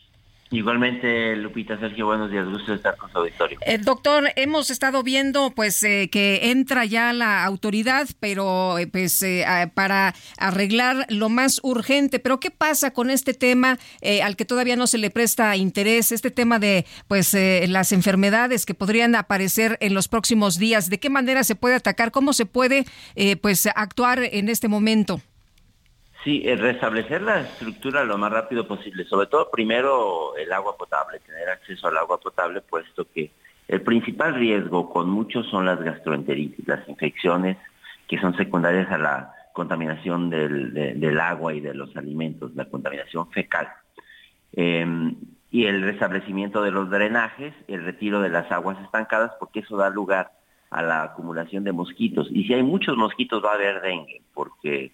Igualmente, 0.53 1.35
Lupita, 1.35 1.81
Sergio, 1.81 2.05
buenos 2.05 2.31
días, 2.31 2.47
gusto 2.47 2.75
estar 2.75 2.95
con 2.99 3.11
su 3.11 3.17
auditorio. 3.17 3.59
Eh, 3.65 3.79
doctor, 3.79 4.29
hemos 4.37 4.71
estado 4.71 5.03
viendo 5.03 5.51
pues 5.53 5.83
eh, 5.83 6.11
que 6.13 6.51
entra 6.51 6.85
ya 6.85 7.15
la 7.15 7.43
autoridad, 7.43 8.07
pero 8.21 8.77
eh, 8.77 8.87
pues 8.87 9.25
para 9.73 10.15
arreglar 10.37 11.07
lo 11.09 11.31
más 11.31 11.59
urgente. 11.63 12.19
Pero 12.19 12.39
¿qué 12.39 12.51
pasa 12.51 12.93
con 12.93 13.09
este 13.09 13.33
tema 13.33 13.79
al 14.23 14.37
que 14.37 14.45
todavía 14.45 14.77
no 14.77 14.87
se 14.87 14.99
le 14.99 15.09
presta 15.09 15.57
interés? 15.57 16.13
Este 16.13 16.31
tema 16.31 16.59
de 16.59 16.85
pues 17.09 17.35
las 17.69 17.93
enfermedades 17.93 18.67
que 18.67 18.75
podrían 18.75 19.15
aparecer 19.15 19.79
en 19.81 19.95
los 19.95 20.09
próximos 20.09 20.59
días. 20.59 20.91
¿De 20.91 21.01
qué 21.01 21.09
manera 21.09 21.45
se 21.45 21.55
puede 21.55 21.77
atacar? 21.77 22.11
¿Cómo 22.11 22.35
se 22.35 22.45
puede 22.45 22.85
pues 23.41 23.67
actuar 23.75 24.23
en 24.23 24.51
este 24.51 24.69
momento? 24.69 25.23
Sí, 26.25 26.43
restablecer 26.55 27.21
la 27.23 27.41
estructura 27.41 28.05
lo 28.05 28.17
más 28.17 28.31
rápido 28.31 28.67
posible, 28.67 29.05
sobre 29.05 29.27
todo 29.27 29.51
primero 29.51 30.37
el 30.37 30.53
agua 30.53 30.77
potable, 30.77 31.19
tener 31.19 31.49
acceso 31.49 31.89
al 31.89 31.99
agua 31.99 32.21
potable, 32.21 32.61
puesto 32.61 33.05
que 33.13 33.33
el 33.67 33.83
principal 33.83 34.35
riesgo 34.35 34.89
con 34.89 35.11
muchos 35.11 35.49
son 35.49 35.67
las 35.67 35.83
gastroenteritis, 35.83 36.69
las 36.69 36.89
infecciones 36.89 37.57
que 38.07 38.21
son 38.21 38.37
secundarias 38.37 38.89
a 38.93 38.99
la 38.99 39.33
contaminación 39.53 40.31
del, 40.31 41.21
agua 41.21 41.55
y 41.55 41.61
de 41.61 41.75
los 41.75 41.97
alimentos, 41.97 42.55
la 42.55 42.67
contaminación 42.67 43.29
fecal. 43.31 43.69
Em, 44.53 45.17
y 45.51 45.67
el 45.67 45.83
restablecimiento 45.83 46.63
de 46.63 46.71
los 46.71 46.89
drenajes, 46.89 47.53
el 47.67 47.85
retiro 47.85 48.21
de 48.21 48.31
las 48.31 48.51
aguas 48.53 48.79
estancadas, 48.85 49.33
porque 49.41 49.61
eso 49.61 49.77
da 49.77 49.91
lugar 49.91 50.31
a 50.71 50.83
la 50.83 51.03
acumulación 51.03 51.65
de 51.65 51.73
mosquitos. 51.73 52.29
Y 52.31 52.45
si 52.45 52.55
hay 52.55 52.63
muchos 52.63 52.97
mosquitos 52.97 53.45
va 53.45 53.53
a 53.53 53.55
haber 53.55 53.83
dengue, 53.83 54.23
porque 54.33 54.93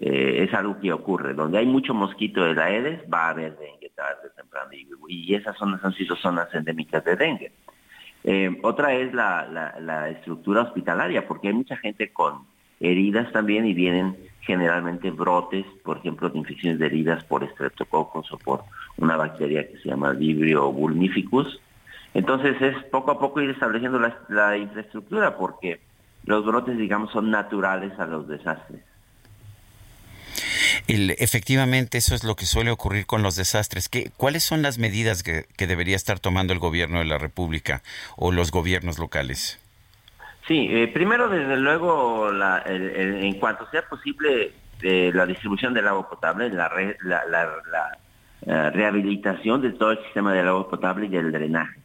eh, 0.00 0.44
es 0.44 0.54
algo 0.54 0.80
que 0.80 0.92
ocurre. 0.92 1.34
Donde 1.34 1.58
hay 1.58 1.66
mucho 1.66 1.92
mosquito 1.92 2.42
de 2.42 2.54
la 2.54 2.64
Aedes, 2.64 3.02
va 3.12 3.26
a 3.26 3.30
haber 3.30 3.56
dengue 3.58 3.90
tarde 3.94 4.28
o 4.28 4.30
temprano. 4.30 4.70
Y, 5.08 5.34
esas 5.34 5.56
zonas 5.58 5.84
han 5.84 5.92
sido 5.92 6.16
zonas 6.16 6.52
endémicas 6.54 7.04
de 7.04 7.16
dengue. 7.16 7.52
Eh, 8.24 8.58
otra 8.62 8.94
es 8.94 9.12
la, 9.12 10.08
estructura 10.10 10.62
hospitalaria, 10.62 11.26
porque 11.28 11.48
hay 11.48 11.54
mucha 11.54 11.76
gente 11.76 12.12
con 12.12 12.46
heridas 12.80 13.30
también 13.32 13.66
y 13.66 13.74
vienen 13.74 14.16
generalmente 14.40 15.10
brotes, 15.10 15.66
por 15.84 15.98
ejemplo, 15.98 16.30
de 16.30 16.38
infecciones 16.38 16.78
de 16.78 16.86
heridas 16.86 17.22
por 17.24 17.44
estreptococos 17.44 18.32
o 18.32 18.38
por 18.38 18.64
una 18.96 19.16
bacteria 19.16 19.68
que 19.68 19.78
se 19.78 19.90
llama 19.90 20.12
Vibrio 20.12 20.72
vulnificus. 20.72 21.60
Entonces 22.14 22.60
es 22.60 22.82
poco 22.84 23.10
a 23.10 23.20
poco 23.20 23.40
ir 23.42 23.50
estableciendo 23.50 23.98
la, 23.98 24.16
la 24.28 24.56
infraestructura 24.56 25.36
porque 25.36 25.80
los 26.24 26.44
brotes, 26.44 26.76
digamos, 26.78 27.12
son 27.12 27.30
naturales 27.30 27.96
a 27.98 28.06
los 28.06 28.26
desastres 28.26 28.82
efectivamente, 30.86 31.98
eso 31.98 32.14
es 32.14 32.24
lo 32.24 32.36
que 32.36 32.46
suele 32.46 32.70
ocurrir 32.70 33.06
con 33.06 33.22
los 33.22 33.36
desastres. 33.36 33.88
¿Qué, 33.88 34.10
¿Cuáles 34.16 34.44
son 34.44 34.62
las 34.62 34.78
medidas 34.78 35.22
que, 35.22 35.46
debería 35.66 35.96
estar 35.96 36.18
tomando 36.18 36.52
el 36.52 36.58
gobierno 36.58 36.98
de 36.98 37.04
la 37.04 37.18
República 37.18 37.82
o 38.16 38.32
los 38.32 38.50
gobiernos 38.50 38.98
locales? 38.98 39.58
Sí, 40.48 40.68
eh, 40.70 40.88
primero, 40.88 41.28
desde 41.28 41.56
luego, 41.56 42.30
en 42.66 43.34
cuanto 43.38 43.68
sea 43.70 43.82
posible, 43.82 44.52
eh, 44.82 45.10
la 45.14 45.26
distribución 45.26 45.74
del 45.74 45.86
agua 45.86 46.08
potable, 46.08 46.48
la, 46.50 46.70
la, 47.02 47.98
eh, 48.46 48.70
rehabilitación 48.70 49.60
de 49.60 49.72
todo 49.72 49.92
el 49.92 50.02
sistema 50.04 50.32
del 50.32 50.48
agua 50.48 50.70
potable 50.70 51.06
y 51.06 51.10
del 51.10 51.30
drenaje. 51.30 51.78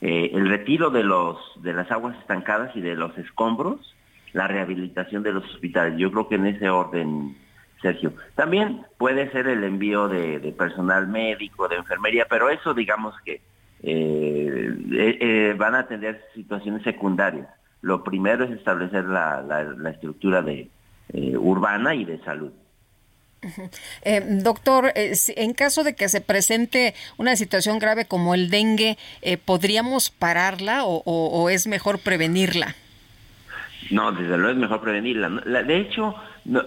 eh, 0.00 0.30
el 0.34 0.48
retiro 0.48 0.90
de, 0.90 1.04
los, 1.04 1.36
de 1.62 1.74
las 1.74 1.90
aguas 1.92 2.16
estancadas 2.18 2.74
y 2.74 2.80
de 2.80 2.96
los 2.96 3.16
escombros, 3.18 3.94
la 4.32 4.48
rehabilitación 4.48 5.22
de 5.22 5.32
los 5.32 5.44
hospitales. 5.44 5.98
Yo 5.98 6.10
creo 6.10 6.28
que 6.28 6.36
en 6.36 6.46
ese 6.46 6.70
orden, 6.70 7.36
Sergio. 7.82 8.14
También 8.34 8.86
puede 8.96 9.30
ser 9.32 9.48
el 9.48 9.64
envío 9.64 10.08
de, 10.08 10.54
personal 10.56 11.08
médico, 11.08 11.68
de 11.68 11.76
enfermería, 11.76 12.26
pero 12.30 12.48
eso 12.48 12.72
digamos 12.72 13.14
que 13.24 13.42
eh, 13.82 14.74
eh, 14.92 15.54
van 15.58 15.74
a 15.74 15.86
tener 15.86 16.24
situaciones 16.34 16.82
secundarias. 16.84 17.48
Lo 17.80 18.04
primero 18.04 18.44
es 18.44 18.52
establecer 18.52 19.04
la, 19.04 19.42
la, 19.42 19.90
estructura 19.90 20.40
de, 20.40 20.70
urbana 21.12 21.94
y 21.94 22.04
de 22.04 22.18
salud. 22.20 22.52
Eh, 24.04 24.20
doctor, 24.42 24.92
eh, 24.94 25.14
en 25.36 25.52
caso 25.52 25.84
de 25.84 25.94
que 25.94 26.08
se 26.08 26.20
presente 26.20 26.94
una 27.18 27.36
situación 27.36 27.78
grave 27.78 28.04
como 28.04 28.34
el 28.34 28.50
dengue, 28.50 28.98
eh, 29.20 29.36
¿podríamos 29.36 30.10
pararla 30.10 30.82
o, 30.84 31.50
es 31.50 31.66
mejor 31.66 31.98
prevenirla? 31.98 32.74
No, 33.90 34.12
desde 34.12 34.36
luego 34.36 34.50
es 34.50 34.56
mejor 34.56 34.80
prevenirla. 34.80 35.28
De 35.28 35.76
hecho, 35.76 36.14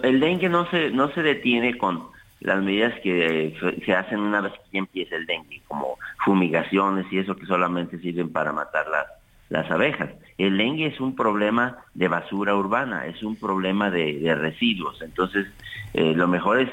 el 0.02 0.20
dengue 0.20 0.48
no 0.48 0.68
se, 0.70 0.90
no 0.90 1.10
se 1.12 1.22
detiene 1.22 1.76
con 1.76 2.08
las 2.40 2.62
medidas 2.62 2.94
que 3.00 3.56
se 3.84 3.94
hacen 3.94 4.20
una 4.20 4.40
vez 4.40 4.52
que 4.70 4.78
empieza 4.78 5.16
el 5.16 5.26
dengue, 5.26 5.62
como 5.66 5.98
fumigaciones 6.24 7.06
y 7.10 7.18
eso 7.18 7.36
que 7.36 7.46
solamente 7.46 7.98
sirven 7.98 8.30
para 8.30 8.52
matar 8.52 8.86
las, 8.88 9.06
las 9.48 9.70
abejas. 9.70 10.10
El 10.38 10.58
dengue 10.58 10.86
es 10.86 11.00
un 11.00 11.16
problema 11.16 11.78
de 11.94 12.08
basura 12.08 12.54
urbana, 12.54 13.06
es 13.06 13.22
un 13.22 13.36
problema 13.36 13.90
de 13.90 14.34
residuos. 14.34 15.00
Entonces, 15.02 15.46
eh, 15.96 16.12
lo 16.14 16.28
mejor 16.28 16.60
es, 16.60 16.68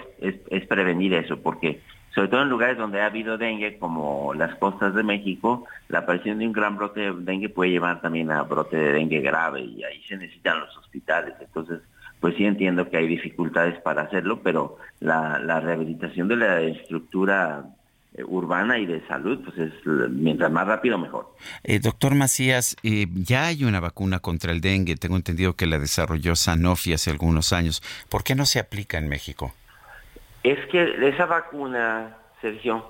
es, 0.50 0.68
prevenir 0.68 1.14
eso, 1.14 1.40
porque 1.40 1.80
sobre 2.14 2.28
todo 2.28 2.42
en 2.42 2.50
lugares 2.50 2.78
donde 2.78 3.00
ha 3.00 3.06
habido 3.06 3.38
dengue, 3.38 3.78
como 3.78 4.34
las 4.34 4.54
costas 4.56 4.94
de 4.94 5.02
México, 5.02 5.66
la 5.88 6.00
aparición 6.00 6.40
de 6.40 6.48
un 6.48 6.52
gran 6.52 6.76
brote 6.76 7.00
de 7.00 7.14
dengue 7.14 7.48
puede 7.48 7.72
llevar 7.72 8.02
también 8.02 8.32
a 8.32 8.42
brote 8.44 8.76
de 8.76 8.92
dengue 8.92 9.22
grave 9.22 9.62
y 9.62 9.82
ahí 9.82 10.04
se 10.10 10.18
necesitan 10.18 10.60
los 10.60 10.76
hospitales. 10.78 11.36
Entonces, 11.40 11.80
pues 12.24 12.38
sí 12.38 12.46
entiendo 12.46 12.90
que 12.90 12.96
hay 12.96 13.06
dificultades 13.06 13.82
para 13.82 14.04
hacerlo, 14.04 14.40
pero 14.42 14.78
la, 15.02 15.60
rehabilitación 15.60 16.30
de 16.30 16.38
la 16.38 16.62
estructura 16.62 17.66
eh, 18.14 18.24
urbana 18.24 18.80
y 18.80 18.86
de 18.86 19.06
salud, 19.08 19.44
pues 19.44 19.58
es 19.58 19.74
mientras 20.10 20.50
más 20.50 20.66
rápido 20.66 20.98
mejor. 20.98 21.36
Eh, 21.66 21.80
doctor 21.80 22.16
Macías, 22.16 22.78
ya 22.82 23.48
hay 23.48 23.66
una 23.66 23.82
vacuna 23.82 24.20
contra 24.20 24.54
el 24.54 24.62
dengue, 24.62 24.96
tengo 24.96 25.18
entendido 25.18 25.58
que 25.58 25.66
la 25.66 25.78
desarrolló 25.80 26.38
Sanofi 26.38 26.94
hace 26.94 27.12
algunos 27.12 27.52
años. 27.52 27.84
¿Por 28.08 28.24
qué 28.24 28.36
no 28.36 28.46
se 28.46 28.60
aplica 28.60 28.98
en 28.98 29.10
México? 29.10 29.54
Es 30.44 30.66
que 30.68 31.10
esa 31.10 31.26
vacuna, 31.26 32.20
Sergio, 32.40 32.90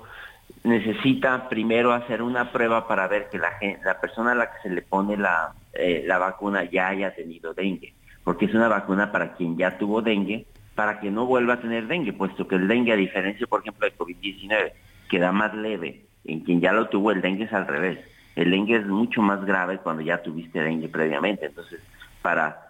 necesita 0.62 1.48
primero 1.48 1.92
hacer 1.92 2.22
una 2.22 2.52
prueba 2.52 2.86
para 2.86 3.08
ver 3.08 3.30
que 3.30 3.38
la, 3.38 3.50
la 3.84 4.00
persona 4.00 4.30
a 4.30 4.36
la 4.36 4.52
que 4.52 4.68
se 4.68 4.70
le 4.70 4.82
pone 4.82 5.16
la, 5.16 5.54
eh, 5.72 6.04
la 6.06 6.18
vacuna 6.18 6.70
ya 6.70 6.90
haya 6.90 7.12
tenido 7.16 7.52
dengue, 7.52 7.94
porque 8.24 8.46
es 8.46 8.54
una 8.54 8.68
vacuna 8.68 9.12
para 9.12 9.34
quien 9.34 9.56
ya 9.56 9.78
tuvo 9.78 10.02
dengue, 10.02 10.46
para 10.74 10.98
que 10.98 11.10
no 11.10 11.26
vuelva 11.26 11.54
a 11.54 11.60
tener 11.60 11.86
dengue, 11.86 12.12
puesto 12.12 12.48
que 12.48 12.56
el 12.56 12.66
dengue, 12.66 12.92
a 12.92 12.96
diferencia, 12.96 13.46
por 13.46 13.60
ejemplo, 13.60 13.86
de 13.86 13.96
COVID-19, 13.96 14.72
queda 15.08 15.30
más 15.30 15.54
leve. 15.54 16.06
En 16.24 16.40
quien 16.40 16.60
ya 16.60 16.72
lo 16.72 16.88
tuvo 16.88 17.12
el 17.12 17.20
dengue 17.20 17.44
es 17.44 17.52
al 17.52 17.66
revés. 17.66 17.98
El 18.34 18.50
dengue 18.50 18.76
es 18.76 18.86
mucho 18.86 19.22
más 19.22 19.44
grave 19.44 19.78
cuando 19.78 20.02
ya 20.02 20.22
tuviste 20.22 20.60
dengue 20.60 20.88
previamente. 20.88 21.46
Entonces, 21.46 21.80
para 22.22 22.60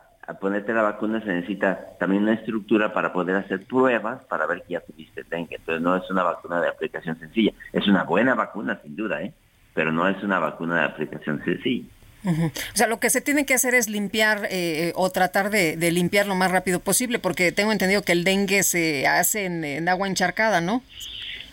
ponerte 0.40 0.72
la 0.72 0.82
vacuna 0.82 1.20
se 1.20 1.32
necesita 1.32 1.96
también 1.98 2.24
una 2.24 2.34
estructura 2.34 2.92
para 2.92 3.12
poder 3.12 3.36
hacer 3.36 3.64
pruebas 3.64 4.24
para 4.24 4.46
ver 4.46 4.62
que 4.62 4.74
ya 4.74 4.80
tuviste 4.80 5.22
dengue. 5.30 5.56
Entonces, 5.56 5.82
no 5.82 5.96
es 5.96 6.10
una 6.10 6.24
vacuna 6.24 6.60
de 6.60 6.68
aplicación 6.68 7.18
sencilla. 7.18 7.52
Es 7.72 7.86
una 7.86 8.02
buena 8.02 8.34
vacuna, 8.34 8.80
sin 8.82 8.96
duda, 8.96 9.22
¿eh? 9.22 9.32
pero 9.74 9.92
no 9.92 10.08
es 10.08 10.22
una 10.22 10.38
vacuna 10.38 10.80
de 10.80 10.84
aplicación 10.84 11.42
sencilla. 11.44 11.88
O 12.24 12.76
sea, 12.76 12.86
lo 12.86 13.00
que 13.00 13.10
se 13.10 13.20
tiene 13.20 13.46
que 13.46 13.54
hacer 13.54 13.74
es 13.74 13.88
limpiar 13.88 14.48
eh, 14.50 14.92
o 14.96 15.10
tratar 15.10 15.50
de, 15.50 15.76
limpiar 15.92 16.26
lo 16.26 16.34
más 16.34 16.50
rápido 16.50 16.80
posible, 16.80 17.18
porque 17.18 17.52
tengo 17.52 17.72
entendido 17.72 18.02
que 18.02 18.12
el 18.12 18.24
dengue 18.24 18.62
se 18.62 19.06
hace 19.06 19.44
en 19.44 19.88
agua 19.88 20.08
encharcada, 20.08 20.60
¿no? 20.60 20.82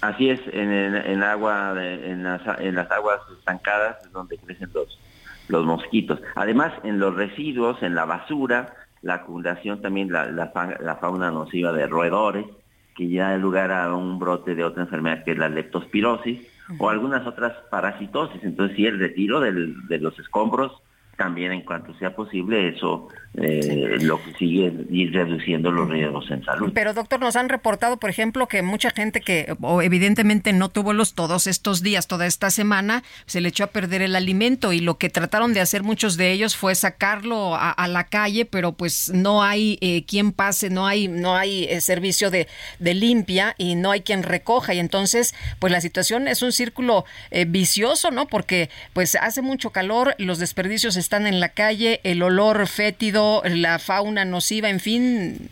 Así 0.01 0.31
es, 0.31 0.39
en, 0.51 1.21
agua, 1.21 1.75
en 1.77 2.23
las, 2.23 2.41
aguas 2.91 3.19
estancadas 3.37 3.97
es 4.03 4.11
donde 4.11 4.35
crecen 4.39 4.71
los, 4.73 4.99
los 5.47 5.63
mosquitos. 5.63 6.19
Además, 6.33 6.73
en 6.83 6.99
los 6.99 7.15
residuos, 7.15 7.81
en 7.83 7.93
la 7.93 8.05
basura, 8.05 8.73
la 9.03 9.15
acumulación 9.15 9.79
también, 9.79 10.11
la, 10.11 10.25
la, 10.25 10.97
fauna 10.99 11.29
nociva 11.29 11.71
de 11.71 11.85
roedores, 11.85 12.47
que 12.95 13.09
ya 13.09 13.29
da 13.29 13.37
lugar 13.37 13.71
a 13.71 13.95
un 13.95 14.17
brote 14.17 14.55
de 14.55 14.63
otra 14.63 14.83
enfermedad 14.83 15.23
que 15.23 15.33
es 15.33 15.37
la 15.37 15.49
leptospirosis, 15.49 16.47
o 16.79 16.89
algunas 16.89 17.25
otras 17.27 17.53
parasitosis. 17.69 18.43
Entonces, 18.43 18.75
sí, 18.77 18.85
el 18.85 18.99
retiro 18.99 19.39
de 19.39 19.99
los 19.99 20.17
escombros 20.19 20.81
también 21.21 21.51
en 21.51 21.61
cuanto 21.61 21.93
sea 21.99 22.15
posible 22.15 22.69
eso 22.69 23.07
eh, 23.35 23.97
lo 24.01 24.21
que 24.21 24.33
sigue 24.33 24.73
ir 24.89 25.13
reduciendo 25.13 25.71
los 25.71 25.87
riesgos 25.87 26.29
en 26.31 26.43
salud. 26.43 26.71
Pero 26.73 26.93
doctor, 26.93 27.21
nos 27.21 27.37
han 27.37 27.47
reportado, 27.47 27.95
por 27.97 28.09
ejemplo, 28.09 28.47
que 28.47 28.61
mucha 28.61 28.89
gente 28.89 29.21
que 29.21 29.55
evidentemente 29.83 30.51
no 30.51 30.67
tuvo 30.67 30.91
los 30.91 31.13
todos 31.13 31.47
estos 31.47 31.81
días, 31.81 32.07
toda 32.07 32.25
esta 32.25 32.49
semana, 32.49 33.03
se 33.27 33.39
le 33.39 33.49
echó 33.49 33.65
a 33.65 33.67
perder 33.67 34.01
el 34.01 34.15
alimento 34.15 34.73
y 34.73 34.81
lo 34.81 34.97
que 34.97 35.09
trataron 35.09 35.53
de 35.53 35.61
hacer 35.61 35.83
muchos 35.83 36.17
de 36.17 36.31
ellos 36.31 36.57
fue 36.57 36.73
sacarlo 36.75 37.55
a, 37.55 37.87
la 37.87 38.05
calle, 38.05 38.45
pero 38.45 38.73
pues 38.73 39.11
no 39.13 39.43
hay 39.43 39.77
eh, 39.79 40.03
quien 40.05 40.31
pase, 40.31 40.69
no 40.69 40.87
hay 40.87 41.07
no 41.07 41.35
hay 41.35 41.65
eh, 41.65 41.81
servicio 41.81 42.31
de, 42.31 42.47
de, 42.79 42.93
limpia 42.93 43.53
y 43.57 43.75
no 43.75 43.91
hay 43.91 44.01
quien 44.01 44.23
recoja 44.23 44.73
y 44.73 44.79
entonces 44.79 45.35
pues 45.59 45.71
la 45.71 45.81
situación 45.81 46.27
es 46.27 46.41
un 46.41 46.51
círculo 46.51 47.05
vicioso, 47.47 48.11
¿no? 48.11 48.27
Porque 48.27 48.69
pues 48.93 49.15
hace 49.15 49.41
mucho 49.41 49.71
calor, 49.71 50.15
los 50.17 50.39
desperdicios 50.39 50.97
están 50.97 51.10
están 51.11 51.27
en 51.27 51.41
la 51.41 51.49
calle, 51.49 51.99
el 52.05 52.23
olor 52.23 52.67
fétido, 52.67 53.41
la 53.43 53.79
fauna 53.79 54.23
nociva, 54.23 54.69
en 54.69 54.79
fin. 54.79 55.49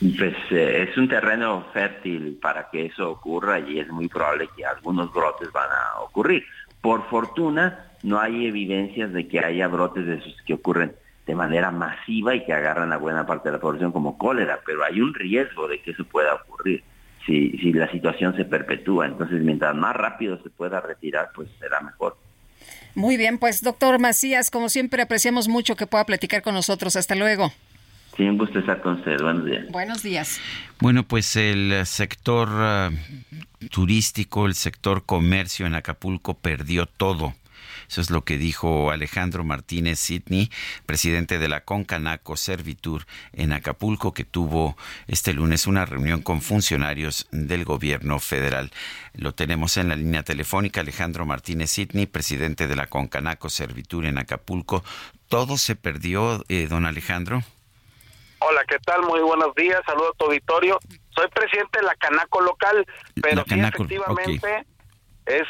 Pues 0.00 0.34
eh, 0.50 0.88
es 0.88 0.96
un 0.96 1.06
terreno 1.06 1.66
fértil 1.74 2.38
para 2.40 2.70
que 2.70 2.86
eso 2.86 3.10
ocurra 3.10 3.60
y 3.60 3.78
es 3.78 3.88
muy 3.88 4.08
probable 4.08 4.48
que 4.56 4.64
algunos 4.64 5.12
brotes 5.12 5.52
van 5.52 5.68
a 5.68 6.00
ocurrir. 6.00 6.46
Por 6.80 7.06
fortuna, 7.10 7.90
no 8.02 8.18
hay 8.18 8.46
evidencias 8.46 9.12
de 9.12 9.28
que 9.28 9.38
haya 9.40 9.68
brotes 9.68 10.06
de 10.06 10.14
esos 10.14 10.34
que 10.46 10.54
ocurren 10.54 10.94
de 11.26 11.34
manera 11.34 11.70
masiva 11.70 12.34
y 12.34 12.46
que 12.46 12.54
agarran 12.54 12.90
a 12.94 12.96
buena 12.96 13.26
parte 13.26 13.50
de 13.50 13.56
la 13.56 13.60
población 13.60 13.92
como 13.92 14.16
cólera, 14.16 14.60
pero 14.64 14.82
hay 14.82 15.02
un 15.02 15.12
riesgo 15.12 15.68
de 15.68 15.82
que 15.82 15.90
eso 15.90 16.04
pueda 16.04 16.32
ocurrir 16.36 16.82
si, 17.26 17.50
si 17.58 17.74
la 17.74 17.90
situación 17.92 18.34
se 18.34 18.46
perpetúa. 18.46 19.04
Entonces, 19.04 19.42
mientras 19.42 19.74
más 19.74 19.94
rápido 19.94 20.42
se 20.42 20.48
pueda 20.48 20.80
retirar, 20.80 21.32
pues 21.34 21.50
será 21.60 21.82
mejor. 21.82 22.16
Muy 22.98 23.16
bien, 23.16 23.38
pues 23.38 23.62
doctor 23.62 24.00
Macías, 24.00 24.50
como 24.50 24.68
siempre 24.68 25.02
apreciamos 25.02 25.46
mucho 25.46 25.76
que 25.76 25.86
pueda 25.86 26.04
platicar 26.04 26.42
con 26.42 26.54
nosotros. 26.54 26.96
Hasta 26.96 27.14
luego. 27.14 27.52
Sí, 28.16 28.24
un 28.24 28.36
gusto 28.36 28.58
estar 28.58 28.80
con 28.80 28.94
usted. 28.96 29.20
Buenos 29.22 29.44
días. 29.44 29.68
Buenos 29.70 30.02
días. 30.02 30.40
Bueno, 30.80 31.04
pues 31.04 31.36
el 31.36 31.86
sector 31.86 32.48
ah, 32.50 32.90
turístico, 33.70 34.46
el 34.46 34.54
sector 34.56 35.04
comercio 35.06 35.64
en 35.64 35.76
Acapulco 35.76 36.34
perdió 36.34 36.86
todo 36.86 37.34
eso 37.88 38.02
es 38.02 38.10
lo 38.10 38.22
que 38.22 38.36
dijo 38.36 38.90
Alejandro 38.90 39.44
Martínez 39.44 39.98
Sidney, 39.98 40.50
presidente 40.84 41.38
de 41.38 41.48
la 41.48 41.62
Concanaco 41.62 42.36
Servitur 42.36 43.06
en 43.32 43.52
Acapulco, 43.52 44.12
que 44.12 44.24
tuvo 44.24 44.76
este 45.06 45.32
lunes 45.32 45.66
una 45.66 45.86
reunión 45.86 46.20
con 46.20 46.42
funcionarios 46.42 47.26
del 47.32 47.64
gobierno 47.64 48.18
federal. 48.18 48.70
Lo 49.14 49.32
tenemos 49.32 49.78
en 49.78 49.88
la 49.88 49.96
línea 49.96 50.22
telefónica, 50.22 50.82
Alejandro 50.82 51.24
Martínez 51.24 51.70
Sidney, 51.70 52.06
presidente 52.06 52.68
de 52.68 52.76
la 52.76 52.88
Concanaco 52.88 53.48
Servitur 53.48 54.04
en 54.04 54.18
Acapulco. 54.18 54.84
¿Todo 55.28 55.56
se 55.56 55.74
perdió, 55.74 56.44
eh, 56.48 56.66
don 56.68 56.84
Alejandro? 56.84 57.42
Hola, 58.40 58.64
¿qué 58.68 58.76
tal? 58.84 59.00
Muy 59.02 59.20
buenos 59.20 59.54
días, 59.54 59.80
saludo 59.86 60.10
a 60.10 60.16
tu 60.16 60.26
auditorio. 60.26 60.78
Soy 61.14 61.26
presidente 61.28 61.80
de 61.80 61.86
la 61.86 61.94
Canaco 61.94 62.42
local, 62.42 62.86
pero 63.22 63.44
sí, 63.48 63.58
efectivamente 63.58 64.66
es... 65.26 65.46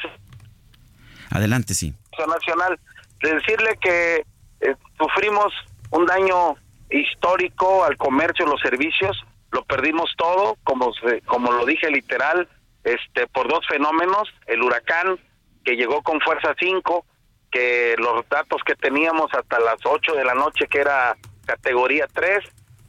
Adelante, 1.30 1.74
sí 1.74 1.94
nacional. 2.26 2.78
Decirle 3.20 3.78
que 3.80 4.24
eh, 4.60 4.74
sufrimos 4.98 5.52
un 5.90 6.06
daño 6.06 6.56
histórico 6.90 7.84
al 7.84 7.96
comercio, 7.96 8.46
los 8.46 8.60
servicios, 8.60 9.16
lo 9.50 9.64
perdimos 9.64 10.10
todo, 10.16 10.56
como 10.64 10.92
como 11.26 11.52
lo 11.52 11.64
dije 11.64 11.90
literal, 11.90 12.48
este 12.84 13.26
por 13.26 13.48
dos 13.48 13.66
fenómenos, 13.66 14.28
el 14.46 14.62
huracán 14.62 15.18
que 15.64 15.76
llegó 15.76 16.02
con 16.02 16.20
fuerza 16.20 16.54
5, 16.58 17.04
que 17.50 17.94
los 17.98 18.28
datos 18.28 18.62
que 18.64 18.74
teníamos 18.74 19.32
hasta 19.34 19.58
las 19.60 19.76
8 19.84 20.14
de 20.14 20.24
la 20.24 20.34
noche 20.34 20.66
que 20.68 20.80
era 20.80 21.16
categoría 21.46 22.06
3, 22.12 22.38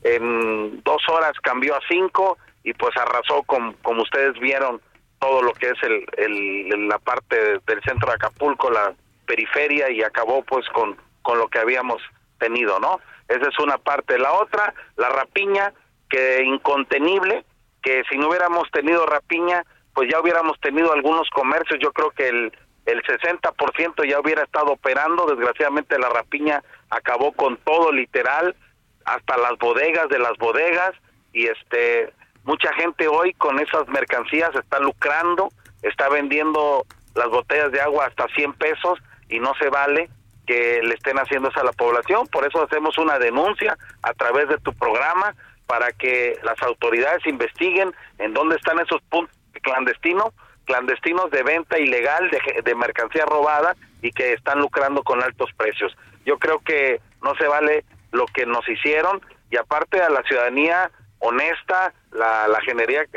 en 0.03 0.81
dos 0.83 1.01
horas 1.09 1.33
cambió 1.41 1.75
a 1.75 1.81
5 1.89 2.37
y 2.63 2.73
pues 2.73 2.95
arrasó 2.97 3.43
con, 3.43 3.73
como 3.81 4.03
ustedes 4.03 4.39
vieron 4.39 4.81
todo 5.19 5.41
lo 5.41 5.53
que 5.53 5.69
es 5.69 5.83
el, 5.83 6.05
el 6.17 6.87
la 6.87 6.99
parte 6.99 7.59
del 7.65 7.81
centro 7.83 8.09
de 8.09 8.15
Acapulco, 8.15 8.69
la 8.69 8.93
periferia 9.29 9.91
y 9.91 10.01
acabó 10.01 10.41
pues 10.41 10.67
con, 10.69 10.97
con 11.21 11.37
lo 11.37 11.47
que 11.49 11.59
habíamos 11.59 12.01
tenido, 12.39 12.79
¿no? 12.79 12.99
Esa 13.27 13.47
es 13.47 13.59
una 13.59 13.77
parte. 13.77 14.17
La 14.17 14.33
otra, 14.33 14.73
la 14.97 15.09
rapiña, 15.09 15.71
que 16.09 16.43
incontenible, 16.43 17.45
que 17.83 18.01
si 18.09 18.17
no 18.17 18.29
hubiéramos 18.29 18.69
tenido 18.71 19.05
rapiña, 19.05 19.63
pues 19.93 20.09
ya 20.11 20.19
hubiéramos 20.19 20.59
tenido 20.59 20.91
algunos 20.91 21.29
comercios. 21.29 21.79
Yo 21.79 21.91
creo 21.93 22.09
que 22.09 22.27
el, 22.27 22.51
el 22.87 23.03
60% 23.03 24.09
ya 24.09 24.19
hubiera 24.19 24.43
estado 24.43 24.71
operando, 24.71 25.27
desgraciadamente 25.27 25.99
la 25.99 26.09
rapiña 26.09 26.63
acabó 26.89 27.31
con 27.33 27.57
todo 27.57 27.91
literal, 27.91 28.55
hasta 29.05 29.37
las 29.37 29.57
bodegas 29.59 30.09
de 30.09 30.17
las 30.17 30.37
bodegas 30.37 30.93
y 31.33 31.45
este 31.45 32.11
mucha 32.43 32.73
gente 32.73 33.07
hoy 33.07 33.33
con 33.33 33.59
esas 33.59 33.87
mercancías 33.89 34.49
está 34.55 34.79
lucrando, 34.79 35.49
está 35.83 36.09
vendiendo 36.09 36.85
las 37.15 37.27
botellas 37.27 37.71
de 37.71 37.81
agua 37.81 38.07
hasta 38.07 38.27
100 38.33 38.53
pesos 38.53 38.99
y 39.29 39.39
no 39.39 39.53
se 39.55 39.69
vale 39.69 40.09
que 40.45 40.81
le 40.83 40.95
estén 40.95 41.17
haciendo 41.19 41.49
eso 41.49 41.59
a 41.59 41.63
la 41.63 41.71
población, 41.73 42.27
por 42.27 42.45
eso 42.45 42.63
hacemos 42.63 42.97
una 42.97 43.19
denuncia 43.19 43.77
a 44.01 44.13
través 44.13 44.49
de 44.49 44.57
tu 44.57 44.73
programa 44.73 45.35
para 45.67 45.91
que 45.91 46.39
las 46.43 46.59
autoridades 46.63 47.25
investiguen 47.27 47.93
en 48.17 48.33
dónde 48.33 48.55
están 48.55 48.79
esos 48.79 49.01
puntos 49.09 49.35
clandestinos 49.61 50.33
clandestinos 50.65 51.31
de 51.31 51.41
venta 51.41 51.79
ilegal 51.79 52.29
de, 52.29 52.61
de 52.61 52.75
mercancía 52.75 53.25
robada 53.25 53.75
y 54.03 54.11
que 54.11 54.33
están 54.33 54.59
lucrando 54.59 55.01
con 55.01 55.21
altos 55.21 55.49
precios. 55.57 55.97
Yo 56.25 56.37
creo 56.37 56.59
que 56.59 57.01
no 57.23 57.33
se 57.35 57.47
vale 57.47 57.85
lo 58.11 58.27
que 58.27 58.45
nos 58.45 58.67
hicieron 58.69 59.19
y 59.49 59.57
aparte 59.57 59.99
a 59.99 60.09
la 60.09 60.21
ciudadanía 60.23 60.91
honesta, 61.17 61.91
la, 62.11 62.47
la, 62.47 62.59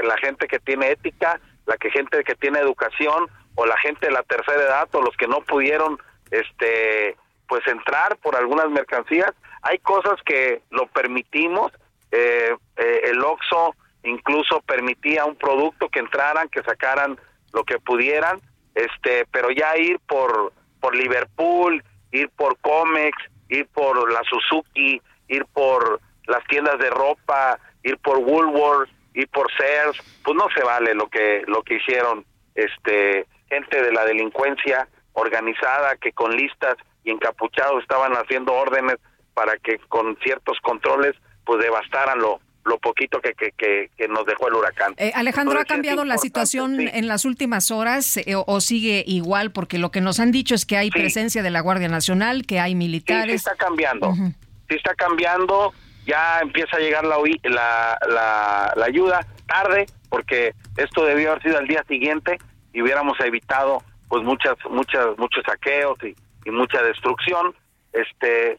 la 0.02 0.16
gente 0.16 0.48
que 0.48 0.59
tiene 0.60 0.90
ética, 0.90 1.40
la 1.66 1.76
que 1.76 1.90
gente 1.90 2.24
que 2.24 2.34
tiene 2.34 2.59
educación 2.59 3.28
o 3.54 3.66
la 3.66 3.76
gente 3.78 4.06
de 4.06 4.12
la 4.12 4.22
tercera 4.22 4.62
edad 4.62 4.88
o 4.92 5.02
los 5.02 5.16
que 5.16 5.26
no 5.26 5.40
pudieron 5.40 5.98
este 6.30 7.16
pues 7.48 7.66
entrar 7.66 8.16
por 8.16 8.34
algunas 8.34 8.70
mercancías, 8.70 9.32
hay 9.60 9.78
cosas 9.78 10.14
que 10.24 10.62
lo 10.70 10.86
permitimos, 10.86 11.70
eh, 12.10 12.56
eh, 12.76 13.00
el 13.04 13.22
OXO 13.22 13.74
incluso 14.04 14.62
permitía 14.62 15.26
un 15.26 15.36
producto 15.36 15.88
que 15.90 16.00
entraran, 16.00 16.48
que 16.48 16.62
sacaran 16.62 17.18
lo 17.52 17.62
que 17.64 17.78
pudieran, 17.78 18.40
este, 18.74 19.26
pero 19.30 19.50
ya 19.50 19.76
ir 19.76 20.00
por 20.00 20.52
por 20.80 20.96
Liverpool, 20.96 21.82
ir 22.10 22.28
por 22.30 22.58
Comex, 22.58 23.16
ir 23.48 23.66
por 23.68 24.12
la 24.12 24.20
Suzuki, 24.24 25.00
ir 25.28 25.46
por 25.52 26.00
las 26.26 26.44
tiendas 26.48 26.78
de 26.78 26.90
ropa, 26.90 27.58
ir 27.84 27.98
por 27.98 28.18
Woolworth, 28.18 28.90
ir 29.14 29.28
por 29.28 29.46
Sears, 29.52 29.96
pues 30.24 30.36
no 30.36 30.48
se 30.54 30.64
vale 30.64 30.94
lo 30.94 31.08
que 31.08 31.44
lo 31.46 31.62
que 31.62 31.76
hicieron 31.76 32.24
este 32.54 33.26
gente 33.52 33.82
de 33.82 33.92
la 33.92 34.04
delincuencia 34.04 34.88
organizada 35.12 35.96
que 35.96 36.12
con 36.12 36.34
listas 36.34 36.76
y 37.04 37.10
encapuchados 37.10 37.82
estaban 37.82 38.12
haciendo 38.12 38.54
órdenes 38.54 38.96
para 39.34 39.56
que 39.58 39.78
con 39.88 40.16
ciertos 40.22 40.58
controles 40.62 41.14
pues 41.44 41.62
devastaran 41.62 42.18
lo 42.18 42.40
lo 42.64 42.78
poquito 42.78 43.20
que, 43.20 43.32
que, 43.34 43.50
que, 43.96 44.08
nos 44.08 44.24
dejó 44.24 44.46
el 44.46 44.54
huracán. 44.54 44.94
Eh, 44.96 45.10
Alejandro, 45.16 45.58
¿ha 45.58 45.64
cambiado 45.64 46.04
la 46.04 46.16
situación 46.16 46.78
en 46.80 47.08
las 47.08 47.24
últimas 47.24 47.72
horas 47.72 48.18
eh, 48.18 48.34
o, 48.36 48.60
sigue 48.60 49.02
igual? 49.04 49.50
Porque 49.50 49.78
lo 49.78 49.90
que 49.90 50.00
nos 50.00 50.20
han 50.20 50.30
dicho 50.30 50.54
es 50.54 50.64
que 50.64 50.76
hay 50.76 50.88
presencia 50.90 51.42
de 51.42 51.50
la 51.50 51.60
Guardia 51.60 51.88
Nacional, 51.88 52.46
que 52.46 52.60
hay 52.60 52.76
militares. 52.76 53.42
Sí, 53.42 53.48
está 53.48 53.56
cambiando. 53.56 54.14
Sí 54.14 54.76
está 54.76 54.94
cambiando. 54.94 55.72
Ya 56.06 56.38
empieza 56.40 56.76
a 56.76 56.78
llegar 56.78 57.04
la, 57.04 57.16
la, 57.42 58.72
la, 58.76 58.84
ayuda 58.84 59.26
tarde, 59.46 59.86
porque 60.08 60.54
esto 60.76 61.04
debió 61.04 61.30
haber 61.32 61.42
sido 61.42 61.58
al 61.58 61.66
día 61.66 61.84
siguiente 61.88 62.38
y 62.72 62.82
hubiéramos 62.82 63.18
evitado 63.20 63.82
pues 64.08 64.22
muchas 64.24 64.56
muchas 64.68 65.16
muchos 65.16 65.42
saqueos 65.44 65.98
y, 66.02 66.14
mucha 66.50 66.82
destrucción. 66.82 67.54
Este, 67.92 68.58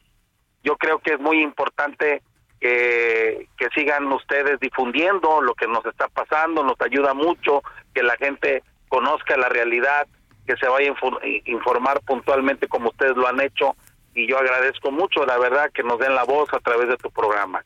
yo 0.64 0.78
creo 0.78 1.00
que 1.00 1.14
es 1.14 1.20
muy 1.20 1.42
importante 1.42 2.22
que, 2.62 3.50
que 3.58 3.68
sigan 3.76 4.12
ustedes 4.14 4.58
difundiendo 4.62 5.42
lo 5.42 5.54
que 5.54 5.68
nos 5.68 5.86
está 5.86 6.08
pasando, 6.08 6.64
nos 6.64 6.80
ayuda 6.80 7.14
mucho 7.14 7.62
que 7.94 8.04
la 8.04 8.16
gente 8.16 8.64
conozca 8.88 9.36
la 9.36 9.50
realidad, 9.50 10.08
que 10.48 10.56
se 10.56 10.68
vaya 10.68 10.92
a 10.92 11.28
informar 11.46 12.00
puntualmente 12.02 12.68
como 12.68 12.90
ustedes 12.90 13.18
lo 13.18 13.28
han 13.28 13.42
hecho 13.42 13.76
y 14.16 14.28
yo 14.28 14.38
agradezco 14.38 14.92
mucho, 14.92 15.26
la 15.26 15.38
verdad, 15.38 15.72
que 15.74 15.84
nos 15.84 16.00
den 16.00 16.14
la 16.14 16.24
voz 16.24 16.54
a 16.54 16.60
través 16.60 16.88
de 16.88 16.98
tu 16.98 17.10
programa. 17.10 17.64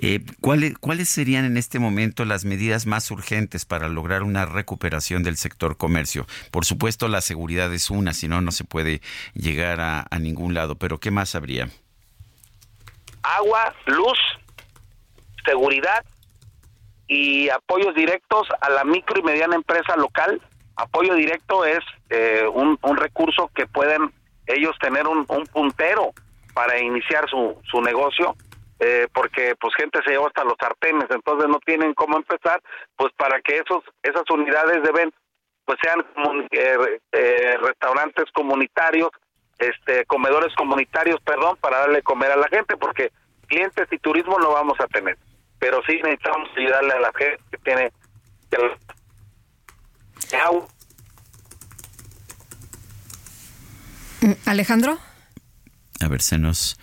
Eh, 0.00 0.20
¿cuáles, 0.40 0.78
¿Cuáles 0.78 1.08
serían 1.08 1.44
en 1.44 1.56
este 1.56 1.80
momento 1.80 2.24
las 2.24 2.44
medidas 2.44 2.86
más 2.86 3.10
urgentes 3.10 3.64
para 3.64 3.88
lograr 3.88 4.22
una 4.22 4.46
recuperación 4.46 5.24
del 5.24 5.36
sector 5.36 5.76
comercio? 5.76 6.26
Por 6.52 6.64
supuesto, 6.64 7.08
la 7.08 7.20
seguridad 7.20 7.72
es 7.74 7.90
una, 7.90 8.14
si 8.14 8.28
no, 8.28 8.40
no 8.40 8.52
se 8.52 8.64
puede 8.64 9.00
llegar 9.34 9.80
a, 9.80 10.06
ningún 10.18 10.54
lado, 10.54 10.76
pero 10.76 10.98
¿qué 10.98 11.10
más 11.10 11.34
habría? 11.34 11.68
agua, 13.22 13.74
luz, 13.86 14.18
seguridad 15.44 16.04
y 17.06 17.48
apoyos 17.48 17.94
directos 17.94 18.48
a 18.60 18.70
la 18.70 18.84
micro 18.84 19.18
y 19.18 19.22
mediana 19.22 19.56
empresa 19.56 19.96
local. 19.96 20.40
Apoyo 20.76 21.14
directo 21.14 21.64
es 21.64 21.80
eh, 22.10 22.44
un, 22.52 22.78
recurso 22.96 23.50
que 23.54 23.66
pueden 23.66 24.12
ellos 24.46 24.76
tener 24.80 25.06
un, 25.06 25.26
puntero 25.26 26.12
para 26.54 26.78
iniciar 26.80 27.28
su, 27.28 27.56
su 27.70 27.80
negocio, 27.80 28.36
eh, 28.80 29.08
porque 29.12 29.54
pues 29.60 29.74
gente 29.74 30.00
se 30.04 30.12
lleva 30.12 30.26
hasta 30.26 30.44
los 30.44 30.54
sartenes, 30.58 31.06
entonces 31.10 31.48
no 31.48 31.58
tienen 31.64 31.94
cómo 31.94 32.16
empezar, 32.16 32.62
pues 32.96 33.12
para 33.16 33.40
que 33.40 33.58
esos 33.58 33.82
esas 34.02 34.28
unidades 34.30 34.82
deben 34.82 35.12
pues 35.64 35.78
sean 35.82 36.02
eh, 36.50 37.56
restaurantes 37.60 38.24
comunitarios 38.32 39.10
este 39.58 40.04
comedores 40.06 40.54
comunitarios, 40.54 41.20
perdón, 41.22 41.56
para 41.60 41.80
darle 41.80 42.02
comer 42.02 42.30
a 42.30 42.36
la 42.36 42.48
gente, 42.48 42.76
porque 42.76 43.10
clientes 43.48 43.88
y 43.90 43.98
turismo 43.98 44.38
no 44.38 44.52
vamos 44.52 44.78
a 44.80 44.86
tener, 44.86 45.18
pero 45.58 45.80
sí 45.86 46.00
necesitamos 46.02 46.48
ayudarle 46.56 46.92
a 46.92 47.00
la 47.00 47.12
gente 47.16 47.42
que 47.50 47.58
tiene 47.58 47.92
mm, 54.20 54.48
Alejandro. 54.48 54.98
A 56.00 56.08
ver, 56.08 56.22
se 56.22 56.38
nos 56.38 56.78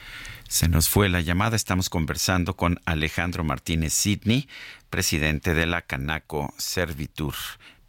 se 0.48 0.68
nos 0.68 0.90
fue 0.90 1.10
la 1.10 1.22
llamada. 1.22 1.56
Estamos 1.56 1.90
conversando 1.90 2.56
con 2.56 2.80
Alejandro 2.86 3.44
Martínez 3.44 3.94
Sidney, 3.94 4.48
presidente 4.90 5.54
de 5.54 5.66
la 5.66 5.82
Canaco 5.82 6.54
Servitur 6.58 7.36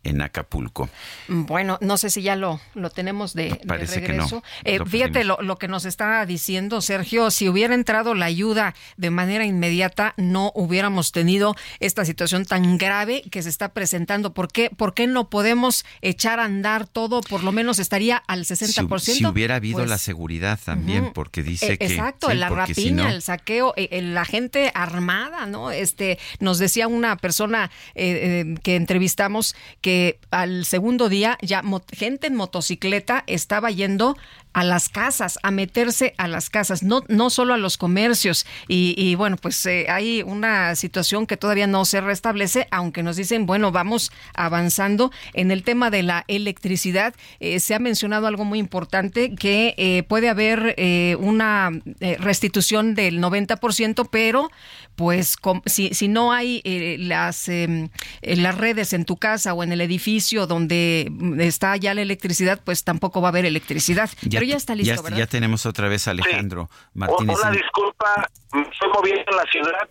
en 0.06 0.22
Acapulco. 0.22 0.88
Bueno, 1.28 1.78
no 1.80 1.96
sé 1.96 2.10
si 2.10 2.22
ya 2.22 2.36
lo, 2.36 2.60
lo 2.74 2.90
tenemos 2.90 3.34
de, 3.34 3.60
regreso. 3.64 4.42
Eh, 4.64 4.78
fíjate 4.86 5.24
lo, 5.24 5.38
lo, 5.42 5.58
que 5.58 5.66
nos 5.66 5.84
está 5.84 6.24
diciendo 6.24 6.80
Sergio, 6.80 7.30
si 7.30 7.48
hubiera 7.48 7.74
entrado 7.74 8.14
la 8.14 8.26
ayuda 8.26 8.74
de 8.96 9.10
manera 9.10 9.44
inmediata, 9.44 10.14
no 10.16 10.52
hubiéramos 10.54 11.10
tenido 11.10 11.56
esta 11.80 12.04
situación 12.04 12.44
tan 12.44 12.78
grave 12.78 13.22
que 13.30 13.42
se 13.42 13.48
está 13.48 13.70
presentando. 13.70 14.32
¿Por 14.32 14.48
qué, 14.48 14.70
¿Por 14.70 14.94
qué 14.94 15.08
no 15.08 15.28
podemos 15.28 15.84
echar 16.02 16.38
a 16.38 16.44
andar 16.44 16.86
todo? 16.86 17.20
Por 17.20 17.42
lo 17.42 17.50
menos 17.50 17.80
estaría 17.80 18.16
al 18.16 18.44
60%. 18.44 18.98
Si, 19.00 19.14
si 19.14 19.26
hubiera 19.26 19.56
habido 19.56 19.80
la 19.80 19.86
pues, 19.86 20.02
seguridad 20.02 20.58
también, 20.64 21.12
porque 21.12 21.42
dice 21.42 21.72
eh, 21.72 21.78
que... 21.78 21.86
Exacto, 21.86 22.32
la 22.32 22.48
rapiña, 22.48 23.10
el 23.10 23.22
saqueo, 23.22 23.74
eh, 23.76 24.00
la 24.02 24.24
gente 24.24 24.70
armada, 24.74 25.46
¿no? 25.46 25.72
Este, 25.72 26.18
nos 26.38 26.58
decía 26.58 26.86
una 26.86 27.16
persona 27.16 27.70
que 27.94 28.76
entrevistamos 28.76 29.56
que 29.80 29.95
al 30.30 30.64
segundo 30.64 31.08
día 31.08 31.38
ya 31.42 31.62
gente 31.92 32.26
en 32.26 32.36
motocicleta 32.36 33.24
estaba 33.26 33.70
yendo 33.70 34.16
a 34.56 34.64
las 34.64 34.88
casas, 34.88 35.38
a 35.42 35.50
meterse 35.50 36.14
a 36.16 36.28
las 36.28 36.48
casas, 36.48 36.82
no, 36.82 37.04
no 37.08 37.28
solo 37.28 37.52
a 37.52 37.58
los 37.58 37.76
comercios. 37.76 38.46
Y, 38.68 39.14
bueno, 39.16 39.36
pues 39.36 39.66
eh, 39.66 39.84
hay 39.90 40.22
una 40.22 40.74
situación 40.76 41.26
que 41.26 41.36
todavía 41.36 41.66
no 41.66 41.84
se 41.84 42.00
restablece, 42.00 42.66
aunque 42.70 43.02
nos 43.02 43.16
dicen, 43.16 43.44
bueno, 43.44 43.70
vamos 43.70 44.12
avanzando. 44.32 45.12
En 45.34 45.50
el 45.50 45.62
tema 45.62 45.90
de 45.90 46.02
la 46.02 46.24
electricidad, 46.26 47.14
eh, 47.38 47.60
se 47.60 47.74
ha 47.74 47.78
mencionado 47.78 48.28
algo 48.28 48.46
muy 48.46 48.58
importante, 48.58 49.34
que 49.34 49.74
eh, 49.76 50.04
puede 50.04 50.30
haber 50.30 50.74
una 51.20 51.70
restitución 52.18 52.94
del 52.94 53.20
90%, 53.20 54.08
pero 54.10 54.50
pues 54.94 55.36
si, 55.66 55.90
si 55.92 56.08
no 56.08 56.32
hay 56.32 56.62
las, 56.98 57.50
em, 57.50 57.90
las 58.22 58.56
redes 58.56 58.94
en 58.94 59.04
tu 59.04 59.18
casa 59.18 59.52
o 59.52 59.62
en 59.62 59.72
el 59.72 59.82
edificio 59.82 60.46
donde 60.46 61.12
está 61.40 61.76
ya 61.76 61.92
la 61.92 62.00
electricidad, 62.00 62.58
pues 62.64 62.84
tampoco 62.84 63.20
va 63.20 63.28
a 63.28 63.32
haber 63.32 63.44
electricidad 63.44 64.08
ya 64.22 64.45
está 64.54 64.76
listo, 64.76 65.02
¿verdad? 65.02 65.18
Ya 65.18 65.26
tenemos 65.26 65.66
otra 65.66 65.88
vez 65.88 66.06
a 66.06 66.12
Alejandro 66.12 66.68
Martínez. 66.94 67.36
Una 67.40 67.50
disculpa, 67.50 68.28
me 68.52 68.62
estoy 68.62 68.88
moviendo 68.94 69.24
en 69.26 69.36
la 69.36 69.44
ciudad. 69.50 69.88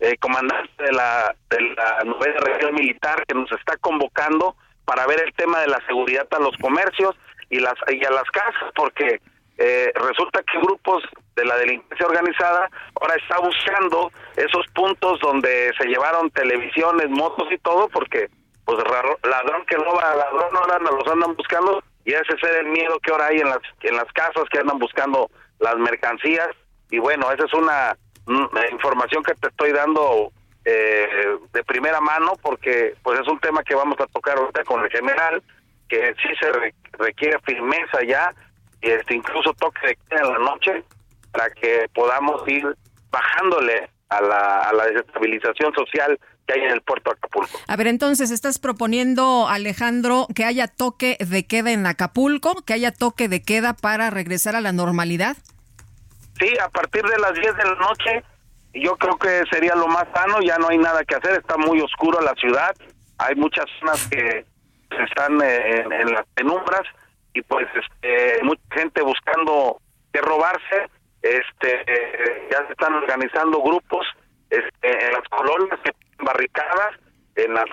Eh, 0.00 0.16
comandante 0.18 0.70
de 0.82 0.92
la, 0.92 1.34
de 1.48 1.60
la 1.60 2.04
novena 2.04 2.38
región 2.40 2.74
militar 2.74 3.24
que 3.26 3.34
nos 3.34 3.50
está 3.52 3.76
convocando 3.78 4.56
para 4.84 5.06
ver 5.06 5.22
el 5.24 5.32
tema 5.34 5.60
de 5.60 5.68
la 5.68 5.80
seguridad 5.86 6.26
a 6.32 6.38
los 6.40 6.56
comercios 6.58 7.16
y 7.48 7.58
las 7.58 7.74
y 7.88 8.04
a 8.04 8.10
las 8.10 8.24
casas 8.24 8.70
porque 8.74 9.20
eh, 9.56 9.92
resulta 9.94 10.42
que 10.42 10.58
grupos 10.58 11.04
de 11.36 11.44
la 11.44 11.56
delincuencia 11.56 12.06
organizada 12.06 12.68
ahora 13.00 13.14
está 13.16 13.38
buscando 13.38 14.10
esos 14.36 14.66
puntos 14.74 15.20
donde 15.20 15.72
se 15.78 15.86
llevaron 15.86 16.30
televisiones, 16.30 17.08
motos 17.08 17.48
y 17.50 17.58
todo 17.58 17.88
porque 17.88 18.28
pues 18.64 18.78
ladrón 19.22 19.64
que 19.66 19.76
roba 19.76 20.14
ladrón 20.16 20.56
ahora 20.56 20.78
nos 20.80 20.94
los 20.96 21.08
andan 21.08 21.34
buscando 21.36 21.82
y 22.04 22.12
ese 22.12 22.34
es 22.34 22.42
el 22.60 22.66
miedo 22.66 22.98
que 23.00 23.10
ahora 23.10 23.26
hay 23.26 23.38
en 23.38 23.48
las 23.48 23.60
en 23.80 23.96
las 23.96 24.10
casas 24.12 24.44
que 24.50 24.58
andan 24.58 24.78
buscando 24.78 25.30
las 25.60 25.76
mercancías. 25.76 26.48
Y 26.90 26.98
bueno 26.98 27.30
esa 27.32 27.44
es 27.44 27.54
una, 27.54 27.96
información 28.70 29.22
que 29.22 29.34
te 29.34 29.48
estoy 29.48 29.72
dando 29.72 30.32
eh, 30.64 31.36
de 31.52 31.64
primera 31.64 32.00
mano 32.00 32.32
porque 32.40 32.94
pues 33.02 33.20
es 33.20 33.28
un 33.28 33.38
tema 33.40 33.62
que 33.62 33.74
vamos 33.74 33.98
a 34.00 34.06
tocar 34.06 34.38
ahorita 34.38 34.64
con 34.64 34.82
el 34.82 34.90
general, 34.90 35.42
que 35.88 36.14
sí 36.22 36.28
se 36.40 36.50
requiere 36.98 37.38
firmeza 37.40 38.02
ya, 38.06 38.34
y 38.80 38.90
este 38.90 39.14
incluso 39.14 39.52
toque 39.54 39.86
de 39.86 39.96
queda 40.08 40.20
en 40.20 40.32
la 40.32 40.38
noche 40.38 40.84
para 41.32 41.50
que 41.50 41.86
podamos 41.94 42.46
ir 42.48 42.64
bajándole 43.10 43.90
a 44.08 44.20
la, 44.20 44.60
a 44.60 44.72
la 44.72 44.86
desestabilización 44.86 45.74
social 45.74 46.18
que 46.46 46.54
hay 46.54 46.60
en 46.66 46.72
el 46.72 46.82
puerto 46.82 47.10
de 47.10 47.16
Acapulco. 47.16 47.58
A 47.66 47.76
ver, 47.76 47.86
entonces, 47.86 48.30
¿estás 48.30 48.58
proponiendo, 48.58 49.48
Alejandro, 49.48 50.26
que 50.34 50.44
haya 50.44 50.68
toque 50.68 51.16
de 51.20 51.46
queda 51.46 51.72
en 51.72 51.86
Acapulco, 51.86 52.62
que 52.64 52.74
haya 52.74 52.92
toque 52.92 53.28
de 53.28 53.42
queda 53.42 53.74
para 53.74 54.10
regresar 54.10 54.56
a 54.56 54.60
la 54.60 54.72
normalidad? 54.72 55.36
Sí, 56.38 56.48
a 56.62 56.68
partir 56.68 57.02
de 57.02 57.18
las 57.18 57.34
10 57.34 57.56
de 57.56 57.64
la 57.64 57.74
noche, 57.76 58.24
yo 58.74 58.96
creo 58.96 59.16
que 59.16 59.44
sería 59.50 59.74
lo 59.74 59.86
más 59.86 60.04
sano, 60.14 60.40
ya 60.40 60.58
no 60.58 60.68
hay 60.68 60.78
nada 60.78 61.04
que 61.04 61.14
hacer, 61.14 61.38
está 61.38 61.56
muy 61.56 61.80
oscuro 61.80 62.20
la 62.20 62.34
ciudad, 62.34 62.74
hay 63.18 63.36
muchas 63.36 63.66
zonas 63.78 64.08
que 64.08 64.44
están 64.90 65.40
eh, 65.42 65.84
en, 66.00 66.12
las 66.12 66.26
penumbras 66.34 66.82
y 67.32 67.42
pues 67.42 67.66
este, 67.74 68.42
mucha 68.42 68.62
gente 68.70 69.02
buscando 69.02 69.80
que 70.12 70.20
robarse, 70.20 70.88
este, 71.22 71.80
eh, 71.86 72.48
ya 72.50 72.66
se 72.66 72.72
están 72.72 72.94
organizando 72.94 73.62
grupos 73.62 74.06
este, 74.58 75.06
en 75.06 75.12
las 75.12 75.28
colonias 75.28 75.80
que 75.84 75.90
barricadas 76.24 76.94
en 77.36 77.54
las 77.54 77.66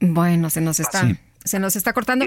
bueno 0.00 0.50
se 0.50 0.60
nos 0.60 0.80
está 0.80 1.02
se 1.44 1.58
nos 1.58 1.76
está 1.76 1.92
cortando 1.92 2.26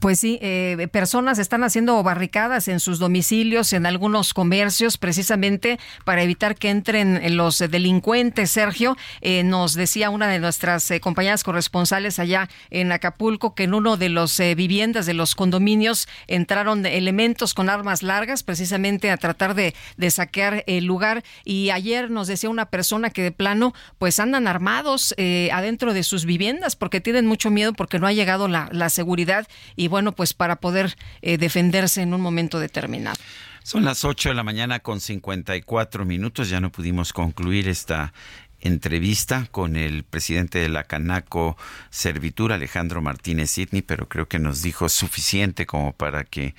pues 0.00 0.18
sí, 0.18 0.38
eh, 0.42 0.88
personas 0.90 1.38
están 1.38 1.62
haciendo 1.62 2.02
barricadas 2.02 2.66
en 2.66 2.80
sus 2.80 2.98
domicilios, 2.98 3.72
en 3.72 3.86
algunos 3.86 4.34
comercios, 4.34 4.98
precisamente 4.98 5.78
para 6.04 6.22
evitar 6.22 6.56
que 6.56 6.70
entren 6.70 7.36
los 7.36 7.58
delincuentes. 7.58 8.50
Sergio, 8.50 8.96
eh, 9.20 9.44
nos 9.44 9.74
decía 9.74 10.10
una 10.10 10.26
de 10.26 10.40
nuestras 10.40 10.90
eh, 10.90 11.00
compañeras 11.00 11.44
corresponsales 11.44 12.18
allá 12.18 12.48
en 12.70 12.90
Acapulco 12.90 13.54
que 13.54 13.64
en 13.64 13.74
uno 13.74 13.96
de 13.96 14.08
los 14.08 14.38
viviendas 14.38 15.06
de 15.06 15.14
los 15.14 15.34
condominios 15.34 16.08
entraron 16.26 16.84
elementos 16.84 17.54
con 17.54 17.70
armas 17.70 18.02
largas, 18.02 18.42
precisamente 18.42 19.10
a 19.12 19.16
tratar 19.16 19.54
de, 19.54 19.74
saquear 20.10 20.64
el 20.66 20.86
lugar. 20.86 21.22
Y 21.44 21.70
ayer 21.70 22.10
nos 22.10 22.26
decía 22.26 22.50
una 22.50 22.66
persona 22.66 23.10
que 23.10 23.22
de 23.22 23.32
plano, 23.32 23.74
pues 23.98 24.18
andan 24.18 24.48
armados 24.48 25.14
adentro 25.52 25.92
de 25.92 26.02
sus 26.02 26.24
viviendas 26.24 26.74
porque 26.76 27.00
tienen 27.00 27.26
mucho 27.26 27.50
miedo 27.50 27.72
porque 27.74 27.98
no 27.98 28.06
ha 28.06 28.12
llegado 28.12 28.48
la 28.48 28.90
seguridad 28.90 29.46
y 29.76 29.88
bueno, 29.88 30.12
pues 30.12 30.34
para 30.34 30.56
poder 30.56 30.96
eh, 31.22 31.38
defenderse 31.38 32.02
en 32.02 32.14
un 32.14 32.20
momento 32.20 32.58
determinado. 32.58 33.18
Son 33.62 33.84
las 33.84 34.04
8 34.04 34.30
de 34.30 34.34
la 34.34 34.44
mañana 34.44 34.80
con 34.80 35.00
54 35.00 36.04
minutos, 36.04 36.48
ya 36.48 36.60
no 36.60 36.72
pudimos 36.72 37.12
concluir 37.12 37.68
esta 37.68 38.12
entrevista 38.60 39.46
con 39.50 39.76
el 39.76 40.04
presidente 40.04 40.58
de 40.58 40.68
la 40.68 40.84
Canaco 40.84 41.56
Servitur, 41.90 42.52
Alejandro 42.52 43.00
Martínez 43.00 43.50
Sidney, 43.50 43.82
pero 43.82 44.08
creo 44.08 44.26
que 44.26 44.38
nos 44.38 44.62
dijo 44.62 44.88
suficiente 44.88 45.66
como 45.66 45.92
para 45.92 46.24
que 46.24 46.54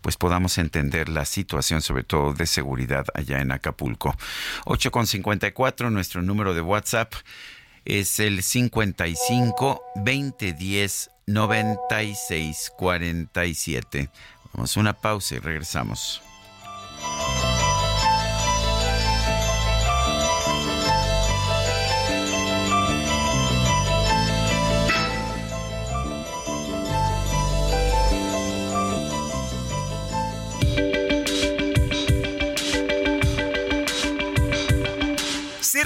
pues 0.00 0.16
podamos 0.16 0.58
entender 0.58 1.08
la 1.08 1.24
situación, 1.24 1.80
sobre 1.80 2.02
todo 2.02 2.32
de 2.32 2.46
seguridad 2.46 3.06
allá 3.14 3.40
en 3.40 3.52
Acapulco. 3.52 4.16
8 4.64 4.90
con 4.90 5.06
54, 5.06 5.90
nuestro 5.90 6.22
número 6.22 6.54
de 6.54 6.60
WhatsApp 6.60 7.12
es 7.84 8.18
el 8.18 8.42
55 8.42 9.82
2010 9.96 11.10
9647. 11.26 14.10
Vamos 14.52 14.76
a 14.76 14.80
una 14.80 14.92
pausa 14.92 15.36
y 15.36 15.38
regresamos. 15.38 16.23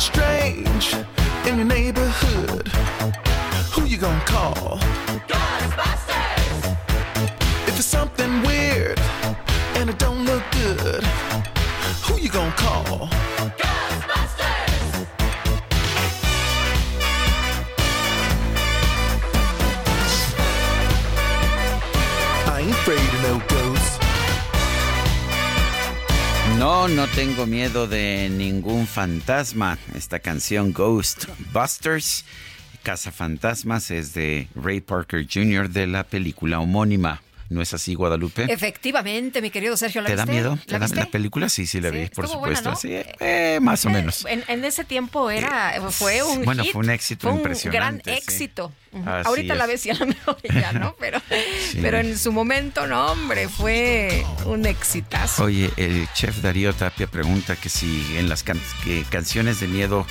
Strange 0.00 0.94
in 1.46 1.56
your 1.56 1.66
neighborhood, 1.66 2.68
who 3.72 3.84
you 3.84 3.96
gonna 3.96 4.18
call? 4.24 4.78
Ghostbusters! 5.28 6.76
If 7.68 7.78
it's 7.78 7.86
something 7.86 8.42
weird 8.42 8.98
and 9.76 9.90
it 9.90 9.98
don't 9.98 10.24
look 10.24 10.42
good, 10.52 11.04
who 12.04 12.18
you 12.18 12.28
gonna 12.28 12.50
call? 12.52 13.08
Ghostbusters! 13.60 15.06
I 22.46 22.60
ain't 22.62 22.70
afraid 22.70 22.98
of 22.98 23.22
no 23.22 23.38
ghosts. 23.48 23.83
No, 26.58 26.88
no 26.88 27.06
tengo 27.08 27.46
miedo 27.46 27.86
de 27.86 28.28
ningún 28.30 28.86
fantasma. 28.86 29.76
Esta 29.94 30.20
canción 30.20 30.72
Ghostbusters, 30.72 32.24
Casa 32.82 33.10
Fantasmas, 33.10 33.90
es 33.90 34.14
de 34.14 34.48
Ray 34.54 34.80
Parker 34.80 35.26
Jr. 35.30 35.68
de 35.68 35.86
la 35.86 36.04
película 36.04 36.60
homónima. 36.60 37.22
¿No 37.48 37.60
es 37.60 37.74
así, 37.74 37.94
Guadalupe? 37.94 38.46
Efectivamente, 38.50 39.42
mi 39.42 39.50
querido 39.50 39.76
Sergio. 39.76 40.00
¿la 40.02 40.08
¿Te 40.08 40.16
da 40.16 40.26
miedo? 40.26 40.58
¿La, 40.66 40.78
¿La, 40.78 41.06
película? 41.06 41.48
Sí, 41.48 41.66
sí, 41.66 41.80
la 41.80 41.90
vi, 41.90 42.06
por 42.06 42.28
supuesto. 42.28 42.74
sí, 42.74 42.90
eh, 42.92 43.58
más 43.60 43.84
o 43.84 43.90
menos. 43.90 44.26
En, 44.28 44.64
ese 44.64 44.84
tiempo 44.84 45.30
era, 45.30 45.74
fue 45.90 46.22
un 46.22 46.44
Bueno, 46.44 46.64
fue 46.64 46.80
un 46.80 46.90
éxito 46.90 47.28
fue 47.28 47.36
impresionante. 47.36 48.10
Un 48.10 48.16
gran 48.16 48.18
éxito. 48.18 48.72
Ahorita 49.24 49.54
la 49.54 49.66
ves 49.66 49.84
y 49.86 49.90
a 49.90 49.94
lo 49.94 50.06
mejor 50.06 50.38
ya, 50.42 50.72
¿no? 50.72 50.94
Pero, 51.04 51.20
pero 51.82 51.98
en 51.98 52.16
su 52.16 52.32
momento, 52.32 52.86
no, 52.86 53.12
hombre, 53.12 53.48
fue 53.48 54.24
un 54.46 54.64
exitazo. 54.64 55.44
Oye, 55.44 55.70
el 55.76 56.08
chef 56.14 56.40
Darío 56.40 56.72
Tapia 56.72 57.06
pregunta 57.06 57.56
que 57.56 57.68
si 57.68 58.16
en 58.16 58.28
las 58.28 58.44
canciones 59.10 59.60
de 59.60 59.68
miedo 59.68 60.06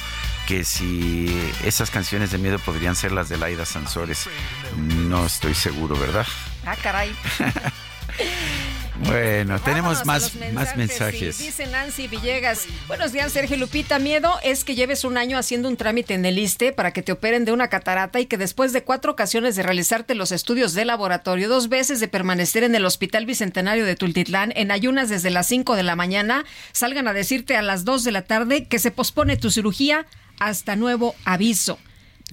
que 0.47 0.63
si 0.65 1.33
esas 1.63 1.89
canciones 1.89 2.31
de 2.31 2.37
miedo 2.37 2.59
podrían 2.59 2.95
ser 2.95 3.11
las 3.11 3.29
de 3.29 3.37
Laida 3.37 3.65
Sansores. 3.65 4.27
No 4.77 5.25
estoy 5.25 5.55
seguro, 5.55 5.95
¿verdad? 5.97 6.27
Ah, 6.65 6.75
caray. 6.81 7.11
Bueno, 9.05 9.59
tenemos 9.59 9.99
Vámonos 9.99 10.05
más, 10.05 10.35
mensajes, 10.35 10.53
más 10.53 10.77
mensajes. 10.77 11.35
sí. 11.35 11.45
Dice 11.45 11.67
Nancy 11.67 12.07
Villegas. 12.07 12.67
Buenos 12.87 13.11
días, 13.11 13.31
Sergio 13.33 13.57
Lupita. 13.57 13.99
Miedo 13.99 14.31
es 14.43 14.63
que 14.63 14.75
lleves 14.75 15.03
un 15.03 15.17
año 15.17 15.37
haciendo 15.37 15.67
un 15.67 15.77
trámite 15.77 16.13
en 16.13 16.23
el 16.25 16.37
ISTE 16.37 16.71
para 16.71 16.91
que 16.91 17.01
te 17.01 17.11
operen 17.11 17.43
de 17.43 17.51
una 17.51 17.69
catarata 17.69 18.19
y 18.19 18.27
que 18.27 18.37
después 18.37 18.71
de 18.71 18.83
cuatro 18.83 19.11
ocasiones 19.11 19.55
de 19.55 19.63
realizarte 19.63 20.15
los 20.15 20.31
estudios 20.31 20.73
de 20.73 20.85
laboratorio, 20.85 21.49
dos 21.49 21.69
veces 21.69 21.99
de 21.99 22.07
permanecer 22.07 22.63
en 22.63 22.75
el 22.75 22.85
Hospital 22.85 23.25
Bicentenario 23.25 23.85
de 23.85 23.95
Tultitlán 23.95 24.53
en 24.55 24.71
ayunas 24.71 25.09
desde 25.09 25.31
las 25.31 25.47
5 25.47 25.75
de 25.75 25.83
la 25.83 25.95
mañana, 25.95 26.45
salgan 26.71 27.07
a 27.07 27.13
decirte 27.13 27.57
a 27.57 27.61
las 27.61 27.85
2 27.85 28.03
de 28.03 28.11
la 28.11 28.21
tarde 28.21 28.65
que 28.67 28.79
se 28.79 28.91
pospone 28.91 29.37
tu 29.37 29.49
cirugía 29.49 30.05
hasta 30.39 30.75
nuevo 30.75 31.15
aviso. 31.25 31.77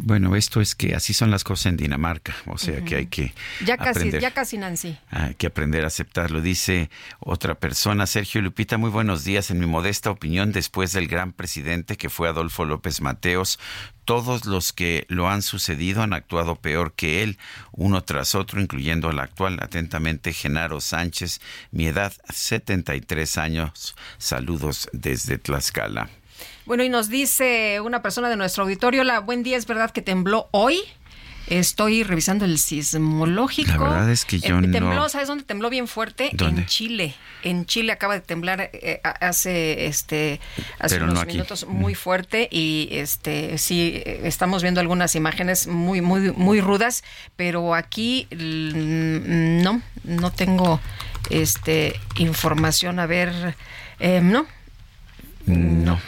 Bueno, 0.03 0.35
esto 0.35 0.61
es 0.61 0.75
que 0.75 0.95
así 0.95 1.13
son 1.13 1.31
las 1.31 1.45
cosas 1.45 1.67
en 1.67 1.77
Dinamarca, 1.77 2.35
o 2.47 2.57
sea 2.57 2.83
que 2.83 2.97
hay 2.97 3.07
que 3.07 3.35
Ya 3.65 3.77
casi, 3.77 3.91
aprender. 3.91 4.21
ya 4.21 4.31
casi, 4.31 4.57
Nancy. 4.57 4.97
Hay 5.11 5.35
que 5.35 5.47
aprender 5.47 5.85
a 5.85 5.89
aceptarlo. 5.89 6.41
Dice 6.41 6.89
otra 7.19 7.55
persona, 7.57 8.07
Sergio 8.07 8.41
Lupita, 8.41 8.79
muy 8.79 8.89
buenos 8.91 9.25
días. 9.25 9.51
En 9.51 9.59
mi 9.61 9.67
modesta 9.67 10.11
opinión, 10.11 10.53
después 10.53 10.93
del 10.93 11.07
gran 11.07 11.33
presidente 11.33 11.97
que 11.97 12.09
fue 12.09 12.29
Adolfo 12.29 12.65
López 12.65 13.03
Mateos, 13.03 13.59
todos 14.07 14.47
los 14.47 14.73
que 14.73 15.05
lo 15.09 15.29
han 15.29 15.43
sucedido 15.43 16.03
han 16.03 16.15
actuado 16.15 16.57
peor 16.57 16.95
que 16.95 17.23
él, 17.23 17.39
uno 17.73 18.03
tras 18.03 18.35
otro, 18.35 18.61
incluyendo 18.61 19.09
al 19.11 19.19
actual. 19.19 19.59
Atentamente, 19.61 20.33
Genaro 20.33 20.81
Sánchez, 20.81 21.41
mi 21.71 21.87
edad, 21.87 22.13
73 22.33 23.39
años. 23.39 23.95
Saludos 24.19 24.89
desde 24.93 25.39
Tlaxcala. 25.39 26.09
Bueno, 26.71 26.85
y 26.85 26.89
nos 26.89 27.09
dice 27.09 27.81
una 27.81 28.01
persona 28.01 28.29
de 28.29 28.37
nuestro 28.37 28.63
auditorio, 28.63 29.03
la 29.03 29.19
buen 29.19 29.43
día, 29.43 29.57
es 29.57 29.67
verdad 29.67 29.91
que 29.91 30.03
tembló 30.03 30.49
hoy. 30.53 30.79
Estoy 31.49 32.05
revisando 32.05 32.45
el 32.45 32.59
sismológico. 32.61 33.73
La 33.73 33.79
verdad 33.79 34.09
es 34.13 34.25
que 34.25 34.39
yo 34.39 34.57
Eh, 34.61 34.69
tembló, 34.71 34.95
no- 34.95 35.09
¿sabes 35.09 35.27
dónde 35.27 35.43
tembló 35.43 35.69
bien 35.69 35.89
fuerte? 35.89 36.31
¿Dónde? 36.33 36.61
En 36.61 36.67
Chile. 36.69 37.15
En 37.43 37.67
Chile 37.67 37.91
acaba 37.91 38.15
de 38.15 38.21
temblar 38.21 38.71
eh, 38.73 39.01
hace 39.03 39.87
este 39.87 40.39
hace 40.79 40.95
Pero 40.95 41.07
unos 41.11 41.27
minutos 41.27 41.67
muy 41.67 41.97
fuerte 41.97 42.49
y 42.53 42.87
este 42.93 43.59
sí 43.59 44.01
eh, 44.07 44.21
estamos 44.23 44.63
viendo 44.63 44.81
algunas 44.81 45.17
imágenes 45.17 45.67
muy 45.67 46.01
muy 46.01 46.31
muy 46.31 46.61
rudas, 46.61 47.03
pero 47.35 47.75
aquí 47.75 48.29
mm, 48.31 49.61
no 49.65 49.83
no 50.05 50.31
tengo 50.31 50.79
este 51.31 51.99
información 52.15 53.01
a 53.01 53.07
ver 53.07 53.57
eh, 53.99 54.21
no 54.23 54.47
No. 55.47 55.99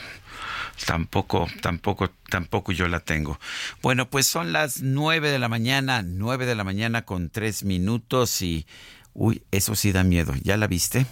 Tampoco, 0.87 1.47
tampoco, 1.61 2.11
tampoco 2.29 2.73
yo 2.73 2.89
la 2.89 3.01
tengo. 3.01 3.39
Bueno, 3.83 4.11
pues 4.11 4.27
son 4.27 4.53
las 4.53 4.83
nueve 4.83 5.31
de 5.31 5.39
la 5.39 5.49
mañana, 5.49 6.03
nueve 6.03 6.47
de 6.47 6.55
la 6.55 6.65
mañana 6.65 7.03
con 7.03 7.31
tres 7.31 7.65
minutos 7.65 8.43
y, 8.43 8.67
uy, 9.15 9.43
eso 9.51 9.75
sí 9.75 9.93
da 9.93 10.03
miedo. 10.03 10.35
¿Ya 10.43 10.57
la 10.57 10.67
viste? 10.67 11.07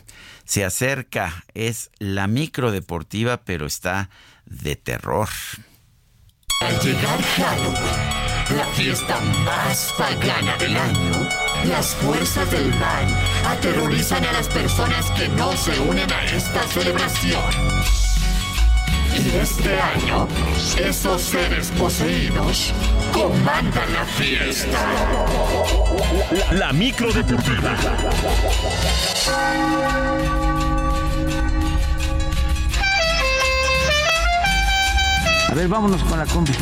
Se 0.44 0.64
acerca, 0.64 1.44
es 1.55 1.90
la 1.98 2.26
micro 2.26 2.72
deportiva, 2.72 3.38
pero 3.44 3.66
está 3.66 4.10
de 4.44 4.76
terror. 4.76 5.28
Al 6.60 6.78
llegar 6.80 7.22
Halloween, 7.22 8.56
la 8.56 8.66
fiesta 8.74 9.20
más 9.44 9.94
pagana 9.97 10.56
del 10.59 10.76
año, 10.76 11.28
las 11.64 11.94
fuerzas 11.94 12.51
del 12.51 12.68
mal 12.74 13.06
aterrorizan 13.47 14.24
a 14.24 14.32
las 14.32 14.48
personas 14.48 15.10
que 15.12 15.28
no 15.28 15.52
se 15.56 15.78
unen 15.80 16.12
a 16.12 16.24
esta 16.24 16.62
celebración. 16.68 17.99
Y 19.16 19.37
este 19.37 19.81
año, 19.81 20.27
esos 20.78 21.23
seres 21.23 21.70
poseídos 21.78 22.73
comandan 23.12 23.93
la 23.93 24.05
fiesta. 24.05 24.78
La 26.53 26.73
micro 26.73 27.12
deportiva. 27.12 27.77
A 35.49 35.55
ver, 35.55 35.66
vámonos 35.66 36.03
con 36.05 36.19
la 36.19 36.27
combi. 36.27 36.53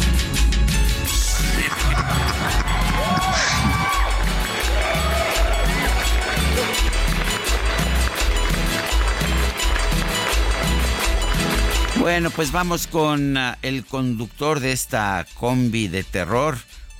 Bueno, 11.98 12.30
pues 12.30 12.52
vamos 12.52 12.86
con 12.86 13.36
ah, 13.36 13.58
el 13.60 13.84
conductor 13.84 14.60
de 14.60 14.70
esta 14.70 15.26
combi 15.34 15.88
de 15.88 16.04
terror, 16.04 16.56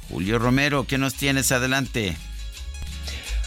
Julio 0.09 0.41
Romero. 0.41 0.87
¿Qué 0.87 0.99
nos 0.99 1.15
tienes 1.15 1.53
adelante? 1.53 2.16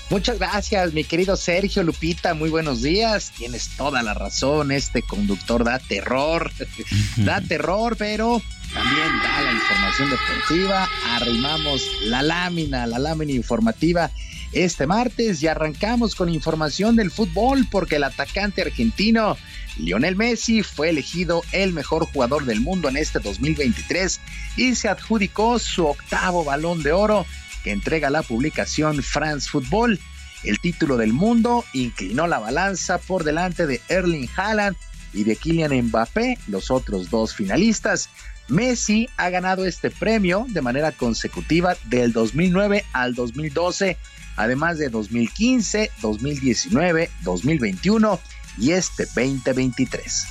Muchas 0.09 0.39
gracias, 0.39 0.93
mi 0.93 1.03
querido 1.03 1.35
Sergio 1.35 1.83
Lupita. 1.83 2.33
Muy 2.33 2.49
buenos 2.49 2.81
días. 2.81 3.31
Tienes 3.37 3.69
toda 3.75 4.01
la 4.01 4.13
razón. 4.13 4.71
Este 4.71 5.01
conductor 5.01 5.63
da 5.65 5.79
terror. 5.79 6.51
da 7.17 7.41
terror, 7.41 7.97
pero 7.97 8.41
también 8.73 9.07
da 9.21 9.41
la 9.41 9.51
información 9.51 10.09
deportiva. 10.09 10.89
Arrimamos 11.15 11.81
la 12.05 12.21
lámina, 12.21 12.87
la 12.87 12.97
lámina 12.97 13.33
informativa 13.33 14.09
este 14.51 14.87
martes 14.87 15.41
y 15.41 15.47
arrancamos 15.47 16.15
con 16.15 16.29
información 16.29 16.95
del 16.95 17.11
fútbol 17.11 17.67
porque 17.71 17.95
el 17.95 18.03
atacante 18.03 18.61
argentino 18.61 19.37
Lionel 19.77 20.15
Messi 20.15 20.63
fue 20.63 20.89
elegido 20.89 21.43
el 21.51 21.73
mejor 21.73 22.05
jugador 22.05 22.45
del 22.45 22.61
mundo 22.61 22.89
en 22.89 22.97
este 22.97 23.19
2023 23.19 24.19
y 24.57 24.75
se 24.75 24.89
adjudicó 24.89 25.57
su 25.59 25.85
octavo 25.85 26.43
balón 26.43 26.83
de 26.83 26.91
oro 26.91 27.25
que 27.63 27.71
entrega 27.71 28.09
la 28.09 28.23
publicación 28.23 29.01
France 29.03 29.49
Football. 29.49 29.99
El 30.43 30.59
título 30.59 30.97
del 30.97 31.13
mundo 31.13 31.63
inclinó 31.73 32.27
la 32.27 32.39
balanza 32.39 32.97
por 32.97 33.23
delante 33.23 33.67
de 33.67 33.79
Erling 33.89 34.27
Haaland 34.35 34.75
y 35.13 35.23
de 35.23 35.35
Kylian 35.35 35.87
Mbappé, 35.87 36.37
los 36.47 36.71
otros 36.71 37.09
dos 37.09 37.35
finalistas. 37.35 38.09
Messi 38.47 39.07
ha 39.17 39.29
ganado 39.29 39.65
este 39.65 39.89
premio 39.89 40.45
de 40.49 40.61
manera 40.61 40.91
consecutiva 40.91 41.77
del 41.85 42.11
2009 42.11 42.83
al 42.91 43.13
2012, 43.13 43.97
además 44.37 44.77
de 44.77 44.89
2015, 44.89 45.91
2019, 46.01 47.09
2021 47.23 48.19
y 48.57 48.71
este 48.71 49.05
2023. 49.05 50.25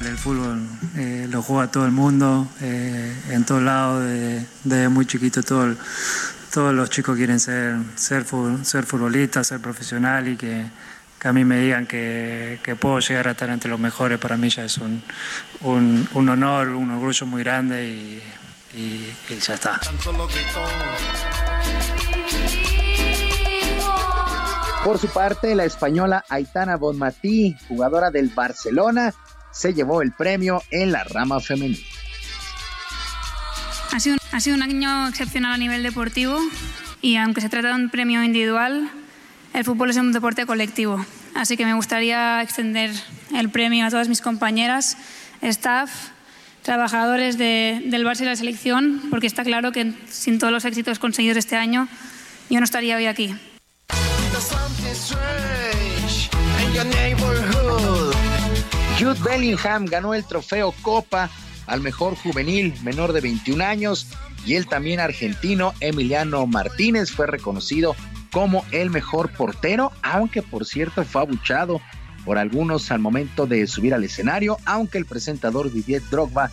El 0.00 0.16
fútbol 0.16 0.66
eh, 0.96 1.26
lo 1.30 1.42
juega 1.42 1.70
todo 1.70 1.84
el 1.84 1.92
mundo, 1.92 2.48
eh, 2.62 3.14
en 3.30 3.44
todos 3.44 3.62
lados, 3.62 4.02
de- 4.04 4.44
desde 4.64 4.88
muy 4.88 5.04
chiquito 5.06 5.42
todo 5.42 5.64
el- 5.66 5.78
todos 6.52 6.74
los 6.74 6.88
chicos 6.90 7.16
quieren 7.16 7.38
ser, 7.38 7.76
ser, 7.96 8.24
ser 8.64 8.84
futbolistas, 8.86 9.46
ser 9.46 9.60
profesional 9.60 10.26
y 10.28 10.36
que, 10.36 10.64
que 11.20 11.28
a 11.28 11.32
mí 11.34 11.44
me 11.44 11.58
digan 11.60 11.86
que, 11.86 12.58
que 12.64 12.74
puedo 12.76 12.98
llegar 13.00 13.28
a 13.28 13.32
estar 13.32 13.50
entre 13.50 13.70
los 13.70 13.78
mejores, 13.78 14.18
para 14.18 14.36
mí 14.38 14.48
ya 14.48 14.64
es 14.64 14.78
un, 14.78 15.02
un, 15.60 16.08
un 16.14 16.28
honor, 16.30 16.68
un 16.68 16.90
orgullo 16.90 17.26
muy 17.26 17.42
grande 17.44 17.86
y, 17.86 18.22
y- 18.76 19.12
y 19.28 19.38
ya 19.38 19.54
está. 19.54 19.78
Por 24.84 24.98
su 24.98 25.08
parte, 25.08 25.54
la 25.54 25.64
española 25.64 26.24
Aitana 26.28 26.76
Bonmatí, 26.76 27.54
jugadora 27.68 28.10
del 28.10 28.28
Barcelona, 28.28 29.12
se 29.52 29.74
llevó 29.74 30.00
el 30.00 30.12
premio 30.12 30.62
en 30.70 30.90
la 30.92 31.04
rama 31.04 31.38
femenina. 31.40 31.78
Ha 33.92 34.00
sido, 34.00 34.16
ha 34.32 34.40
sido 34.40 34.56
un 34.56 34.62
año 34.62 35.08
excepcional 35.08 35.52
a 35.52 35.58
nivel 35.58 35.82
deportivo 35.82 36.38
y 37.02 37.16
aunque 37.16 37.40
se 37.40 37.48
trata 37.48 37.68
de 37.68 37.74
un 37.74 37.90
premio 37.90 38.22
individual, 38.22 38.90
el 39.52 39.64
fútbol 39.64 39.90
es 39.90 39.96
un 39.96 40.12
deporte 40.12 40.46
colectivo. 40.46 41.04
Así 41.34 41.56
que 41.56 41.66
me 41.66 41.74
gustaría 41.74 42.40
extender 42.42 42.90
el 43.36 43.50
premio 43.50 43.84
a 43.86 43.90
todas 43.90 44.08
mis 44.08 44.20
compañeras, 44.22 44.96
staff, 45.42 45.90
trabajadores 46.62 47.36
de- 47.36 47.82
del 47.86 48.04
Barça 48.06 48.22
y 48.22 48.24
la 48.26 48.36
selección, 48.36 49.02
porque 49.10 49.26
está 49.26 49.44
claro 49.44 49.72
que 49.72 49.92
sin 50.08 50.38
todos 50.38 50.52
los 50.52 50.64
éxitos 50.64 50.98
conseguidos 50.98 51.36
este 51.36 51.56
año, 51.56 51.88
yo 52.48 52.58
no 52.60 52.64
estaría 52.64 52.96
hoy 52.96 53.06
aquí. 53.06 53.34
Jude 58.98 59.20
Bellingham 59.22 59.86
ganó 59.86 60.14
el 60.14 60.24
trofeo 60.24 60.72
Copa 60.82 61.30
al 61.66 61.80
mejor 61.80 62.16
juvenil 62.16 62.74
menor 62.82 63.12
de 63.12 63.20
21 63.20 63.64
años 63.64 64.06
y 64.44 64.54
el 64.54 64.66
también 64.66 65.00
argentino 65.00 65.72
Emiliano 65.80 66.46
Martínez 66.46 67.10
fue 67.10 67.26
reconocido 67.26 67.94
como 68.32 68.64
el 68.70 68.90
mejor 68.90 69.32
portero, 69.32 69.92
aunque 70.02 70.42
por 70.42 70.64
cierto 70.64 71.04
fue 71.04 71.22
abuchado 71.22 71.80
por 72.24 72.38
algunos 72.38 72.90
al 72.90 72.98
momento 73.00 73.46
de 73.46 73.66
subir 73.66 73.94
al 73.94 74.04
escenario, 74.04 74.58
aunque 74.64 74.98
el 74.98 75.06
presentador 75.06 75.72
Didier 75.72 76.02
Drogba 76.10 76.50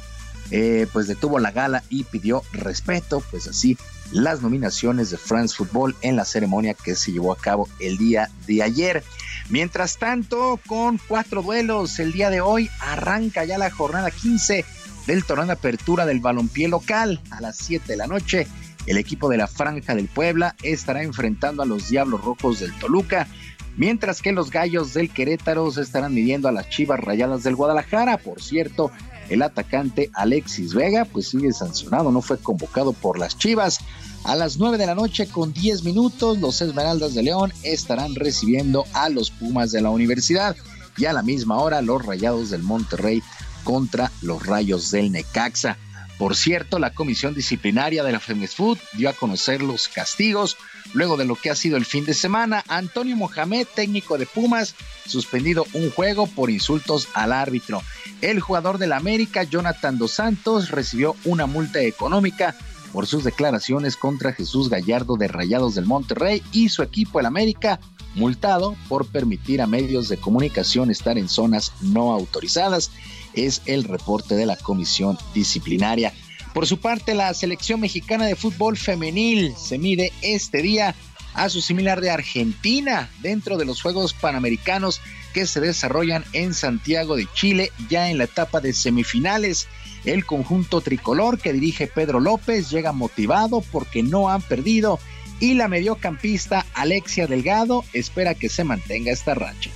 eh, 0.52 0.88
pues 0.94 1.08
detuvo 1.08 1.40
la 1.40 1.52
gala 1.52 1.84
y 1.90 2.04
pidió 2.04 2.44
respeto, 2.54 3.22
pues 3.32 3.48
así 3.48 3.78
las 4.12 4.42
nominaciones 4.42 5.10
de 5.10 5.18
France 5.18 5.56
Football 5.56 5.96
en 6.02 6.16
la 6.16 6.26
ceremonia 6.26 6.74
que 6.74 6.96
se 6.96 7.12
llevó 7.12 7.34
a 7.34 7.38
cabo 7.38 7.68
el 7.80 7.98
día 7.98 8.30
de 8.46 8.64
ayer. 8.64 9.04
Mientras 9.50 9.98
tanto, 9.98 10.60
con 10.68 11.00
cuatro 11.08 11.42
duelos 11.42 12.00
el 12.00 12.12
día 12.12 12.30
de 12.30 12.42
hoy 12.42 12.70
arranca 12.80 13.46
ya 13.46 13.58
la 13.58 13.72
jornada 13.72 14.12
15 14.12 14.66
del 15.06 15.24
torneo 15.24 15.48
de 15.48 15.54
apertura 15.54 16.06
del 16.06 16.20
balompié 16.20 16.68
local 16.68 17.22
a 17.32 17.42
las 17.42 17.58
7 17.58 17.86
de 17.88 17.98
la 17.98 18.08
noche. 18.08 18.48
El 18.86 18.98
equipo 18.98 19.30
de 19.30 19.38
la 19.38 19.48
Franja 19.48 19.96
del 19.96 20.08
Puebla 20.08 20.56
estará 20.64 21.04
enfrentando 21.04 21.64
a 21.64 21.66
los 21.66 21.90
Diablos 21.90 22.24
Rojos 22.24 22.60
del 22.60 22.78
Toluca. 22.78 23.28
mientras 23.76 24.24
que 24.24 24.32
los 24.32 24.50
gallos 24.50 24.96
del 24.96 25.12
Querétaro 25.12 25.70
se 25.70 25.82
estarán 25.82 26.12
midiendo 26.12 26.48
a 26.48 26.52
las 26.52 26.68
Chivas 26.68 27.00
Rayadas 27.00 27.44
del 27.44 27.56
Guadalajara. 27.56 28.18
Por 28.18 28.42
cierto, 28.42 28.92
el 29.30 29.42
atacante 29.42 30.10
Alexis 30.14 30.74
Vega 30.74 31.06
pues 31.06 31.30
sigue 31.30 31.52
sancionado, 31.54 32.12
no 32.12 32.22
fue 32.22 32.38
convocado 32.38 32.94
por 32.94 33.18
las 33.20 33.38
Chivas. 33.38 33.80
A 34.24 34.36
las 34.36 34.58
9 34.58 34.78
de 34.78 34.86
la 34.86 34.96
noche 34.96 35.28
con 35.28 35.54
10 35.54 35.84
minutos, 35.84 36.40
los 36.40 36.62
Esmeraldas 36.62 37.14
de 37.14 37.24
León 37.24 37.54
estarán 37.64 38.16
recibiendo 38.16 38.86
a 38.94 39.10
los 39.10 39.32
Pumas 39.32 39.72
de 39.72 39.82
la 39.82 39.90
Universidad 39.90 40.56
y 40.98 41.06
a 41.06 41.14
la 41.14 41.24
misma 41.24 41.58
hora 41.58 41.82
los 41.82 42.06
Rayados 42.06 42.50
del 42.50 42.64
Monterrey 42.64 43.22
contra 43.64 44.12
los 44.22 44.46
Rayos 44.46 44.92
del 44.92 45.12
Necaxa. 45.12 45.78
Por 46.18 46.36
cierto, 46.36 46.80
la 46.80 46.94
comisión 46.94 47.36
disciplinaria 47.36 48.04
de 48.04 48.12
la 48.12 48.20
Femes 48.20 48.56
Food 48.56 48.80
dio 48.94 49.10
a 49.10 49.14
conocer 49.14 49.62
los 49.62 49.88
castigos 49.88 50.58
luego 50.94 51.16
de 51.16 51.26
lo 51.26 51.36
que 51.36 51.50
ha 51.50 51.56
sido 51.56 51.78
el 51.78 51.86
fin 51.86 52.06
de 52.06 52.14
semana. 52.14 52.64
Antonio 52.68 53.16
Mohamed, 53.16 53.68
técnico 53.76 54.18
de 54.18 54.26
Pumas, 54.26 54.76
suspendido 55.06 55.66
un 55.74 55.92
juego 55.92 56.28
por 56.28 56.50
insultos 56.50 57.08
al 57.14 57.34
árbitro. 57.34 57.84
El 58.22 58.40
jugador 58.40 58.80
del 58.80 58.94
América, 58.94 59.44
Jonathan 59.44 59.98
Dos 59.98 60.12
Santos, 60.12 60.72
recibió 60.72 61.16
una 61.24 61.46
multa 61.46 61.82
económica 61.82 62.56
por 62.92 63.06
sus 63.06 63.24
declaraciones 63.24 63.96
contra 63.96 64.34
Jesús 64.34 64.70
Gallardo 64.70 65.18
de 65.18 65.28
Rayados 65.28 65.76
del 65.76 65.86
Monterrey 65.86 66.42
y 66.52 66.70
su 66.70 66.82
equipo 66.82 67.20
el 67.20 67.26
América, 67.28 67.80
multado 68.18 68.76
por 68.90 69.08
permitir 69.08 69.62
a 69.62 69.68
medios 69.68 70.10
de 70.10 70.18
comunicación 70.18 70.92
estar 70.92 71.18
en 71.18 71.30
zonas 71.30 71.72
no 71.82 72.12
autorizadas 72.12 72.92
es 73.34 73.62
el 73.66 73.84
reporte 73.84 74.36
de 74.36 74.46
la 74.46 74.58
comisión 74.58 75.18
disciplinaria. 75.34 76.14
Por 76.54 76.66
su 76.66 76.80
parte, 76.80 77.14
la 77.14 77.34
selección 77.34 77.80
mexicana 77.80 78.26
de 78.26 78.36
fútbol 78.36 78.78
femenil 78.78 79.54
se 79.56 79.78
mide 79.78 80.12
este 80.22 80.62
día 80.62 80.96
a 81.36 81.50
su 81.50 81.62
similar 81.62 82.02
de 82.02 82.10
Argentina 82.10 83.12
dentro 83.22 83.58
de 83.58 83.66
los 83.66 83.82
Juegos 83.84 84.14
Panamericanos 84.14 85.00
que 85.34 85.46
se 85.46 85.62
desarrollan 85.62 86.26
en 86.34 86.56
Santiago 86.56 87.16
de 87.16 87.28
Chile 87.36 87.72
ya 87.90 88.10
en 88.10 88.18
la 88.18 88.24
etapa 88.24 88.60
de 88.60 88.74
semifinales. 88.74 89.68
El 90.04 90.26
conjunto 90.26 90.82
tricolor 90.82 91.38
que 91.38 91.54
dirige 91.54 91.86
Pedro 91.86 92.20
López 92.20 92.72
llega 92.72 92.92
motivado 92.92 93.62
porque 93.72 94.02
no 94.02 94.30
han 94.30 94.42
perdido 94.42 95.00
y 95.40 95.54
la 95.54 95.68
mediocampista 95.68 96.66
Alexia 96.74 97.28
Delgado 97.28 97.84
espera 97.94 98.34
que 98.36 98.50
se 98.50 98.64
mantenga 98.64 99.12
esta 99.12 99.34
racha 99.34 99.70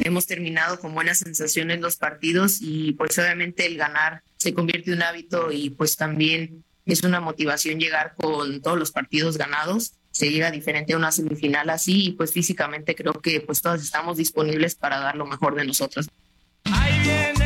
hemos 0.00 0.26
terminado 0.26 0.78
con 0.78 0.94
buenas 0.94 1.18
sensaciones 1.18 1.80
los 1.80 1.96
partidos 1.96 2.58
y 2.60 2.92
pues 2.92 3.18
obviamente 3.18 3.66
el 3.66 3.76
ganar 3.76 4.22
se 4.36 4.54
convierte 4.54 4.90
en 4.90 4.98
un 4.98 5.02
hábito 5.02 5.50
y 5.50 5.70
pues 5.70 5.96
también 5.96 6.64
es 6.86 7.02
una 7.02 7.20
motivación 7.20 7.78
llegar 7.78 8.14
con 8.16 8.62
todos 8.62 8.78
los 8.78 8.92
partidos 8.92 9.36
ganados. 9.36 9.94
Se 10.10 10.30
llega 10.30 10.50
diferente 10.50 10.94
a 10.94 10.96
una 10.96 11.12
semifinal 11.12 11.68
así 11.70 12.06
y 12.06 12.12
pues 12.12 12.32
físicamente 12.32 12.94
creo 12.94 13.14
que 13.14 13.40
pues 13.40 13.60
todos 13.60 13.82
estamos 13.82 14.16
disponibles 14.16 14.74
para 14.74 14.98
dar 14.98 15.16
lo 15.16 15.26
mejor 15.26 15.54
de 15.54 15.64
nosotros. 15.64 16.08
Ahí 16.64 16.98
viene 17.00 17.37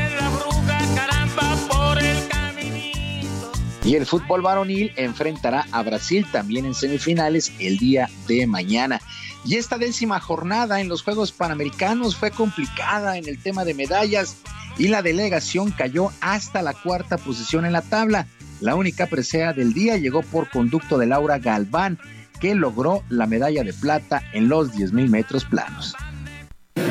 Y 3.84 3.96
el 3.96 4.06
fútbol 4.06 4.42
varonil 4.42 4.92
enfrentará 4.96 5.66
a 5.72 5.82
Brasil 5.82 6.24
también 6.30 6.66
en 6.66 6.74
semifinales 6.74 7.52
el 7.58 7.78
día 7.78 8.08
de 8.28 8.46
mañana. 8.46 9.00
Y 9.44 9.56
esta 9.56 9.76
décima 9.76 10.20
jornada 10.20 10.80
en 10.80 10.88
los 10.88 11.02
Juegos 11.02 11.32
Panamericanos 11.32 12.16
fue 12.16 12.30
complicada 12.30 13.18
en 13.18 13.28
el 13.28 13.42
tema 13.42 13.64
de 13.64 13.74
medallas 13.74 14.36
y 14.78 14.86
la 14.86 15.02
delegación 15.02 15.72
cayó 15.72 16.12
hasta 16.20 16.62
la 16.62 16.74
cuarta 16.74 17.18
posición 17.18 17.64
en 17.66 17.72
la 17.72 17.82
tabla. 17.82 18.28
La 18.60 18.76
única 18.76 19.06
presea 19.06 19.52
del 19.52 19.72
día 19.74 19.96
llegó 19.96 20.22
por 20.22 20.48
conducto 20.48 20.96
de 20.96 21.06
Laura 21.06 21.38
Galván, 21.38 21.98
que 22.40 22.54
logró 22.54 23.02
la 23.08 23.26
medalla 23.26 23.64
de 23.64 23.72
plata 23.72 24.22
en 24.32 24.48
los 24.48 24.72
10.000 24.72 25.08
metros 25.08 25.44
planos. 25.44 25.96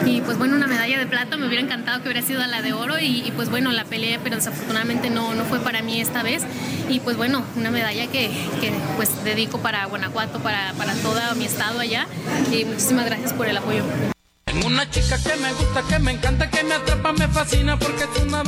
Y 0.05 0.21
pues 0.21 0.37
bueno, 0.37 0.55
una 0.55 0.67
medalla 0.67 0.97
de 0.97 1.05
plata, 1.05 1.37
me 1.37 1.47
hubiera 1.47 1.63
encantado 1.63 2.01
que 2.01 2.09
hubiera 2.09 2.25
sido 2.25 2.45
la 2.45 2.61
de 2.61 2.73
oro 2.73 2.99
y, 2.99 3.31
pues 3.35 3.49
bueno, 3.49 3.71
la 3.71 3.85
peleé, 3.85 4.19
pero 4.23 4.35
desafortunadamente 4.35 5.09
no, 5.09 5.33
no 5.35 5.45
fue 5.45 5.59
para 5.59 5.81
mí 5.81 6.01
esta 6.01 6.23
vez. 6.23 6.43
Y 6.89 6.99
pues 6.99 7.17
bueno, 7.17 7.43
una 7.55 7.71
medalla 7.71 8.07
que, 8.07 8.31
que 8.59 8.73
pues 8.95 9.23
dedico 9.23 9.59
para 9.59 9.85
Guanajuato, 9.85 10.39
para, 10.39 10.73
para 10.73 10.93
todo 10.95 11.19
mi 11.37 11.45
estado 11.45 11.79
allá. 11.79 12.07
Y 12.51 12.65
muchísimas 12.65 13.05
gracias 13.05 13.33
por 13.33 13.47
el 13.47 13.57
apoyo. 13.57 13.83
Una 14.65 14.89
chica 14.89 15.17
que 15.17 15.35
me 15.37 15.51
gusta, 15.53 15.81
que 15.87 15.99
me 15.99 16.11
encanta, 16.11 16.49
que 16.49 16.63
me 16.63 16.75
atrapa, 16.75 17.13
me 17.13 17.27
fascina 17.27 17.79
porque 17.79 18.03
es 18.03 18.21
una 18.21 18.43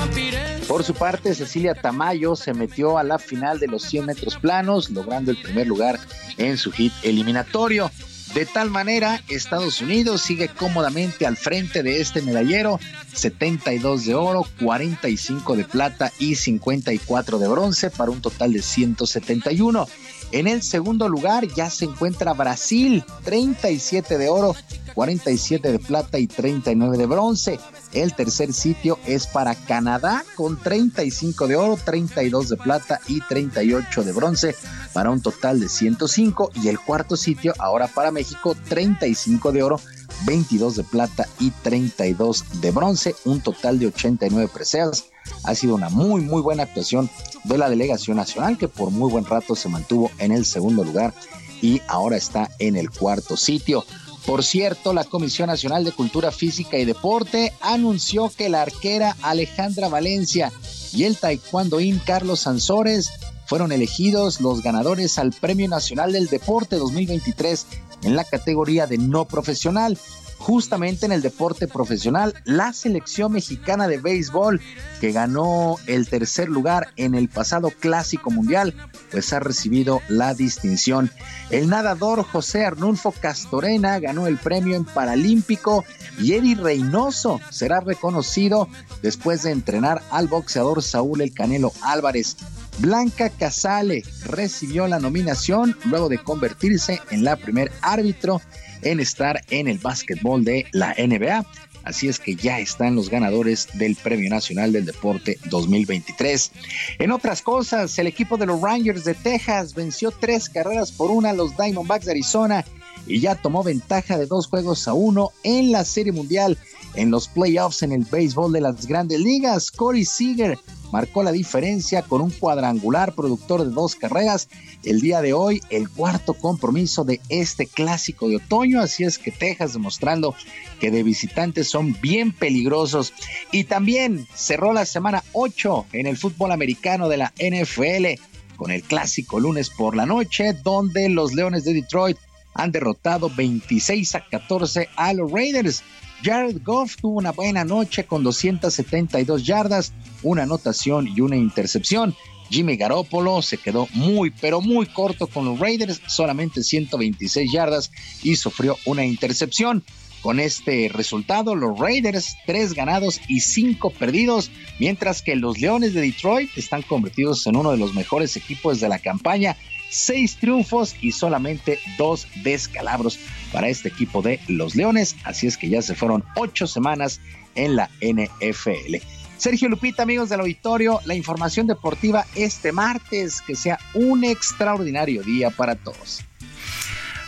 Por 0.68 0.84
su 0.84 0.94
parte, 0.94 1.34
Cecilia 1.34 1.74
Tamayo 1.74 2.36
se 2.36 2.54
metió 2.54 2.98
a 2.98 3.04
la 3.04 3.18
final 3.18 3.60
de 3.60 3.68
los 3.68 3.84
100 3.84 4.06
metros 4.06 4.38
planos, 4.38 4.90
logrando 4.90 5.32
el 5.32 5.38
primer 5.38 5.68
lugar 5.68 6.00
en 6.38 6.58
su 6.58 6.72
hit 6.72 6.94
eliminatorio. 7.04 7.90
De 8.34 8.48
tal 8.48 8.72
manera, 8.72 9.22
Estados 9.30 9.80
Unidos 9.80 10.24
sigue 10.24 10.48
cómodamente 10.48 11.28
al 11.28 11.38
frente 11.38 11.84
de 11.84 12.02
este 12.02 12.24
medallero, 12.24 12.80
72 13.14 14.06
de 14.06 14.16
oro, 14.16 14.48
45 14.60 15.56
de 15.56 15.66
plata 15.66 16.12
y 16.18 16.34
54 16.34 17.38
de 17.38 17.48
bronce 17.48 17.92
para 17.92 18.10
un 18.10 18.22
total 18.22 18.54
de 18.54 18.64
171. 18.64 19.88
En 20.34 20.48
el 20.48 20.64
segundo 20.64 21.10
lugar 21.10 21.48
ya 21.48 21.70
se 21.70 21.86
encuentra 21.86 22.34
Brasil, 22.34 23.06
37 23.24 24.18
de 24.18 24.30
oro, 24.30 24.56
47 24.96 25.72
de 25.72 25.78
plata 25.78 26.18
y 26.18 26.26
39 26.26 26.98
de 26.98 27.06
bronce. 27.06 27.60
El 27.92 28.16
tercer 28.16 28.52
sitio 28.52 28.98
es 29.06 29.28
para 29.28 29.54
Canadá 29.54 30.26
con 30.34 30.60
35 30.60 31.48
de 31.48 31.56
oro, 31.56 31.78
32 31.78 32.50
de 32.50 32.58
plata 32.58 33.00
y 33.08 33.22
38 33.22 34.04
de 34.04 34.12
bronce 34.12 34.56
para 34.92 35.12
un 35.12 35.22
total 35.22 35.60
de 35.60 35.70
105. 35.70 36.50
Y 36.56 36.68
el 36.68 36.80
cuarto 36.80 37.16
sitio 37.16 37.54
ahora 37.60 37.88
para 37.88 38.10
México, 38.10 38.56
35 38.70 39.52
de 39.52 39.62
oro, 39.62 39.80
22 40.26 40.78
de 40.78 40.84
plata 40.84 41.28
y 41.40 41.52
32 41.52 42.60
de 42.60 42.72
bronce, 42.72 43.16
un 43.26 43.40
total 43.40 43.78
de 43.78 43.86
89 43.86 44.50
preseas. 44.52 45.13
Ha 45.44 45.56
sido 45.56 45.76
una 45.76 45.90
muy, 45.90 46.22
muy 46.22 46.42
buena 46.42 46.64
actuación 46.64 47.10
de 47.44 47.58
la 47.58 47.70
delegación 47.70 48.18
nacional 48.18 48.58
que 48.58 48.68
por 48.68 48.92
muy 48.92 49.12
buen 49.12 49.26
rato 49.26 49.56
se 49.56 49.70
mantuvo 49.70 50.12
en 50.20 50.32
el 50.32 50.46
segundo 50.46 50.84
lugar 50.84 51.14
y 51.62 51.82
ahora 51.88 52.18
está 52.18 52.50
en 52.60 52.76
el 52.76 52.90
cuarto 52.90 53.38
sitio. 53.38 53.86
Por 54.26 54.44
cierto, 54.44 54.94
la 54.94 55.04
Comisión 55.04 55.48
Nacional 55.48 55.84
de 55.84 55.92
Cultura 55.92 56.32
Física 56.32 56.78
y 56.78 56.86
Deporte 56.86 57.54
anunció 57.60 58.30
que 58.30 58.48
la 58.48 58.62
arquera 58.62 59.18
Alejandra 59.22 59.90
Valencia 59.90 60.52
y 60.94 61.04
el 61.04 61.18
taekwondoín 61.18 62.00
Carlos 62.06 62.42
Sansores 62.42 63.12
fueron 63.46 63.72
elegidos 63.74 64.40
los 64.40 64.62
ganadores 64.62 65.18
al 65.20 65.34
Premio 65.34 65.68
Nacional 65.68 66.14
del 66.14 66.28
Deporte 66.28 66.78
2023 66.78 67.66
en 68.04 68.16
la 68.16 68.24
categoría 68.24 68.88
de 68.88 68.98
no 68.98 69.26
profesional 69.26 69.98
justamente 70.44 71.06
en 71.06 71.14
el 71.14 71.22
deporte 71.22 71.70
profesional, 71.70 72.34
la 72.44 72.74
selección 72.74 73.32
mexicana 73.32 73.88
de 73.88 73.98
béisbol, 73.98 74.60
que 75.00 75.14
ganó 75.14 75.78
el 75.88 76.10
tercer 76.10 76.50
lugar 76.50 76.90
en 76.98 77.16
el 77.16 77.30
pasado 77.30 77.72
clásico 77.72 78.30
mundial, 78.30 78.76
pues 79.10 79.32
ha 79.32 79.40
recibido 79.40 80.02
la 80.10 80.34
distinción. 80.34 81.10
El 81.50 81.70
nadador 81.70 82.24
José 82.24 82.66
Arnulfo 82.66 83.14
Castorena 83.14 84.00
ganó 84.00 84.28
el 84.28 84.38
premio 84.38 84.76
en 84.76 84.84
Paralímpico 84.84 85.86
y 86.20 86.34
Eddie 86.34 86.56
Reynoso 86.56 87.40
será 87.50 87.80
reconocido 87.80 88.68
después 89.02 89.44
de 89.44 89.52
entrenar 89.52 90.04
al 90.12 90.28
boxeador 90.28 90.84
Saúl 90.84 91.22
El 91.22 91.34
Canelo 91.34 91.72
Álvarez. 91.82 92.36
Blanca 92.80 93.30
Casale 93.30 94.04
recibió 94.26 94.88
la 94.88 95.00
nominación 95.00 95.78
luego 95.86 96.10
de 96.10 96.18
convertirse 96.18 97.02
en 97.12 97.24
la 97.24 97.38
primer 97.38 97.72
árbitro 97.82 98.42
en 98.84 99.00
estar 99.00 99.42
en 99.50 99.68
el 99.68 99.78
básquetbol 99.78 100.44
de 100.44 100.66
la 100.72 100.96
NBA. 100.98 101.46
Así 101.84 102.08
es 102.08 102.20
que 102.20 102.36
ya 102.36 102.60
están 102.60 102.96
los 102.96 103.10
ganadores 103.10 103.68
del 103.74 103.96
Premio 103.96 104.30
Nacional 104.30 104.72
del 104.72 104.86
Deporte 104.86 105.38
2023. 105.50 106.52
En 107.00 107.12
otras 107.12 107.42
cosas, 107.42 107.98
el 108.00 108.08
equipo 108.08 108.38
de 108.38 108.46
los 108.46 108.62
Rangers 108.62 109.04
de 109.04 109.14
Texas 109.14 109.74
venció 109.74 110.12
tres 110.12 110.48
carreras 110.48 110.92
por 110.92 111.12
una 111.12 111.32
a 111.32 111.34
los 111.34 111.58
Diamondbacks 111.58 112.06
de 112.06 112.12
Arizona 112.12 112.64
y 113.06 113.20
ya 113.20 113.36
tomó 113.36 113.64
ventaja 113.64 114.18
de 114.18 114.28
dos 114.28 114.48
juegos 114.48 114.88
a 114.88 114.94
uno 114.94 115.32
en 115.44 115.72
la 115.72 115.84
Serie 115.84 116.14
Mundial 116.14 116.58
en 116.96 117.12
los 117.12 117.28
playoffs 117.28 117.84
en 117.84 117.92
el 117.92 118.06
béisbol 118.06 118.52
de 118.52 118.62
las 118.62 118.86
grandes 118.88 119.20
ligas. 119.20 119.72
Corey 119.72 120.06
Seager 120.06 120.60
marcó 120.92 121.24
la 121.24 121.32
diferencia 121.32 122.04
con 122.04 122.22
un 122.22 122.30
cuadrangular 122.30 123.14
productor 123.14 123.64
de 123.64 123.72
dos 123.72 123.96
carreras. 123.96 124.48
El 124.84 125.02
día 125.02 125.22
de 125.22 125.34
hoy, 125.34 125.62
el 125.70 125.90
cuarto 125.90 126.34
compromiso 126.34 127.04
de 127.04 127.20
este 127.30 127.66
clásico 127.66 128.30
de 128.30 128.38
otoño, 128.38 128.82
así 128.82 129.04
es 129.04 129.18
que 129.18 129.32
Texas 129.32 129.74
demostrando 129.74 130.36
que 130.80 130.92
de 130.92 131.04
visitantes 131.04 131.70
son 131.70 131.98
bien 132.00 132.32
peligrosos. 132.32 133.14
Y 133.52 133.64
también 133.64 134.28
cerró 134.36 134.74
la 134.74 134.86
semana 134.86 135.24
8 135.34 135.88
en 135.94 136.08
el 136.08 136.18
fútbol 136.18 136.52
americano 136.52 137.10
de 137.10 137.18
la 137.18 137.34
NFL 137.40 138.22
con 138.56 138.72
el 138.72 138.84
clásico 138.84 139.40
lunes 139.40 139.70
por 139.70 139.96
la 139.96 140.06
noche, 140.06 140.54
donde 140.54 141.10
los 141.10 141.34
Leones 141.34 141.64
de 141.64 141.74
Detroit 141.74 142.18
han 142.54 142.72
derrotado 142.72 143.30
26 143.30 144.16
a 144.16 144.26
14 144.30 144.90
a 144.96 145.14
los 145.14 145.32
Raiders. 145.32 145.84
Jared 146.24 146.62
Goff 146.64 146.96
tuvo 146.96 147.18
una 147.18 147.34
buena 147.34 147.66
noche 147.66 148.06
con 148.06 148.24
272 148.24 149.46
yardas, 149.46 149.92
una 150.22 150.44
anotación 150.44 151.08
y 151.08 151.20
una 151.20 151.36
intercepción. 151.36 152.16
Jimmy 152.50 152.78
Garoppolo 152.78 153.42
se 153.42 153.58
quedó 153.58 153.88
muy, 153.94 154.30
pero 154.30 154.62
muy 154.62 154.86
corto 154.86 155.28
con 155.28 155.44
los 155.44 155.60
Raiders, 155.60 156.02
solamente 156.08 156.64
126 156.64 157.52
yardas 157.52 157.92
y 158.22 158.38
sufrió 158.38 158.78
una 158.86 159.06
intercepción. 159.06 159.84
con 160.22 160.40
este 160.40 160.90
resultado, 160.90 161.54
los 161.54 161.78
Raiders 161.78 162.38
tres 162.46 162.74
ganados 162.74 163.20
y 163.28 163.42
cinco 163.42 163.90
perdidos, 163.90 164.52
mientras 164.80 165.22
que 165.22 165.36
los 165.36 165.60
Leones 165.60 165.94
de 165.94 166.00
Detroit 166.00 166.50
están 166.56 166.82
convertidos 166.82 167.46
en 167.46 167.58
uno 167.58 167.72
de 167.72 167.78
los 167.78 167.94
mejores 167.94 168.38
equipos 168.38 168.80
de 168.80 168.88
la 168.88 169.00
campaña. 169.00 169.58
Seis 169.94 170.38
triunfos 170.38 170.96
y 171.02 171.12
solamente 171.12 171.80
dos 172.00 172.28
descalabros 172.44 173.20
para 173.52 173.68
este 173.68 173.90
equipo 173.90 174.24
de 174.24 174.40
los 174.48 174.76
Leones. 174.76 175.16
Así 175.24 175.46
es 175.46 175.56
que 175.56 175.70
ya 175.70 175.84
se 175.84 175.94
fueron 175.94 176.24
ocho 176.36 176.66
semanas 176.66 177.22
en 177.54 177.76
la 177.76 177.92
NFL. 178.02 178.96
Sergio 179.38 179.70
Lupita, 179.70 180.02
amigos 180.02 180.30
del 180.30 180.40
auditorio, 180.40 181.00
la 181.06 181.14
información 181.14 181.68
deportiva 181.68 182.26
este 182.34 182.72
martes. 182.72 183.42
Que 183.42 183.56
sea 183.56 183.78
un 183.94 184.24
extraordinario 184.24 185.22
día 185.22 185.52
para 185.52 185.76
todos. 185.76 186.22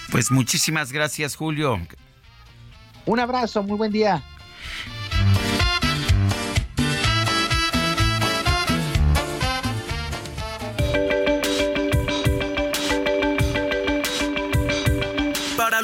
Pues 0.09 0.31
muchísimas 0.31 0.91
gracias, 0.91 1.35
Julio. 1.35 1.79
Un 3.05 3.19
abrazo, 3.19 3.61
muy 3.61 3.77
buen 3.77 3.91
día. 3.91 4.23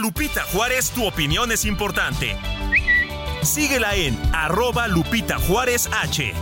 Lupita 0.01 0.41
Juárez, 0.51 0.89
tu 0.89 1.05
opinión 1.05 1.51
es 1.51 1.63
importante. 1.63 2.35
Síguela 3.43 3.93
en 3.95 4.17
arroba 4.33 4.87
Lupita 4.87 5.37
Juárez 5.37 5.87
H. 5.91 6.33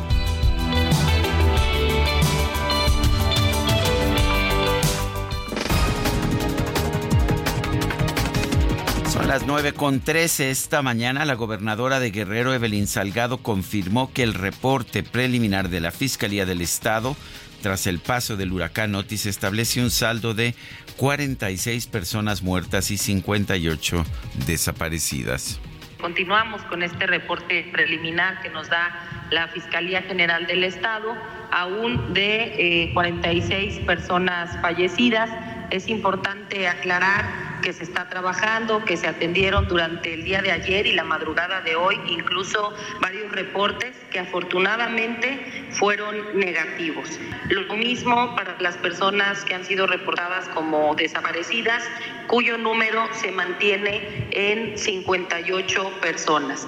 Son 9.11 9.27
las 9.27 9.45
9 9.45 9.73
con 9.73 9.99
13 9.99 10.51
esta 10.51 10.81
mañana. 10.81 11.25
La 11.25 11.33
gobernadora 11.33 11.99
de 11.99 12.11
Guerrero, 12.11 12.53
Evelyn 12.53 12.87
Salgado, 12.87 13.39
confirmó 13.39 14.13
que 14.13 14.23
el 14.23 14.35
reporte 14.35 15.03
preliminar 15.03 15.67
de 15.67 15.81
la 15.81 15.91
Fiscalía 15.91 16.45
del 16.45 16.61
Estado 16.61 17.17
tras 17.61 17.87
el 17.87 17.99
paso 17.99 18.37
del 18.37 18.51
huracán 18.51 18.95
Otis 18.95 19.25
establece 19.25 19.81
un 19.81 19.91
saldo 19.91 20.33
de 20.33 20.55
46 20.97 21.87
personas 21.87 22.41
muertas 22.41 22.91
y 22.91 22.97
58 22.97 24.05
desaparecidas. 24.45 25.59
Continuamos 25.99 26.61
con 26.63 26.81
este 26.81 27.07
reporte 27.07 27.69
preliminar 27.73 28.41
que 28.41 28.49
nos 28.49 28.69
da 28.69 29.27
la 29.31 29.49
Fiscalía 29.49 30.01
General 30.01 30.47
del 30.47 30.63
Estado, 30.63 31.13
aún 31.51 32.13
de 32.13 32.83
eh, 32.83 32.93
46 32.93 33.79
personas 33.85 34.57
fallecidas. 34.61 35.29
Es 35.71 35.89
importante 35.89 36.69
aclarar 36.69 37.48
que 37.61 37.73
se 37.73 37.83
está 37.83 38.09
trabajando, 38.09 38.83
que 38.85 38.97
se 38.97 39.07
atendieron 39.07 39.67
durante 39.67 40.13
el 40.13 40.23
día 40.23 40.41
de 40.41 40.51
ayer 40.51 40.87
y 40.87 40.93
la 40.93 41.03
madrugada 41.03 41.61
de 41.61 41.75
hoy, 41.75 41.99
incluso 42.07 42.73
varios 43.01 43.31
reportes 43.31 43.95
que 44.11 44.19
afortunadamente 44.19 45.67
fueron 45.71 46.37
negativos. 46.37 47.19
Lo 47.49 47.75
mismo 47.75 48.35
para 48.35 48.59
las 48.59 48.77
personas 48.77 49.43
que 49.45 49.55
han 49.55 49.65
sido 49.65 49.87
reportadas 49.87 50.47
como 50.49 50.95
desaparecidas, 50.95 51.83
cuyo 52.27 52.57
número 52.57 53.07
se 53.13 53.31
mantiene 53.31 54.27
en 54.31 54.77
58 54.77 55.91
personas. 56.01 56.67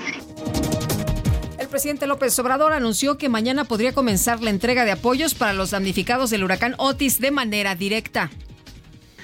El 1.59 1.67
presidente 1.67 2.07
López 2.07 2.37
Obrador 2.39 2.73
anunció 2.73 3.17
que 3.17 3.29
mañana 3.29 3.65
podría 3.65 3.93
comenzar 3.93 4.41
la 4.41 4.49
entrega 4.49 4.83
de 4.83 4.91
apoyos 4.91 5.35
para 5.35 5.53
los 5.53 5.71
damnificados 5.71 6.29
del 6.29 6.43
huracán 6.43 6.75
Otis 6.77 7.19
de 7.19 7.31
manera 7.31 7.75
directa. 7.75 8.29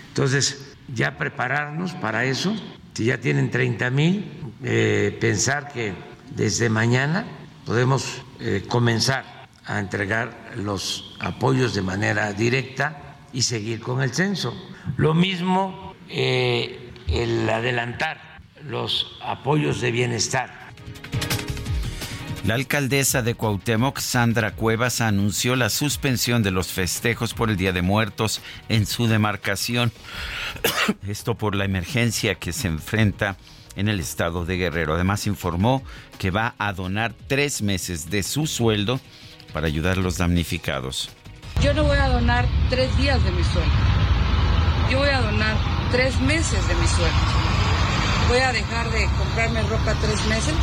Entonces, 0.10 0.67
ya 0.94 1.18
prepararnos 1.18 1.94
para 1.94 2.26
eso, 2.26 2.56
si 2.94 3.06
ya 3.06 3.20
tienen 3.20 3.52
30 3.52 3.90
mil, 3.90 4.26
eh, 4.64 5.18
pensar 5.20 5.72
que 5.72 5.94
desde 6.36 6.70
mañana 6.70 7.26
podemos 7.66 8.24
eh, 8.40 8.64
comenzar 8.68 9.48
a 9.66 9.80
entregar 9.80 10.54
los 10.56 11.16
apoyos 11.20 11.74
de 11.74 11.82
manera 11.82 12.32
directa 12.34 13.18
y 13.34 13.42
seguir 13.42 13.82
con 13.82 14.02
el 14.02 14.14
censo. 14.14 14.56
Lo 14.96 15.14
mismo 15.14 15.94
eh, 16.10 16.92
el 17.08 17.50
adelantar 17.50 18.40
los 18.64 19.18
apoyos 19.22 19.82
de 19.82 19.92
bienestar 19.92 20.67
la 22.48 22.56
alcaldesa 22.56 23.22
de 23.22 23.36
Cuauhtémoc, 23.36 24.00
Sandra 24.00 24.54
Cuevas, 24.54 25.02
anunció 25.02 25.58
la 25.58 25.70
suspensión 25.70 26.44
de 26.44 26.52
los 26.52 26.68
festejos 26.68 27.34
por 27.34 27.50
el 27.50 27.58
Día 27.58 27.74
de 27.74 27.82
Muertos 27.82 28.42
en 28.70 28.86
su 28.86 29.08
demarcación. 29.08 29.92
Esto 31.08 31.36
por 31.36 31.56
la 31.56 31.66
emergencia 31.66 32.36
que 32.36 32.54
se 32.54 32.70
enfrenta 32.70 33.36
en 33.76 33.90
el 33.90 34.00
estado 34.00 34.46
de 34.46 34.56
Guerrero. 34.56 34.94
Además 34.94 35.28
informó 35.28 35.84
que 36.20 36.32
va 36.32 36.56
a 36.58 36.72
donar 36.72 37.14
tres 37.28 37.62
meses 37.62 38.10
de 38.10 38.24
su 38.24 38.48
sueldo 38.48 39.02
para 39.52 39.68
ayudar 39.68 39.98
a 39.98 40.02
los 40.02 40.18
damnificados. 40.18 41.10
Yo 41.62 41.74
no 41.74 41.84
voy 41.84 41.98
a 41.98 42.08
donar 42.08 42.46
tres 42.70 42.96
días 42.98 43.22
de 43.26 43.32
mi 43.32 43.44
sueldo. 43.44 43.76
Yo 44.90 45.00
voy 45.00 45.10
a 45.10 45.20
donar 45.20 45.58
tres 45.92 46.18
meses 46.22 46.66
de 46.66 46.76
mi 46.76 46.88
sueldo. 46.88 47.18
Voy 48.30 48.40
a 48.40 48.54
dejar 48.54 48.90
de 48.92 49.06
comprarme 49.18 49.64
ropa 49.64 49.94
tres 50.02 50.26
meses 50.28 50.56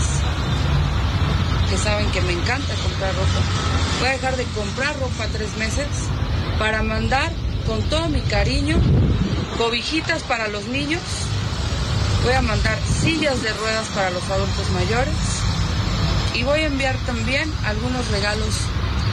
que 1.69 1.77
saben 1.79 2.11
que 2.11 2.21
me 2.23 2.33
encanta 2.33 2.75
comprar 2.75 3.15
ropa. 3.15 3.41
Voy 4.01 4.09
a 4.09 4.13
dejar 4.13 4.37
de 4.37 4.45
comprar 4.45 4.99
ropa 4.99 5.27
tres 5.33 5.57
meses 5.57 5.87
para 6.59 6.83
mandar 6.83 7.33
con 7.67 7.83
todo 7.89 8.09
mi 8.09 8.21
cariño 8.21 8.79
cobijitas 9.57 10.23
para 10.23 10.49
los 10.49 10.67
niños. 10.67 11.01
Voy 12.25 12.33
a 12.33 12.43
mandar 12.43 12.79
sillas 13.03 13.43
de 13.43 13.53
ruedas 13.53 13.87
para 13.95 14.11
los 14.11 14.23
adultos 14.31 14.71
mayores. 14.71 15.15
Y 16.35 16.43
voy 16.43 16.61
a 16.61 16.67
enviar 16.67 16.97
también 17.07 17.53
algunos 17.65 18.09
regalos 18.11 18.55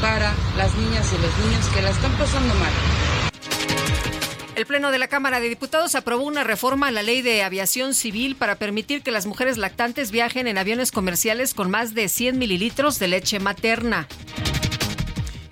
para 0.02 0.34
las 0.58 0.74
niñas 0.76 1.08
y 1.14 1.22
los 1.22 1.38
niños 1.46 1.66
que 1.74 1.82
la 1.82 1.90
están 1.92 2.12
pasando 2.14 2.54
mal. 2.56 4.21
El 4.62 4.68
Pleno 4.68 4.92
de 4.92 5.00
la 5.00 5.08
Cámara 5.08 5.40
de 5.40 5.50
Diputados 5.50 5.96
aprobó 5.96 6.24
una 6.24 6.44
reforma 6.44 6.90
a 6.90 6.92
la 6.92 7.02
ley 7.02 7.24
de 7.24 7.42
aviación 7.42 7.96
civil 7.96 8.36
para 8.36 8.58
permitir 8.58 9.02
que 9.02 9.10
las 9.10 9.26
mujeres 9.26 9.58
lactantes 9.58 10.12
viajen 10.12 10.46
en 10.46 10.60
aviones 10.60 10.92
comerciales 10.92 11.56
con 11.56 11.72
más 11.72 11.96
de 11.96 12.08
100 12.08 12.38
mililitros 12.38 13.00
de 13.00 13.08
leche 13.08 13.40
materna. 13.40 14.08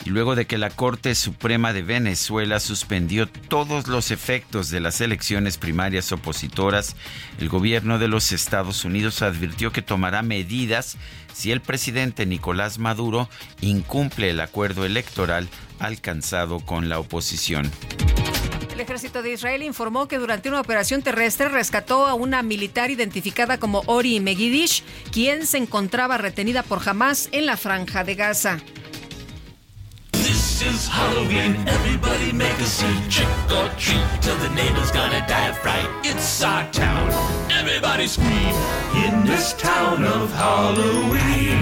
Y 0.06 0.12
luego 0.12 0.36
de 0.36 0.46
que 0.46 0.60
la 0.60 0.70
Corte 0.70 1.16
Suprema 1.16 1.74
de 1.74 1.82
Venezuela 1.82 2.60
suspendió 2.60 3.28
todos 3.28 3.88
los 3.88 4.12
efectos 4.12 4.70
de 4.70 4.80
las 4.80 5.02
elecciones 5.02 5.58
primarias 5.58 6.12
opositoras, 6.12 6.96
el 7.40 7.50
gobierno 7.50 7.98
de 7.98 8.10
los 8.10 8.32
Estados 8.32 8.86
Unidos 8.86 9.24
advirtió 9.24 9.72
que 9.72 9.82
tomará 9.82 10.22
medidas 10.22 10.98
si 11.34 11.52
el 11.52 11.62
presidente 11.62 12.28
Nicolás 12.28 12.78
Maduro 12.78 13.28
incumple 13.60 14.30
el 14.30 14.40
acuerdo 14.40 14.86
electoral 14.86 15.50
alcanzado 15.80 16.60
con 16.60 16.90
la 16.90 17.00
oposición. 17.00 17.72
El 18.80 18.84
ejército 18.84 19.22
de 19.22 19.34
Israel 19.34 19.62
informó 19.62 20.08
que 20.08 20.18
durante 20.18 20.48
una 20.48 20.62
operación 20.62 21.02
terrestre 21.02 21.50
rescató 21.50 22.08
a 22.08 22.14
una 22.14 22.42
militar 22.44 22.90
identificada 22.90 23.58
como 23.58 23.84
Ori 23.88 24.22
Megidish, 24.22 24.86
quien 25.12 25.46
se 25.46 25.58
encontraba 25.58 26.18
retenida 26.18 26.64
por 26.64 26.88
Hamas 26.88 27.28
en 27.34 27.46
la 27.46 27.58
franja 27.58 28.06
de 28.06 28.16
Gaza. 28.16 28.58
This 30.14 30.62
is 30.62 30.88
Halloween, 30.88 31.58
everybody 31.68 32.32
make 32.32 32.58
a 32.62 32.66
scene, 32.66 33.04
trick 33.10 33.28
or 33.52 33.70
treat, 33.76 34.00
till 34.22 34.38
the 34.38 34.50
neighbor's 34.56 34.94
gonna 34.94 35.28
die 35.28 35.50
of 35.50 35.58
fright. 35.58 35.90
It's 36.06 36.42
our 36.42 36.64
town, 36.72 37.12
everybody 37.52 38.08
scream, 38.08 38.56
in 38.96 39.26
this 39.26 39.58
town 39.58 40.06
of 40.06 40.32
Halloween. 40.34 41.60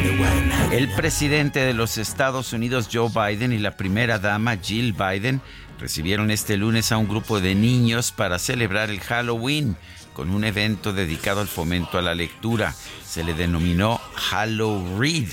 El 0.72 0.94
presidente 0.96 1.62
de 1.62 1.74
los 1.74 1.98
Estados 1.98 2.54
Unidos, 2.54 2.90
Joe 2.92 3.10
Biden, 3.10 3.54
y 3.54 3.58
la 3.58 3.72
primera 3.72 4.20
dama, 4.20 4.58
Jill 4.58 4.94
Biden, 4.94 5.42
recibieron 5.80 6.32
este 6.32 6.58
lunes 6.58 6.92
a 6.92 6.98
un 6.98 7.08
grupo 7.08 7.40
de 7.40 7.56
niños 7.56 8.12
para 8.12 8.40
celebrar 8.40 8.90
el 8.90 9.00
Halloween 9.00 9.78
con 10.14 10.32
un 10.32 10.44
evento 10.44 10.94
dedicado 10.94 11.42
al 11.42 11.48
fomento 11.48 11.98
a 11.98 12.02
la 12.02 12.16
lectura. 12.16 12.74
Se 13.06 13.24
le 13.24 13.34
denominó 13.34 14.02
Hallow 14.32 15.00
Read, 15.00 15.30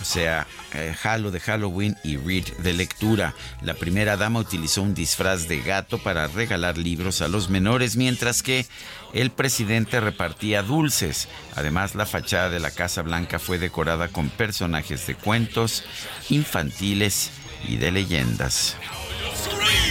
o 0.00 0.04
sea, 0.04 0.46
eh, 0.72 0.94
Halo 1.02 1.30
de 1.30 1.40
Halloween 1.40 1.96
y 2.02 2.16
Read 2.16 2.44
de 2.58 2.72
lectura. 2.72 3.34
La 3.62 3.74
primera 3.74 4.16
dama 4.16 4.40
utilizó 4.40 4.82
un 4.82 4.94
disfraz 4.94 5.48
de 5.48 5.60
gato 5.60 5.98
para 5.98 6.28
regalar 6.28 6.76
libros 6.78 7.22
a 7.22 7.28
los 7.28 7.50
menores, 7.50 7.96
mientras 7.96 8.42
que 8.42 8.66
el 9.12 9.30
presidente 9.30 10.00
repartía 10.00 10.62
dulces. 10.62 11.28
Además, 11.54 11.94
la 11.94 12.06
fachada 12.06 12.50
de 12.50 12.60
la 12.60 12.70
Casa 12.70 13.02
Blanca 13.02 13.38
fue 13.38 13.58
decorada 13.58 14.08
con 14.08 14.28
personajes 14.28 15.06
de 15.06 15.14
cuentos 15.14 15.84
infantiles 16.30 17.30
y 17.68 17.76
de 17.76 17.92
leyendas. 17.92 18.76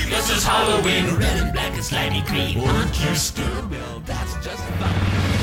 This 0.10 0.30
is 0.30 0.44
Halloween, 0.44 1.16
red 1.18 1.38
and 1.38 1.54
black 1.54 1.74
and 1.74 1.84
slimy 1.84 2.22
green. 2.22 2.60
Aren't 2.60 3.00
you 3.04 3.16
scared? 3.16 3.70
Well, 3.70 4.02
that's 4.06 4.34
just 4.46 4.64
fine. 4.64 5.35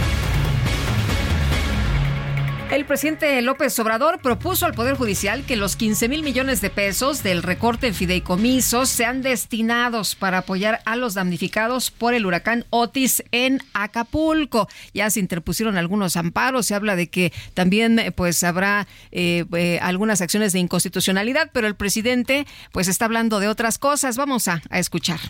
El 2.73 2.87
presidente 2.87 3.43
López 3.43 3.79
Obrador 3.81 4.23
propuso 4.23 4.65
al 4.65 4.73
Poder 4.73 4.95
Judicial 4.95 5.45
que 5.45 5.57
los 5.57 5.77
15 5.77 6.09
mil 6.09 6.23
millones 6.23 6.63
de 6.63 6.71
pesos 6.71 7.23
del 7.23 7.43
recorte 7.43 7.89
en 7.89 7.95
fideicomisos 7.95 8.89
sean 8.89 9.21
destinados 9.21 10.15
para 10.15 10.39
apoyar 10.39 10.81
a 10.87 10.97
los 10.97 11.13
damnificados 11.13 11.91
por 11.91 12.15
el 12.15 12.25
huracán 12.25 12.65
Otis 12.71 13.25
en 13.31 13.61
Acapulco. 13.75 14.69
Ya 14.95 15.11
se 15.11 15.21
interpusieron 15.21 15.77
algunos 15.77 16.17
amparos, 16.17 16.65
se 16.65 16.75
habla 16.75 16.97
de 16.97 17.11
que 17.11 17.31
también 17.53 18.01
pues 18.17 18.43
habrá 18.43 18.87
eh, 19.11 19.45
eh, 19.55 19.79
algunas 19.83 20.23
acciones 20.23 20.55
de 20.55 20.61
inconstitucionalidad, 20.61 21.51
pero 21.53 21.67
el 21.67 21.75
presidente 21.75 22.47
pues 22.73 22.89
está 22.89 23.05
hablando 23.05 23.39
de 23.39 23.49
otras 23.49 23.77
cosas. 23.77 24.17
Vamos 24.17 24.49
a, 24.49 24.63
a 24.71 24.79
escuchar. 24.79 25.21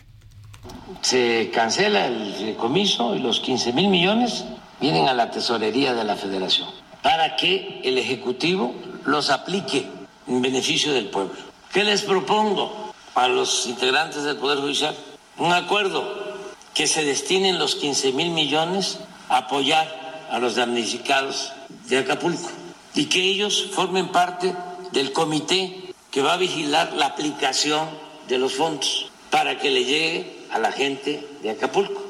Se 1.01 1.51
cancela 1.53 2.07
el 2.07 2.35
fideicomiso 2.35 3.17
y 3.17 3.19
los 3.19 3.41
15 3.41 3.73
mil 3.73 3.89
millones 3.89 4.45
vienen 4.81 5.09
a 5.09 5.13
la 5.13 5.33
tesorería 5.33 5.93
de 5.93 6.05
la 6.05 6.15
federación 6.15 6.82
para 7.03 7.37
que 7.37 7.81
el 7.85 7.99
Ejecutivo 7.99 8.75
los 9.05 9.31
aplique 9.31 9.87
en 10.27 10.41
beneficio 10.41 10.93
del 10.93 11.11
pueblo. 11.11 11.35
¿Qué 11.73 11.85
les 11.85 12.03
propongo 12.03 12.95
a 13.15 13.29
los 13.29 13.67
integrantes 13.67 14.23
del 14.23 14.37
Poder 14.37 14.59
Judicial? 14.59 14.97
Un 15.39 15.53
acuerdo 15.53 16.33
que 16.75 16.87
se 16.87 17.05
destinen 17.05 17.59
los 17.59 17.75
15 17.75 18.13
mil 18.13 18.31
millones 18.31 18.99
a 19.29 19.39
apoyar 19.39 20.27
a 20.31 20.39
los 20.39 20.55
damnificados 20.55 21.53
de 21.89 21.99
Acapulco 21.99 22.49
y 22.95 23.07
que 23.07 23.21
ellos 23.21 23.71
formen 23.73 24.09
parte 24.09 24.55
del 24.93 25.13
comité 25.13 25.95
que 26.11 26.23
va 26.23 26.35
a 26.35 26.39
vigilar 26.39 26.93
la 26.93 27.07
aplicación 27.07 27.89
de 28.29 28.39
los 28.39 28.55
fondos 28.55 29.11
para 29.31 29.59
que 29.59 29.71
le 29.71 29.85
llegue 29.85 30.47
a 30.53 30.59
la 30.59 30.73
gente 30.73 31.27
de 31.43 31.51
Acapulco. 31.51 32.03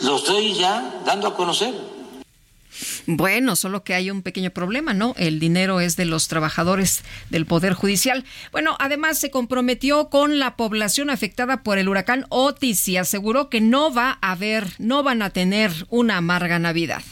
Lo 0.00 0.16
estoy 0.16 0.54
ya 0.54 1.00
dando 1.04 1.28
a 1.28 1.34
conocer 1.34 1.74
bueno, 3.06 3.56
solo 3.56 3.84
que 3.84 3.94
hay 3.94 4.10
un 4.10 4.22
pequeño 4.22 4.50
problema, 4.50 4.94
¿no? 4.94 5.14
El 5.16 5.38
dinero 5.38 5.80
es 5.80 5.96
de 5.96 6.04
los 6.04 6.28
trabajadores 6.28 7.02
del 7.30 7.46
Poder 7.46 7.74
Judicial. 7.74 8.24
Bueno, 8.52 8.76
además 8.78 9.18
se 9.18 9.30
comprometió 9.30 10.08
con 10.08 10.38
la 10.38 10.56
población 10.56 11.10
afectada 11.10 11.62
por 11.62 11.78
el 11.78 11.88
huracán 11.88 12.26
Otis 12.28 12.88
y 12.88 12.96
aseguró 12.96 13.48
que 13.48 13.60
no 13.60 13.92
va 13.92 14.18
a 14.20 14.32
haber, 14.32 14.68
no 14.78 15.02
van 15.02 15.22
a 15.22 15.30
tener 15.30 15.72
una 15.90 16.18
amarga 16.18 16.58
Navidad. 16.58 17.02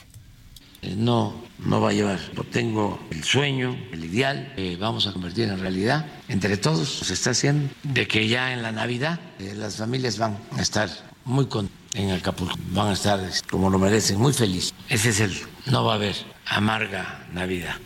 Eh, 0.82 0.94
no, 0.96 1.42
no 1.58 1.80
va 1.80 1.90
a 1.90 1.92
llevar. 1.92 2.20
Tengo 2.50 2.98
el 3.10 3.24
sueño, 3.24 3.76
el 3.92 4.04
ideal, 4.04 4.52
que 4.56 4.76
vamos 4.76 5.06
a 5.06 5.12
convertir 5.12 5.48
en 5.48 5.60
realidad. 5.60 6.06
Entre 6.28 6.56
todos 6.56 6.88
se 6.88 7.14
está 7.14 7.30
haciendo 7.30 7.68
de 7.82 8.06
que 8.06 8.28
ya 8.28 8.52
en 8.52 8.62
la 8.62 8.72
Navidad 8.72 9.20
eh, 9.38 9.54
las 9.56 9.76
familias 9.76 10.18
van 10.18 10.38
a 10.56 10.62
estar 10.62 10.88
muy 11.24 11.46
contentas 11.46 11.83
en 11.94 12.10
Acapulco. 12.10 12.56
Van 12.70 12.88
a 12.88 12.92
estar 12.92 13.20
como 13.50 13.70
lo 13.70 13.78
merecen, 13.78 14.18
muy 14.18 14.32
felices. 14.32 14.74
Ese 14.88 15.10
es 15.10 15.20
el, 15.20 15.34
no 15.66 15.84
va 15.84 15.92
a 15.92 15.96
haber 15.96 16.16
amarga 16.46 17.26
Navidad. 17.32 17.76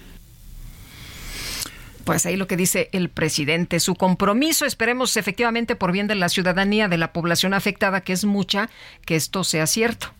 Pues 2.09 2.24
ahí 2.24 2.36
lo 2.36 2.47
que 2.47 2.56
dice 2.56 2.89
el 2.93 3.10
presidente, 3.10 3.80
su 3.80 3.94
compromiso, 3.94 4.64
esperemos 4.64 5.18
efectivamente 5.18 5.76
por 5.76 5.93
bien 5.93 6.06
de 6.06 6.14
la 6.14 6.30
ciudadanía, 6.30 6.89
de 6.89 6.97
la 6.97 7.12
población 7.12 7.52
afectada, 7.52 8.01
que 8.01 8.14
es 8.14 8.24
mucha, 8.24 8.70
que 9.05 9.14
esto 9.14 9.44
sea 9.44 9.66
cierto. 9.66 10.14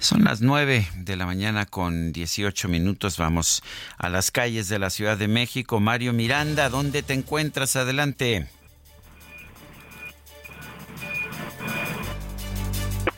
Son 0.00 0.24
las 0.24 0.40
nueve 0.40 0.88
de 0.96 1.14
la 1.14 1.24
mañana 1.24 1.66
con 1.66 2.12
18 2.12 2.68
minutos. 2.68 3.16
Vamos 3.16 3.62
a 3.96 4.08
las 4.08 4.32
calles 4.32 4.68
de 4.68 4.80
la 4.80 4.90
Ciudad 4.90 5.16
de 5.16 5.28
México. 5.28 5.78
Mario 5.78 6.12
Miranda, 6.12 6.68
¿dónde 6.68 7.04
te 7.04 7.14
encuentras? 7.14 7.76
Adelante. 7.76 8.48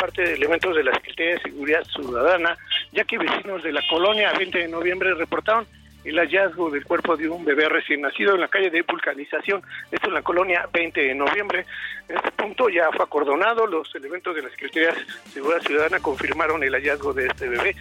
Parte 0.06 0.22
de 0.22 0.34
elementos 0.34 0.76
de 0.76 0.84
la 0.84 0.92
Secretaría 0.92 1.34
de 1.34 1.40
Seguridad 1.40 1.84
Ciudadana, 1.84 2.56
ya 2.92 3.02
que 3.02 3.18
vecinos 3.18 3.60
de 3.64 3.72
la 3.72 3.82
colonia 3.90 4.32
20 4.38 4.56
de 4.56 4.68
noviembre 4.68 5.12
reportaron 5.14 5.66
el 6.04 6.16
hallazgo 6.16 6.70
del 6.70 6.84
cuerpo 6.84 7.16
de 7.16 7.28
un 7.28 7.44
bebé 7.44 7.68
recién 7.68 8.02
nacido 8.02 8.36
en 8.36 8.42
la 8.42 8.46
calle 8.46 8.70
de 8.70 8.82
vulcanización, 8.82 9.62
esto 9.90 10.06
en 10.06 10.14
la 10.14 10.22
colonia 10.22 10.68
20 10.72 11.00
de 11.00 11.14
noviembre. 11.16 11.66
En 12.08 12.18
este 12.18 12.30
punto 12.30 12.68
ya 12.68 12.88
fue 12.92 13.04
acordonado, 13.04 13.66
los 13.66 13.92
elementos 13.96 14.32
de 14.36 14.42
la 14.42 14.50
Secretaría 14.50 14.92
de 14.92 15.30
Seguridad 15.32 15.60
Ciudadana 15.62 15.98
confirmaron 15.98 16.62
el 16.62 16.72
hallazgo 16.72 17.12
de 17.12 17.26
este 17.26 17.48
bebé, 17.48 17.74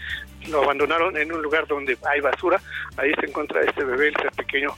lo 0.49 0.63
abandonaron 0.63 1.15
en 1.17 1.31
un 1.31 1.43
lugar 1.43 1.67
donde 1.67 1.95
hay 2.09 2.21
basura, 2.21 2.59
ahí 2.97 3.13
se 3.19 3.27
encuentra 3.27 3.61
este 3.61 3.83
bebé, 3.83 4.07
el 4.07 4.15
ser 4.15 4.31
pequeño 4.31 4.69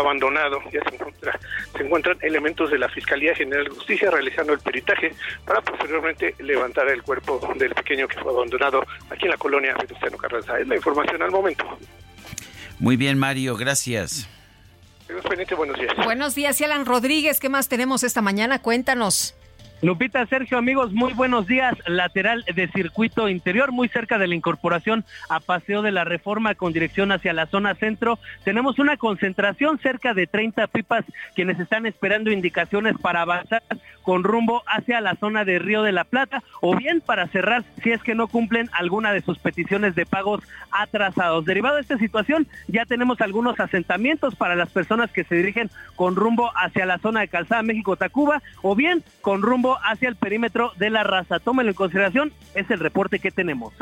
abandonado. 0.00 0.60
Ya 0.72 0.82
se, 0.88 0.94
encuentra, 0.94 1.38
se 1.76 1.82
encuentran 1.82 2.18
elementos 2.22 2.70
de 2.70 2.78
la 2.78 2.88
Fiscalía 2.88 3.34
General 3.34 3.64
de 3.64 3.70
Justicia 3.70 4.10
realizando 4.10 4.52
el 4.52 4.60
peritaje 4.60 5.12
para 5.44 5.60
posteriormente 5.60 6.34
levantar 6.38 6.88
el 6.88 7.02
cuerpo 7.02 7.40
del 7.56 7.74
pequeño 7.74 8.08
que 8.08 8.18
fue 8.18 8.32
abandonado 8.32 8.84
aquí 9.10 9.24
en 9.24 9.30
la 9.30 9.36
colonia 9.36 9.74
Venustiano 9.74 10.16
Carranza. 10.16 10.58
Es 10.58 10.68
la 10.68 10.76
información 10.76 11.22
al 11.22 11.30
momento. 11.30 11.64
Muy 12.78 12.96
bien, 12.96 13.18
Mario, 13.18 13.56
gracias. 13.56 14.28
Buenos 15.56 15.78
días. 15.78 15.94
Buenos 16.04 16.34
días, 16.34 16.60
Alan 16.62 16.86
Rodríguez. 16.86 17.38
¿Qué 17.38 17.48
más 17.48 17.68
tenemos 17.68 18.02
esta 18.04 18.22
mañana? 18.22 18.60
Cuéntanos. 18.60 19.34
Lupita, 19.84 20.24
Sergio, 20.24 20.56
amigos, 20.56 20.94
muy 20.94 21.12
buenos 21.12 21.46
días. 21.46 21.74
Lateral 21.86 22.42
de 22.54 22.68
circuito 22.68 23.28
interior, 23.28 23.70
muy 23.70 23.86
cerca 23.90 24.16
de 24.16 24.26
la 24.26 24.34
incorporación 24.34 25.04
a 25.28 25.40
Paseo 25.40 25.82
de 25.82 25.92
la 25.92 26.04
Reforma 26.04 26.54
con 26.54 26.72
dirección 26.72 27.12
hacia 27.12 27.34
la 27.34 27.44
zona 27.48 27.74
centro. 27.74 28.18
Tenemos 28.44 28.78
una 28.78 28.96
concentración 28.96 29.78
cerca 29.78 30.14
de 30.14 30.26
30 30.26 30.68
pipas 30.68 31.04
quienes 31.34 31.60
están 31.60 31.84
esperando 31.84 32.30
indicaciones 32.30 32.96
para 32.96 33.20
avanzar 33.20 33.62
con 34.02 34.24
rumbo 34.24 34.62
hacia 34.66 35.02
la 35.02 35.16
zona 35.16 35.44
de 35.44 35.58
Río 35.58 35.82
de 35.82 35.92
la 35.92 36.04
Plata 36.04 36.42
o 36.62 36.74
bien 36.74 37.02
para 37.02 37.26
cerrar 37.26 37.62
si 37.82 37.90
es 37.90 38.02
que 38.02 38.14
no 38.14 38.28
cumplen 38.28 38.70
alguna 38.72 39.12
de 39.12 39.20
sus 39.20 39.38
peticiones 39.38 39.94
de 39.94 40.06
pagos 40.06 40.40
atrasados. 40.70 41.44
Derivado 41.44 41.76
de 41.76 41.82
esta 41.82 41.98
situación, 41.98 42.46
ya 42.68 42.86
tenemos 42.86 43.20
algunos 43.20 43.60
asentamientos 43.60 44.34
para 44.34 44.56
las 44.56 44.70
personas 44.70 45.10
que 45.10 45.24
se 45.24 45.34
dirigen 45.34 45.70
con 45.94 46.16
rumbo 46.16 46.50
hacia 46.56 46.86
la 46.86 46.98
zona 46.98 47.20
de 47.20 47.28
Calzada 47.28 47.62
México-Tacuba 47.62 48.42
o 48.62 48.74
bien 48.74 49.04
con 49.20 49.42
rumbo 49.42 49.73
hacia 49.82 50.08
el 50.08 50.16
perímetro 50.16 50.72
de 50.78 50.90
la 50.90 51.02
raza. 51.04 51.38
Tómelo 51.38 51.70
en 51.70 51.74
consideración, 51.74 52.32
es 52.54 52.70
el 52.70 52.78
reporte 52.78 53.18
que 53.18 53.30
tenemos. 53.30 53.72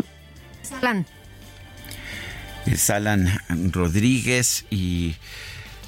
Salan. 0.63 1.07
Es 2.67 2.91
Alan 2.91 3.29
Rodríguez 3.73 4.67
y 4.71 5.17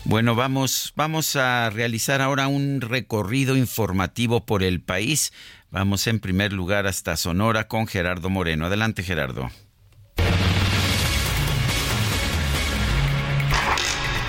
bueno, 0.05 0.35
vamos, 0.35 0.93
vamos 0.97 1.37
a 1.37 1.71
realizar 1.71 2.21
ahora 2.21 2.49
un 2.49 2.81
recorrido 2.81 3.57
informativo 3.57 4.45
por 4.45 4.63
el 4.63 4.81
país. 4.81 5.33
Vamos 5.71 6.07
en 6.09 6.21
primer 6.21 6.53
lugar 6.53 6.87
hasta 6.87 7.17
Sonora 7.17 7.69
con 7.69 7.87
Gerardo 7.87 8.29
Moreno. 8.29 8.67
Adelante, 8.67 9.03
Gerardo. 9.03 9.51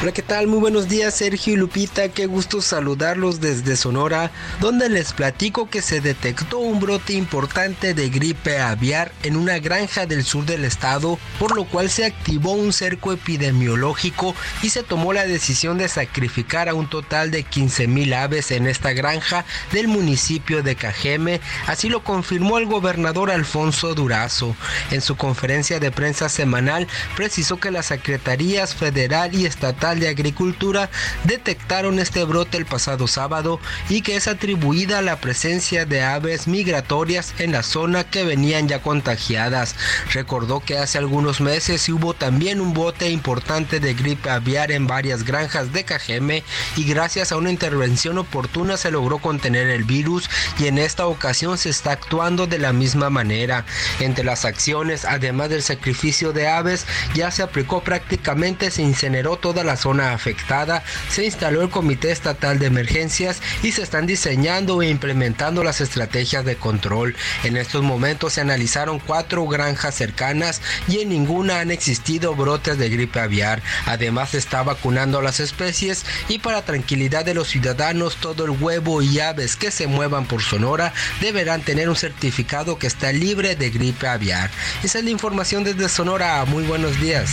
Hola, 0.01 0.11
¿qué 0.11 0.21
tal? 0.21 0.47
Muy 0.47 0.59
buenos 0.59 0.89
días, 0.89 1.13
Sergio 1.15 1.53
y 1.53 1.55
Lupita. 1.55 2.09
Qué 2.09 2.25
gusto 2.25 2.61
saludarlos 2.61 3.39
desde 3.39 3.77
Sonora, 3.77 4.29
donde 4.59 4.89
les 4.89 5.13
platico 5.13 5.69
que 5.69 5.81
se 5.81 6.01
detectó 6.01 6.59
un 6.59 6.81
brote 6.81 7.13
importante 7.13 7.93
de 7.93 8.09
gripe 8.09 8.59
aviar 8.59 9.13
en 9.23 9.37
una 9.37 9.57
granja 9.59 10.05
del 10.05 10.25
sur 10.25 10.45
del 10.45 10.65
estado, 10.65 11.17
por 11.39 11.55
lo 11.55 11.63
cual 11.63 11.89
se 11.89 12.03
activó 12.03 12.51
un 12.51 12.73
cerco 12.73 13.13
epidemiológico 13.13 14.35
y 14.61 14.69
se 14.69 14.83
tomó 14.83 15.13
la 15.13 15.25
decisión 15.25 15.77
de 15.77 15.87
sacrificar 15.87 16.67
a 16.67 16.73
un 16.73 16.89
total 16.89 17.31
de 17.31 17.43
15 17.43 17.87
mil 17.87 18.13
aves 18.13 18.51
en 18.51 18.67
esta 18.67 18.91
granja 18.91 19.45
del 19.71 19.87
municipio 19.87 20.61
de 20.61 20.75
Cajeme. 20.75 21.39
Así 21.67 21.87
lo 21.87 22.03
confirmó 22.03 22.57
el 22.57 22.65
gobernador 22.65 23.31
Alfonso 23.31 23.95
Durazo. 23.95 24.57
En 24.91 24.99
su 24.99 25.15
conferencia 25.15 25.79
de 25.79 25.89
prensa 25.89 26.27
semanal, 26.27 26.85
precisó 27.15 27.61
que 27.61 27.71
las 27.71 27.85
secretarías 27.85 28.75
federal 28.75 29.33
y 29.33 29.45
estatal 29.45 29.84
de 29.93 30.09
Agricultura 30.09 30.89
detectaron 31.25 31.99
este 31.99 32.23
brote 32.23 32.57
el 32.57 32.65
pasado 32.65 33.07
sábado 33.07 33.59
y 33.87 34.01
que 34.01 34.15
es 34.15 34.27
atribuida 34.27 34.97
a 34.97 35.01
la 35.03 35.17
presencia 35.17 35.85
de 35.85 36.01
aves 36.01 36.47
migratorias 36.47 37.35
en 37.37 37.51
la 37.51 37.61
zona 37.61 38.03
que 38.03 38.23
venían 38.23 38.67
ya 38.67 38.81
contagiadas. 38.81 39.75
Recordó 40.11 40.59
que 40.59 40.79
hace 40.79 40.97
algunos 40.97 41.39
meses 41.39 41.87
hubo 41.89 42.15
también 42.15 42.61
un 42.61 42.73
bote 42.73 43.11
importante 43.11 43.79
de 43.79 43.93
gripe 43.93 44.31
aviar 44.31 44.71
en 44.71 44.87
varias 44.87 45.23
granjas 45.23 45.71
de 45.71 45.83
Cajeme 45.83 46.43
y 46.75 46.85
gracias 46.85 47.31
a 47.31 47.37
una 47.37 47.51
intervención 47.51 48.17
oportuna 48.17 48.77
se 48.77 48.89
logró 48.89 49.19
contener 49.19 49.69
el 49.69 49.83
virus 49.83 50.29
y 50.57 50.65
en 50.65 50.79
esta 50.79 51.05
ocasión 51.05 51.59
se 51.59 51.69
está 51.69 51.91
actuando 51.91 52.47
de 52.47 52.57
la 52.57 52.73
misma 52.73 53.11
manera. 53.11 53.65
Entre 53.99 54.23
las 54.23 54.45
acciones, 54.45 55.05
además 55.05 55.49
del 55.49 55.61
sacrificio 55.61 56.33
de 56.33 56.47
aves, 56.47 56.85
ya 57.13 57.29
se 57.29 57.43
aplicó 57.43 57.81
prácticamente, 57.81 58.71
se 58.71 58.81
incineró 58.81 59.35
toda 59.37 59.63
la 59.63 59.74
zona 59.75 60.13
afectada, 60.13 60.83
se 61.09 61.25
instaló 61.25 61.61
el 61.61 61.69
Comité 61.69 62.11
Estatal 62.11 62.59
de 62.59 62.67
Emergencias 62.67 63.41
y 63.63 63.71
se 63.71 63.83
están 63.83 64.05
diseñando 64.05 64.81
e 64.81 64.89
implementando 64.89 65.63
las 65.63 65.81
estrategias 65.81 66.45
de 66.45 66.55
control. 66.55 67.15
En 67.43 67.57
estos 67.57 67.83
momentos 67.83 68.33
se 68.33 68.41
analizaron 68.41 68.99
cuatro 68.99 69.45
granjas 69.47 69.95
cercanas 69.95 70.61
y 70.87 70.99
en 70.99 71.09
ninguna 71.09 71.59
han 71.59 71.71
existido 71.71 72.35
brotes 72.35 72.77
de 72.77 72.89
gripe 72.89 73.19
aviar. 73.19 73.61
Además 73.85 74.31
se 74.31 74.37
está 74.37 74.63
vacunando 74.63 75.19
a 75.19 75.23
las 75.23 75.39
especies 75.39 76.05
y 76.27 76.39
para 76.39 76.63
tranquilidad 76.63 77.25
de 77.25 77.33
los 77.33 77.47
ciudadanos 77.49 78.17
todo 78.17 78.45
el 78.45 78.51
huevo 78.51 79.01
y 79.01 79.19
aves 79.19 79.55
que 79.55 79.71
se 79.71 79.87
muevan 79.87 80.25
por 80.25 80.41
Sonora 80.41 80.93
deberán 81.21 81.61
tener 81.61 81.89
un 81.89 81.95
certificado 81.95 82.77
que 82.77 82.87
está 82.87 83.11
libre 83.11 83.55
de 83.55 83.69
gripe 83.69 84.07
aviar. 84.07 84.49
Esa 84.83 84.99
es 84.99 85.03
la 85.05 85.11
información 85.11 85.63
desde 85.63 85.89
Sonora. 85.89 86.43
Muy 86.45 86.63
buenos 86.63 86.99
días. 86.99 87.31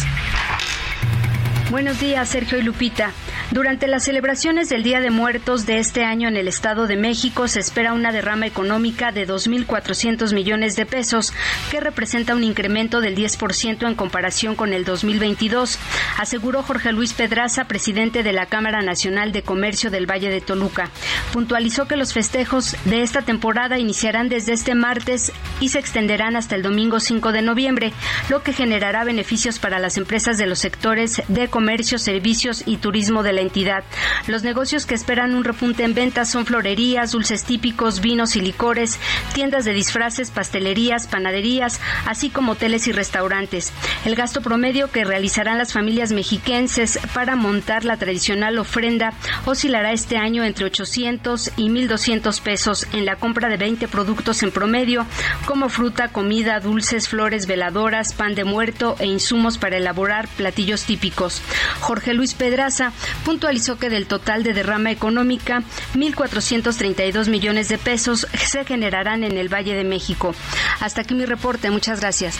Buenos 1.72 1.98
días, 1.98 2.28
Sergio 2.28 2.58
y 2.58 2.62
Lupita. 2.62 3.12
Durante 3.52 3.86
las 3.86 4.04
celebraciones 4.04 4.70
del 4.70 4.82
Día 4.82 5.00
de 5.00 5.10
Muertos 5.10 5.66
de 5.66 5.78
este 5.78 6.04
año 6.04 6.26
en 6.26 6.38
el 6.38 6.48
Estado 6.48 6.86
de 6.86 6.96
México 6.96 7.48
se 7.48 7.60
espera 7.60 7.92
una 7.92 8.10
derrama 8.10 8.46
económica 8.46 9.12
de 9.12 9.28
2.400 9.28 10.32
millones 10.32 10.74
de 10.74 10.86
pesos, 10.86 11.34
que 11.70 11.78
representa 11.78 12.34
un 12.34 12.44
incremento 12.44 13.02
del 13.02 13.14
10% 13.14 13.86
en 13.86 13.94
comparación 13.94 14.54
con 14.54 14.72
el 14.72 14.86
2022, 14.86 15.78
aseguró 16.18 16.62
Jorge 16.62 16.92
Luis 16.92 17.12
Pedraza, 17.12 17.66
presidente 17.66 18.22
de 18.22 18.32
la 18.32 18.46
Cámara 18.46 18.80
Nacional 18.80 19.32
de 19.32 19.42
Comercio 19.42 19.90
del 19.90 20.10
Valle 20.10 20.30
de 20.30 20.40
Toluca. 20.40 20.88
Puntualizó 21.34 21.86
que 21.86 21.98
los 21.98 22.14
festejos 22.14 22.74
de 22.86 23.02
esta 23.02 23.20
temporada 23.20 23.78
iniciarán 23.78 24.30
desde 24.30 24.54
este 24.54 24.74
martes 24.74 25.30
y 25.60 25.68
se 25.68 25.78
extenderán 25.78 26.36
hasta 26.36 26.54
el 26.54 26.62
domingo 26.62 27.00
5 27.00 27.32
de 27.32 27.42
noviembre, 27.42 27.92
lo 28.30 28.42
que 28.42 28.54
generará 28.54 29.04
beneficios 29.04 29.58
para 29.58 29.78
las 29.78 29.98
empresas 29.98 30.38
de 30.38 30.46
los 30.46 30.58
sectores 30.58 31.22
de 31.28 31.48
comercio 31.48 31.98
servicios 31.98 32.62
y 32.64 32.78
turismo 32.78 33.22
de 33.22 33.34
la 33.34 33.41
entidad. 33.42 33.84
Los 34.26 34.42
negocios 34.42 34.86
que 34.86 34.94
esperan 34.94 35.34
un 35.34 35.44
repunte 35.44 35.84
en 35.84 35.94
ventas 35.94 36.30
son 36.30 36.46
florerías, 36.46 37.12
dulces 37.12 37.44
típicos, 37.44 38.00
vinos 38.00 38.36
y 38.36 38.40
licores, 38.40 38.98
tiendas 39.34 39.64
de 39.64 39.72
disfraces, 39.72 40.30
pastelerías, 40.30 41.06
panaderías, 41.06 41.80
así 42.06 42.30
como 42.30 42.52
hoteles 42.52 42.86
y 42.86 42.92
restaurantes. 42.92 43.72
El 44.04 44.14
gasto 44.14 44.40
promedio 44.40 44.90
que 44.90 45.04
realizarán 45.04 45.58
las 45.58 45.72
familias 45.72 46.12
mexiquenses 46.12 46.98
para 47.14 47.36
montar 47.36 47.84
la 47.84 47.96
tradicional 47.96 48.58
ofrenda 48.58 49.12
oscilará 49.44 49.92
este 49.92 50.16
año 50.16 50.44
entre 50.44 50.64
800 50.64 51.52
y 51.56 51.68
1.200 51.68 52.40
pesos 52.40 52.86
en 52.92 53.04
la 53.04 53.16
compra 53.16 53.48
de 53.48 53.56
20 53.56 53.88
productos 53.88 54.42
en 54.42 54.50
promedio, 54.50 55.06
como 55.46 55.68
fruta, 55.68 56.08
comida, 56.08 56.60
dulces, 56.60 57.08
flores, 57.08 57.46
veladoras, 57.46 58.14
pan 58.14 58.34
de 58.34 58.44
muerto 58.44 58.96
e 58.98 59.06
insumos 59.06 59.58
para 59.58 59.76
elaborar 59.76 60.28
platillos 60.36 60.84
típicos. 60.84 61.42
Jorge 61.80 62.14
Luis 62.14 62.34
Pedraza 62.34 62.92
puntualizó 63.32 63.78
que 63.78 63.88
del 63.88 64.06
total 64.06 64.42
de 64.42 64.52
derrama 64.52 64.90
económica, 64.90 65.62
1.432 65.94 67.30
millones 67.30 67.70
de 67.70 67.78
pesos 67.78 68.26
se 68.36 68.66
generarán 68.66 69.24
en 69.24 69.38
el 69.38 69.48
Valle 69.48 69.74
de 69.74 69.84
México. 69.84 70.34
Hasta 70.80 71.00
aquí 71.00 71.14
mi 71.14 71.24
reporte. 71.24 71.70
Muchas 71.70 71.98
gracias. 72.00 72.38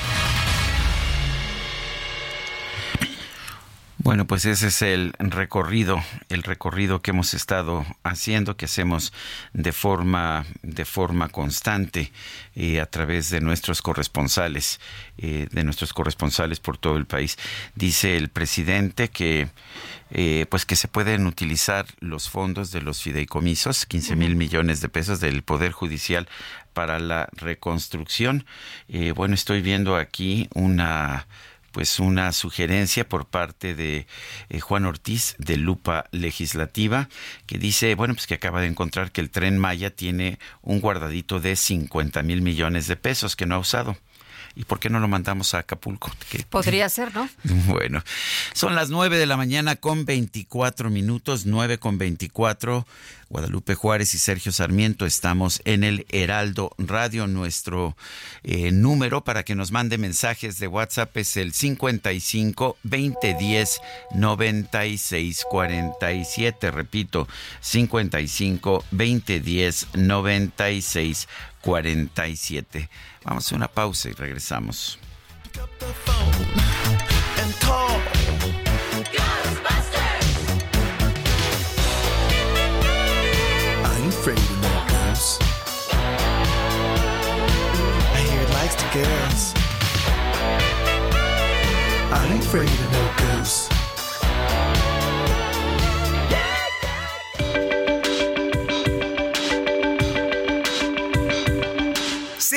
Bueno, 4.05 4.27
pues 4.27 4.45
ese 4.47 4.66
es 4.66 4.83
el 4.83 5.12
recorrido, 5.20 6.03
el 6.29 6.43
recorrido 6.43 7.01
que 7.03 7.12
hemos 7.12 7.35
estado 7.35 7.87
haciendo, 8.03 8.57
que 8.57 8.65
hacemos 8.65 9.12
de 9.53 9.70
forma, 9.70 10.45
de 10.62 10.85
forma 10.85 11.29
constante 11.29 12.11
eh, 12.57 12.81
a 12.81 12.87
través 12.87 13.31
de 13.31 13.41
nuestros 13.41 13.81
corresponsales, 13.81 14.81
eh, 15.19 15.47
de 15.53 15.62
nuestros 15.62 15.93
corresponsales 15.93 16.59
por 16.59 16.79
todo 16.79 16.97
el 16.97 17.07
país. 17.07 17.39
Dice 17.77 18.16
el 18.16 18.29
presidente 18.29 19.09
que, 19.09 19.51
eh, 20.11 20.47
pues 20.51 20.66
que 20.66 20.74
se 20.74 20.89
pueden 20.89 21.29
utilizar 21.29 21.87
los 22.01 22.29
fondos 22.29 22.73
de 22.73 22.83
los 22.83 23.03
fideicomisos, 23.03 23.87
15 23.87 24.16
mil 24.16 24.35
millones 24.35 24.81
de 24.81 24.89
pesos 24.89 25.20
del 25.20 25.43
Poder 25.43 25.70
Judicial 25.70 26.29
para 26.73 26.99
la 26.99 27.29
reconstrucción. 27.31 28.47
bueno, 29.15 29.35
estoy 29.35 29.61
viendo 29.62 29.95
aquí 29.95 30.49
una 30.55 31.27
pues 31.73 31.99
una 31.99 32.32
sugerencia 32.32 33.09
por 33.09 33.27
parte 33.27 33.74
de 33.74 34.07
eh, 34.49 34.61
Juan 34.61 34.85
Ortiz 34.85 35.35
de 35.39 35.57
Lupa 35.57 36.05
Legislativa 36.12 37.09
que 37.47 37.59
dice, 37.59 37.94
bueno, 37.94 38.15
pues 38.15 38.27
que 38.27 38.35
acaba 38.35 38.61
de 38.61 38.69
encontrar 38.69 39.11
que 39.11 39.20
el 39.20 39.31
tren 39.31 39.59
Maya 39.59 39.90
tiene 39.90 40.39
un 40.61 40.81
guardadito 40.81 41.40
de 41.40 41.57
50 41.57 42.23
mil 42.23 42.43
millones 42.43 42.86
de 42.86 42.97
pesos 42.97 43.35
que 43.35 43.47
no 43.47 43.57
ha 43.57 43.59
usado. 43.59 43.97
¿Y 44.55 44.65
por 44.65 44.79
qué 44.79 44.91
no 44.91 45.01
lo 45.01 45.09
mandamos 45.09 45.55
a 45.55 45.59
Acapulco? 45.59 46.11
Podría 46.51 46.89
ser, 46.89 47.15
¿no? 47.15 47.29
Bueno, 47.73 48.03
son 48.55 48.74
las 48.74 48.91
9 48.91 49.19
de 49.19 49.27
la 49.27 49.37
mañana 49.37 49.77
con 49.77 50.05
24 50.05 50.91
minutos, 50.91 51.47
9 51.47 51.79
con 51.79 51.99
24. 51.99 52.87
Guadalupe 53.33 53.74
Juárez 53.74 54.12
y 54.12 54.19
Sergio 54.19 54.53
Sarmiento 54.53 55.07
estamos 55.07 55.62
en 55.65 55.85
el 55.85 56.07
Heraldo 56.11 56.73
Radio. 56.77 57.27
Nuestro 57.27 57.97
eh, 58.43 58.73
número 58.73 59.24
para 59.24 59.43
que 59.43 59.55
nos 59.55 59.73
mande 59.73 59.97
mensajes 59.97 60.59
de 60.59 60.66
WhatsApp 60.66 61.16
es 61.16 61.39
el 61.39 61.55
55 61.55 62.77
2010 62.83 63.81
96 64.15 65.47
47. 65.51 66.70
Repito, 66.70 67.27
55 67.62 68.85
2010 68.91 69.89
96 69.95 71.29
47. 71.63 72.89
Vamos 73.25 73.51
a 73.51 73.55
una 73.55 73.69
pausa 73.69 74.11
y 74.11 74.13
regresamos. 74.13 74.99
afraid 84.23 84.39
of 84.39 84.63
no 84.63 84.85
ghosts. 84.87 85.39
I 88.15 88.19
hear 88.29 88.41
it 88.41 88.51
likes 88.51 88.77
the 88.77 88.89
girls. 88.95 89.53
I 92.13 92.29
ain't 92.31 92.45
afraid 92.45 92.69
of 92.69 92.93
no 92.93 93.22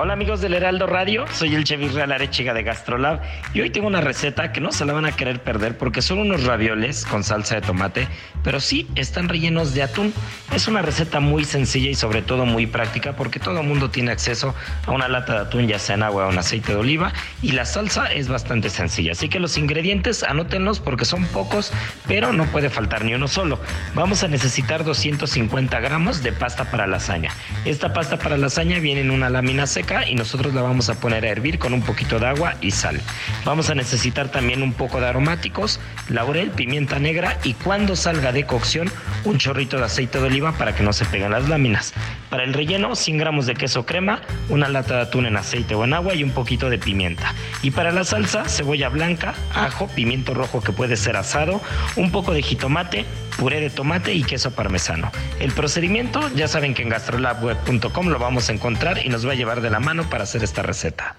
Hola 0.00 0.12
amigos 0.12 0.40
del 0.40 0.54
Heraldo 0.54 0.86
Radio, 0.86 1.24
soy 1.26 1.56
el 1.56 1.64
chef 1.64 1.80
Israel 1.80 2.12
Arechiga 2.12 2.54
de 2.54 2.62
Gastrolab 2.62 3.20
y 3.52 3.62
hoy 3.62 3.70
tengo 3.70 3.88
una 3.88 4.00
receta 4.00 4.52
que 4.52 4.60
no 4.60 4.70
se 4.70 4.84
la 4.84 4.92
van 4.92 5.06
a 5.06 5.16
querer 5.16 5.42
perder 5.42 5.76
porque 5.76 6.02
son 6.02 6.20
unos 6.20 6.44
ravioles 6.44 7.04
con 7.04 7.24
salsa 7.24 7.56
de 7.56 7.62
tomate, 7.62 8.06
pero 8.44 8.60
sí 8.60 8.86
están 8.94 9.28
rellenos 9.28 9.74
de 9.74 9.82
atún. 9.82 10.14
Es 10.54 10.68
una 10.68 10.82
receta 10.82 11.18
muy 11.18 11.44
sencilla 11.44 11.90
y 11.90 11.96
sobre 11.96 12.22
todo 12.22 12.46
muy 12.46 12.68
práctica 12.68 13.16
porque 13.16 13.40
todo 13.40 13.64
mundo 13.64 13.90
tiene 13.90 14.12
acceso 14.12 14.54
a 14.86 14.92
una 14.92 15.08
lata 15.08 15.32
de 15.32 15.40
atún 15.40 15.66
ya 15.66 15.80
sea 15.80 15.96
en 15.96 16.04
agua 16.04 16.28
o 16.28 16.30
en 16.32 16.38
aceite 16.38 16.74
de 16.74 16.78
oliva 16.78 17.12
y 17.42 17.50
la 17.50 17.64
salsa 17.64 18.06
es 18.12 18.28
bastante 18.28 18.70
sencilla. 18.70 19.10
Así 19.12 19.28
que 19.28 19.40
los 19.40 19.58
ingredientes 19.58 20.22
anótenlos 20.22 20.78
porque 20.78 21.06
son 21.06 21.24
pocos, 21.26 21.72
pero 22.06 22.32
no 22.32 22.44
puede 22.46 22.70
faltar 22.70 23.04
ni 23.04 23.14
uno 23.14 23.26
solo. 23.26 23.58
Vamos 23.94 24.22
a 24.22 24.28
necesitar 24.28 24.84
250 24.84 25.80
gramos 25.80 26.22
de 26.22 26.30
pasta 26.30 26.70
para 26.70 26.86
lasaña. 26.86 27.32
Esta 27.64 27.92
pasta 27.92 28.16
para 28.16 28.36
lasaña 28.36 28.78
viene 28.78 29.00
en 29.00 29.10
una 29.10 29.28
lámina 29.28 29.66
seca 29.66 29.87
y 30.06 30.14
nosotros 30.14 30.52
la 30.52 30.62
vamos 30.62 30.90
a 30.90 31.00
poner 31.00 31.24
a 31.24 31.30
hervir 31.30 31.58
con 31.58 31.72
un 31.72 31.82
poquito 31.82 32.18
de 32.18 32.26
agua 32.26 32.54
y 32.60 32.72
sal. 32.72 33.00
Vamos 33.44 33.70
a 33.70 33.74
necesitar 33.74 34.28
también 34.28 34.62
un 34.62 34.74
poco 34.74 35.00
de 35.00 35.06
aromáticos, 35.06 35.80
laurel, 36.08 36.50
pimienta 36.50 36.98
negra 36.98 37.38
y 37.42 37.54
cuando 37.54 37.96
salga 37.96 38.32
de 38.32 38.44
cocción 38.44 38.90
un 39.24 39.38
chorrito 39.38 39.78
de 39.78 39.84
aceite 39.84 40.20
de 40.20 40.26
oliva 40.26 40.52
para 40.52 40.74
que 40.74 40.82
no 40.82 40.92
se 40.92 41.06
peguen 41.06 41.30
las 41.30 41.48
láminas. 41.48 41.94
Para 42.28 42.44
el 42.44 42.52
relleno 42.52 42.94
100 42.94 43.16
gramos 43.16 43.46
de 43.46 43.54
queso 43.54 43.86
crema, 43.86 44.20
una 44.50 44.68
lata 44.68 44.96
de 44.96 45.02
atún 45.02 45.26
en 45.26 45.36
aceite 45.36 45.74
o 45.74 45.84
en 45.84 45.94
agua 45.94 46.14
y 46.14 46.22
un 46.22 46.32
poquito 46.32 46.68
de 46.68 46.78
pimienta. 46.78 47.34
Y 47.62 47.70
para 47.70 47.90
la 47.90 48.04
salsa 48.04 48.44
cebolla 48.44 48.90
blanca, 48.90 49.34
ajo, 49.54 49.88
pimiento 49.88 50.34
rojo 50.34 50.60
que 50.60 50.72
puede 50.72 50.96
ser 50.96 51.16
asado, 51.16 51.62
un 51.96 52.10
poco 52.10 52.32
de 52.32 52.42
jitomate, 52.42 53.06
puré 53.38 53.60
de 53.60 53.70
tomate 53.70 54.12
y 54.12 54.24
queso 54.24 54.50
parmesano. 54.50 55.10
El 55.40 55.52
procedimiento 55.52 56.20
ya 56.34 56.48
saben 56.48 56.74
que 56.74 56.82
en 56.82 56.88
gastrolabweb.com 56.88 58.08
lo 58.08 58.18
vamos 58.18 58.48
a 58.48 58.52
encontrar 58.52 59.06
y 59.06 59.08
nos 59.08 59.26
va 59.26 59.32
a 59.32 59.36
llevar 59.36 59.60
de 59.60 59.70
la 59.70 59.80
mano 59.80 60.10
para 60.10 60.24
hacer 60.24 60.42
esta 60.42 60.62
receta. 60.62 61.17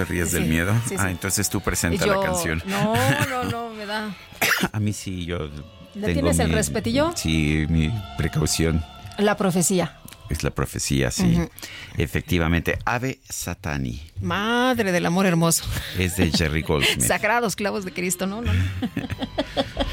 Te 0.00 0.04
ríes 0.06 0.32
del 0.32 0.46
miedo? 0.46 0.74
Ah, 0.98 1.10
entonces 1.10 1.50
tú 1.50 1.60
presenta 1.60 2.06
la 2.06 2.20
canción. 2.20 2.62
No, 2.64 2.94
no, 3.28 3.44
no, 3.44 3.70
me 3.76 3.84
da. 3.84 4.14
A 4.72 4.80
mí 4.80 4.94
sí, 4.94 5.26
yo. 5.26 5.50
¿Le 5.94 6.14
tienes 6.14 6.38
el 6.38 6.52
respetillo? 6.52 7.12
Sí, 7.16 7.66
mi 7.68 7.92
precaución. 8.16 8.82
La 9.18 9.36
profecía. 9.36 9.98
Es 10.30 10.42
la 10.42 10.52
profecía, 10.52 11.10
sí. 11.10 11.38
Efectivamente. 11.98 12.78
Ave 12.84 13.18
Satani. 13.28 14.00
Madre 14.22 14.92
del 14.92 15.04
amor 15.04 15.26
hermoso. 15.26 15.64
Es 15.98 16.16
de 16.16 16.30
Jerry 16.30 16.62
Goldsmith. 16.62 17.00
Sagrados 17.06 17.56
clavos 17.56 17.84
de 17.84 17.92
Cristo, 17.92 18.26
¿no? 18.26 18.40
no, 18.40 18.52
no. 18.52 18.62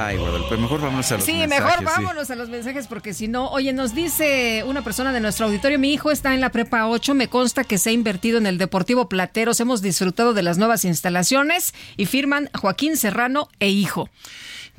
Ay, 0.00 0.16
Guadalupe, 0.16 0.56
mejor 0.56 0.80
vámonos 0.80 1.10
a 1.10 1.16
los 1.16 1.24
sí, 1.24 1.32
mensajes. 1.32 1.64
Mejor 1.64 1.84
vámonos 1.84 2.30
a 2.30 2.36
los 2.36 2.48
mensajes 2.48 2.86
porque 2.86 3.12
si 3.14 3.26
no, 3.26 3.48
oye, 3.48 3.72
nos 3.72 3.96
dice 3.96 4.62
una 4.64 4.82
persona 4.82 5.12
de 5.12 5.18
nuestro 5.18 5.46
auditorio, 5.46 5.76
mi 5.76 5.92
hijo 5.92 6.12
está 6.12 6.34
en 6.34 6.40
la 6.40 6.50
prepa 6.50 6.86
8, 6.86 7.14
me 7.14 7.26
consta 7.26 7.64
que 7.64 7.78
se 7.78 7.90
ha 7.90 7.92
invertido 7.92 8.38
en 8.38 8.46
el 8.46 8.58
Deportivo 8.58 9.08
Plateros, 9.08 9.58
hemos 9.58 9.82
disfrutado 9.82 10.34
de 10.34 10.44
las 10.44 10.56
nuevas 10.56 10.84
instalaciones 10.84 11.74
y 11.96 12.06
firman 12.06 12.48
Joaquín 12.54 12.96
Serrano 12.96 13.48
e 13.58 13.70
hijo. 13.70 14.08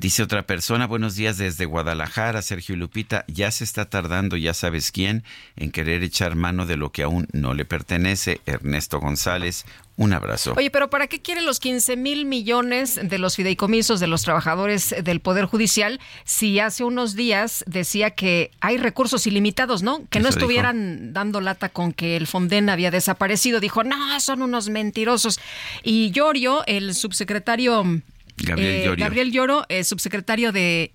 Dice 0.00 0.22
otra 0.22 0.46
persona, 0.46 0.86
buenos 0.86 1.14
días 1.14 1.36
desde 1.36 1.66
Guadalajara, 1.66 2.40
Sergio 2.40 2.74
Lupita, 2.74 3.26
ya 3.28 3.50
se 3.50 3.64
está 3.64 3.90
tardando, 3.90 4.38
ya 4.38 4.54
sabes 4.54 4.92
quién, 4.92 5.24
en 5.56 5.70
querer 5.70 6.02
echar 6.02 6.36
mano 6.36 6.64
de 6.64 6.78
lo 6.78 6.90
que 6.90 7.02
aún 7.02 7.28
no 7.34 7.52
le 7.52 7.66
pertenece. 7.66 8.40
Ernesto 8.46 8.98
González, 8.98 9.66
un 9.96 10.14
abrazo. 10.14 10.54
Oye, 10.56 10.70
pero 10.70 10.88
¿para 10.88 11.06
qué 11.06 11.20
quiere 11.20 11.42
los 11.42 11.60
15 11.60 11.98
mil 11.98 12.24
millones 12.24 12.98
de 13.02 13.18
los 13.18 13.36
fideicomisos 13.36 14.00
de 14.00 14.06
los 14.06 14.22
trabajadores 14.22 14.94
del 15.04 15.20
Poder 15.20 15.44
Judicial 15.44 16.00
si 16.24 16.60
hace 16.60 16.82
unos 16.82 17.14
días 17.14 17.62
decía 17.66 18.12
que 18.12 18.52
hay 18.62 18.78
recursos 18.78 19.26
ilimitados, 19.26 19.82
¿no? 19.82 20.06
Que 20.08 20.20
no 20.20 20.30
estuvieran 20.30 21.12
dando 21.12 21.42
lata 21.42 21.68
con 21.68 21.92
que 21.92 22.16
el 22.16 22.26
Fonden 22.26 22.70
había 22.70 22.90
desaparecido. 22.90 23.60
Dijo, 23.60 23.84
no, 23.84 24.18
son 24.20 24.40
unos 24.40 24.70
mentirosos. 24.70 25.38
Y 25.82 26.10
Llorio, 26.10 26.64
el 26.64 26.94
subsecretario 26.94 28.00
Gabriel, 28.44 29.28
eh, 29.28 29.30
Lloro, 29.30 29.64
eh, 29.68 29.84
subsecretario 29.84 30.52
de 30.52 30.92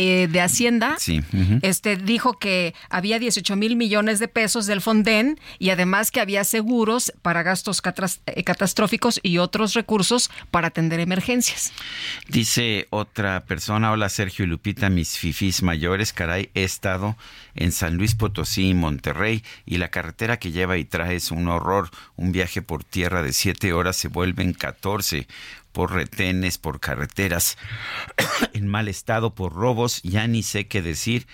eh, 0.00 0.28
de 0.30 0.40
Hacienda, 0.40 0.96
este 1.62 1.96
dijo 1.96 2.38
que 2.38 2.72
había 2.88 3.18
18 3.18 3.56
mil 3.56 3.74
millones 3.74 4.20
de 4.20 4.28
pesos 4.28 4.66
del 4.66 4.80
Fonden 4.80 5.40
y 5.58 5.70
además 5.70 6.12
que 6.12 6.20
había 6.20 6.44
seguros 6.44 7.12
para 7.20 7.42
gastos 7.42 7.82
catastróficos 7.82 9.18
y 9.24 9.38
otros 9.38 9.74
recursos 9.74 10.30
para 10.52 10.68
atender 10.68 11.00
emergencias. 11.00 11.72
Dice 12.28 12.86
otra 12.90 13.44
persona, 13.44 13.90
hola 13.90 14.08
Sergio 14.08 14.44
y 14.44 14.48
Lupita, 14.48 14.88
mis 14.88 15.18
fifis 15.18 15.64
mayores, 15.64 16.12
caray, 16.12 16.50
he 16.54 16.62
estado 16.62 17.16
en 17.56 17.72
San 17.72 17.96
Luis 17.96 18.14
Potosí 18.14 18.68
y 18.68 18.74
Monterrey 18.74 19.42
y 19.66 19.78
la 19.78 19.88
carretera 19.88 20.38
que 20.38 20.52
lleva 20.52 20.78
y 20.78 20.84
trae 20.84 21.16
es 21.16 21.32
un 21.32 21.48
horror, 21.48 21.90
un 22.14 22.30
viaje 22.30 22.62
por 22.62 22.84
tierra 22.84 23.20
de 23.20 23.32
siete 23.32 23.72
horas 23.72 23.96
se 23.96 24.06
vuelven 24.06 24.52
14 24.52 25.26
por 25.72 25.92
retenes, 25.92 26.58
por 26.58 26.80
carreteras 26.80 27.58
en 28.52 28.66
mal 28.66 28.88
estado, 28.88 29.34
por 29.34 29.52
robos, 29.52 30.02
ya 30.02 30.26
ni 30.26 30.42
sé 30.42 30.66
qué 30.66 30.82
decir 30.82 31.26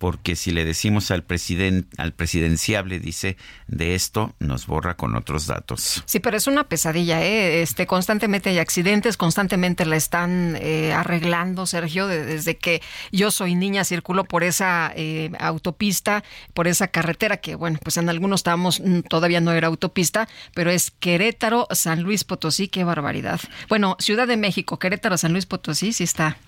porque 0.00 0.34
si 0.34 0.50
le 0.50 0.64
decimos 0.64 1.10
al 1.10 1.22
presidente, 1.24 1.86
al 1.98 2.12
presidenciable, 2.12 2.98
dice, 2.98 3.36
de 3.66 3.94
esto 3.94 4.34
nos 4.38 4.66
borra 4.66 4.96
con 4.96 5.14
otros 5.14 5.46
datos. 5.46 6.02
Sí, 6.06 6.20
pero 6.20 6.38
es 6.38 6.46
una 6.46 6.64
pesadilla, 6.64 7.22
¿eh? 7.22 7.60
Este, 7.60 7.86
constantemente 7.86 8.48
hay 8.48 8.58
accidentes, 8.58 9.18
constantemente 9.18 9.84
la 9.84 9.96
están 9.96 10.56
eh, 10.58 10.94
arreglando, 10.94 11.66
Sergio, 11.66 12.06
desde 12.06 12.56
que 12.56 12.80
yo 13.12 13.30
soy 13.30 13.54
niña 13.54 13.84
circulo 13.84 14.24
por 14.24 14.42
esa 14.42 14.90
eh, 14.96 15.32
autopista, 15.38 16.24
por 16.54 16.66
esa 16.66 16.88
carretera 16.88 17.36
que, 17.36 17.54
bueno, 17.54 17.78
pues 17.82 17.98
en 17.98 18.08
algunos 18.08 18.40
estábamos, 18.40 18.80
mm, 18.80 19.00
todavía 19.00 19.42
no 19.42 19.52
era 19.52 19.66
autopista, 19.66 20.30
pero 20.54 20.70
es 20.70 20.92
Querétaro, 20.92 21.68
San 21.72 22.02
Luis 22.02 22.24
Potosí, 22.24 22.68
qué 22.68 22.84
barbaridad. 22.84 23.38
Bueno, 23.68 23.96
Ciudad 23.98 24.26
de 24.26 24.38
México, 24.38 24.78
Querétaro, 24.78 25.18
San 25.18 25.32
Luis 25.32 25.44
Potosí, 25.44 25.92
sí 25.92 26.04
está 26.04 26.38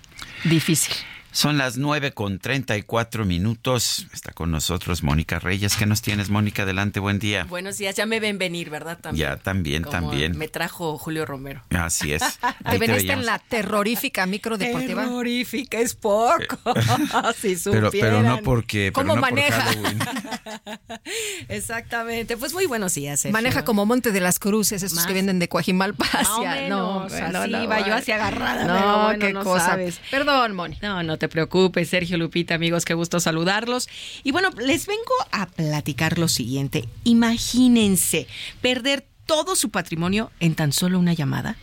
difícil. 0.44 0.94
Son 1.32 1.56
las 1.56 1.78
nueve 1.78 2.12
con 2.12 2.38
treinta 2.38 2.76
y 2.76 2.82
cuatro 2.82 3.24
minutos. 3.24 4.06
Está 4.12 4.32
con 4.32 4.50
nosotros 4.50 5.02
Mónica 5.02 5.38
Reyes. 5.38 5.76
¿Qué 5.76 5.86
nos 5.86 6.02
tienes, 6.02 6.28
Mónica? 6.28 6.64
Adelante, 6.64 7.00
buen 7.00 7.18
día. 7.18 7.44
Buenos 7.44 7.78
días, 7.78 7.96
ya 7.96 8.04
me 8.04 8.20
ven 8.20 8.36
venir, 8.36 8.68
¿verdad? 8.68 8.98
También. 9.00 9.30
Ya, 9.30 9.36
también, 9.38 9.82
también. 9.82 10.36
Me 10.36 10.48
trajo 10.48 10.98
Julio 10.98 11.24
Romero. 11.24 11.62
Así 11.70 12.12
es. 12.12 12.22
te 12.70 12.76
veniste 12.76 13.12
en 13.12 13.24
la 13.24 13.38
terrorífica 13.38 14.26
micro 14.26 14.58
deportiva. 14.58 15.04
Terrorífica, 15.04 15.78
es 15.78 15.94
poco. 15.94 16.58
si 17.40 17.56
pero, 17.64 17.90
pero 17.90 18.22
no 18.22 18.42
porque. 18.42 18.92
¿Cómo 18.92 19.16
maneja? 19.16 19.70
Exactamente. 21.48 22.36
Pues 22.36 22.52
muy 22.52 22.66
buenos 22.66 22.94
días. 22.94 23.24
Maneja 23.30 23.64
como 23.64 23.86
Monte 23.86 24.12
de 24.12 24.20
las 24.20 24.38
Cruces, 24.38 24.82
esos 24.82 25.06
que 25.06 25.14
venden 25.14 25.38
de 25.38 25.48
Coajimalpa 25.48 26.04
hacia. 26.12 26.68
No, 26.68 27.08
no, 27.08 27.46
no, 27.46 27.62
iba 27.62 27.86
yo 27.86 27.94
hacia 27.94 28.16
agarrada. 28.16 28.66
No, 28.66 29.18
qué 29.18 29.32
cosa. 29.32 29.78
Perdón, 30.10 30.54
Moni. 30.54 30.78
No, 30.82 31.02
no 31.02 31.21
te 31.22 31.28
preocupes, 31.28 31.88
Sergio 31.88 32.18
Lupita, 32.18 32.56
amigos, 32.56 32.84
qué 32.84 32.94
gusto 32.94 33.20
saludarlos. 33.20 33.88
Y 34.24 34.32
bueno, 34.32 34.50
les 34.58 34.88
vengo 34.88 35.14
a 35.30 35.46
platicar 35.46 36.18
lo 36.18 36.26
siguiente. 36.26 36.88
Imagínense 37.04 38.26
perder 38.60 39.06
todo 39.24 39.54
su 39.54 39.70
patrimonio 39.70 40.32
en 40.40 40.56
tan 40.56 40.72
solo 40.72 40.98
una 40.98 41.12
llamada? 41.12 41.54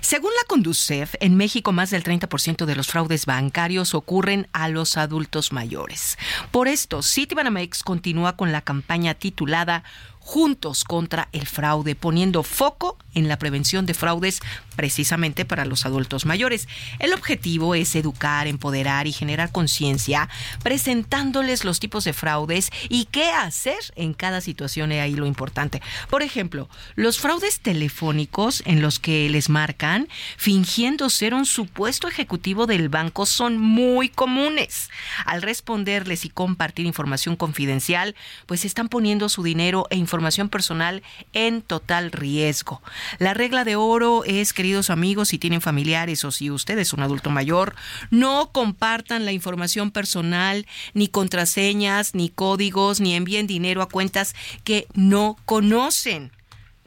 Según 0.00 0.30
la 0.32 0.48
Conducef, 0.48 1.16
en 1.20 1.36
México 1.36 1.70
más 1.70 1.90
del 1.90 2.02
30% 2.02 2.64
de 2.64 2.76
los 2.76 2.86
fraudes 2.86 3.26
bancarios 3.26 3.94
ocurren 3.94 4.48
a 4.54 4.70
los 4.70 4.96
adultos 4.96 5.52
mayores. 5.52 6.16
Por 6.50 6.66
esto, 6.66 7.02
Citibanamex 7.02 7.82
continúa 7.82 8.36
con 8.36 8.52
la 8.52 8.62
campaña 8.62 9.12
titulada 9.12 9.84
Juntos 10.18 10.84
contra 10.84 11.28
el 11.32 11.46
fraude, 11.46 11.94
poniendo 11.94 12.42
foco 12.42 12.96
en 13.12 13.28
la 13.28 13.38
prevención 13.38 13.84
de 13.84 13.92
fraudes 13.92 14.40
precisamente 14.74 15.44
para 15.44 15.64
los 15.64 15.86
adultos 15.86 16.26
mayores. 16.26 16.68
El 16.98 17.12
objetivo 17.12 17.74
es 17.74 17.94
educar, 17.94 18.46
empoderar 18.46 19.06
y 19.06 19.12
generar 19.12 19.52
conciencia, 19.52 20.28
presentándoles 20.62 21.64
los 21.64 21.80
tipos 21.80 22.04
de 22.04 22.12
fraudes 22.12 22.70
y 22.88 23.06
qué 23.06 23.30
hacer 23.30 23.78
en 23.96 24.14
cada 24.14 24.40
situación, 24.40 24.92
y 24.92 24.98
ahí 24.98 25.14
lo 25.14 25.26
importante. 25.26 25.82
Por 26.10 26.22
ejemplo, 26.22 26.68
los 26.94 27.18
fraudes 27.18 27.60
telefónicos 27.60 28.62
en 28.66 28.82
los 28.82 28.98
que 28.98 29.28
les 29.28 29.48
marcan 29.48 30.08
fingiendo 30.36 31.10
ser 31.10 31.34
un 31.34 31.46
supuesto 31.46 32.08
ejecutivo 32.08 32.66
del 32.66 32.88
banco 32.88 33.26
son 33.26 33.58
muy 33.58 34.08
comunes. 34.08 34.90
Al 35.24 35.42
responderles 35.42 36.24
y 36.24 36.30
compartir 36.30 36.86
información 36.86 37.36
confidencial, 37.36 38.14
pues 38.46 38.64
están 38.64 38.88
poniendo 38.88 39.28
su 39.28 39.42
dinero 39.42 39.86
e 39.90 39.96
información 39.96 40.48
personal 40.48 41.02
en 41.32 41.62
total 41.62 42.12
riesgo. 42.12 42.82
La 43.18 43.34
regla 43.34 43.64
de 43.64 43.76
oro 43.76 44.24
es, 44.24 44.52
queridos 44.64 44.88
amigos, 44.88 45.28
si 45.28 45.38
tienen 45.38 45.60
familiares 45.60 46.24
o 46.24 46.30
si 46.30 46.50
usted 46.50 46.78
es 46.78 46.94
un 46.94 47.02
adulto 47.02 47.28
mayor, 47.28 47.74
no 48.10 48.48
compartan 48.50 49.26
la 49.26 49.32
información 49.32 49.90
personal, 49.90 50.66
ni 50.94 51.08
contraseñas, 51.08 52.14
ni 52.14 52.30
códigos, 52.30 52.98
ni 52.98 53.14
envíen 53.14 53.46
dinero 53.46 53.82
a 53.82 53.90
cuentas 53.90 54.34
que 54.64 54.86
no 54.94 55.36
conocen. 55.44 56.32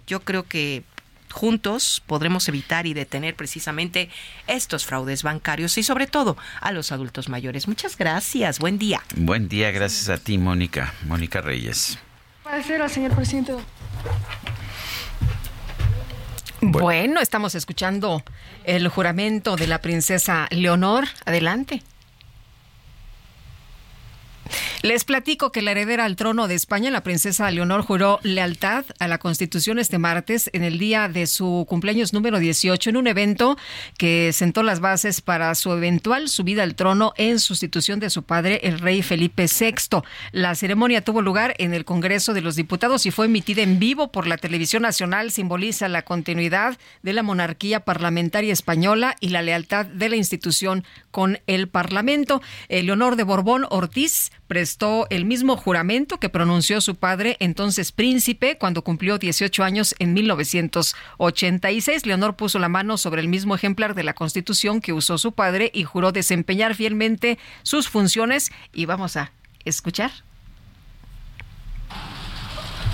Yo 0.07 0.21
creo 0.21 0.47
que 0.47 0.81
juntos 1.31 2.01
podremos 2.07 2.47
evitar 2.47 2.87
y 2.87 2.95
detener 2.95 3.35
precisamente 3.35 4.09
estos 4.47 4.83
fraudes 4.83 5.21
bancarios 5.21 5.77
y 5.77 5.83
sobre 5.83 6.07
todo 6.07 6.35
a 6.61 6.71
los 6.71 6.91
adultos 6.91 7.29
mayores. 7.29 7.67
Muchas 7.67 7.95
gracias. 7.95 8.57
Buen 8.57 8.79
día. 8.79 9.03
Buen 9.15 9.49
día. 9.49 9.69
Gracias 9.69 10.09
a 10.09 10.17
ti, 10.17 10.39
Mónica. 10.39 10.95
Mónica 11.05 11.41
Reyes 11.41 11.99
señor 12.89 13.13
presidente. 13.13 13.53
Bueno, 16.61 17.21
estamos 17.21 17.53
escuchando 17.53 18.23
el 18.63 18.87
juramento 18.87 19.55
de 19.55 19.67
la 19.67 19.79
princesa 19.81 20.47
Leonor. 20.49 21.05
Adelante. 21.25 21.83
Les 24.83 25.03
platico 25.05 25.51
que 25.51 25.63
la 25.63 25.71
heredera 25.71 26.05
al 26.05 26.15
trono 26.15 26.47
de 26.47 26.53
España, 26.53 26.91
la 26.91 27.01
princesa 27.01 27.49
Leonor, 27.49 27.81
juró 27.81 28.19
lealtad 28.21 28.85
a 28.99 29.07
la 29.07 29.17
Constitución 29.17 29.79
este 29.79 29.97
martes 29.97 30.51
en 30.53 30.63
el 30.63 30.77
día 30.77 31.09
de 31.09 31.25
su 31.25 31.65
cumpleaños 31.67 32.13
número 32.13 32.37
18 32.37 32.91
en 32.91 32.97
un 32.97 33.07
evento 33.07 33.57
que 33.97 34.31
sentó 34.33 34.61
las 34.61 34.79
bases 34.79 35.21
para 35.21 35.55
su 35.55 35.71
eventual 35.71 36.29
subida 36.29 36.61
al 36.61 36.75
trono 36.75 37.13
en 37.17 37.39
sustitución 37.39 37.99
de 37.99 38.11
su 38.11 38.21
padre, 38.21 38.59
el 38.63 38.77
rey 38.77 39.01
Felipe 39.01 39.47
VI. 39.47 40.03
La 40.31 40.53
ceremonia 40.53 41.03
tuvo 41.03 41.23
lugar 41.23 41.55
en 41.57 41.73
el 41.73 41.83
Congreso 41.83 42.35
de 42.35 42.41
los 42.41 42.55
Diputados 42.55 43.07
y 43.07 43.11
fue 43.11 43.25
emitida 43.25 43.63
en 43.63 43.79
vivo 43.79 44.11
por 44.11 44.27
la 44.27 44.37
televisión 44.37 44.83
nacional. 44.83 45.31
Simboliza 45.31 45.87
la 45.87 46.03
continuidad 46.03 46.77
de 47.01 47.13
la 47.13 47.23
monarquía 47.23 47.79
parlamentaria 47.79 48.53
española 48.53 49.15
y 49.21 49.29
la 49.29 49.41
lealtad 49.41 49.87
de 49.87 50.09
la 50.09 50.17
institución 50.17 50.83
con 51.09 51.39
el 51.47 51.67
Parlamento. 51.67 52.43
Leonor 52.69 53.15
de 53.15 53.23
Borbón 53.23 53.65
Ortiz, 53.71 54.31
prestó 54.47 55.07
el 55.09 55.25
mismo 55.25 55.57
juramento 55.57 56.19
que 56.19 56.29
pronunció 56.29 56.81
su 56.81 56.95
padre, 56.95 57.37
entonces 57.39 57.91
príncipe, 57.91 58.57
cuando 58.57 58.83
cumplió 58.83 59.17
18 59.17 59.63
años 59.63 59.95
en 59.99 60.13
1986. 60.13 62.05
Leonor 62.05 62.35
puso 62.35 62.59
la 62.59 62.69
mano 62.69 62.97
sobre 62.97 63.21
el 63.21 63.27
mismo 63.27 63.55
ejemplar 63.55 63.93
de 63.93 64.03
la 64.03 64.13
Constitución 64.13 64.81
que 64.81 64.93
usó 64.93 65.17
su 65.17 65.33
padre 65.33 65.71
y 65.73 65.83
juró 65.83 66.11
desempeñar 66.11 66.75
fielmente 66.75 67.37
sus 67.63 67.89
funciones. 67.89 68.51
Y 68.73 68.85
vamos 68.85 69.17
a 69.17 69.31
escuchar. 69.65 70.11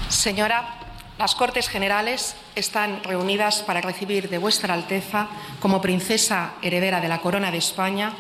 Señora, 0.10 0.80
las 1.18 1.36
Cortes 1.36 1.70
Generales 1.70 2.36
están 2.56 3.04
reunidas 3.04 3.62
para 3.64 3.82
recibir 3.82 4.30
de 4.30 4.40
Vuestra 4.40 4.74
Alteza, 4.74 5.28
como 5.60 5.82
princesa 5.82 6.54
heredera 6.62 7.02
de 7.02 7.08
la 7.08 7.22
Corona 7.22 7.52
de 7.52 7.58
España, 7.60 8.14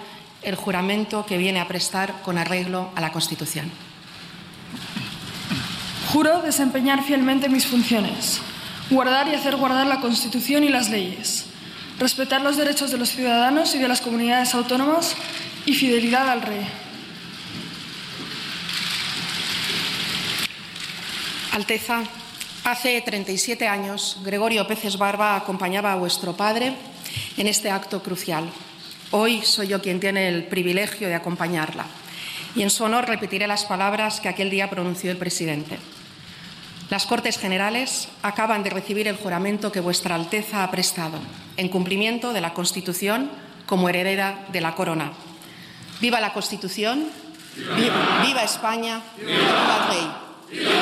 el 0.43 0.55
juramento 0.55 1.25
que 1.25 1.37
viene 1.37 1.59
a 1.59 1.67
prestar 1.67 2.21
con 2.21 2.37
arreglo 2.37 2.89
a 2.95 3.01
la 3.01 3.11
Constitución. 3.11 3.71
Juro 6.11 6.41
desempeñar 6.41 7.03
fielmente 7.03 7.49
mis 7.49 7.65
funciones, 7.65 8.39
guardar 8.89 9.27
y 9.27 9.35
hacer 9.35 9.55
guardar 9.55 9.87
la 9.87 9.99
Constitución 9.99 10.63
y 10.63 10.69
las 10.69 10.89
leyes, 10.89 11.45
respetar 11.99 12.41
los 12.41 12.57
derechos 12.57 12.91
de 12.91 12.97
los 12.97 13.09
ciudadanos 13.09 13.73
y 13.73 13.79
de 13.79 13.87
las 13.87 14.01
comunidades 14.01 14.53
autónomas 14.53 15.15
y 15.65 15.73
fidelidad 15.73 16.29
al 16.29 16.41
Rey. 16.41 16.67
Alteza, 21.51 22.03
hace 22.63 22.99
37 23.01 23.67
años 23.67 24.19
Gregorio 24.23 24.65
Peces 24.67 24.97
Barba 24.97 25.35
acompañaba 25.35 25.93
a 25.93 25.97
vuestro 25.97 26.35
padre 26.35 26.73
en 27.37 27.47
este 27.47 27.69
acto 27.69 28.01
crucial. 28.01 28.45
Hoy 29.15 29.43
soy 29.43 29.67
yo 29.67 29.79
quien 29.79 29.99
tiene 29.99 30.27
el 30.27 30.45
privilegio 30.45 31.07
de 31.07 31.13
acompañarla 31.13 31.85
y 32.55 32.63
en 32.63 32.71
su 32.71 32.83
honor 32.83 33.07
repetiré 33.07 33.45
las 33.45 33.63
palabras 33.63 34.19
que 34.19 34.27
aquel 34.27 34.49
día 34.49 34.71
pronunció 34.71 35.11
el 35.11 35.17
presidente. 35.17 35.77
Las 36.89 37.05
Cortes 37.05 37.37
Generales 37.37 38.07
acaban 38.23 38.63
de 38.63 38.71
recibir 38.71 39.07
el 39.07 39.15
juramento 39.15 39.71
que 39.71 39.81
Vuestra 39.81 40.15
Alteza 40.15 40.63
ha 40.63 40.71
prestado 40.71 41.19
en 41.57 41.69
cumplimiento 41.69 42.33
de 42.33 42.41
la 42.41 42.55
Constitución 42.55 43.29
como 43.67 43.87
heredera 43.87 44.47
de 44.51 44.61
la 44.61 44.73
corona. 44.73 45.11
Viva 46.01 46.19
la 46.19 46.33
Constitución, 46.33 47.05
viva, 47.55 48.43
España, 48.43 48.99
viva 49.19 49.77
el 49.77 50.59
rey. 50.59 50.73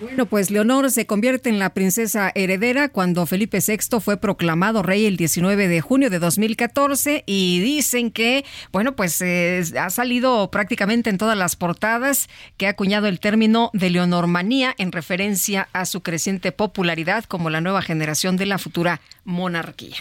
Bueno, 0.00 0.26
pues 0.26 0.50
Leonor 0.50 0.90
se 0.92 1.06
convierte 1.06 1.48
en 1.48 1.58
la 1.58 1.74
princesa 1.74 2.30
heredera 2.36 2.88
cuando 2.88 3.26
Felipe 3.26 3.58
VI 3.66 4.00
fue 4.00 4.16
proclamado 4.16 4.82
rey 4.82 5.06
el 5.06 5.16
19 5.16 5.66
de 5.66 5.80
junio 5.80 6.08
de 6.08 6.20
2014 6.20 7.24
y 7.26 7.58
dicen 7.60 8.12
que, 8.12 8.44
bueno, 8.70 8.94
pues 8.94 9.20
eh, 9.20 9.64
ha 9.78 9.90
salido 9.90 10.52
prácticamente 10.52 11.10
en 11.10 11.18
todas 11.18 11.36
las 11.36 11.56
portadas 11.56 12.28
que 12.56 12.68
ha 12.68 12.70
acuñado 12.70 13.08
el 13.08 13.18
término 13.18 13.70
de 13.72 13.90
leonormanía 13.90 14.72
en 14.78 14.92
referencia 14.92 15.68
a 15.72 15.84
su 15.84 16.00
creciente 16.00 16.52
popularidad 16.52 17.24
como 17.24 17.50
la 17.50 17.60
nueva 17.60 17.82
generación 17.82 18.36
de 18.36 18.46
la 18.46 18.58
futura 18.58 19.00
monarquía. 19.24 19.96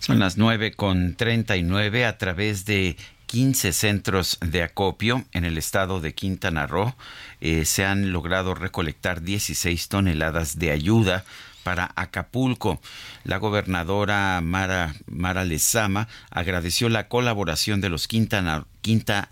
Son 0.00 0.18
las 0.18 0.36
nueve 0.36 0.72
con 0.72 1.14
treinta 1.14 1.56
y 1.56 1.62
nueve 1.62 2.04
a 2.04 2.18
través 2.18 2.64
de 2.66 2.96
15 3.34 3.72
centros 3.72 4.38
de 4.40 4.62
acopio 4.62 5.24
en 5.32 5.44
el 5.44 5.58
estado 5.58 6.00
de 6.00 6.14
Quintana 6.14 6.68
Roo. 6.68 6.94
Eh, 7.40 7.64
se 7.64 7.84
han 7.84 8.12
logrado 8.12 8.54
recolectar 8.54 9.22
16 9.22 9.88
toneladas 9.88 10.56
de 10.60 10.70
ayuda 10.70 11.24
para 11.64 11.90
Acapulco. 11.96 12.80
La 13.24 13.38
gobernadora 13.38 14.40
Mara, 14.40 14.94
Mara 15.06 15.44
Lezama 15.44 16.06
agradeció 16.30 16.88
la 16.88 17.08
colaboración 17.08 17.80
de 17.80 17.88
los 17.88 18.06
Quintana, 18.06 18.66
Quinta, 18.82 19.30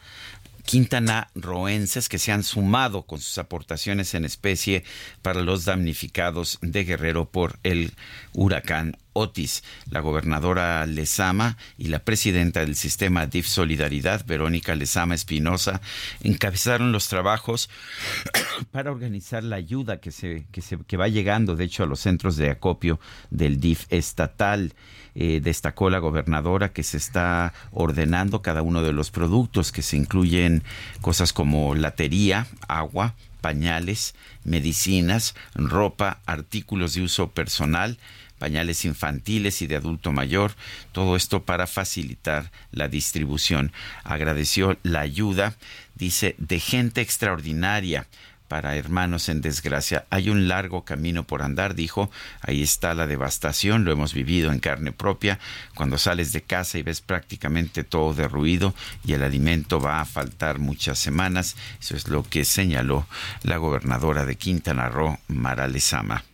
que 0.64 2.18
se 2.18 2.32
han 2.32 2.42
sumado 2.42 3.02
con 3.02 3.20
sus 3.20 3.38
aportaciones 3.38 4.14
en 4.14 4.24
especie 4.24 4.82
para 5.22 5.42
los 5.42 5.64
damnificados 5.64 6.58
de 6.60 6.82
Guerrero 6.82 7.26
por 7.26 7.60
el 7.62 7.92
huracán 8.32 8.96
Otis. 9.12 9.62
La 9.90 10.00
gobernadora 10.00 10.86
Lezama 10.86 11.56
y 11.78 11.88
la 11.88 12.00
presidenta 12.00 12.60
del 12.60 12.76
sistema 12.76 13.26
DIF 13.26 13.46
Solidaridad, 13.46 14.24
Verónica 14.26 14.74
Lezama 14.74 15.14
Espinosa, 15.14 15.80
encabezaron 16.22 16.92
los 16.92 17.08
trabajos 17.08 17.70
para 18.70 18.90
organizar 18.90 19.44
la 19.44 19.56
ayuda 19.56 20.00
que, 20.00 20.10
se, 20.10 20.46
que, 20.52 20.60
se, 20.60 20.78
que 20.78 20.96
va 20.96 21.08
llegando, 21.08 21.56
de 21.56 21.64
hecho, 21.64 21.82
a 21.82 21.86
los 21.86 22.00
centros 22.00 22.36
de 22.36 22.50
acopio 22.50 23.00
del 23.30 23.60
DIF 23.60 23.86
estatal. 23.90 24.74
Eh, 25.14 25.40
destacó 25.42 25.90
la 25.90 25.98
gobernadora 25.98 26.72
que 26.72 26.82
se 26.82 26.96
está 26.96 27.52
ordenando 27.70 28.40
cada 28.40 28.62
uno 28.62 28.82
de 28.82 28.94
los 28.94 29.10
productos 29.10 29.70
que 29.70 29.82
se 29.82 29.98
incluyen 29.98 30.62
cosas 31.02 31.34
como 31.34 31.74
latería, 31.74 32.46
agua, 32.66 33.14
pañales, 33.42 34.14
medicinas, 34.44 35.34
ropa, 35.54 36.20
artículos 36.24 36.94
de 36.94 37.02
uso 37.02 37.32
personal, 37.32 37.98
pañales 38.42 38.84
infantiles 38.84 39.62
y 39.62 39.68
de 39.68 39.76
adulto 39.76 40.10
mayor, 40.10 40.56
todo 40.90 41.14
esto 41.14 41.44
para 41.44 41.68
facilitar 41.68 42.50
la 42.72 42.88
distribución. 42.88 43.70
Agradeció 44.02 44.76
la 44.82 44.98
ayuda, 44.98 45.54
dice, 45.94 46.34
de 46.38 46.58
gente 46.58 47.02
extraordinaria 47.02 48.08
para 48.48 48.74
hermanos 48.74 49.28
en 49.28 49.42
desgracia. 49.42 50.06
Hay 50.10 50.28
un 50.28 50.48
largo 50.48 50.84
camino 50.84 51.22
por 51.22 51.42
andar, 51.42 51.76
dijo. 51.76 52.10
Ahí 52.40 52.64
está 52.64 52.94
la 52.94 53.06
devastación, 53.06 53.84
lo 53.84 53.92
hemos 53.92 54.12
vivido 54.12 54.50
en 54.50 54.58
carne 54.58 54.90
propia. 54.90 55.38
Cuando 55.76 55.96
sales 55.96 56.32
de 56.32 56.42
casa 56.42 56.78
y 56.78 56.82
ves 56.82 57.00
prácticamente 57.00 57.84
todo 57.84 58.12
derruido 58.12 58.74
y 59.04 59.12
el 59.12 59.22
alimento 59.22 59.78
va 59.78 60.00
a 60.00 60.04
faltar 60.04 60.58
muchas 60.58 60.98
semanas. 60.98 61.54
Eso 61.80 61.94
es 61.94 62.08
lo 62.08 62.24
que 62.24 62.44
señaló 62.44 63.06
la 63.44 63.58
gobernadora 63.58 64.24
de 64.24 64.34
Quintana 64.34 64.88
Roo, 64.88 65.20
Mara 65.28 65.68
Lezama. 65.68 66.24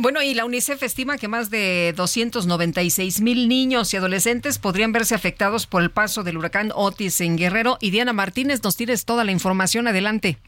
Bueno, 0.00 0.22
y 0.22 0.32
la 0.32 0.44
UNICEF 0.44 0.84
estima 0.84 1.18
que 1.18 1.26
más 1.26 1.50
de 1.50 1.92
296 1.96 3.20
mil 3.20 3.48
niños 3.48 3.92
y 3.92 3.96
adolescentes 3.96 4.60
podrían 4.60 4.92
verse 4.92 5.16
afectados 5.16 5.66
por 5.66 5.82
el 5.82 5.90
paso 5.90 6.22
del 6.22 6.36
huracán 6.36 6.70
Otis 6.72 7.20
en 7.20 7.36
Guerrero. 7.36 7.78
Y 7.80 7.90
Diana 7.90 8.12
Martínez, 8.12 8.62
nos 8.62 8.76
tienes 8.76 9.04
toda 9.04 9.24
la 9.24 9.32
información. 9.32 9.88
Adelante. 9.88 10.38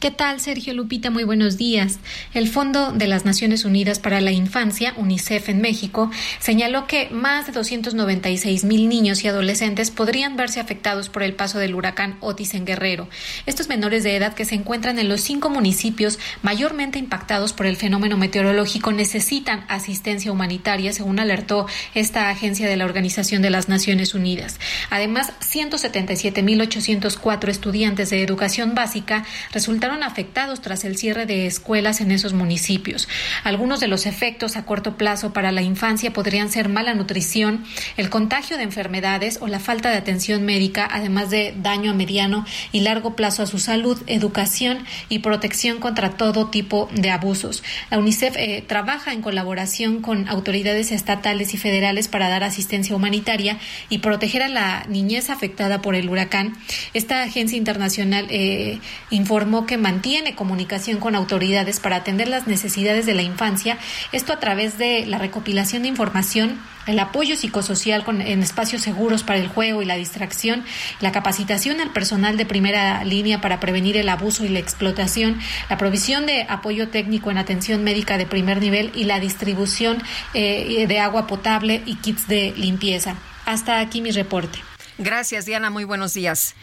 ¿Qué 0.00 0.12
tal, 0.12 0.38
Sergio 0.38 0.74
Lupita? 0.74 1.10
Muy 1.10 1.24
buenos 1.24 1.56
días. 1.56 1.98
El 2.32 2.48
Fondo 2.48 2.92
de 2.92 3.08
las 3.08 3.24
Naciones 3.24 3.64
Unidas 3.64 3.98
para 3.98 4.20
la 4.20 4.30
Infancia, 4.30 4.94
UNICEF 4.96 5.48
en 5.48 5.60
México, 5.60 6.08
señaló 6.38 6.86
que 6.86 7.08
más 7.10 7.48
de 7.48 7.52
296 7.52 8.62
mil 8.62 8.88
niños 8.88 9.24
y 9.24 9.28
adolescentes 9.28 9.90
podrían 9.90 10.36
verse 10.36 10.60
afectados 10.60 11.08
por 11.08 11.24
el 11.24 11.34
paso 11.34 11.58
del 11.58 11.74
huracán 11.74 12.16
Otis 12.20 12.54
en 12.54 12.64
Guerrero. 12.64 13.08
Estos 13.44 13.68
menores 13.68 14.04
de 14.04 14.14
edad 14.14 14.34
que 14.34 14.44
se 14.44 14.54
encuentran 14.54 15.00
en 15.00 15.08
los 15.08 15.20
cinco 15.20 15.50
municipios 15.50 16.20
mayormente 16.42 17.00
impactados 17.00 17.52
por 17.52 17.66
el 17.66 17.74
fenómeno 17.74 18.16
meteorológico 18.16 18.92
necesitan 18.92 19.64
asistencia 19.66 20.30
humanitaria, 20.30 20.92
según 20.92 21.18
alertó 21.18 21.66
esta 21.96 22.30
agencia 22.30 22.68
de 22.68 22.76
la 22.76 22.84
Organización 22.84 23.42
de 23.42 23.50
las 23.50 23.68
Naciones 23.68 24.14
Unidas. 24.14 24.60
Además, 24.90 25.32
177 25.40 26.44
mil 26.44 26.60
804 26.60 27.50
estudiantes 27.50 28.10
de 28.10 28.22
educación 28.22 28.76
básica 28.76 29.24
resultaron 29.50 29.87
afectados 29.96 30.60
tras 30.60 30.84
el 30.84 30.96
cierre 30.96 31.26
de 31.26 31.46
escuelas 31.46 32.00
en 32.00 32.10
esos 32.10 32.32
municipios. 32.32 33.08
Algunos 33.44 33.80
de 33.80 33.88
los 33.88 34.06
efectos 34.06 34.56
a 34.56 34.64
corto 34.64 34.96
plazo 34.96 35.32
para 35.32 35.52
la 35.52 35.62
infancia 35.62 36.12
podrían 36.12 36.50
ser 36.50 36.68
mala 36.68 36.94
nutrición, 36.94 37.64
el 37.96 38.10
contagio 38.10 38.56
de 38.56 38.62
enfermedades 38.64 39.38
o 39.40 39.48
la 39.48 39.60
falta 39.60 39.90
de 39.90 39.96
atención 39.96 40.44
médica, 40.44 40.88
además 40.90 41.30
de 41.30 41.54
daño 41.56 41.90
a 41.90 41.94
mediano 41.94 42.44
y 42.72 42.80
largo 42.80 43.16
plazo 43.16 43.42
a 43.42 43.46
su 43.46 43.58
salud, 43.58 44.02
educación 44.06 44.84
y 45.08 45.20
protección 45.20 45.78
contra 45.80 46.10
todo 46.10 46.48
tipo 46.48 46.88
de 46.92 47.10
abusos. 47.10 47.62
La 47.90 47.98
UNICEF 47.98 48.36
eh, 48.36 48.62
trabaja 48.66 49.12
en 49.12 49.22
colaboración 49.22 50.02
con 50.02 50.28
autoridades 50.28 50.92
estatales 50.92 51.54
y 51.54 51.56
federales 51.56 52.08
para 52.08 52.28
dar 52.28 52.44
asistencia 52.44 52.94
humanitaria 52.94 53.58
y 53.88 53.98
proteger 53.98 54.42
a 54.42 54.48
la 54.48 54.84
niñez 54.88 55.30
afectada 55.30 55.80
por 55.80 55.94
el 55.94 56.08
huracán. 56.08 56.56
Esta 56.94 57.22
agencia 57.22 57.56
internacional 57.56 58.26
eh, 58.30 58.80
informó 59.10 59.66
que 59.66 59.77
mantiene 59.80 60.34
comunicación 60.34 60.98
con 60.98 61.14
autoridades 61.14 61.80
para 61.80 61.96
atender 61.96 62.28
las 62.28 62.46
necesidades 62.46 63.06
de 63.06 63.14
la 63.14 63.22
infancia, 63.22 63.78
esto 64.12 64.32
a 64.32 64.40
través 64.40 64.78
de 64.78 65.06
la 65.06 65.18
recopilación 65.18 65.82
de 65.82 65.88
información 65.88 66.60
el 66.88 66.98
apoyo 66.98 67.36
psicosocial 67.36 68.02
con, 68.02 68.22
en 68.22 68.42
espacios 68.42 68.82
seguros 68.82 69.22
para 69.22 69.38
el 69.38 69.48
juego 69.48 69.82
y 69.82 69.84
la 69.84 69.96
distracción, 69.96 70.64
la 71.00 71.12
capacitación 71.12 71.80
al 71.80 71.90
personal 71.90 72.36
de 72.36 72.46
primera 72.46 73.04
línea 73.04 73.40
para 73.40 73.60
prevenir 73.60 73.96
el 73.98 74.08
abuso 74.08 74.44
y 74.44 74.48
la 74.48 74.58
explotación, 74.58 75.38
la 75.68 75.76
provisión 75.76 76.24
de 76.24 76.46
apoyo 76.48 76.88
técnico 76.88 77.30
en 77.30 77.38
atención 77.38 77.84
médica 77.84 78.16
de 78.16 78.24
primer 78.26 78.60
nivel 78.60 78.90
y 78.94 79.04
la 79.04 79.20
distribución 79.20 80.02
eh, 80.32 80.86
de 80.88 80.98
agua 80.98 81.26
potable 81.26 81.82
y 81.84 81.96
kits 81.96 82.26
de 82.26 82.54
limpieza. 82.56 83.16
Hasta 83.44 83.80
aquí 83.80 84.00
mi 84.00 84.10
reporte. 84.10 84.58
Gracias, 84.96 85.44
Diana. 85.44 85.70
Muy 85.70 85.84
buenos 85.84 86.14
días. 86.14 86.54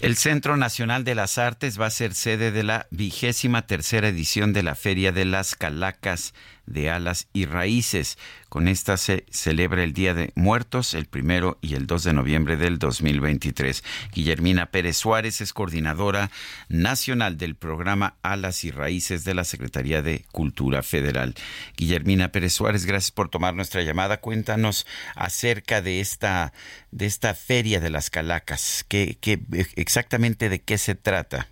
El 0.00 0.16
Centro 0.16 0.56
Nacional 0.56 1.04
de 1.04 1.14
las 1.14 1.38
Artes 1.38 1.80
va 1.80 1.86
a 1.86 1.90
ser 1.90 2.14
sede 2.14 2.50
de 2.50 2.62
la 2.62 2.86
vigésima 2.90 3.66
tercera 3.66 4.08
edición 4.08 4.52
de 4.52 4.62
la 4.62 4.74
Feria 4.74 5.12
de 5.12 5.24
las 5.24 5.54
Calacas 5.54 6.34
de 6.66 6.90
Alas 6.90 7.28
y 7.32 7.46
Raíces. 7.46 8.18
Con 8.48 8.68
esta 8.68 8.96
se 8.96 9.24
celebra 9.30 9.82
el 9.82 9.92
Día 9.92 10.14
de 10.14 10.32
Muertos, 10.34 10.94
el 10.94 11.06
primero 11.06 11.58
y 11.62 11.74
el 11.74 11.86
2 11.86 12.04
de 12.04 12.12
noviembre 12.12 12.56
del 12.56 12.78
2023. 12.78 13.82
Guillermina 14.12 14.66
Pérez 14.66 14.96
Suárez 14.96 15.40
es 15.40 15.52
coordinadora 15.52 16.30
nacional 16.68 17.38
del 17.38 17.54
programa 17.54 18.14
Alas 18.22 18.64
y 18.64 18.70
Raíces 18.70 19.24
de 19.24 19.34
la 19.34 19.44
Secretaría 19.44 20.02
de 20.02 20.24
Cultura 20.32 20.82
Federal. 20.82 21.34
Guillermina 21.76 22.28
Pérez 22.28 22.52
Suárez, 22.52 22.84
gracias 22.84 23.10
por 23.10 23.28
tomar 23.28 23.54
nuestra 23.54 23.82
llamada. 23.82 24.18
Cuéntanos 24.18 24.86
acerca 25.14 25.80
de 25.80 26.00
esta, 26.00 26.52
de 26.90 27.06
esta 27.06 27.34
Feria 27.34 27.80
de 27.80 27.90
las 27.90 28.10
Calacas. 28.10 28.84
¿Qué, 28.88 29.16
qué, 29.20 29.40
exactamente 29.76 30.48
de 30.48 30.60
qué 30.60 30.78
se 30.78 30.94
trata? 30.94 31.48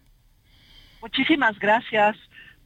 Muchísimas 1.00 1.58
gracias. 1.58 2.16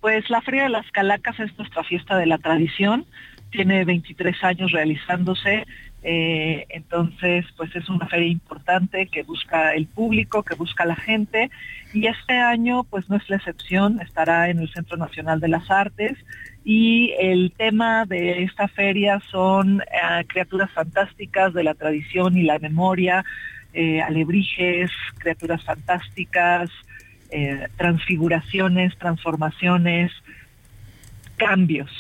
Pues 0.05 0.29
la 0.29 0.43
Feria 0.43 0.65
de 0.65 0.69
las 0.69 0.91
Calacas 0.91 1.41
es 1.41 1.57
nuestra 1.57 1.83
fiesta 1.83 2.19
de 2.19 2.27
la 2.27 2.37
tradición, 2.37 3.07
tiene 3.51 3.87
23 3.87 4.45
años 4.45 4.71
realizándose, 4.71 5.65
eh, 6.03 6.67
entonces 6.69 7.47
pues 7.57 7.75
es 7.75 7.89
una 7.89 8.07
feria 8.07 8.29
importante 8.29 9.07
que 9.07 9.23
busca 9.23 9.73
el 9.73 9.87
público, 9.87 10.43
que 10.43 10.57
busca 10.57 10.85
la 10.85 10.95
gente. 10.95 11.51
Y 11.95 12.07
este 12.07 12.35
año 12.35 12.85
pues 12.85 13.09
no 13.09 13.17
es 13.17 13.27
la 13.31 13.37
excepción, 13.37 13.99
estará 14.03 14.51
en 14.51 14.59
el 14.59 14.71
Centro 14.75 14.99
Nacional 14.99 15.41
de 15.41 15.49
las 15.49 15.71
Artes. 15.71 16.19
Y 16.67 17.15
el 17.19 17.55
tema 17.57 18.05
de 18.05 18.43
esta 18.43 18.69
feria 18.69 19.23
son 19.31 19.81
eh, 19.81 20.25
criaturas 20.27 20.71
fantásticas 20.73 21.55
de 21.55 21.65
la 21.65 21.73
tradición 21.73 22.37
y 22.37 22.43
la 22.43 22.59
memoria, 22.59 23.25
eh, 23.73 24.03
alebrijes, 24.03 24.91
criaturas 25.17 25.65
fantásticas, 25.65 26.69
eh, 27.37 27.67
transfiguraciones, 27.77 28.97
transformaciones, 28.97 30.13
cambios. 31.37 31.91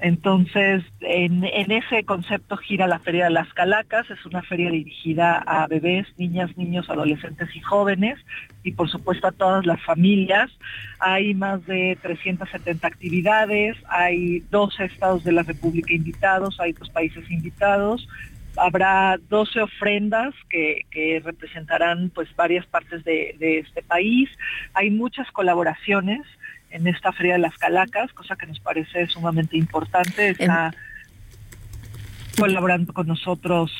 Entonces, 0.00 0.82
en, 1.00 1.44
ese 1.44 2.04
concepto 2.04 2.58
gira 2.58 2.86
la 2.86 2.98
Feria 2.98 3.24
de 3.24 3.30
las 3.30 3.50
Calacas, 3.54 4.10
es 4.10 4.26
una 4.26 4.42
feria 4.42 4.70
dirigida 4.70 5.38
a 5.38 5.66
bebés, 5.66 6.08
niñas, 6.18 6.54
niños, 6.58 6.90
adolescentes 6.90 7.48
y 7.54 7.60
jóvenes, 7.60 8.18
y 8.64 8.72
por 8.72 8.90
supuesto 8.90 9.28
a 9.28 9.32
todas 9.32 9.64
las 9.64 9.80
familias. 9.80 10.50
Hay 10.98 11.34
más 11.34 11.64
de 11.66 11.96
370 12.02 12.86
actividades, 12.86 13.76
hay 13.88 14.40
12 14.50 14.84
estados 14.84 15.24
de 15.24 15.32
la 15.32 15.42
República 15.42 15.94
invitados, 15.94 16.60
hay 16.60 16.72
dos 16.72 16.90
países 16.90 17.30
invitados, 17.30 18.08
habrá 18.56 19.18
12 19.28 19.60
ofrendas 19.62 20.34
que, 20.48 21.20
representarán 21.24 22.10
pues 22.10 22.34
varias 22.36 22.66
partes 22.66 23.04
de, 23.04 23.58
este 23.58 23.82
país. 23.82 24.30
Hay 24.74 24.90
muchas 24.90 25.30
colaboraciones 25.30 26.20
en 26.70 26.86
esta 26.86 27.12
Feria 27.12 27.34
de 27.34 27.40
las 27.40 27.56
Calacas, 27.58 28.12
cosa 28.12 28.36
que 28.36 28.46
nos 28.46 28.60
parece 28.60 29.06
sumamente 29.06 29.56
importante. 29.56 30.30
Está 30.30 30.74
colaborando 32.38 32.92
con 32.92 33.06
nosotros 33.06 33.70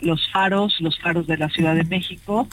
los 0.00 0.30
faros, 0.30 0.80
los 0.80 0.98
faros 1.00 1.26
de 1.26 1.36
la 1.36 1.48
Ciudad 1.48 1.74
de 1.74 1.84
México. 1.84 2.48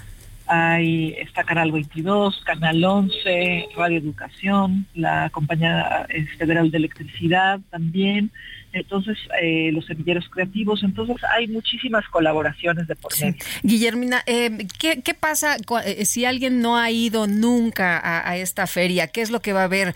Hay, 0.47 1.13
está 1.19 1.43
Canal 1.43 1.71
22, 1.71 2.41
Canal 2.45 2.83
11, 2.83 3.67
Radio 3.75 3.97
Educación, 3.97 4.87
la 4.95 5.29
Compañía 5.29 6.07
Federal 6.37 6.71
de 6.71 6.77
Electricidad 6.77 7.59
también 7.69 8.31
entonces 8.73 9.17
eh, 9.41 9.71
los 9.71 9.85
semilleros 9.85 10.27
creativos, 10.29 10.83
entonces 10.83 11.17
hay 11.35 11.47
muchísimas 11.47 12.05
colaboraciones 12.09 12.87
de 12.87 12.95
por 12.95 13.11
medio. 13.19 13.35
Guillermina, 13.63 14.23
eh, 14.25 14.67
¿qué, 14.79 15.13
pasa 15.13 15.57
eh, 15.85 16.05
si 16.05 16.25
alguien 16.25 16.61
no 16.61 16.77
ha 16.77 16.91
ido 16.91 17.27
nunca 17.27 17.99
a, 18.03 18.37
esta 18.37 18.67
feria? 18.67 19.07
¿Qué 19.07 19.21
es 19.21 19.31
lo 19.31 19.41
que 19.41 19.53
va 19.53 19.61
a 19.61 19.65
haber? 19.65 19.93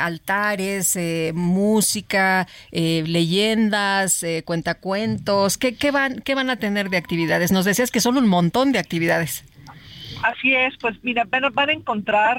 altares, 0.00 0.98
música, 1.34 2.46
leyendas, 2.72 4.24
cuentacuentos, 4.44 5.58
¿qué, 5.58 5.76
qué, 5.76 5.90
van, 5.90 6.20
¿qué 6.20 6.34
van 6.34 6.50
a 6.50 6.56
tener 6.56 6.90
de 6.90 6.96
actividades? 6.96 7.52
Nos 7.52 7.64
decías 7.64 7.90
que 7.90 8.00
son 8.00 8.16
un 8.16 8.26
montón 8.26 8.72
de 8.72 8.78
actividades. 8.78 9.44
Así 10.22 10.54
es, 10.54 10.74
pues 10.80 10.96
mira, 11.02 11.24
van, 11.24 11.52
van 11.52 11.68
a 11.68 11.72
encontrar 11.72 12.38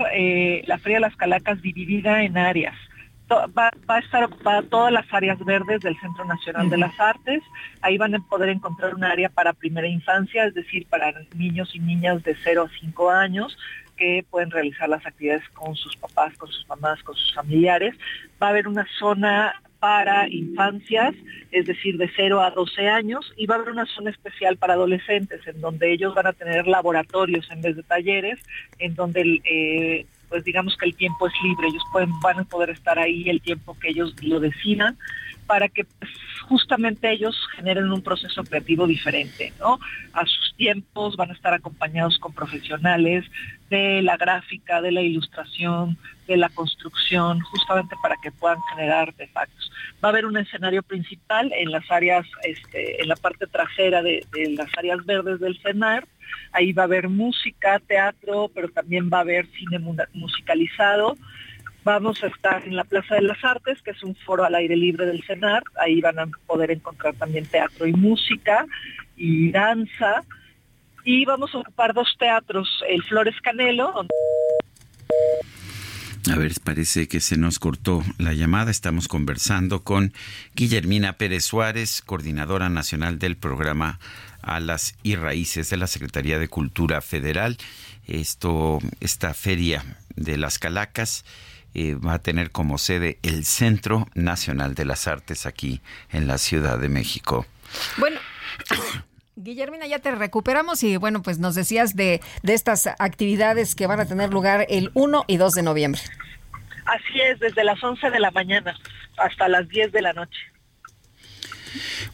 la 0.66 0.78
Feria 0.80 0.98
de 0.98 1.02
las 1.02 1.16
Calacas 1.16 1.62
dividida 1.62 2.24
en 2.24 2.38
áreas 2.38 2.76
va, 3.32 3.72
a 3.88 4.00
estar 4.00 4.24
ocupada 4.24 4.62
todas 4.64 4.92
las 4.92 5.06
áreas 5.14 5.44
verdes 5.44 5.82
del 5.82 6.00
Centro 6.00 6.26
Nacional 6.26 6.70
de 6.70 6.78
las 6.78 7.00
Artes. 7.00 7.44
Ahí 7.82 7.98
van 7.98 8.16
a 8.16 8.20
poder 8.20 8.50
encontrar 8.50 8.96
un 8.96 9.04
área 9.04 9.30
para 9.30 9.54
primera 9.54 9.88
infancia, 9.88 10.46
es 10.46 10.54
decir, 10.54 10.86
para 10.88 11.14
niños 11.36 11.72
y 11.74 11.80
niñas 11.80 12.24
de 12.24 12.36
0 12.44 12.68
a 12.70 12.80
5 12.80 13.12
años 13.12 13.58
que 13.96 14.26
pueden 14.30 14.52
realizar 14.52 14.90
las 14.90 15.06
actividades 15.06 15.48
con 15.54 15.74
sus 15.76 15.96
papás, 15.96 16.38
con 16.38 16.50
sus 16.50 16.68
mamás, 16.68 17.02
con 17.04 17.16
sus 17.16 17.34
familiares. 17.34 17.96
Va 18.42 18.48
a 18.48 18.50
haber 18.50 18.68
una 18.68 18.86
zona 19.00 19.62
para 19.80 20.28
infancias, 20.28 21.14
es 21.52 21.66
decir, 21.66 21.98
de 21.98 22.10
0 22.16 22.42
a 22.42 22.52
12 22.52 22.90
años, 22.90 23.34
y 23.38 23.46
va 23.46 23.56
a 23.56 23.58
haber 23.60 23.72
una 23.72 23.86
zona 23.86 24.10
especial 24.10 24.58
para 24.58 24.74
adolescentes, 24.74 25.46
en 25.48 25.62
donde 25.62 25.94
ellos 25.94 26.14
van 26.16 26.28
a 26.28 26.34
tener 26.34 26.68
laboratorios 26.68 27.50
en 27.52 27.62
vez 27.62 27.76
de 27.76 27.84
talleres, 27.84 28.40
en 28.80 28.96
donde 28.96 29.42
eh, 29.44 30.06
pues 30.30 30.44
digamos 30.44 30.76
que 30.78 30.86
el 30.86 30.96
tiempo 30.96 31.28
es 31.28 31.34
libre, 31.44 31.68
ellos 31.68 31.84
pueden, 31.92 32.12
van 32.22 32.40
a 32.40 32.44
poder 32.44 32.70
estar 32.70 32.98
ahí 33.00 33.30
el 33.30 33.42
tiempo 33.42 33.78
que 33.80 33.90
ellos 33.90 34.14
lo 34.22 34.40
decidan 34.40 34.98
para 35.48 35.70
que 35.70 35.86
pues, 35.86 36.12
justamente 36.48 37.12
ellos 37.12 37.36
generen 37.56 37.92
un 37.92 38.02
proceso 38.02 38.44
creativo 38.44 38.88
diferente, 38.88 39.54
¿no? 39.60 39.80
A 40.14 40.26
sus 40.26 40.56
tiempos 40.56 41.16
van 41.16 41.32
a 41.32 41.34
estar 41.34 41.54
acompañados 41.54 42.18
con 42.20 42.34
profesionales 42.34 43.26
de 43.70 44.02
la 44.02 44.18
gráfica, 44.18 44.82
de 44.82 44.92
la 44.92 45.02
ilustración, 45.02 45.98
de 46.28 46.38
la 46.38 46.50
construcción, 46.50 47.42
justamente 47.42 47.96
para 48.02 48.16
que 48.22 48.32
puedan 48.32 48.60
generar 48.74 49.10
artefactos. 49.10 49.72
Va 50.04 50.10
a 50.10 50.12
haber 50.12 50.26
un 50.26 50.38
escenario 50.38 50.84
principal 50.84 51.52
en 51.54 51.72
las 51.72 51.90
áreas, 51.92 52.26
este, 52.44 53.02
en 53.02 53.10
la 53.10 53.16
parte 53.16 53.48
trasera 53.48 54.02
de, 54.02 54.26
de 54.32 54.52
las 54.52 54.70
áreas 54.78 55.06
verdes 55.06 55.40
del 55.40 55.60
CENAR, 55.62 56.08
Ahí 56.52 56.72
va 56.74 56.84
a 56.84 56.86
haber 56.86 57.10
música, 57.10 57.80
teatro, 57.80 58.50
pero 58.54 58.70
también 58.70 59.10
va 59.12 59.20
a 59.20 59.22
haber 59.22 59.48
cine 59.48 59.80
musicalizado. 60.14 61.18
Vamos 61.86 62.24
a 62.24 62.28
estar 62.28 62.66
en 62.66 62.76
la 62.76 62.84
Plaza 62.84 63.14
de 63.14 63.22
las 63.22 63.44
Artes, 63.44 63.80
que 63.84 63.92
es 63.92 64.02
un 64.02 64.16
foro 64.16 64.44
al 64.44 64.56
aire 64.56 64.76
libre 64.76 65.06
del 65.06 65.24
CENAR. 65.24 65.62
Ahí 65.80 66.02
van 66.02 66.18
a 66.18 66.26
poder 66.48 66.72
encontrar 66.72 67.14
también 67.14 67.46
teatro 67.46 67.86
y 67.86 67.94
música 67.94 68.66
y 69.16 69.52
danza. 69.52 70.24
Y 71.04 71.26
vamos 71.26 71.54
a 71.54 71.60
ocupar 71.60 71.94
dos 71.94 72.16
teatros, 72.18 72.68
el 72.90 73.04
Flores 73.04 73.36
Canelo. 73.40 74.08
A 76.34 76.36
ver, 76.36 76.54
parece 76.64 77.08
que 77.08 77.20
se 77.20 77.38
nos 77.38 77.60
cortó 77.60 78.04
la 78.18 78.34
llamada. 78.34 78.72
Estamos 78.72 79.08
conversando 79.08 79.84
con 79.84 80.12
Guillermina 80.56 81.20
Pérez 81.20 81.46
Suárez, 81.46 82.02
coordinadora 82.02 82.68
nacional 82.68 83.20
del 83.20 83.38
programa 83.38 84.00
Alas 84.42 84.98
y 85.04 85.18
Raíces 85.18 85.70
de 85.70 85.78
la 85.78 85.86
Secretaría 85.86 86.40
de 86.40 86.48
Cultura 86.48 87.02
Federal. 87.02 87.58
Esto, 88.08 88.80
esta 89.02 89.36
feria 89.36 89.86
de 90.16 90.40
las 90.40 90.58
Calacas 90.58 91.26
eh, 91.76 91.96
va 91.96 92.14
a 92.14 92.20
tener 92.20 92.52
como 92.52 92.78
sede 92.78 93.20
el 93.22 93.46
Centro 93.46 94.08
Nacional 94.16 94.76
de 94.76 94.86
las 94.86 95.08
Artes 95.08 95.46
aquí 95.46 95.82
en 96.10 96.28
la 96.28 96.38
Ciudad 96.38 96.80
de 96.80 96.90
México. 96.90 97.46
Bueno. 97.98 98.20
Guillermina, 99.38 99.86
ya 99.86 100.00
te 100.00 100.12
recuperamos 100.12 100.82
y 100.84 100.96
bueno, 100.96 101.22
pues 101.22 101.40
nos 101.40 101.56
decías 101.56 101.98
de, 101.98 102.22
de 102.42 102.54
estas 102.54 102.88
actividades 102.88 103.76
que 103.76 103.86
van 103.86 104.00
a 104.00 104.06
tener 104.06 104.32
lugar 104.32 104.66
el 104.70 104.92
1 104.94 105.26
y 105.28 105.36
2 105.36 105.54
de 105.56 105.62
noviembre. 105.62 106.02
Así 106.86 107.20
es, 107.20 107.40
desde 107.40 107.66
las 107.66 107.84
11 107.84 108.12
de 108.12 108.20
la 108.22 108.32
mañana 108.32 108.74
hasta 109.18 109.50
las 109.50 109.68
10 109.68 109.92
de 109.92 110.02
la 110.02 110.14
noche. 110.14 110.40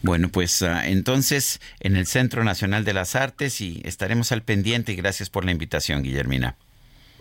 Bueno, 0.02 0.30
pues 0.30 0.62
ah, 0.62 0.88
entonces 0.88 1.60
en 1.78 1.94
el 1.96 2.06
Centro 2.06 2.42
Nacional 2.42 2.84
de 2.84 2.92
las 2.92 3.14
Artes 3.14 3.60
y 3.60 3.80
estaremos 3.84 4.32
al 4.32 4.42
pendiente 4.42 4.92
y 4.92 4.96
gracias 4.96 5.30
por 5.30 5.44
la 5.44 5.52
invitación, 5.52 6.02
Guillermina. 6.02 6.56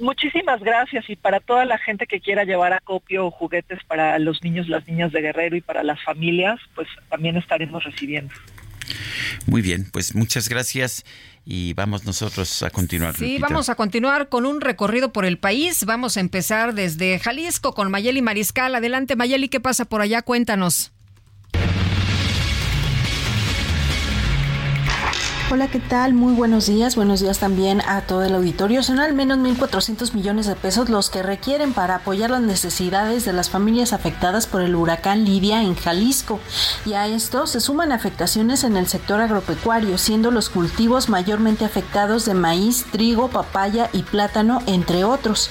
Muchísimas 0.02 0.60
gracias 0.62 1.10
y 1.10 1.16
para 1.16 1.40
toda 1.40 1.64
la 1.66 1.78
gente 1.78 2.08
que 2.08 2.20
quiera 2.20 2.44
llevar 2.44 2.74
acopio 2.74 3.28
o 3.28 3.32
juguetes 3.32 3.80
para 3.88 4.18
los 4.20 4.44
niños, 4.44 4.68
las 4.68 4.88
niñas 4.88 5.12
de 5.12 5.22
Guerrero 5.22 5.56
y 5.56 5.62
para 5.62 5.84
las 5.84 6.04
familias, 6.04 6.60
pues 6.76 6.88
también 7.10 7.38
estaremos 7.38 7.84
recibiendo. 7.84 8.34
Muy 9.46 9.62
bien, 9.62 9.88
pues 9.92 10.16
muchas 10.16 10.50
gracias 10.50 11.06
y 11.46 11.74
vamos 11.74 12.06
nosotros 12.06 12.64
a 12.64 12.70
continuar. 12.70 13.16
Sí, 13.16 13.38
vamos 13.40 13.70
a 13.70 13.76
continuar 13.76 14.30
con 14.30 14.46
un 14.46 14.62
recorrido 14.62 15.14
por 15.14 15.26
el 15.26 15.38
país. 15.38 15.86
Vamos 15.86 16.18
a 16.18 16.20
empezar 16.20 16.74
desde 16.74 17.20
Jalisco 17.20 17.74
con 17.74 17.92
Mayeli 17.92 18.22
Mariscal. 18.22 18.76
Adelante 18.76 19.16
Mayeli, 19.16 19.50
¿qué 19.50 19.60
pasa 19.60 19.86
por 19.86 20.02
allá? 20.02 20.22
Cuéntanos. 20.22 20.92
Hola, 25.54 25.68
¿qué 25.68 25.82
tal? 25.82 26.14
Muy 26.14 26.34
buenos 26.34 26.68
días. 26.68 26.96
Buenos 26.96 27.20
días 27.20 27.40
también 27.40 27.82
a 27.82 28.00
todo 28.04 28.24
el 28.24 28.34
auditorio. 28.36 28.84
Son 28.84 29.02
al 29.02 29.12
menos 29.14 29.38
1.400 29.38 30.14
millones 30.14 30.46
de 30.46 30.56
pesos 30.56 30.88
los 30.88 31.10
que 31.10 31.24
requieren 31.24 31.74
para 31.74 31.96
apoyar 31.96 32.30
las 32.30 32.40
necesidades 32.40 33.26
de 33.26 33.34
las 33.34 33.50
familias 33.50 33.92
afectadas 33.92 34.48
por 34.48 34.62
el 34.62 34.78
huracán 34.78 35.26
Lidia 35.26 35.62
en 35.62 35.76
Jalisco. 35.76 36.40
Y 36.86 36.94
a 36.94 37.08
esto 37.08 37.48
se 37.48 37.60
suman 37.60 37.92
afectaciones 37.92 38.64
en 38.64 38.78
el 38.78 38.88
sector 38.88 39.20
agropecuario, 39.20 39.98
siendo 39.98 40.32
los 40.32 40.50
cultivos 40.50 41.10
mayormente 41.10 41.66
afectados 41.66 42.24
de 42.24 42.34
maíz, 42.34 42.86
trigo, 42.90 43.28
papaya 43.28 43.90
y 43.92 44.04
plátano, 44.04 44.62
entre 44.68 45.04
otros. 45.04 45.50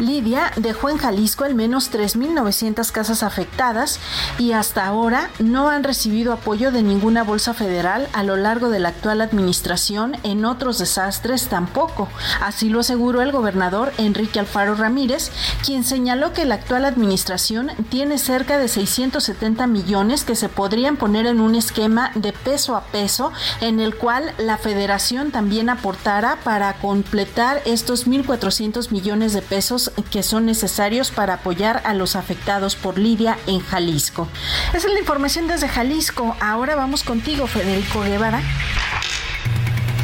Lidia 0.00 0.52
dejó 0.56 0.90
en 0.90 0.98
Jalisco 0.98 1.44
al 1.44 1.54
menos 1.54 1.90
3.900 1.90 2.92
casas 2.92 3.22
afectadas 3.22 4.00
y 4.38 4.52
hasta 4.52 4.86
ahora 4.86 5.30
no 5.38 5.70
han 5.70 5.82
recibido 5.82 6.34
apoyo 6.34 6.72
de 6.72 6.82
ninguna 6.82 7.24
bolsa 7.24 7.54
federal 7.54 8.06
a 8.12 8.22
lo 8.22 8.36
largo 8.36 8.68
de 8.68 8.80
la 8.80 8.90
actual 8.90 9.29
administración 9.30 10.16
en 10.22 10.44
otros 10.44 10.78
desastres 10.78 11.48
tampoco. 11.48 12.08
Así 12.40 12.68
lo 12.68 12.80
aseguró 12.80 13.22
el 13.22 13.32
gobernador 13.32 13.92
Enrique 13.98 14.40
Alfaro 14.40 14.74
Ramírez, 14.74 15.30
quien 15.64 15.84
señaló 15.84 16.32
que 16.32 16.44
la 16.44 16.56
actual 16.56 16.84
administración 16.84 17.70
tiene 17.88 18.18
cerca 18.18 18.58
de 18.58 18.68
670 18.68 19.66
millones 19.66 20.24
que 20.24 20.36
se 20.36 20.48
podrían 20.48 20.96
poner 20.96 21.26
en 21.26 21.40
un 21.40 21.54
esquema 21.54 22.10
de 22.14 22.32
peso 22.32 22.76
a 22.76 22.82
peso 22.82 23.32
en 23.60 23.80
el 23.80 23.94
cual 23.96 24.32
la 24.38 24.58
federación 24.58 25.30
también 25.30 25.68
aportara 25.68 26.38
para 26.42 26.74
completar 26.74 27.62
estos 27.64 28.06
1.400 28.06 28.90
millones 28.90 29.32
de 29.32 29.42
pesos 29.42 29.92
que 30.10 30.22
son 30.22 30.46
necesarios 30.46 31.10
para 31.10 31.34
apoyar 31.34 31.82
a 31.84 31.94
los 31.94 32.16
afectados 32.16 32.76
por 32.76 32.98
Lidia 32.98 33.38
en 33.46 33.60
Jalisco. 33.60 34.28
Esa 34.74 34.88
es 34.88 34.92
la 34.92 35.00
información 35.00 35.46
desde 35.46 35.68
Jalisco. 35.68 36.36
Ahora 36.40 36.74
vamos 36.74 37.02
contigo, 37.02 37.46
Federico 37.46 38.00
Guevara 38.02 38.42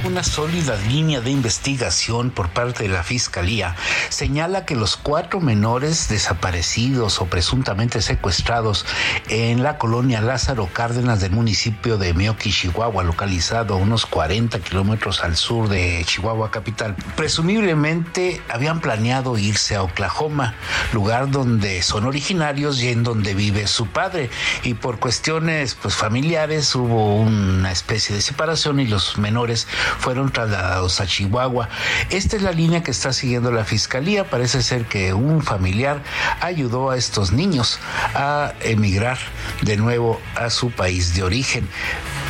una 0.04 0.22
sólida 0.22 0.76
línea 0.88 1.20
de 1.20 1.30
investigación 1.30 2.30
por 2.30 2.48
parte 2.48 2.84
de 2.84 2.88
la 2.88 3.02
Fiscalía 3.02 3.76
señala 4.08 4.64
que 4.64 4.74
los 4.74 4.96
cuatro 4.96 5.40
menores 5.40 6.08
desaparecidos 6.08 7.20
o 7.20 7.26
presuntamente 7.26 8.02
secuestrados 8.02 8.84
en 9.28 9.62
la 9.62 9.78
colonia 9.78 10.20
Lázaro 10.20 10.68
Cárdenas 10.72 11.20
del 11.20 11.32
municipio 11.32 11.98
de 11.98 12.14
Meoqui, 12.14 12.50
Chihuahua, 12.50 13.04
localizado 13.04 13.74
a 13.74 13.76
unos 13.76 14.06
40 14.06 14.58
kilómetros 14.60 15.22
al 15.22 15.36
sur 15.36 15.68
de 15.68 16.02
Chihuahua 16.04 16.50
capital, 16.50 16.96
presumiblemente 17.16 18.40
habían 18.48 18.80
planeado 18.80 19.38
irse 19.38 19.76
a 19.76 19.82
Oklahoma, 19.82 20.54
lugar 20.92 21.30
donde 21.30 21.82
son 21.82 22.04
originarios 22.04 22.82
y 22.82 22.88
en 22.88 23.02
donde 23.02 23.34
vive 23.34 23.66
su 23.66 23.86
padre. 23.86 24.30
Y 24.64 24.74
por 24.74 24.98
cuestiones 24.98 25.74
pues, 25.74 25.94
familiares 25.94 26.74
hubo 26.74 27.16
una 27.16 27.70
especie 27.70 28.14
de 28.14 28.22
separación 28.22 28.80
y 28.80 28.86
los 28.86 29.18
menores 29.18 29.66
fueron 29.98 30.30
trasladados 30.30 31.00
a 31.00 31.06
Chihuahua. 31.06 31.68
Esta 32.10 32.36
es 32.36 32.42
la 32.42 32.52
línea 32.52 32.82
que 32.82 32.90
está 32.90 33.12
siguiendo 33.12 33.50
la 33.50 33.64
fiscalía. 33.64 34.28
Parece 34.28 34.62
ser 34.62 34.86
que 34.86 35.12
un 35.14 35.42
familiar 35.42 36.02
ayudó 36.40 36.90
a 36.90 36.96
estos 36.96 37.32
niños 37.32 37.78
a 38.14 38.52
emigrar 38.60 39.18
de 39.62 39.76
nuevo 39.76 40.20
a 40.34 40.50
su 40.50 40.70
país 40.70 41.14
de 41.14 41.22
origen. 41.22 41.68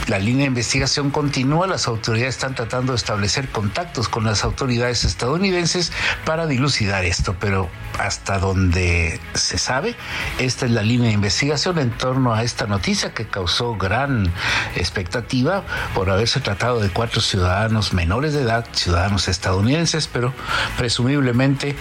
La 0.07 0.21
línea 0.21 0.43
de 0.43 0.49
investigación 0.49 1.11
continúa, 1.11 1.67
las 1.67 1.89
autoridades 1.89 2.37
están 2.37 2.55
tratando 2.55 2.93
de 2.93 2.97
establecer 2.97 3.49
contactos 3.49 4.09
con 4.09 4.25
las 4.25 4.45
autoridades 4.45 5.05
estadounidenses 5.05 5.91
para 6.25 6.47
dilucidar 6.47 7.05
esto, 7.05 7.35
pero 7.41 7.69
hasta 7.99 8.39
donde 8.39 9.19
se 9.35 9.59
sabe, 9.59 9.97
esta 10.39 10.67
es 10.67 10.71
la 10.71 10.83
línea 10.83 11.09
de 11.09 11.15
investigación 11.15 11.81
en 11.81 11.91
torno 11.91 12.35
a 12.35 12.45
esta 12.45 12.69
noticia 12.69 13.15
que 13.15 13.27
causó 13.27 13.75
gran 13.75 14.33
expectativa 14.77 15.65
por 15.93 16.09
haberse 16.09 16.39
tratado 16.39 16.79
de 16.79 16.91
cuatro 16.91 17.21
ciudadanos 17.21 17.46
menores 17.93 18.33
de 18.33 18.43
edad, 18.43 18.67
ciudadanos 18.73 19.29
estadounidenses, 19.29 20.09
pero 20.09 20.33
presumiblemente 20.77 21.77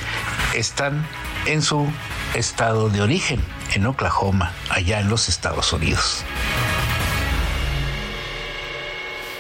están 0.53 1.05
en 1.45 1.61
su 1.61 1.87
estado 2.35 2.89
de 2.89 3.01
origen, 3.01 3.41
en 3.73 3.87
Oklahoma, 3.87 4.51
allá 4.69 4.99
en 4.99 5.09
los 5.09 5.27
Estados 5.29 5.73
Unidos. 5.73 6.23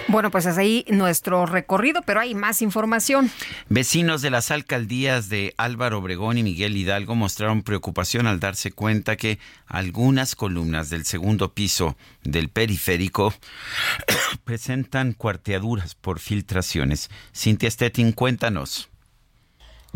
Bueno, 0.07 0.29
pues 0.29 0.45
es 0.45 0.57
ahí 0.57 0.85
nuestro 0.87 1.47
recorrido, 1.47 2.01
pero 2.03 2.19
hay 2.19 2.35
más 2.35 2.61
información. 2.61 3.31
Vecinos 3.69 4.21
de 4.21 4.29
las 4.29 4.51
alcaldías 4.51 5.29
de 5.29 5.55
Álvaro 5.57 5.97
Obregón 5.97 6.37
y 6.37 6.43
Miguel 6.43 6.77
Hidalgo 6.77 7.15
mostraron 7.15 7.63
preocupación 7.63 8.27
al 8.27 8.39
darse 8.39 8.71
cuenta 8.71 9.15
que 9.15 9.39
algunas 9.65 10.35
columnas 10.35 10.91
del 10.91 11.05
segundo 11.05 11.53
piso 11.53 11.97
del 12.23 12.49
periférico 12.49 13.33
presentan 14.43 15.13
cuarteaduras 15.13 15.95
por 15.95 16.19
filtraciones. 16.19 17.09
Cintia 17.33 17.71
Stettin, 17.71 18.11
cuéntanos. 18.11 18.89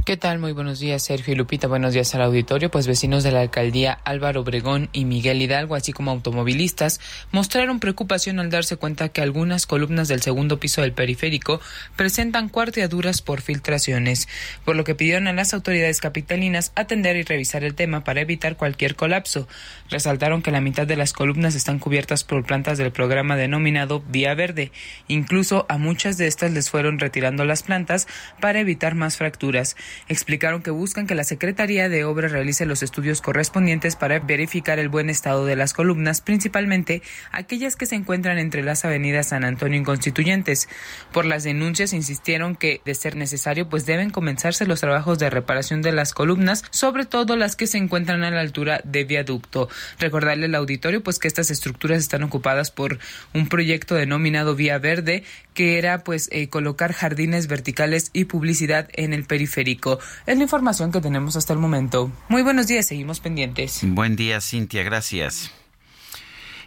¿Qué 0.05 0.17
tal? 0.17 0.39
Muy 0.39 0.53
buenos 0.53 0.79
días, 0.79 1.03
Sergio 1.03 1.33
y 1.33 1.37
Lupita. 1.37 1.67
Buenos 1.67 1.93
días 1.93 2.15
al 2.15 2.23
auditorio. 2.23 2.71
Pues 2.71 2.87
vecinos 2.87 3.23
de 3.23 3.31
la 3.31 3.41
alcaldía 3.41 3.99
Álvaro 4.05 4.41
Obregón 4.41 4.89
y 4.91 5.05
Miguel 5.05 5.41
Hidalgo, 5.41 5.75
así 5.75 5.93
como 5.93 6.09
automovilistas, 6.09 6.99
mostraron 7.31 7.79
preocupación 7.79 8.39
al 8.39 8.49
darse 8.49 8.77
cuenta 8.77 9.09
que 9.09 9.21
algunas 9.21 9.67
columnas 9.67 10.07
del 10.07 10.21
segundo 10.21 10.59
piso 10.59 10.81
del 10.81 10.93
periférico 10.93 11.61
presentan 11.95 12.49
cuarteaduras 12.49 13.21
por 13.21 13.41
filtraciones, 13.41 14.27
por 14.65 14.75
lo 14.75 14.83
que 14.83 14.95
pidieron 14.95 15.27
a 15.27 15.33
las 15.33 15.53
autoridades 15.53 16.01
capitalinas 16.01 16.71
atender 16.75 17.15
y 17.15 17.23
revisar 17.23 17.63
el 17.63 17.75
tema 17.75 18.03
para 18.03 18.21
evitar 18.21 18.57
cualquier 18.57 18.95
colapso. 18.95 19.47
Resaltaron 19.89 20.41
que 20.41 20.51
la 20.51 20.61
mitad 20.61 20.87
de 20.87 20.97
las 20.97 21.13
columnas 21.13 21.53
están 21.53 21.77
cubiertas 21.77 22.23
por 22.23 22.45
plantas 22.45 22.77
del 22.79 22.91
programa 22.91 23.35
denominado 23.35 24.03
Vía 24.07 24.33
Verde. 24.33 24.71
Incluso 25.07 25.65
a 25.69 25.77
muchas 25.77 26.17
de 26.17 26.27
estas 26.27 26.51
les 26.51 26.69
fueron 26.69 26.99
retirando 26.99 27.45
las 27.45 27.63
plantas 27.63 28.07
para 28.39 28.59
evitar 28.59 28.95
más 28.95 29.17
fracturas 29.17 29.75
explicaron 30.07 30.61
que 30.61 30.71
buscan 30.71 31.07
que 31.07 31.15
la 31.15 31.23
Secretaría 31.23 31.89
de 31.89 32.03
Obras 32.03 32.31
realice 32.31 32.65
los 32.65 32.83
estudios 32.83 33.21
correspondientes 33.21 33.95
para 33.95 34.19
verificar 34.19 34.79
el 34.79 34.89
buen 34.89 35.09
estado 35.09 35.45
de 35.45 35.55
las 35.55 35.73
columnas, 35.73 36.21
principalmente 36.21 37.01
aquellas 37.31 37.75
que 37.75 37.85
se 37.85 37.95
encuentran 37.95 38.37
entre 38.37 38.63
las 38.63 38.85
avenidas 38.85 39.29
San 39.29 39.43
Antonio 39.43 39.79
y 39.79 39.83
Constituyentes. 39.83 40.69
Por 41.11 41.25
las 41.25 41.43
denuncias 41.43 41.93
insistieron 41.93 42.55
que, 42.55 42.81
de 42.85 42.95
ser 42.95 43.15
necesario, 43.15 43.69
pues 43.69 43.85
deben 43.85 44.09
comenzarse 44.09 44.65
los 44.65 44.79
trabajos 44.79 45.19
de 45.19 45.29
reparación 45.29 45.81
de 45.81 45.91
las 45.91 46.13
columnas, 46.13 46.63
sobre 46.71 47.05
todo 47.05 47.35
las 47.35 47.55
que 47.55 47.67
se 47.67 47.77
encuentran 47.77 48.23
a 48.23 48.31
la 48.31 48.41
altura 48.41 48.81
de 48.83 49.03
viaducto. 49.03 49.69
Recordarle 49.99 50.45
al 50.45 50.55
auditorio 50.55 51.03
pues 51.03 51.19
que 51.19 51.27
estas 51.27 51.51
estructuras 51.51 51.99
están 51.99 52.23
ocupadas 52.23 52.71
por 52.71 52.99
un 53.33 53.47
proyecto 53.47 53.95
denominado 53.95 54.55
Vía 54.55 54.77
Verde, 54.77 55.23
que 55.59 55.77
era 55.77 56.05
pues 56.05 56.29
eh, 56.31 56.47
colocar 56.47 56.93
jardines 56.93 57.47
verticales 57.47 58.11
y 58.13 58.23
publicidad 58.23 58.87
en 58.93 59.11
el 59.11 59.25
periférico. 59.25 59.99
Es 60.25 60.37
la 60.37 60.43
información 60.43 60.93
que 60.93 61.01
tenemos 61.01 61.35
hasta 61.35 61.51
el 61.51 61.59
momento. 61.59 62.13
Muy 62.29 62.43
buenos 62.43 62.67
días, 62.67 62.85
seguimos 62.85 63.19
pendientes. 63.19 63.81
Buen 63.83 64.15
día, 64.15 64.39
Cintia, 64.39 64.83
gracias. 64.83 65.51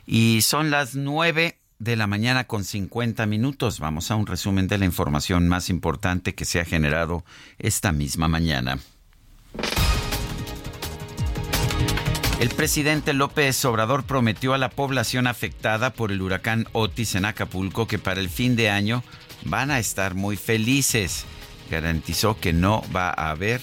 Y 0.04 0.42
son 0.42 0.70
las 0.70 0.94
nueve 0.94 1.56
de 1.78 1.96
la 1.96 2.06
mañana 2.06 2.44
con 2.44 2.64
50 2.64 3.24
minutos. 3.24 3.80
Vamos 3.80 4.10
a 4.10 4.16
un 4.16 4.26
resumen 4.26 4.68
de 4.68 4.76
la 4.76 4.84
información 4.84 5.48
más 5.48 5.70
importante 5.70 6.34
que 6.34 6.44
se 6.44 6.60
ha 6.60 6.66
generado 6.66 7.24
esta 7.58 7.92
misma 7.92 8.28
mañana. 8.28 8.78
El 12.42 12.48
presidente 12.48 13.12
López 13.12 13.64
Obrador 13.64 14.02
prometió 14.02 14.52
a 14.52 14.58
la 14.58 14.68
población 14.68 15.28
afectada 15.28 15.92
por 15.92 16.10
el 16.10 16.20
huracán 16.20 16.66
Otis 16.72 17.14
en 17.14 17.24
Acapulco 17.24 17.86
que 17.86 18.00
para 18.00 18.18
el 18.18 18.28
fin 18.28 18.56
de 18.56 18.68
año 18.68 19.04
van 19.44 19.70
a 19.70 19.78
estar 19.78 20.16
muy 20.16 20.36
felices. 20.36 21.24
Garantizó 21.70 22.40
que 22.40 22.52
no 22.52 22.82
va 22.92 23.10
a 23.10 23.30
haber 23.30 23.60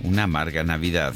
una 0.00 0.22
amarga 0.22 0.64
Navidad. 0.64 1.12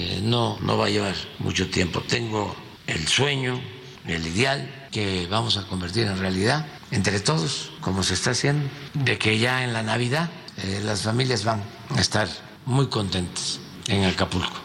Eh, 0.00 0.18
no, 0.20 0.58
no 0.58 0.76
va 0.76 0.86
a 0.86 0.90
llevar 0.90 1.14
mucho 1.38 1.70
tiempo. 1.70 2.00
Tengo 2.00 2.56
el 2.88 3.06
sueño, 3.06 3.60
el 4.08 4.26
ideal 4.26 4.88
que 4.90 5.28
vamos 5.30 5.58
a 5.58 5.66
convertir 5.68 6.08
en 6.08 6.18
realidad 6.18 6.66
entre 6.90 7.20
todos, 7.20 7.70
como 7.80 8.02
se 8.02 8.14
está 8.14 8.32
haciendo, 8.32 8.68
de 8.94 9.16
que 9.16 9.38
ya 9.38 9.62
en 9.62 9.72
la 9.72 9.84
Navidad 9.84 10.28
eh, 10.56 10.80
las 10.82 11.02
familias 11.02 11.44
van 11.44 11.62
a 11.94 12.00
estar 12.00 12.26
muy 12.66 12.88
contentas 12.88 13.60
en 13.86 14.02
Acapulco 14.06 14.58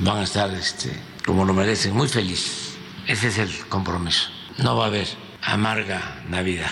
van 0.00 0.18
a 0.18 0.22
estar, 0.24 0.52
este, 0.54 0.90
como 1.24 1.44
lo 1.44 1.52
merecen, 1.52 1.94
muy 1.94 2.08
felices. 2.08 2.74
Ese 3.06 3.28
es 3.28 3.38
el 3.38 3.50
compromiso. 3.68 4.28
No 4.58 4.76
va 4.76 4.84
a 4.84 4.88
haber 4.88 5.08
amarga 5.42 6.22
Navidad. 6.28 6.70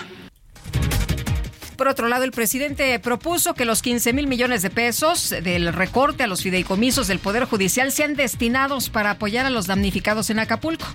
Por 1.75 1.87
otro 1.87 2.09
lado, 2.09 2.25
el 2.25 2.31
presidente 2.31 2.99
propuso 2.99 3.53
que 3.53 3.63
los 3.63 3.81
15 3.81 4.11
mil 4.11 4.27
millones 4.27 4.61
de 4.61 4.69
pesos 4.69 5.29
del 5.29 5.71
recorte 5.71 6.23
a 6.23 6.27
los 6.27 6.41
fideicomisos 6.41 7.07
del 7.07 7.19
Poder 7.19 7.45
Judicial 7.45 7.91
sean 7.93 8.15
destinados 8.15 8.89
para 8.89 9.11
apoyar 9.11 9.45
a 9.45 9.49
los 9.49 9.67
damnificados 9.67 10.29
en 10.29 10.39
Acapulco. 10.39 10.85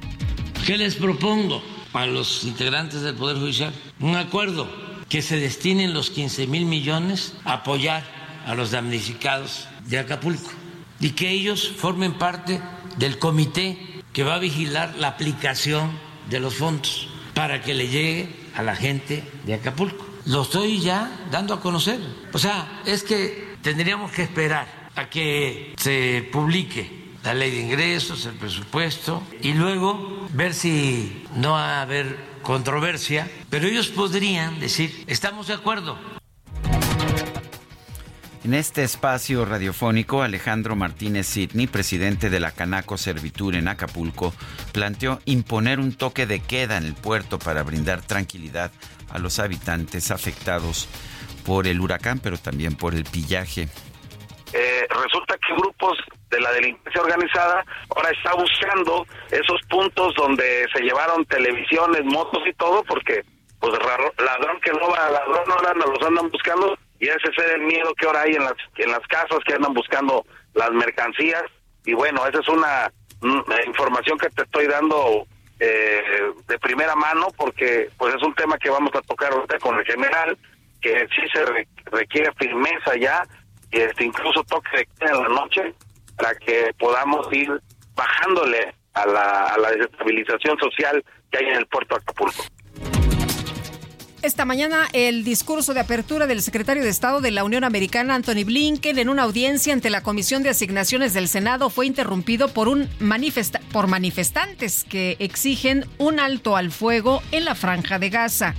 ¿Qué 0.66 0.76
les 0.76 0.96
propongo 0.96 1.62
a 1.94 2.06
los 2.06 2.44
integrantes 2.44 3.00
del 3.00 3.14
Poder 3.14 3.38
Judicial? 3.38 3.72
Un 4.00 4.16
acuerdo 4.16 4.68
que 5.08 5.22
se 5.22 5.36
destinen 5.36 5.94
los 5.94 6.10
15 6.10 6.46
mil 6.48 6.66
millones 6.66 7.34
a 7.44 7.54
apoyar 7.54 8.04
a 8.46 8.54
los 8.54 8.70
damnificados 8.70 9.66
de 9.86 9.98
Acapulco 9.98 10.50
y 11.04 11.10
que 11.10 11.28
ellos 11.28 11.70
formen 11.76 12.14
parte 12.14 12.62
del 12.96 13.18
comité 13.18 13.76
que 14.14 14.24
va 14.24 14.36
a 14.36 14.38
vigilar 14.38 14.94
la 14.96 15.08
aplicación 15.08 15.92
de 16.30 16.40
los 16.40 16.54
fondos 16.54 17.10
para 17.34 17.60
que 17.60 17.74
le 17.74 17.88
llegue 17.88 18.34
a 18.56 18.62
la 18.62 18.74
gente 18.74 19.22
de 19.44 19.52
Acapulco. 19.52 20.06
lo 20.24 20.40
estoy 20.40 20.80
ya 20.80 21.26
dando 21.30 21.52
a 21.52 21.60
conocer. 21.60 22.00
O 22.32 22.38
sea, 22.38 22.80
es 22.86 23.02
que 23.02 23.54
tendríamos 23.60 24.12
que 24.12 24.22
esperar 24.22 24.88
a 24.96 25.10
que 25.10 25.74
se 25.76 26.26
publique 26.32 27.12
la 27.22 27.34
ley 27.34 27.50
de 27.50 27.60
ingresos, 27.60 28.24
el 28.24 28.36
presupuesto, 28.36 29.22
y 29.42 29.52
luego 29.52 30.26
ver 30.32 30.54
si 30.54 31.26
no 31.36 31.50
va 31.50 31.80
a 31.80 31.82
haber 31.82 32.16
controversia, 32.40 33.30
pero 33.50 33.68
ellos 33.68 33.88
podrían 33.88 34.58
decir, 34.58 35.04
estamos 35.06 35.48
de 35.48 35.52
acuerdo. 35.52 35.98
En 38.44 38.52
este 38.52 38.84
espacio 38.84 39.46
radiofónico, 39.46 40.22
Alejandro 40.22 40.76
Martínez 40.76 41.26
Sidney, 41.26 41.66
presidente 41.66 42.28
de 42.28 42.40
la 42.40 42.50
Canaco 42.50 42.98
Servitur 42.98 43.54
en 43.54 43.68
Acapulco, 43.68 44.34
planteó 44.70 45.18
imponer 45.24 45.80
un 45.80 45.96
toque 45.96 46.26
de 46.26 46.40
queda 46.40 46.76
en 46.76 46.84
el 46.84 46.92
puerto 46.92 47.38
para 47.38 47.62
brindar 47.62 48.02
tranquilidad 48.02 48.70
a 49.08 49.18
los 49.18 49.38
habitantes 49.38 50.10
afectados 50.10 50.90
por 51.46 51.66
el 51.66 51.80
huracán, 51.80 52.18
pero 52.18 52.36
también 52.36 52.76
por 52.76 52.94
el 52.94 53.04
pillaje. 53.04 53.66
Eh, 54.52 54.86
resulta 54.90 55.38
que 55.38 55.54
grupos 55.54 55.96
de 56.28 56.38
la 56.38 56.52
delincuencia 56.52 57.00
organizada 57.00 57.64
ahora 57.96 58.10
está 58.10 58.34
buscando 58.34 59.06
esos 59.30 59.58
puntos 59.70 60.14
donde 60.18 60.66
se 60.70 60.82
llevaron 60.82 61.24
televisiones, 61.24 62.04
motos 62.04 62.42
y 62.46 62.52
todo, 62.52 62.84
porque 62.84 63.24
pues 63.58 63.72
ladrón 64.18 64.60
que 64.60 64.70
no 64.72 64.90
va, 64.90 65.10
ladrón 65.10 65.44
no 65.48 65.54
anda, 65.66 65.86
los 65.86 66.06
andan 66.06 66.30
buscando 66.30 66.76
y 67.04 67.08
ese 67.08 67.28
es 67.36 67.52
el 67.54 67.60
miedo 67.60 67.94
que 67.94 68.06
ahora 68.06 68.22
hay 68.22 68.34
en 68.34 68.44
las 68.44 68.54
en 68.76 68.90
las 68.90 69.06
casas 69.08 69.38
que 69.46 69.52
andan 69.52 69.74
buscando 69.74 70.24
las 70.54 70.70
mercancías 70.70 71.44
y 71.84 71.92
bueno 71.92 72.26
esa 72.26 72.40
es 72.40 72.48
una, 72.48 72.90
información 73.66 74.18
que 74.18 74.28
te 74.30 74.42
estoy 74.42 74.66
dando 74.66 75.26
eh, 75.60 76.02
de 76.46 76.58
primera 76.58 76.94
mano 76.94 77.28
porque 77.36 77.90
pues 77.98 78.14
es 78.14 78.22
un 78.22 78.34
tema 78.34 78.58
que 78.58 78.70
vamos 78.70 78.90
a 78.94 79.02
tocar 79.02 79.32
ahorita 79.32 79.58
con 79.58 79.78
el 79.78 79.84
general 79.84 80.36
que 80.80 81.06
sí 81.14 81.22
se 81.32 81.44
requiere 81.90 82.32
firmeza 82.38 82.96
ya 82.98 83.22
y 83.70 83.80
este 83.80 84.04
incluso 84.04 84.42
toque 84.44 84.70
de 84.76 85.06
en 85.06 85.22
la 85.22 85.28
noche 85.28 85.74
para 86.16 86.34
que 86.36 86.74
podamos 86.78 87.30
ir 87.32 87.50
bajándole 87.94 88.74
a 88.94 89.06
la, 89.06 89.46
a 89.48 89.58
la 89.58 89.70
desestabilización 89.72 90.58
social 90.58 91.04
que 91.30 91.38
hay 91.38 91.46
en 91.46 91.56
el 91.56 91.66
puerto 91.66 91.96
de 91.96 92.02
Acapulco. 92.02 92.44
Esta 94.24 94.46
mañana 94.46 94.88
el 94.94 95.22
discurso 95.22 95.74
de 95.74 95.80
apertura 95.80 96.26
del 96.26 96.40
secretario 96.40 96.82
de 96.82 96.88
Estado 96.88 97.20
de 97.20 97.30
la 97.30 97.44
Unión 97.44 97.62
Americana, 97.62 98.14
Anthony 98.14 98.44
Blinken, 98.46 98.98
en 98.98 99.10
una 99.10 99.24
audiencia 99.24 99.74
ante 99.74 99.90
la 99.90 100.02
Comisión 100.02 100.42
de 100.42 100.48
Asignaciones 100.48 101.12
del 101.12 101.28
Senado 101.28 101.68
fue 101.68 101.84
interrumpido 101.84 102.48
por, 102.48 102.68
un 102.68 102.88
por 103.70 103.86
manifestantes 103.86 104.84
que 104.84 105.18
exigen 105.18 105.84
un 105.98 106.20
alto 106.20 106.56
al 106.56 106.70
fuego 106.70 107.22
en 107.32 107.44
la 107.44 107.54
franja 107.54 107.98
de 107.98 108.08
Gaza. 108.08 108.54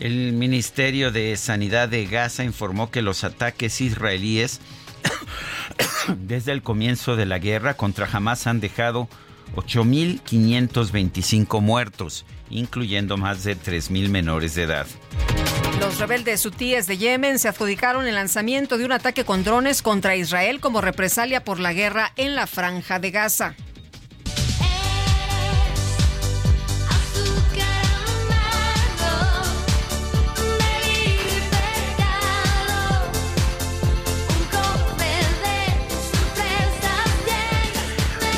El 0.00 0.32
Ministerio 0.32 1.12
de 1.12 1.36
Sanidad 1.36 1.88
de 1.88 2.06
Gaza 2.06 2.42
informó 2.42 2.90
que 2.90 3.00
los 3.00 3.22
ataques 3.22 3.80
israelíes 3.80 4.60
desde 6.18 6.50
el 6.50 6.62
comienzo 6.62 7.14
de 7.14 7.26
la 7.26 7.38
guerra 7.38 7.74
contra 7.74 8.08
Hamas 8.12 8.48
han 8.48 8.58
dejado 8.58 9.08
8.525 9.54 11.60
muertos, 11.60 12.24
incluyendo 12.50 13.16
más 13.16 13.44
de 13.44 13.56
3.000 13.56 14.08
menores 14.08 14.54
de 14.54 14.64
edad. 14.64 14.86
Los 15.80 15.98
rebeldes 15.98 16.44
hutíes 16.46 16.86
de 16.86 16.98
Yemen 16.98 17.38
se 17.38 17.48
adjudicaron 17.48 18.06
el 18.06 18.14
lanzamiento 18.14 18.78
de 18.78 18.84
un 18.84 18.92
ataque 18.92 19.24
con 19.24 19.44
drones 19.44 19.82
contra 19.82 20.16
Israel 20.16 20.60
como 20.60 20.80
represalia 20.80 21.44
por 21.44 21.60
la 21.60 21.72
guerra 21.72 22.12
en 22.16 22.34
la 22.34 22.46
franja 22.46 22.98
de 22.98 23.10
Gaza. 23.10 23.54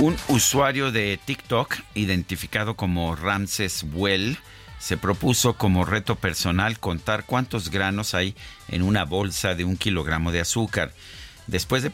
Un 0.07 0.17
usuario 0.29 0.93
de 0.93 1.19
TikTok, 1.25 1.79
identificado 1.97 2.77
como 2.77 3.17
Ramses 3.17 3.85
Well, 3.93 4.39
se 4.79 4.97
propuso 4.97 5.55
como 5.55 5.85
reto 5.85 6.15
personal 6.15 6.79
contar 6.79 7.25
cuántos 7.25 7.73
granos 7.73 8.15
hay 8.15 8.37
en 8.69 8.83
una 8.83 9.05
bolsa 9.05 9.57
de 9.57 9.65
un 9.65 9.77
kilogramo 9.77 10.31
de 10.31 10.39
azúcar. 10.39 10.93
Después 11.49 11.83
de, 11.83 11.91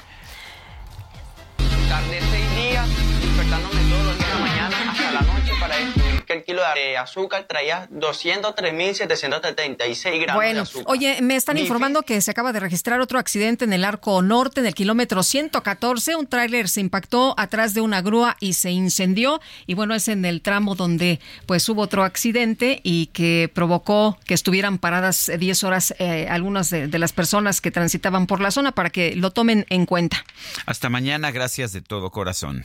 de 1.86 2.20
seis 2.20 2.56
días, 2.56 2.89
despertándome 3.23 3.81
todos 3.89 4.06
los 4.06 4.18
días 4.18 4.28
de 4.28 4.34
la 4.34 4.40
mañana 4.40 4.90
hasta 4.90 5.12
la 5.12 5.20
noche 5.20 5.52
para 5.60 5.76
que 5.76 6.05
el 6.36 6.44
kilo 6.44 6.62
de 6.74 6.97
azúcar 6.97 7.44
traía 7.48 7.89
203.776 7.90 10.20
gramos 10.20 10.42
bueno, 10.42 10.55
de 10.55 10.60
azúcar. 10.60 10.86
Oye, 10.89 11.20
me 11.23 11.36
están 11.36 11.58
informando 11.58 12.02
que 12.02 12.20
se 12.20 12.31
acaba 12.31 12.52
de 12.52 12.60
registrar 12.60 13.00
otro 13.00 13.18
accidente 13.18 13.65
en 13.65 13.73
el 13.73 13.84
arco 13.84 14.23
norte, 14.23 14.60
en 14.60 14.66
el 14.66 14.74
kilómetro 14.74 15.23
114. 15.23 16.16
Un 16.16 16.26
tráiler 16.26 16.68
se 16.68 16.81
impactó 16.81 17.34
atrás 17.39 17.73
de 17.74 17.81
una 17.81 18.02
grúa 18.02 18.36
y 18.40 18.55
se 18.55 18.70
incendió. 18.70 19.40
Y 19.66 19.74
bueno, 19.74 19.94
es 19.94 20.08
en 20.08 20.24
el 20.24 20.42
tramo 20.42 20.74
donde 20.74 21.20
pues 21.47 21.68
hubo 21.68 21.82
otro 21.82 22.02
accidente 22.05 22.81
y 22.82 23.06
que 23.08 23.50
provocó 23.52 24.18
que 24.26 24.34
estuvieran 24.34 24.78
paradas 24.78 25.31
10 25.39 25.65
horas 25.65 25.94
eh, 25.98 26.26
algunas 26.31 26.70
de, 26.70 26.89
de 26.89 26.98
las 26.98 27.12
personas 27.12 27.60
que 27.60 27.70
transitaban 27.70 28.26
por 28.26 28.40
la 28.40 28.50
zona 28.50 28.73
para 28.73 28.90
que 28.90 29.15
lo 29.16 29.31
tomen 29.31 29.66
en 29.68 29.86
cuenta. 29.86 30.24
Hasta 30.66 30.89
mañana, 30.89 31.31
gracias 31.31 31.73
de 31.73 31.82
todo 31.82 32.10
corazón. 32.10 32.65